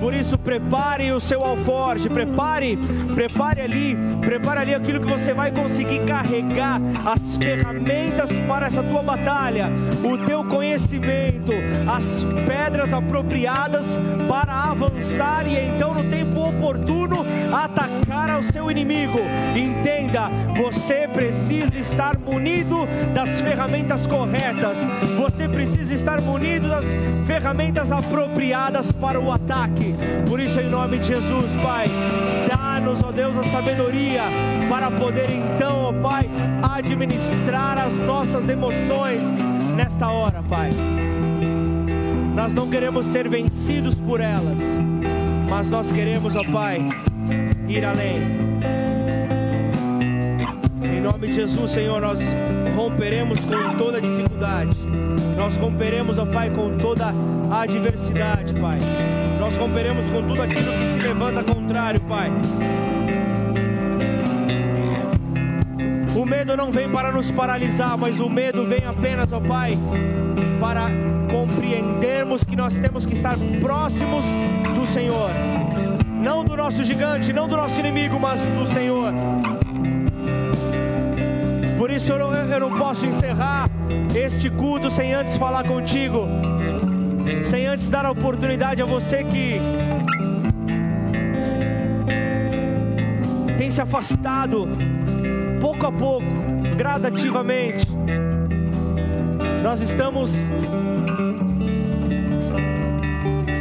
Por 0.00 0.14
isso, 0.14 0.38
prepare 0.38 1.12
o 1.12 1.20
seu 1.20 1.44
alforje, 1.44 2.08
prepare, 2.08 2.78
prepare 3.14 3.60
ali, 3.60 3.96
prepare 4.22 4.60
ali 4.60 4.74
aquilo 4.74 4.98
que 4.98 5.06
você 5.06 5.34
vai 5.34 5.52
conseguir 5.52 6.00
carregar, 6.06 6.80
as 7.04 7.36
ferramentas 7.36 8.30
para 8.48 8.66
essa 8.66 8.82
tua 8.82 9.02
batalha, 9.02 9.70
o 10.02 10.16
teu 10.24 10.42
conhecimento, 10.44 11.52
as 11.86 12.26
pedras 12.46 12.94
apropriadas 12.94 13.98
para 14.26 14.70
avançar 14.70 15.46
e 15.46 15.54
então 15.66 15.92
no 15.92 16.08
tempo 16.08 16.48
oportuno 16.48 17.26
atacar 17.52 18.30
ao 18.30 18.42
seu 18.42 18.70
inimigo. 18.70 19.18
Entenda, 19.54 20.30
você 20.56 20.99
precisa 21.12 21.78
estar 21.78 22.18
munido 22.18 22.86
das 23.14 23.40
ferramentas 23.40 24.06
corretas. 24.06 24.86
Você 25.18 25.48
precisa 25.48 25.94
estar 25.94 26.20
munido 26.20 26.68
das 26.68 26.86
ferramentas 27.26 27.92
apropriadas 27.92 28.92
para 28.92 29.20
o 29.20 29.30
ataque. 29.30 29.94
Por 30.28 30.40
isso, 30.40 30.60
em 30.60 30.68
nome 30.68 30.98
de 30.98 31.08
Jesus, 31.08 31.50
Pai, 31.62 31.88
dá-nos, 32.48 33.02
ó 33.02 33.12
Deus, 33.12 33.36
a 33.36 33.42
sabedoria 33.44 34.22
para 34.68 34.90
poder 34.90 35.30
então, 35.30 35.84
ó 35.84 35.92
Pai, 35.92 36.28
administrar 36.62 37.78
as 37.78 37.94
nossas 37.94 38.48
emoções 38.48 39.22
nesta 39.76 40.08
hora, 40.08 40.42
Pai. 40.42 40.70
Nós 42.34 42.54
não 42.54 42.68
queremos 42.68 43.06
ser 43.06 43.28
vencidos 43.28 44.00
por 44.00 44.20
elas, 44.20 44.60
mas 45.48 45.70
nós 45.70 45.90
queremos, 45.92 46.36
ó 46.36 46.44
Pai, 46.44 46.80
ir 47.68 47.84
além. 47.84 48.39
Em 51.00 51.02
nome 51.02 51.28
de 51.28 51.32
Jesus, 51.32 51.70
Senhor, 51.70 51.98
nós 51.98 52.20
romperemos 52.76 53.42
com 53.46 53.74
toda 53.78 54.02
dificuldade. 54.02 54.76
Nós 55.34 55.56
romperemos, 55.56 56.18
ó 56.18 56.26
Pai, 56.26 56.50
com 56.50 56.76
toda 56.76 57.14
adversidade, 57.50 58.52
Pai. 58.60 58.78
Nós 59.38 59.56
romperemos 59.56 60.10
com 60.10 60.22
tudo 60.22 60.42
aquilo 60.42 60.70
que 60.70 60.86
se 60.88 60.98
levanta 60.98 61.42
contrário, 61.42 62.02
Pai. 62.02 62.30
O 66.14 66.26
medo 66.26 66.54
não 66.54 66.70
vem 66.70 66.90
para 66.90 67.10
nos 67.10 67.30
paralisar, 67.30 67.96
mas 67.96 68.20
o 68.20 68.28
medo 68.28 68.66
vem 68.66 68.84
apenas, 68.84 69.32
ó 69.32 69.40
Pai, 69.40 69.78
para 70.60 70.90
compreendermos 71.30 72.44
que 72.44 72.54
nós 72.54 72.78
temos 72.78 73.06
que 73.06 73.14
estar 73.14 73.38
próximos 73.58 74.26
do 74.74 74.84
Senhor. 74.84 75.30
Não 76.22 76.44
do 76.44 76.54
nosso 76.54 76.84
gigante, 76.84 77.32
não 77.32 77.48
do 77.48 77.56
nosso 77.56 77.80
inimigo, 77.80 78.20
mas 78.20 78.46
do 78.48 78.66
Senhor. 78.66 79.14
Por 81.80 81.90
isso 81.90 82.12
eu 82.12 82.18
não, 82.18 82.34
eu 82.34 82.60
não 82.60 82.76
posso 82.76 83.06
encerrar 83.06 83.66
este 84.14 84.50
culto 84.50 84.90
sem 84.90 85.14
antes 85.14 85.38
falar 85.38 85.66
contigo, 85.66 86.28
sem 87.42 87.66
antes 87.66 87.88
dar 87.88 88.04
a 88.04 88.10
oportunidade 88.10 88.82
a 88.82 88.84
você 88.84 89.24
que 89.24 89.58
tem 93.56 93.70
se 93.70 93.80
afastado 93.80 94.68
pouco 95.58 95.86
a 95.86 95.90
pouco, 95.90 96.26
gradativamente. 96.76 97.86
Nós 99.62 99.80
estamos 99.80 100.50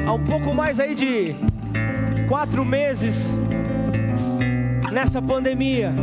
há 0.05 0.11
um 0.11 0.25
pouco 0.25 0.53
mais 0.53 0.77
aí 0.77 0.93
de 0.93 1.37
quatro 2.27 2.65
meses 2.65 3.37
nessa 4.91 5.21
pandemia. 5.21 5.93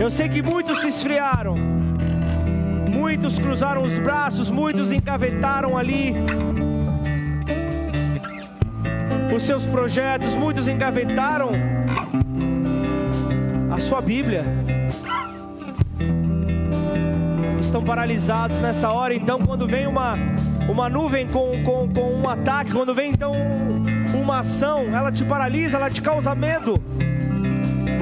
Eu 0.00 0.10
sei 0.10 0.28
que 0.28 0.42
muitos 0.42 0.82
se 0.82 0.88
esfriaram, 0.88 1.54
Muitos 2.92 3.38
cruzaram 3.38 3.82
os 3.82 3.98
braços, 3.98 4.50
muitos 4.50 4.92
engavetaram 4.92 5.76
ali 5.76 6.14
os 9.34 9.42
seus 9.42 9.66
projetos, 9.66 10.36
muitos 10.36 10.68
engavetaram 10.68 11.50
a 13.70 13.80
sua 13.80 14.02
Bíblia. 14.02 14.44
Estão 17.58 17.82
paralisados 17.82 18.60
nessa 18.60 18.92
hora, 18.92 19.14
então, 19.14 19.40
quando 19.40 19.66
vem 19.66 19.86
uma, 19.86 20.14
uma 20.68 20.88
nuvem 20.88 21.26
com, 21.26 21.50
com, 21.64 21.88
com 21.88 22.14
um 22.14 22.28
ataque, 22.28 22.72
quando 22.72 22.94
vem 22.94 23.10
então 23.10 23.32
uma 24.14 24.40
ação, 24.40 24.94
ela 24.94 25.10
te 25.10 25.24
paralisa, 25.24 25.78
ela 25.78 25.90
te 25.90 26.02
causa 26.02 26.34
medo. 26.34 26.80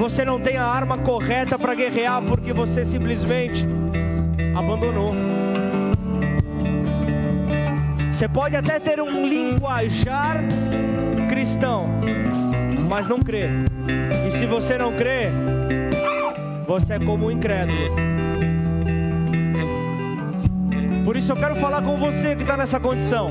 Você 0.01 0.25
não 0.25 0.39
tem 0.39 0.57
a 0.57 0.65
arma 0.65 0.97
correta 0.97 1.59
para 1.59 1.75
guerrear 1.75 2.23
porque 2.23 2.51
você 2.51 2.83
simplesmente 2.83 3.67
abandonou. 4.55 5.13
Você 8.11 8.27
pode 8.27 8.55
até 8.55 8.79
ter 8.79 8.99
um 8.99 9.27
linguajar 9.27 10.41
cristão, 11.29 11.85
mas 12.89 13.07
não 13.07 13.19
crê. 13.19 13.45
E 14.25 14.31
se 14.31 14.47
você 14.47 14.75
não 14.75 14.95
crê, 14.95 15.29
você 16.67 16.93
é 16.93 16.99
como 16.99 17.27
um 17.27 17.31
incrédulo. 17.31 17.77
Por 21.05 21.15
isso 21.15 21.31
eu 21.31 21.35
quero 21.35 21.55
falar 21.57 21.83
com 21.83 21.95
você 21.97 22.35
que 22.35 22.41
está 22.41 22.57
nessa 22.57 22.79
condição. 22.79 23.29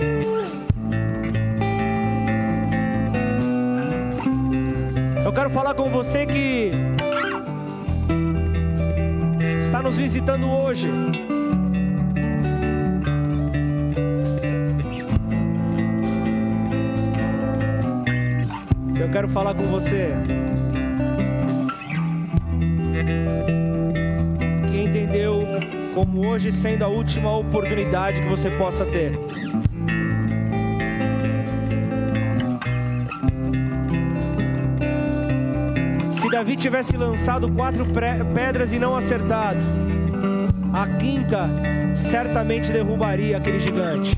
Eu 5.31 5.35
quero 5.35 5.51
falar 5.51 5.75
com 5.75 5.89
você 5.89 6.27
que 6.27 6.73
está 9.61 9.81
nos 9.81 9.97
visitando 9.97 10.51
hoje. 10.51 10.91
Eu 18.99 19.09
quero 19.13 19.29
falar 19.29 19.55
com 19.55 19.63
você 19.67 20.09
que 24.69 24.81
entendeu 24.81 25.47
como 25.95 26.27
hoje 26.27 26.51
sendo 26.51 26.85
a 26.85 26.89
última 26.89 27.37
oportunidade 27.37 28.21
que 28.21 28.29
você 28.29 28.51
possa 28.51 28.85
ter. 28.85 29.13
Davi 36.41 36.57
tivesse 36.57 36.97
lançado 36.97 37.53
quatro 37.53 37.85
pedras 38.35 38.73
e 38.73 38.79
não 38.79 38.97
acertado, 38.97 39.61
a 40.73 40.87
quinta 40.97 41.47
certamente 41.95 42.73
derrubaria 42.73 43.37
aquele 43.37 43.61
gigante, 43.61 44.17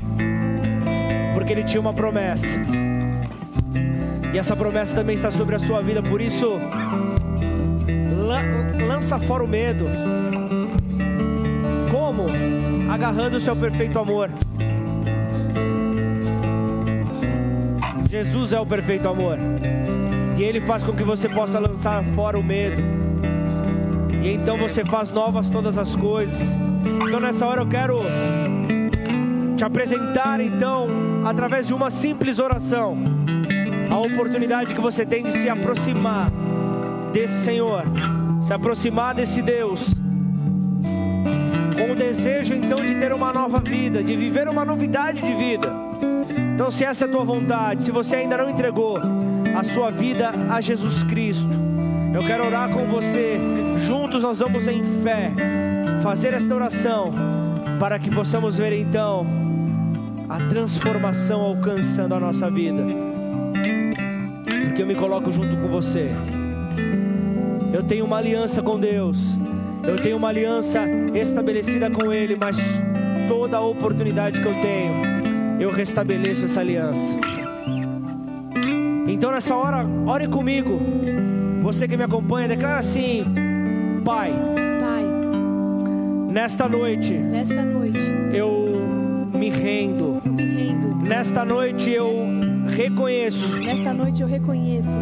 porque 1.33 1.51
ele 1.51 1.65
tinha 1.65 1.81
uma 1.81 1.93
promessa. 1.93 2.55
E 4.33 4.37
essa 4.37 4.55
promessa 4.55 4.95
também 4.95 5.15
está 5.15 5.31
sobre 5.31 5.55
a 5.55 5.59
sua 5.59 5.81
vida, 5.81 6.01
por 6.01 6.21
isso, 6.21 6.61
lança 8.87 9.19
fora 9.19 9.43
o 9.43 9.47
medo. 9.47 9.89
Como? 11.91 12.27
Agarrando 12.89 13.35
o 13.35 13.41
seu 13.41 13.53
perfeito 13.53 13.99
amor. 13.99 14.29
Jesus 18.09 18.53
é 18.53 18.59
o 18.61 18.65
perfeito 18.65 19.09
amor. 19.09 19.37
E 20.43 20.45
Ele 20.45 20.59
faz 20.59 20.83
com 20.83 20.91
que 20.91 21.05
você 21.05 21.29
possa 21.29 21.57
lançar 21.57 22.03
fora 22.03 22.37
o 22.37 22.43
medo. 22.43 22.83
E 24.21 24.33
então 24.33 24.57
você 24.57 24.83
faz 24.83 25.09
novas 25.09 25.49
todas 25.49 25.77
as 25.77 25.95
coisas. 25.95 26.57
Então 27.07 27.17
nessa 27.17 27.47
hora 27.47 27.61
eu 27.61 27.65
quero 27.65 28.01
te 29.55 29.63
apresentar 29.63 30.41
então, 30.41 30.89
através 31.23 31.65
de 31.65 31.73
uma 31.73 31.89
simples 31.89 32.39
oração, 32.39 32.97
a 33.89 33.97
oportunidade 33.97 34.75
que 34.75 34.81
você 34.81 35.05
tem 35.05 35.23
de 35.23 35.31
se 35.31 35.47
aproximar 35.47 36.29
desse 37.13 37.45
Senhor, 37.45 37.85
se 38.41 38.51
aproximar 38.51 39.15
desse 39.15 39.41
Deus, 39.41 39.93
com 41.73 41.93
o 41.93 41.95
desejo 41.95 42.53
então 42.53 42.83
de 42.83 42.95
ter 42.95 43.13
uma 43.13 43.31
nova 43.31 43.61
vida, 43.61 44.03
de 44.03 44.17
viver 44.17 44.49
uma 44.49 44.65
novidade 44.65 45.21
de 45.21 45.33
vida. 45.35 45.71
Então, 46.53 46.69
se 46.69 46.83
essa 46.83 47.05
é 47.05 47.07
a 47.07 47.11
tua 47.11 47.23
vontade, 47.23 47.85
se 47.85 47.91
você 47.91 48.17
ainda 48.17 48.35
não 48.35 48.49
entregou 48.49 48.99
a 49.55 49.63
sua 49.63 49.91
vida 49.91 50.31
a 50.49 50.59
Jesus 50.59 51.03
Cristo, 51.03 51.49
eu 52.13 52.23
quero 52.23 52.45
orar 52.45 52.69
com 52.69 52.85
você. 52.85 53.39
Juntos 53.87 54.23
nós 54.23 54.39
vamos 54.39 54.67
em 54.67 54.83
fé 54.83 55.31
fazer 56.01 56.33
esta 56.33 56.53
oração 56.53 57.11
para 57.79 57.97
que 57.99 58.09
possamos 58.09 58.57
ver 58.57 58.73
então 58.73 59.25
a 60.29 60.39
transformação 60.47 61.41
alcançando 61.41 62.15
a 62.15 62.19
nossa 62.19 62.49
vida. 62.49 62.83
Porque 64.63 64.81
eu 64.81 64.87
me 64.87 64.95
coloco 64.95 65.31
junto 65.31 65.55
com 65.57 65.67
você. 65.67 66.09
Eu 67.73 67.83
tenho 67.83 68.05
uma 68.05 68.17
aliança 68.17 68.61
com 68.61 68.79
Deus. 68.79 69.37
Eu 69.83 70.01
tenho 70.01 70.17
uma 70.17 70.29
aliança 70.29 70.85
estabelecida 71.13 71.91
com 71.91 72.11
Ele, 72.11 72.35
mas 72.35 72.57
toda 73.27 73.57
a 73.57 73.61
oportunidade 73.61 74.39
que 74.39 74.47
eu 74.47 74.53
tenho, 74.61 74.93
eu 75.59 75.71
restabeleço 75.71 76.45
essa 76.45 76.61
aliança. 76.61 77.17
Então 79.13 79.31
nessa 79.31 79.55
hora, 79.55 79.85
ore 80.07 80.27
comigo. 80.27 80.79
Você 81.61 81.87
que 81.87 81.95
me 81.95 82.03
acompanha, 82.03 82.47
declara 82.47 82.79
assim: 82.79 83.23
Pai. 84.03 84.33
Pai. 84.81 85.05
Nesta 86.31 86.67
noite. 86.67 87.13
Nesta 87.13 87.61
noite. 87.61 87.99
Eu 88.33 89.29
me 89.31 89.51
rendo. 89.51 90.19
Eu 90.25 90.33
me 90.33 90.43
rendo. 90.43 90.95
Nesta 90.95 91.45
noite 91.45 91.91
eu 91.91 92.25
nesta, 92.25 92.75
reconheço. 92.75 93.59
Nesta 93.59 93.93
noite 93.93 94.23
eu 94.23 94.27
reconheço. 94.27 94.97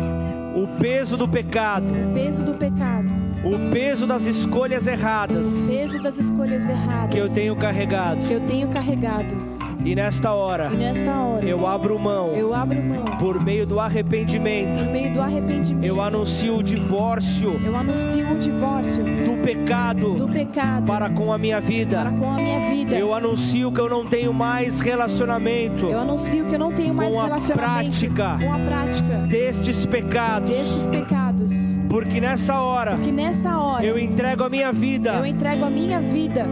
O 0.58 0.68
peso 0.78 1.16
do 1.16 1.28
pecado. 1.28 1.86
O 1.86 2.14
peso 2.14 2.44
do 2.44 2.54
pecado. 2.56 3.08
O 3.46 3.72
peso 3.72 4.06
das 4.06 4.26
escolhas 4.26 4.88
erradas. 4.88 5.66
O 5.66 5.70
peso 5.70 6.04
das 6.04 6.18
escolhas 6.18 6.68
erradas. 6.68 7.10
Que 7.10 7.18
eu 7.18 7.30
tenho 7.30 7.56
carregado. 7.56 8.20
Que 8.28 8.34
eu 8.34 8.42
tenho 8.42 8.68
carregado. 8.68 9.51
E 9.84 9.96
nesta 9.96 10.32
hora, 10.32 10.70
e 10.72 10.78
nesta 10.78 11.12
hora 11.12 11.44
eu 11.44 11.66
abro 11.66 11.98
mão. 11.98 12.34
Eu 12.34 12.54
abro 12.54 12.82
mão. 12.82 13.04
Por 13.18 13.44
meio 13.44 13.66
do 13.66 13.80
arrependimento. 13.80 14.84
Por 14.84 14.92
meio 14.92 15.14
do 15.14 15.22
arrependimento. 15.22 15.84
Eu 15.84 16.00
anuncio 16.00 16.58
o 16.58 16.64
divórcio. 16.64 17.60
Eu 17.64 17.76
anuncio 17.76 18.32
o 18.32 18.38
divórcio 18.38 19.04
do 19.04 19.42
pecado. 19.42 20.14
Do 20.14 20.28
pecado. 20.28 20.86
Para 20.86 21.10
com 21.10 21.34
a 21.34 21.38
minha 21.38 21.60
vida. 21.60 21.98
Para 21.98 22.12
com 22.12 22.32
a 22.32 22.36
minha 22.36 22.70
vida. 22.70 22.96
Eu 22.96 23.12
anuncio 23.12 23.72
que 23.72 23.82
eu 23.82 23.90
não 23.90 24.06
tenho 24.06 24.32
mais 24.32 24.80
relacionamento. 24.80 25.88
Eu 25.88 26.00
anuncio 26.00 26.46
que 26.46 26.56
eu 26.56 26.60
não 26.60 26.72
tenho 26.72 26.94
mais 26.94 27.12
com 27.12 27.20
relacionamento. 27.20 27.72
A 27.72 27.80
prática 27.80 28.38
com 28.40 28.54
a 28.54 28.60
prática 28.60 29.18
destes 29.28 29.86
pecados. 29.88 30.50
Destes 30.52 30.88
pecados. 30.88 31.52
Porque 31.90 32.22
nessa 32.22 32.62
hora. 32.62 32.96
Porque 32.96 33.12
nessa 33.12 33.58
hora. 33.58 33.84
Eu 33.84 33.98
entrego 33.98 34.44
a 34.44 34.50
minha 34.50 34.72
vida. 34.72 35.14
Eu 35.14 35.26
entrego 35.26 35.66
a 35.66 35.70
minha 35.72 36.00
vida 36.00 36.46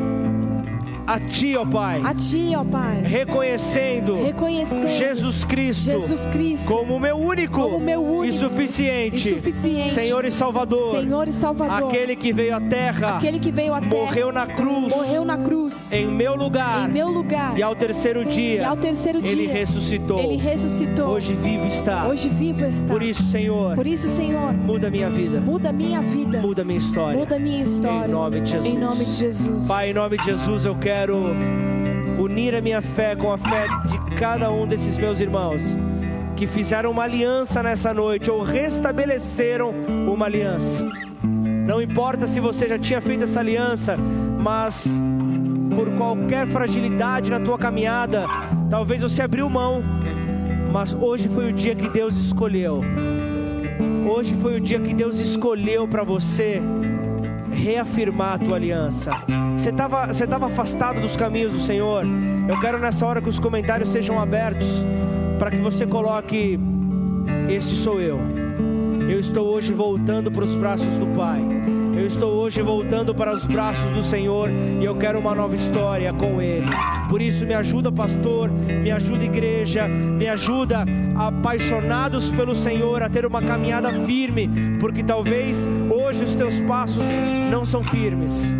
a 1.10 1.19
ti, 1.19 1.57
ó 1.57 1.65
Pai. 1.65 2.02
A 2.06 2.14
ti, 2.14 2.53
ó 2.56 2.64
Pai. 2.64 3.02
Reconhecendo, 3.02 4.23
reconhecendo 4.23 4.90
Jesus 4.90 5.44
Cristo, 5.44 5.86
Jesus 5.86 6.27
Cristo 6.27 6.68
como 6.68 6.99
meu 6.99 7.18
único, 7.18 7.60
como 7.60 7.80
meu 7.80 8.03
único 8.03 8.26
e 8.26 8.31
suficiente, 8.31 9.30
e 9.30 9.34
suficiente 9.34 9.90
Senhor 9.90 10.23
e 10.23 10.31
Salvador, 10.31 10.91
Senhor 10.91 11.27
e 11.27 11.31
Salvador, 11.31 11.88
aquele 11.88 12.15
que 12.15 12.31
veio 12.31 12.56
à 12.56 12.61
terra, 12.61 13.18
aquele 13.18 13.40
que 13.40 13.52
veio 13.52 13.73
à 13.73 13.81
terra, 13.81 13.91
morreu 13.91 14.31
na 14.31 14.45
cruz, 14.45 14.94
morreu 14.94 15.26
na 15.26 15.36
cruz, 15.36 15.91
em 15.91 16.06
meu 16.06 16.36
lugar, 16.36 16.88
em 16.88 16.94
meu 16.94 17.10
lugar, 17.10 17.57
e 17.57 17.64
ao 17.64 17.76
terceiro 17.76 18.23
dia, 18.23 18.61
e 18.61 18.64
ao 18.64 18.77
terceiro 18.77 19.19
dia, 19.19 19.31
ele 19.31 19.48
ressuscitou, 19.48 20.19
ele 20.19 20.36
ressuscitou, 20.36 21.07
hoje 21.07 21.34
vivo 21.34 21.65
está, 21.65 22.07
hoje 22.07 22.30
vivo 22.30 22.64
está. 22.65 22.94
Por 22.94 23.02
isso, 23.02 23.23
Senhor, 23.23 23.73
por 23.73 23.88
isso, 23.88 24.07
Senhor, 24.07 24.53
muda 24.53 24.91
minha 24.91 25.10
vida, 25.10 25.41
muda 25.41 25.73
minha 25.73 26.02
vida, 26.03 26.40
muda 26.40 26.64
minha 26.64 26.77
história, 26.77 27.18
muda 27.18 27.40
minha 27.40 27.64
história, 27.64 28.06
em 28.06 28.11
nome 28.11 28.41
de 28.41 28.52
Jesus, 28.52 28.73
em 28.73 28.77
nome 28.77 29.06
de 29.06 29.11
Jesus, 29.11 29.68
Pai, 29.68 29.90
em 29.90 29.94
nome 29.94 30.18
de 30.18 30.26
Jesus, 30.26 30.65
eu 30.65 30.76
quero 30.76 30.98
unir 32.19 32.55
a 32.55 32.61
minha 32.61 32.81
fé 32.81 33.15
com 33.15 33.31
a 33.31 33.38
fé 33.38 33.67
de 33.85 34.15
cada 34.15 34.51
um 34.51 34.67
desses 34.67 34.97
meus 34.97 35.19
irmãos 35.19 35.77
que 36.35 36.47
fizeram 36.47 36.91
uma 36.91 37.03
aliança 37.03 37.61
nessa 37.61 37.93
noite 37.93 38.31
ou 38.31 38.41
restabeleceram 38.41 39.71
uma 40.07 40.26
aliança. 40.26 40.85
Não 41.67 41.81
importa 41.81 42.27
se 42.27 42.39
você 42.39 42.67
já 42.67 42.80
tinha 42.80 43.01
feito 43.01 43.26
essa 43.26 43.39
aliança, 43.39 43.97
mas 44.39 45.01
por 45.76 45.89
qualquer 45.97 46.47
fragilidade 46.47 47.30
na 47.30 47.39
tua 47.39 47.57
caminhada, 47.57 48.26
talvez 48.69 49.01
você 49.01 49.21
abriu 49.21 49.49
mão, 49.49 49.84
mas 50.71 50.93
hoje 50.93 51.27
foi 51.30 51.49
o 51.49 51.53
dia 51.53 51.76
que 51.76 51.89
Deus 51.89 52.17
escolheu. 52.17 52.81
Hoje 54.09 54.34
foi 54.35 54.57
o 54.57 54.59
dia 54.61 54.80
que 54.80 54.93
Deus 54.93 55.19
escolheu 55.19 55.88
para 55.88 56.03
você 56.03 56.61
reafirmar 57.51 58.34
a 58.35 58.39
tua 58.39 58.55
aliança. 58.55 59.11
Você 59.55 59.69
estava 59.69 60.07
você 60.07 60.27
tava 60.27 60.47
afastado 60.47 61.01
dos 61.01 61.15
caminhos 61.15 61.53
do 61.53 61.59
Senhor. 61.59 62.05
Eu 62.47 62.59
quero 62.59 62.80
nessa 62.80 63.05
hora 63.05 63.21
que 63.21 63.30
os 63.30 63.39
comentários 63.39 63.89
sejam 63.89 64.19
abertos 64.19 64.67
para 65.38 65.51
que 65.51 65.57
você 65.57 65.85
coloque: 65.85 66.59
Este 67.49 67.76
sou 67.76 67.99
eu. 67.99 68.19
Eu 69.09 69.19
estou 69.19 69.47
hoje 69.47 69.73
voltando 69.73 70.31
para 70.31 70.43
os 70.43 70.55
braços 70.55 70.97
do 70.97 71.07
Pai. 71.07 71.41
Eu 71.99 72.07
estou 72.07 72.31
hoje 72.31 72.61
voltando 72.61 73.13
para 73.13 73.34
os 73.34 73.45
braços 73.45 73.91
do 73.91 74.01
Senhor 74.01 74.49
e 74.49 74.85
eu 74.85 74.95
quero 74.95 75.19
uma 75.19 75.35
nova 75.35 75.53
história 75.53 76.13
com 76.13 76.41
Ele. 76.41 76.65
Por 77.09 77.21
isso, 77.21 77.45
me 77.45 77.53
ajuda, 77.53 77.91
pastor, 77.91 78.49
me 78.49 78.89
ajuda, 78.89 79.26
igreja, 79.26 79.85
me 79.85 80.26
ajuda, 80.26 80.85
apaixonados 81.17 82.31
pelo 82.31 82.55
Senhor, 82.55 83.03
a 83.03 83.09
ter 83.09 83.26
uma 83.26 83.41
caminhada 83.41 83.91
firme, 84.05 84.49
porque 84.80 85.03
talvez 85.03 85.67
hoje 85.91 86.23
os 86.23 86.34
teus 86.34 86.61
passos 86.61 87.03
não 87.51 87.65
são 87.65 87.84
firmes. 87.84 88.55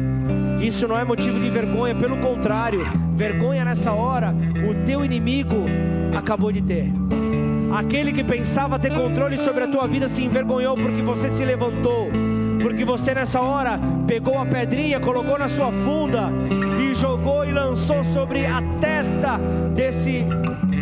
Isso 0.60 0.86
não 0.86 0.98
é 0.98 1.06
motivo 1.06 1.40
de 1.40 1.50
vergonha, 1.50 1.96
pelo 1.96 2.18
contrário, 2.18 2.86
vergonha 3.16 3.64
nessa 3.64 3.94
hora, 3.94 4.36
o 4.70 4.86
teu 4.86 5.06
inimigo 5.06 5.56
acabou 6.14 6.52
de 6.52 6.62
ter. 6.62 6.92
Aquele 7.72 8.12
que 8.12 8.24
pensava 8.24 8.78
ter 8.78 8.94
controle 8.94 9.38
sobre 9.38 9.64
a 9.64 9.68
tua 9.68 9.88
vida 9.88 10.10
se 10.10 10.24
envergonhou 10.24 10.76
porque 10.76 11.02
você 11.02 11.30
se 11.30 11.46
levantou, 11.46 12.10
porque 12.62 12.86
você 12.86 13.14
nessa 13.14 13.42
hora 13.42 13.80
pegou 14.06 14.38
a 14.38 14.46
pedrinha, 14.46 15.00
colocou 15.00 15.38
na 15.38 15.48
sua 15.48 15.72
funda 15.72 16.30
e 16.80 16.94
jogou 16.94 17.46
e 17.46 17.52
lançou 17.52 18.04
sobre 18.04 18.46
a 18.46 18.62
testa 18.80 19.40
desse 19.76 20.26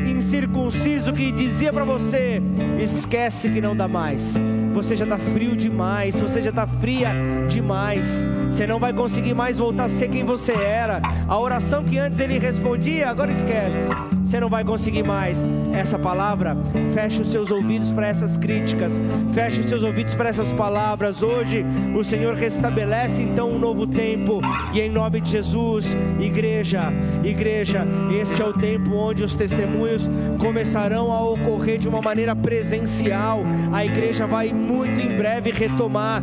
incircunciso 0.05 1.13
que 1.13 1.31
dizia 1.31 1.71
para 1.71 1.85
você: 1.85 2.41
esquece 2.79 3.49
que 3.49 3.61
não 3.61 3.75
dá 3.75 3.87
mais. 3.87 4.41
Você 4.73 4.95
já 4.95 5.05
está 5.05 5.17
frio 5.17 5.55
demais, 5.55 6.19
você 6.19 6.41
já 6.41 6.51
está 6.51 6.67
fria 6.67 7.09
demais, 7.47 8.25
você 8.45 8.67
não 8.67 8.79
vai 8.79 8.93
conseguir 8.93 9.33
mais 9.33 9.57
voltar 9.57 9.85
a 9.85 9.89
ser 9.89 10.07
quem 10.07 10.23
você 10.23 10.53
era. 10.53 11.01
A 11.27 11.39
oração 11.39 11.83
que 11.83 11.97
antes 11.97 12.19
ele 12.19 12.37
respondia, 12.37 13.09
agora 13.09 13.31
esquece, 13.31 13.89
você 14.27 14.41
não 14.41 14.49
vai 14.49 14.65
conseguir 14.65 15.03
mais. 15.03 15.45
Essa 15.71 15.97
palavra, 15.97 16.57
feche 16.93 17.21
os 17.21 17.29
seus 17.29 17.49
ouvidos 17.49 17.93
para 17.93 18.07
essas 18.07 18.35
críticas, 18.35 19.01
feche 19.31 19.61
os 19.61 19.67
seus 19.67 19.83
ouvidos 19.83 20.15
para 20.15 20.27
essas 20.27 20.51
palavras. 20.51 21.23
Hoje 21.23 21.65
o 21.95 22.03
Senhor 22.03 22.35
restabelece 22.35 23.21
então 23.21 23.49
um 23.49 23.57
novo 23.57 23.87
tempo, 23.87 24.41
e 24.73 24.81
em 24.81 24.89
nome 24.89 25.21
de 25.21 25.31
Jesus, 25.31 25.95
igreja, 26.19 26.91
igreja, 27.23 27.87
este 28.19 28.41
é 28.41 28.45
o 28.45 28.51
tempo 28.51 28.93
onde 28.95 29.23
os 29.23 29.33
testemunhos 29.33 30.09
começarão 30.39 31.09
a 31.09 31.23
ocorrer 31.23 31.77
de 31.77 31.87
uma 31.87 32.01
maneira 32.01 32.35
presencial. 32.35 33.43
A 33.71 33.85
igreja 33.85 34.27
vai 34.27 34.51
muito 34.51 34.99
em 34.99 35.15
breve 35.15 35.51
retomar. 35.51 36.21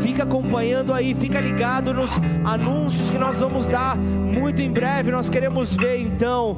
Fica 0.00 0.22
acompanhando 0.22 0.92
aí, 0.94 1.14
fica 1.14 1.38
ligado 1.38 1.92
nos 1.92 2.10
anúncios 2.44 3.10
que 3.10 3.18
nós 3.18 3.40
vamos 3.40 3.66
dar 3.66 3.98
muito 3.98 4.62
em 4.62 4.70
breve. 4.70 5.10
Nós 5.10 5.28
queremos 5.28 5.74
ver 5.74 6.00
então 6.00 6.56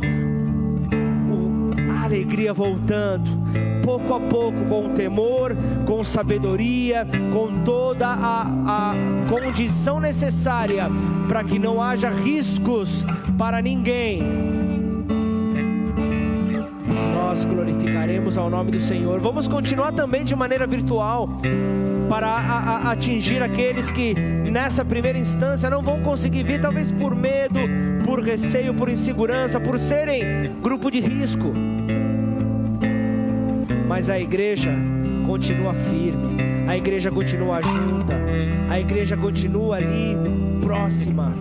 alegria 2.09 2.55
voltando, 2.55 3.31
pouco 3.83 4.15
a 4.15 4.21
pouco, 4.21 4.65
com 4.65 4.89
temor, 4.95 5.55
com 5.87 6.03
sabedoria, 6.03 7.07
com 7.33 7.63
toda 7.63 8.09
a, 8.09 8.43
a 8.67 8.95
condição 9.29 10.01
necessária 10.01 10.89
para 11.29 11.45
que 11.45 11.59
não 11.59 11.81
haja 11.81 12.09
riscos 12.09 13.05
para 13.37 13.61
ninguém 13.61 14.59
nós 17.29 17.45
glorificaremos 17.45 18.39
ao 18.39 18.49
nome 18.49 18.71
do 18.71 18.81
Senhor. 18.81 19.21
Vamos 19.21 19.47
continuar 19.47 19.93
também 19.93 20.25
de 20.25 20.35
maneira 20.35 20.67
virtual 20.67 21.29
para 22.09 22.27
a, 22.27 22.59
a, 22.59 22.93
atingir 22.93 23.43
aqueles 23.43 23.93
que 23.93 24.15
nessa 24.15 24.83
primeira 24.83 25.19
instância 25.19 25.69
não 25.69 25.83
vão 25.83 26.01
conseguir 26.01 26.43
vir, 26.43 26.59
talvez 26.59 26.91
por 26.91 27.15
medo, 27.15 27.61
por 28.03 28.23
receio, 28.23 28.73
por 28.73 28.89
insegurança, 28.89 29.61
por 29.61 29.79
serem 29.79 30.59
grupo 30.63 30.91
de 30.91 31.01
risco. 31.01 31.53
Mas 33.89 34.11
a 34.11 34.21
igreja 34.21 34.71
continua 35.27 35.73
firme, 35.73 36.37
a 36.69 36.77
igreja 36.77 37.11
continua 37.11 37.63
junta, 37.63 38.15
a 38.69 38.79
igreja 38.79 39.17
continua 39.17 39.77
ali 39.77 40.15
próxima. 40.61 41.35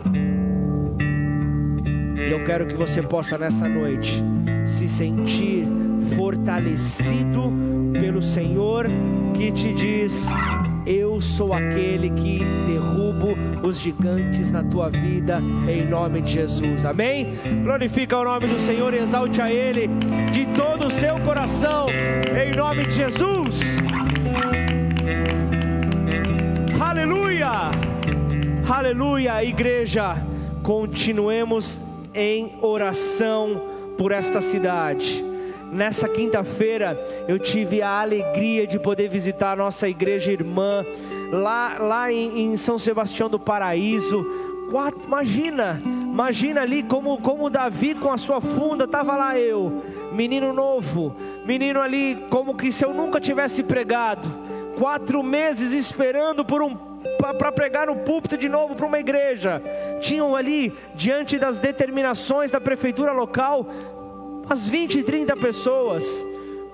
E 2.15 2.32
eu 2.32 2.44
quero 2.45 2.65
que 2.65 2.74
você 2.74 3.03
possa 3.03 3.38
nessa 3.38 3.68
noite 3.68 4.24
se 4.65 4.88
sentir 4.88 5.68
fortalecido 6.15 7.52
pelo 7.99 8.22
Senhor 8.22 8.88
que 9.34 9.52
te 9.52 9.74
diz: 9.74 10.30
Eu 10.86 11.19
sou 11.19 11.53
aquele 11.53 12.10
que 12.11 12.40
derrubo 12.65 13.36
os 13.61 13.78
gigantes 13.78 14.52
na 14.52 14.64
tua 14.64 14.90
vida, 14.90 15.41
em 15.68 15.86
nome 15.86 16.22
de 16.22 16.32
Jesus. 16.32 16.86
Amém? 16.86 17.34
Glorifica 17.64 18.18
o 18.18 18.24
nome 18.24 18.48
do 18.48 18.57
Senhor 18.57 18.94
exalte 18.94 19.41
a 19.41 19.52
Ele 19.52 19.90
de 20.32 20.45
todo 20.48 20.88
o 20.88 20.91
seu 20.91 21.20
coração, 21.22 21.88
em 21.90 22.56
nome 22.56 22.86
de 22.86 22.95
Jesus. 22.95 23.60
Aleluia! 26.80 27.72
Aleluia, 28.70 29.44
igreja. 29.44 30.16
Continuemos 30.64 31.82
em 32.14 32.58
oração 32.62 33.62
por 33.98 34.12
esta 34.12 34.41
cidade. 34.41 35.24
Nessa 35.72 36.08
quinta-feira 36.08 36.99
eu 37.28 37.38
tive 37.38 37.82
a 37.82 38.02
alegria 38.02 38.66
de 38.66 38.80
poder 38.80 39.10
visitar 39.10 39.54
a 39.54 39.56
nossa 39.56 39.88
igreja 39.88 40.32
irmã 40.32 40.86
lá, 41.32 41.78
lá 41.80 42.12
em, 42.12 42.54
em 42.54 42.58
São 42.58 42.78
Sebastião 42.78 43.30
do 43.30 43.40
Paraíso. 43.40 44.26
Quatro, 44.72 45.02
imagina, 45.06 45.82
imagina 45.86 46.62
ali 46.62 46.84
como, 46.84 47.18
como 47.22 47.49
Davi 47.49 47.95
com 47.95 48.12
a 48.12 48.18
sua 48.18 48.41
funda, 48.41 48.84
estava 48.84 49.16
lá 49.16 49.38
eu, 49.38 49.82
menino 50.12 50.54
novo, 50.54 51.16
menino 51.46 51.82
ali 51.82 52.26
como 52.30 52.56
que 52.56 52.72
se 52.72 52.84
eu 52.86 52.94
nunca 52.94 53.20
tivesse 53.20 53.64
pregado, 53.64 54.28
quatro 54.78 55.22
meses 55.24 55.74
esperando 55.74 56.46
por 56.46 56.62
um 56.62 56.88
para 57.38 57.52
pregar 57.52 57.88
no 57.88 57.96
púlpito 57.98 58.38
de 58.38 58.48
novo 58.48 58.76
para 58.76 58.86
uma 58.86 59.00
igreja. 59.00 59.62
Tinham 60.02 60.36
ali, 60.36 60.74
diante 60.94 61.40
das 61.40 61.58
determinações 61.58 62.52
da 62.52 62.62
prefeitura 62.62 63.12
local, 63.12 63.68
umas 64.46 64.68
20, 64.68 65.04
30 65.04 65.36
pessoas, 65.38 66.26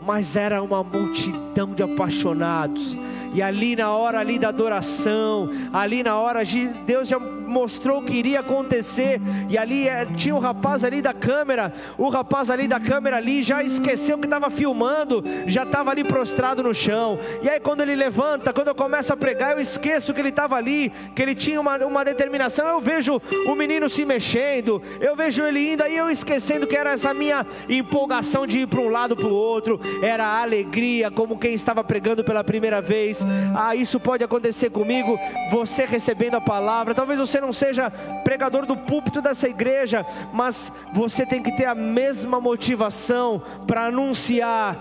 mas 0.01 0.35
era 0.35 0.61
uma 0.61 0.83
multidão 0.83 1.73
de 1.73 1.83
apaixonados. 1.83 2.97
E 3.33 3.41
ali 3.41 3.75
na 3.75 3.91
hora 3.91 4.19
ali 4.19 4.37
da 4.37 4.49
adoração, 4.49 5.49
ali 5.71 6.03
na 6.03 6.17
hora 6.17 6.43
Deus 6.85 7.07
já 7.07 7.19
mostrou 7.19 7.99
o 7.99 8.03
que 8.03 8.13
iria 8.13 8.39
acontecer. 8.39 9.21
E 9.49 9.57
ali 9.57 9.87
é, 9.87 10.05
tinha 10.05 10.35
um 10.35 10.39
rapaz 10.39 10.83
ali 10.83 11.01
da 11.01 11.13
câmera, 11.13 11.71
o 11.97 12.09
rapaz 12.09 12.49
ali 12.49 12.67
da 12.67 12.79
câmera 12.79 13.17
ali 13.17 13.43
já 13.43 13.63
esqueceu 13.63 14.17
que 14.17 14.25
estava 14.25 14.49
filmando, 14.49 15.23
já 15.45 15.63
estava 15.63 15.91
ali 15.91 16.03
prostrado 16.03 16.63
no 16.63 16.73
chão. 16.73 17.19
E 17.41 17.49
aí 17.49 17.59
quando 17.59 17.81
ele 17.81 17.95
levanta, 17.95 18.53
quando 18.53 18.69
eu 18.69 18.75
começo 18.75 19.13
a 19.13 19.17
pregar, 19.17 19.51
eu 19.51 19.59
esqueço 19.59 20.13
que 20.13 20.21
ele 20.21 20.29
estava 20.29 20.55
ali, 20.55 20.91
que 21.15 21.21
ele 21.21 21.35
tinha 21.35 21.59
uma, 21.59 21.77
uma 21.85 22.03
determinação. 22.03 22.67
Eu 22.67 22.79
vejo 22.79 23.21
o 23.45 23.55
menino 23.55 23.89
se 23.89 24.05
mexendo, 24.05 24.81
eu 24.99 25.15
vejo 25.15 25.43
ele 25.43 25.73
indo, 25.73 25.83
aí 25.83 25.95
eu 25.95 26.09
esquecendo 26.09 26.67
que 26.67 26.75
era 26.75 26.91
essa 26.91 27.13
minha 27.13 27.45
empolgação 27.69 28.47
de 28.47 28.59
ir 28.59 28.67
para 28.67 28.79
um 28.79 28.89
lado 28.89 29.15
para 29.15 29.27
o 29.27 29.33
outro, 29.33 29.79
era 30.01 30.25
a 30.25 30.41
alegria, 30.41 31.11
como 31.11 31.37
quem 31.37 31.53
estava 31.53 31.83
pregando 31.83 32.23
pela 32.23 32.43
primeira 32.43 32.81
vez. 32.81 33.22
Ah, 33.55 33.75
isso 33.75 33.99
pode 33.99 34.23
acontecer 34.23 34.69
comigo, 34.69 35.19
você 35.49 35.85
recebendo 35.85 36.35
a 36.35 36.41
palavra, 36.41 36.93
talvez 36.93 37.19
você 37.19 37.39
não 37.39 37.53
seja 37.53 37.89
pregador 38.23 38.65
do 38.65 38.75
púlpito 38.75 39.21
dessa 39.21 39.47
igreja, 39.47 40.05
mas 40.33 40.71
você 40.93 41.25
tem 41.25 41.41
que 41.41 41.51
ter 41.51 41.65
a 41.65 41.75
mesma 41.75 42.39
motivação 42.39 43.41
para 43.67 43.85
anunciar 43.87 44.77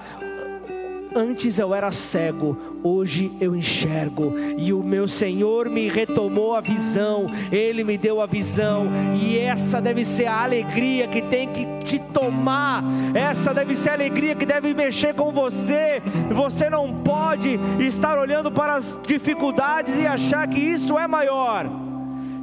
Antes 1.14 1.58
eu 1.58 1.74
era 1.74 1.90
cego, 1.90 2.56
hoje 2.82 3.32
eu 3.40 3.54
enxergo, 3.54 4.34
e 4.56 4.72
o 4.72 4.82
meu 4.82 5.06
Senhor 5.06 5.68
me 5.68 5.88
retomou 5.88 6.54
a 6.54 6.60
visão, 6.60 7.26
Ele 7.50 7.84
me 7.84 7.98
deu 7.98 8.20
a 8.20 8.26
visão, 8.26 8.88
e 9.14 9.38
essa 9.38 9.80
deve 9.80 10.04
ser 10.04 10.26
a 10.26 10.42
alegria 10.42 11.06
que 11.06 11.20
tem 11.20 11.48
que 11.48 11.66
te 11.84 11.98
tomar, 11.98 12.82
essa 13.14 13.52
deve 13.52 13.76
ser 13.76 13.90
a 13.90 13.94
alegria 13.94 14.34
que 14.34 14.46
deve 14.46 14.72
mexer 14.72 15.14
com 15.14 15.30
você. 15.30 16.02
Você 16.30 16.70
não 16.70 17.02
pode 17.02 17.60
estar 17.78 18.18
olhando 18.18 18.50
para 18.50 18.74
as 18.74 18.98
dificuldades 19.06 19.98
e 19.98 20.06
achar 20.06 20.48
que 20.48 20.58
isso 20.58 20.98
é 20.98 21.06
maior 21.06 21.82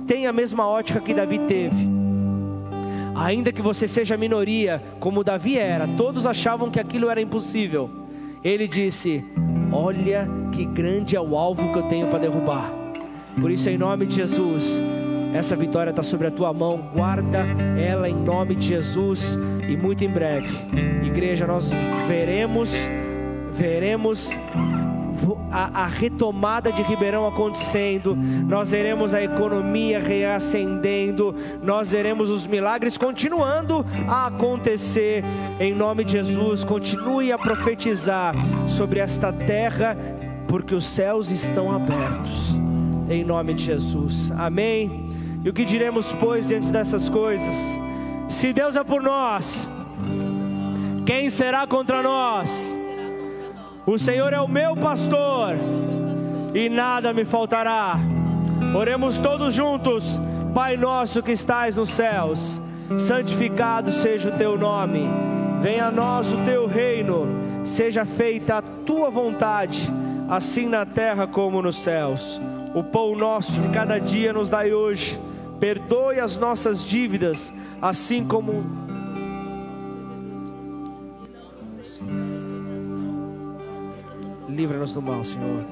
tem 0.09 0.25
a 0.25 0.33
mesma 0.33 0.67
ótica 0.67 0.99
que 0.99 1.13
Davi 1.13 1.37
teve. 1.37 1.87
Ainda 3.15 3.51
que 3.51 3.61
você 3.61 3.87
seja 3.87 4.17
minoria, 4.17 4.81
como 4.99 5.23
Davi 5.23 5.55
era, 5.55 5.87
todos 5.89 6.25
achavam 6.25 6.71
que 6.71 6.79
aquilo 6.79 7.11
era 7.11 7.21
impossível. 7.21 7.98
Ele 8.43 8.67
disse: 8.67 9.25
Olha 9.71 10.27
que 10.51 10.65
grande 10.65 11.15
é 11.15 11.21
o 11.21 11.35
alvo 11.35 11.71
que 11.71 11.79
eu 11.79 11.83
tenho 11.83 12.07
para 12.07 12.19
derrubar. 12.19 12.73
Por 13.39 13.51
isso, 13.51 13.69
em 13.69 13.77
nome 13.77 14.05
de 14.05 14.15
Jesus, 14.15 14.81
essa 15.33 15.55
vitória 15.55 15.91
está 15.91 16.01
sobre 16.01 16.27
a 16.27 16.31
tua 16.31 16.53
mão. 16.53 16.89
Guarda 16.93 17.45
ela 17.77 18.09
em 18.09 18.15
nome 18.15 18.55
de 18.55 18.65
Jesus. 18.67 19.37
E 19.67 19.77
muito 19.77 20.03
em 20.03 20.09
breve, 20.09 20.49
igreja, 21.05 21.45
nós 21.45 21.71
veremos, 22.07 22.73
veremos 23.53 24.35
a, 25.51 25.83
a, 25.83 25.87
retomada 25.87 26.71
de 26.71 26.81
Ribeirão 26.81 27.25
acontecendo, 27.25 28.15
nós 28.15 28.71
veremos 28.71 29.13
a 29.13 29.21
economia 29.21 29.99
reacendendo, 29.99 31.35
nós 31.61 31.91
veremos 31.91 32.29
os 32.29 32.45
milagres 32.45 32.97
continuando 32.97 33.85
a 34.07 34.27
acontecer, 34.27 35.23
em 35.59 35.73
nome 35.73 36.03
de 36.03 36.13
Jesus. 36.13 36.63
Continue 36.63 37.31
a 37.31 37.37
profetizar 37.37 38.35
sobre 38.67 38.99
esta 38.99 39.31
terra, 39.31 39.97
porque 40.47 40.73
os 40.73 40.85
céus 40.85 41.31
estão 41.31 41.71
abertos 41.71 42.57
em 43.09 43.23
nome 43.23 43.53
de 43.53 43.63
Jesus. 43.63 44.31
Amém. 44.31 45.05
E 45.43 45.49
o 45.49 45.53
que 45.53 45.65
diremos, 45.65 46.13
pois, 46.13 46.47
diante 46.47 46.71
dessas 46.71 47.09
coisas? 47.09 47.77
Se 48.27 48.53
Deus 48.53 48.75
é 48.75 48.83
por 48.83 49.01
nós, 49.01 49.67
quem 51.05 51.29
será 51.29 51.65
contra 51.65 52.03
nós? 52.03 52.75
O 53.89 53.97
Senhor 53.97 54.31
é 54.33 54.39
o 54.39 54.47
meu 54.47 54.75
pastor 54.75 55.55
e 56.53 56.69
nada 56.69 57.11
me 57.11 57.25
faltará. 57.25 57.99
Oremos 58.77 59.17
todos 59.17 59.51
juntos, 59.51 60.21
Pai 60.53 60.77
nosso 60.77 61.23
que 61.23 61.31
estais 61.31 61.75
nos 61.75 61.89
céus, 61.89 62.61
santificado 62.99 63.91
seja 63.91 64.29
o 64.29 64.37
teu 64.37 64.55
nome. 64.59 65.09
Venha 65.59 65.87
a 65.87 65.91
nós 65.91 66.31
o 66.31 66.37
teu 66.43 66.67
reino, 66.67 67.25
seja 67.63 68.05
feita 68.05 68.57
a 68.57 68.61
tua 68.61 69.09
vontade, 69.09 69.91
assim 70.29 70.69
na 70.69 70.85
terra 70.85 71.25
como 71.25 71.59
nos 71.59 71.77
céus. 71.77 72.39
O 72.75 72.83
pão 72.83 73.15
nosso 73.15 73.59
de 73.59 73.69
cada 73.69 73.97
dia 73.97 74.31
nos 74.31 74.51
dai 74.51 74.71
hoje. 74.71 75.19
Perdoe 75.59 76.19
as 76.19 76.37
nossas 76.37 76.85
dívidas, 76.85 77.51
assim 77.81 78.23
como 78.23 78.63
livra-nos 84.59 84.93
do 84.93 85.01
mal, 85.01 85.23
Senhor. 85.23 85.63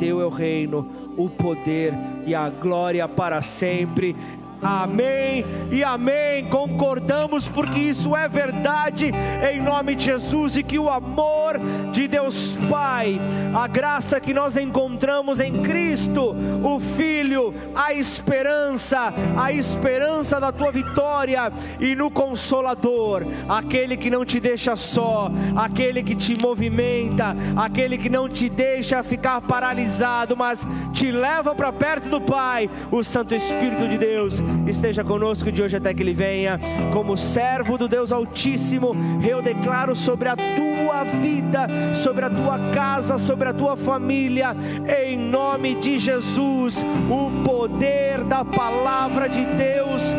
Teu 0.00 0.20
é 0.20 0.26
o 0.26 0.28
reino, 0.28 0.84
o 1.16 1.30
poder 1.30 1.94
e 2.26 2.34
a 2.34 2.50
glória 2.50 3.06
para 3.06 3.40
sempre. 3.40 4.16
Amém 4.62 5.44
e 5.72 5.82
amém. 5.82 6.44
Concordamos 6.44 7.48
porque 7.48 7.80
isso 7.80 8.14
é 8.14 8.28
verdade 8.28 9.10
em 9.52 9.60
nome 9.60 9.96
de 9.96 10.04
Jesus 10.04 10.56
e 10.56 10.62
que 10.62 10.78
o 10.78 10.88
amor 10.88 11.58
de 11.90 12.06
Deus 12.06 12.56
Pai, 12.70 13.20
a 13.54 13.66
graça 13.66 14.20
que 14.20 14.32
nós 14.32 14.56
encontramos 14.56 15.40
em 15.40 15.62
Cristo, 15.62 16.36
o 16.62 16.78
Filho, 16.78 17.52
a 17.74 17.92
esperança, 17.92 19.12
a 19.36 19.50
esperança 19.50 20.38
da 20.38 20.52
tua 20.52 20.70
vitória 20.70 21.52
e 21.80 21.96
no 21.96 22.10
Consolador, 22.10 23.26
aquele 23.48 23.96
que 23.96 24.10
não 24.10 24.24
te 24.24 24.38
deixa 24.38 24.76
só, 24.76 25.30
aquele 25.56 26.02
que 26.02 26.14
te 26.14 26.40
movimenta, 26.40 27.36
aquele 27.56 27.98
que 27.98 28.08
não 28.08 28.28
te 28.28 28.48
deixa 28.48 29.02
ficar 29.02 29.40
paralisado, 29.40 30.36
mas 30.36 30.66
te 30.92 31.10
leva 31.10 31.54
para 31.54 31.72
perto 31.72 32.08
do 32.08 32.20
Pai, 32.20 32.70
o 32.90 33.02
Santo 33.02 33.34
Espírito 33.34 33.88
de 33.88 33.98
Deus 33.98 34.40
esteja 34.66 35.04
conosco 35.04 35.50
de 35.50 35.62
hoje 35.62 35.76
até 35.76 35.92
que 35.92 36.02
Ele 36.02 36.14
venha. 36.14 36.58
Como 36.92 37.16
servo 37.16 37.76
do 37.76 37.88
Deus 37.88 38.12
Altíssimo, 38.12 38.94
eu 39.26 39.42
declaro 39.42 39.94
sobre 39.94 40.28
a 40.28 40.36
tua 40.36 41.04
vida, 41.04 41.66
sobre 41.94 42.24
a 42.24 42.30
tua 42.30 42.70
casa, 42.70 43.18
sobre 43.18 43.48
a 43.48 43.52
tua 43.52 43.76
família, 43.76 44.56
em 45.04 45.16
nome 45.16 45.74
de 45.76 45.98
Jesus, 45.98 46.84
o 47.10 47.42
poder 47.42 48.24
da 48.24 48.44
palavra 48.44 49.28
de 49.28 49.44
Deus 49.44 50.14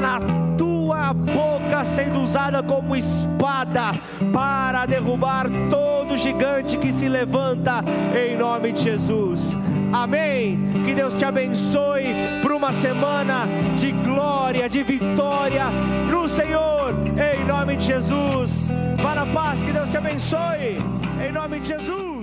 na 0.00 0.20
tua 0.56 0.75
boca 1.12 1.84
sendo 1.84 2.20
usada 2.20 2.62
como 2.62 2.96
espada 2.96 3.98
para 4.32 4.86
derrubar 4.86 5.46
todo 5.70 6.16
gigante 6.16 6.76
que 6.78 6.92
se 6.92 7.08
levanta 7.08 7.84
em 8.14 8.36
nome 8.36 8.72
de 8.72 8.82
Jesus. 8.82 9.56
Amém. 9.92 10.82
Que 10.84 10.94
Deus 10.94 11.14
te 11.14 11.24
abençoe 11.24 12.40
por 12.42 12.52
uma 12.52 12.72
semana 12.72 13.46
de 13.76 13.92
glória, 13.92 14.68
de 14.68 14.82
vitória 14.82 15.70
no 16.10 16.28
Senhor, 16.28 16.94
em 17.16 17.44
nome 17.44 17.76
de 17.76 17.84
Jesus. 17.84 18.70
Vá 19.02 19.14
na 19.14 19.26
paz, 19.26 19.62
que 19.62 19.72
Deus 19.72 19.88
te 19.88 19.96
abençoe, 19.96 20.78
em 21.24 21.32
nome 21.32 21.60
de 21.60 21.68
Jesus. 21.68 22.15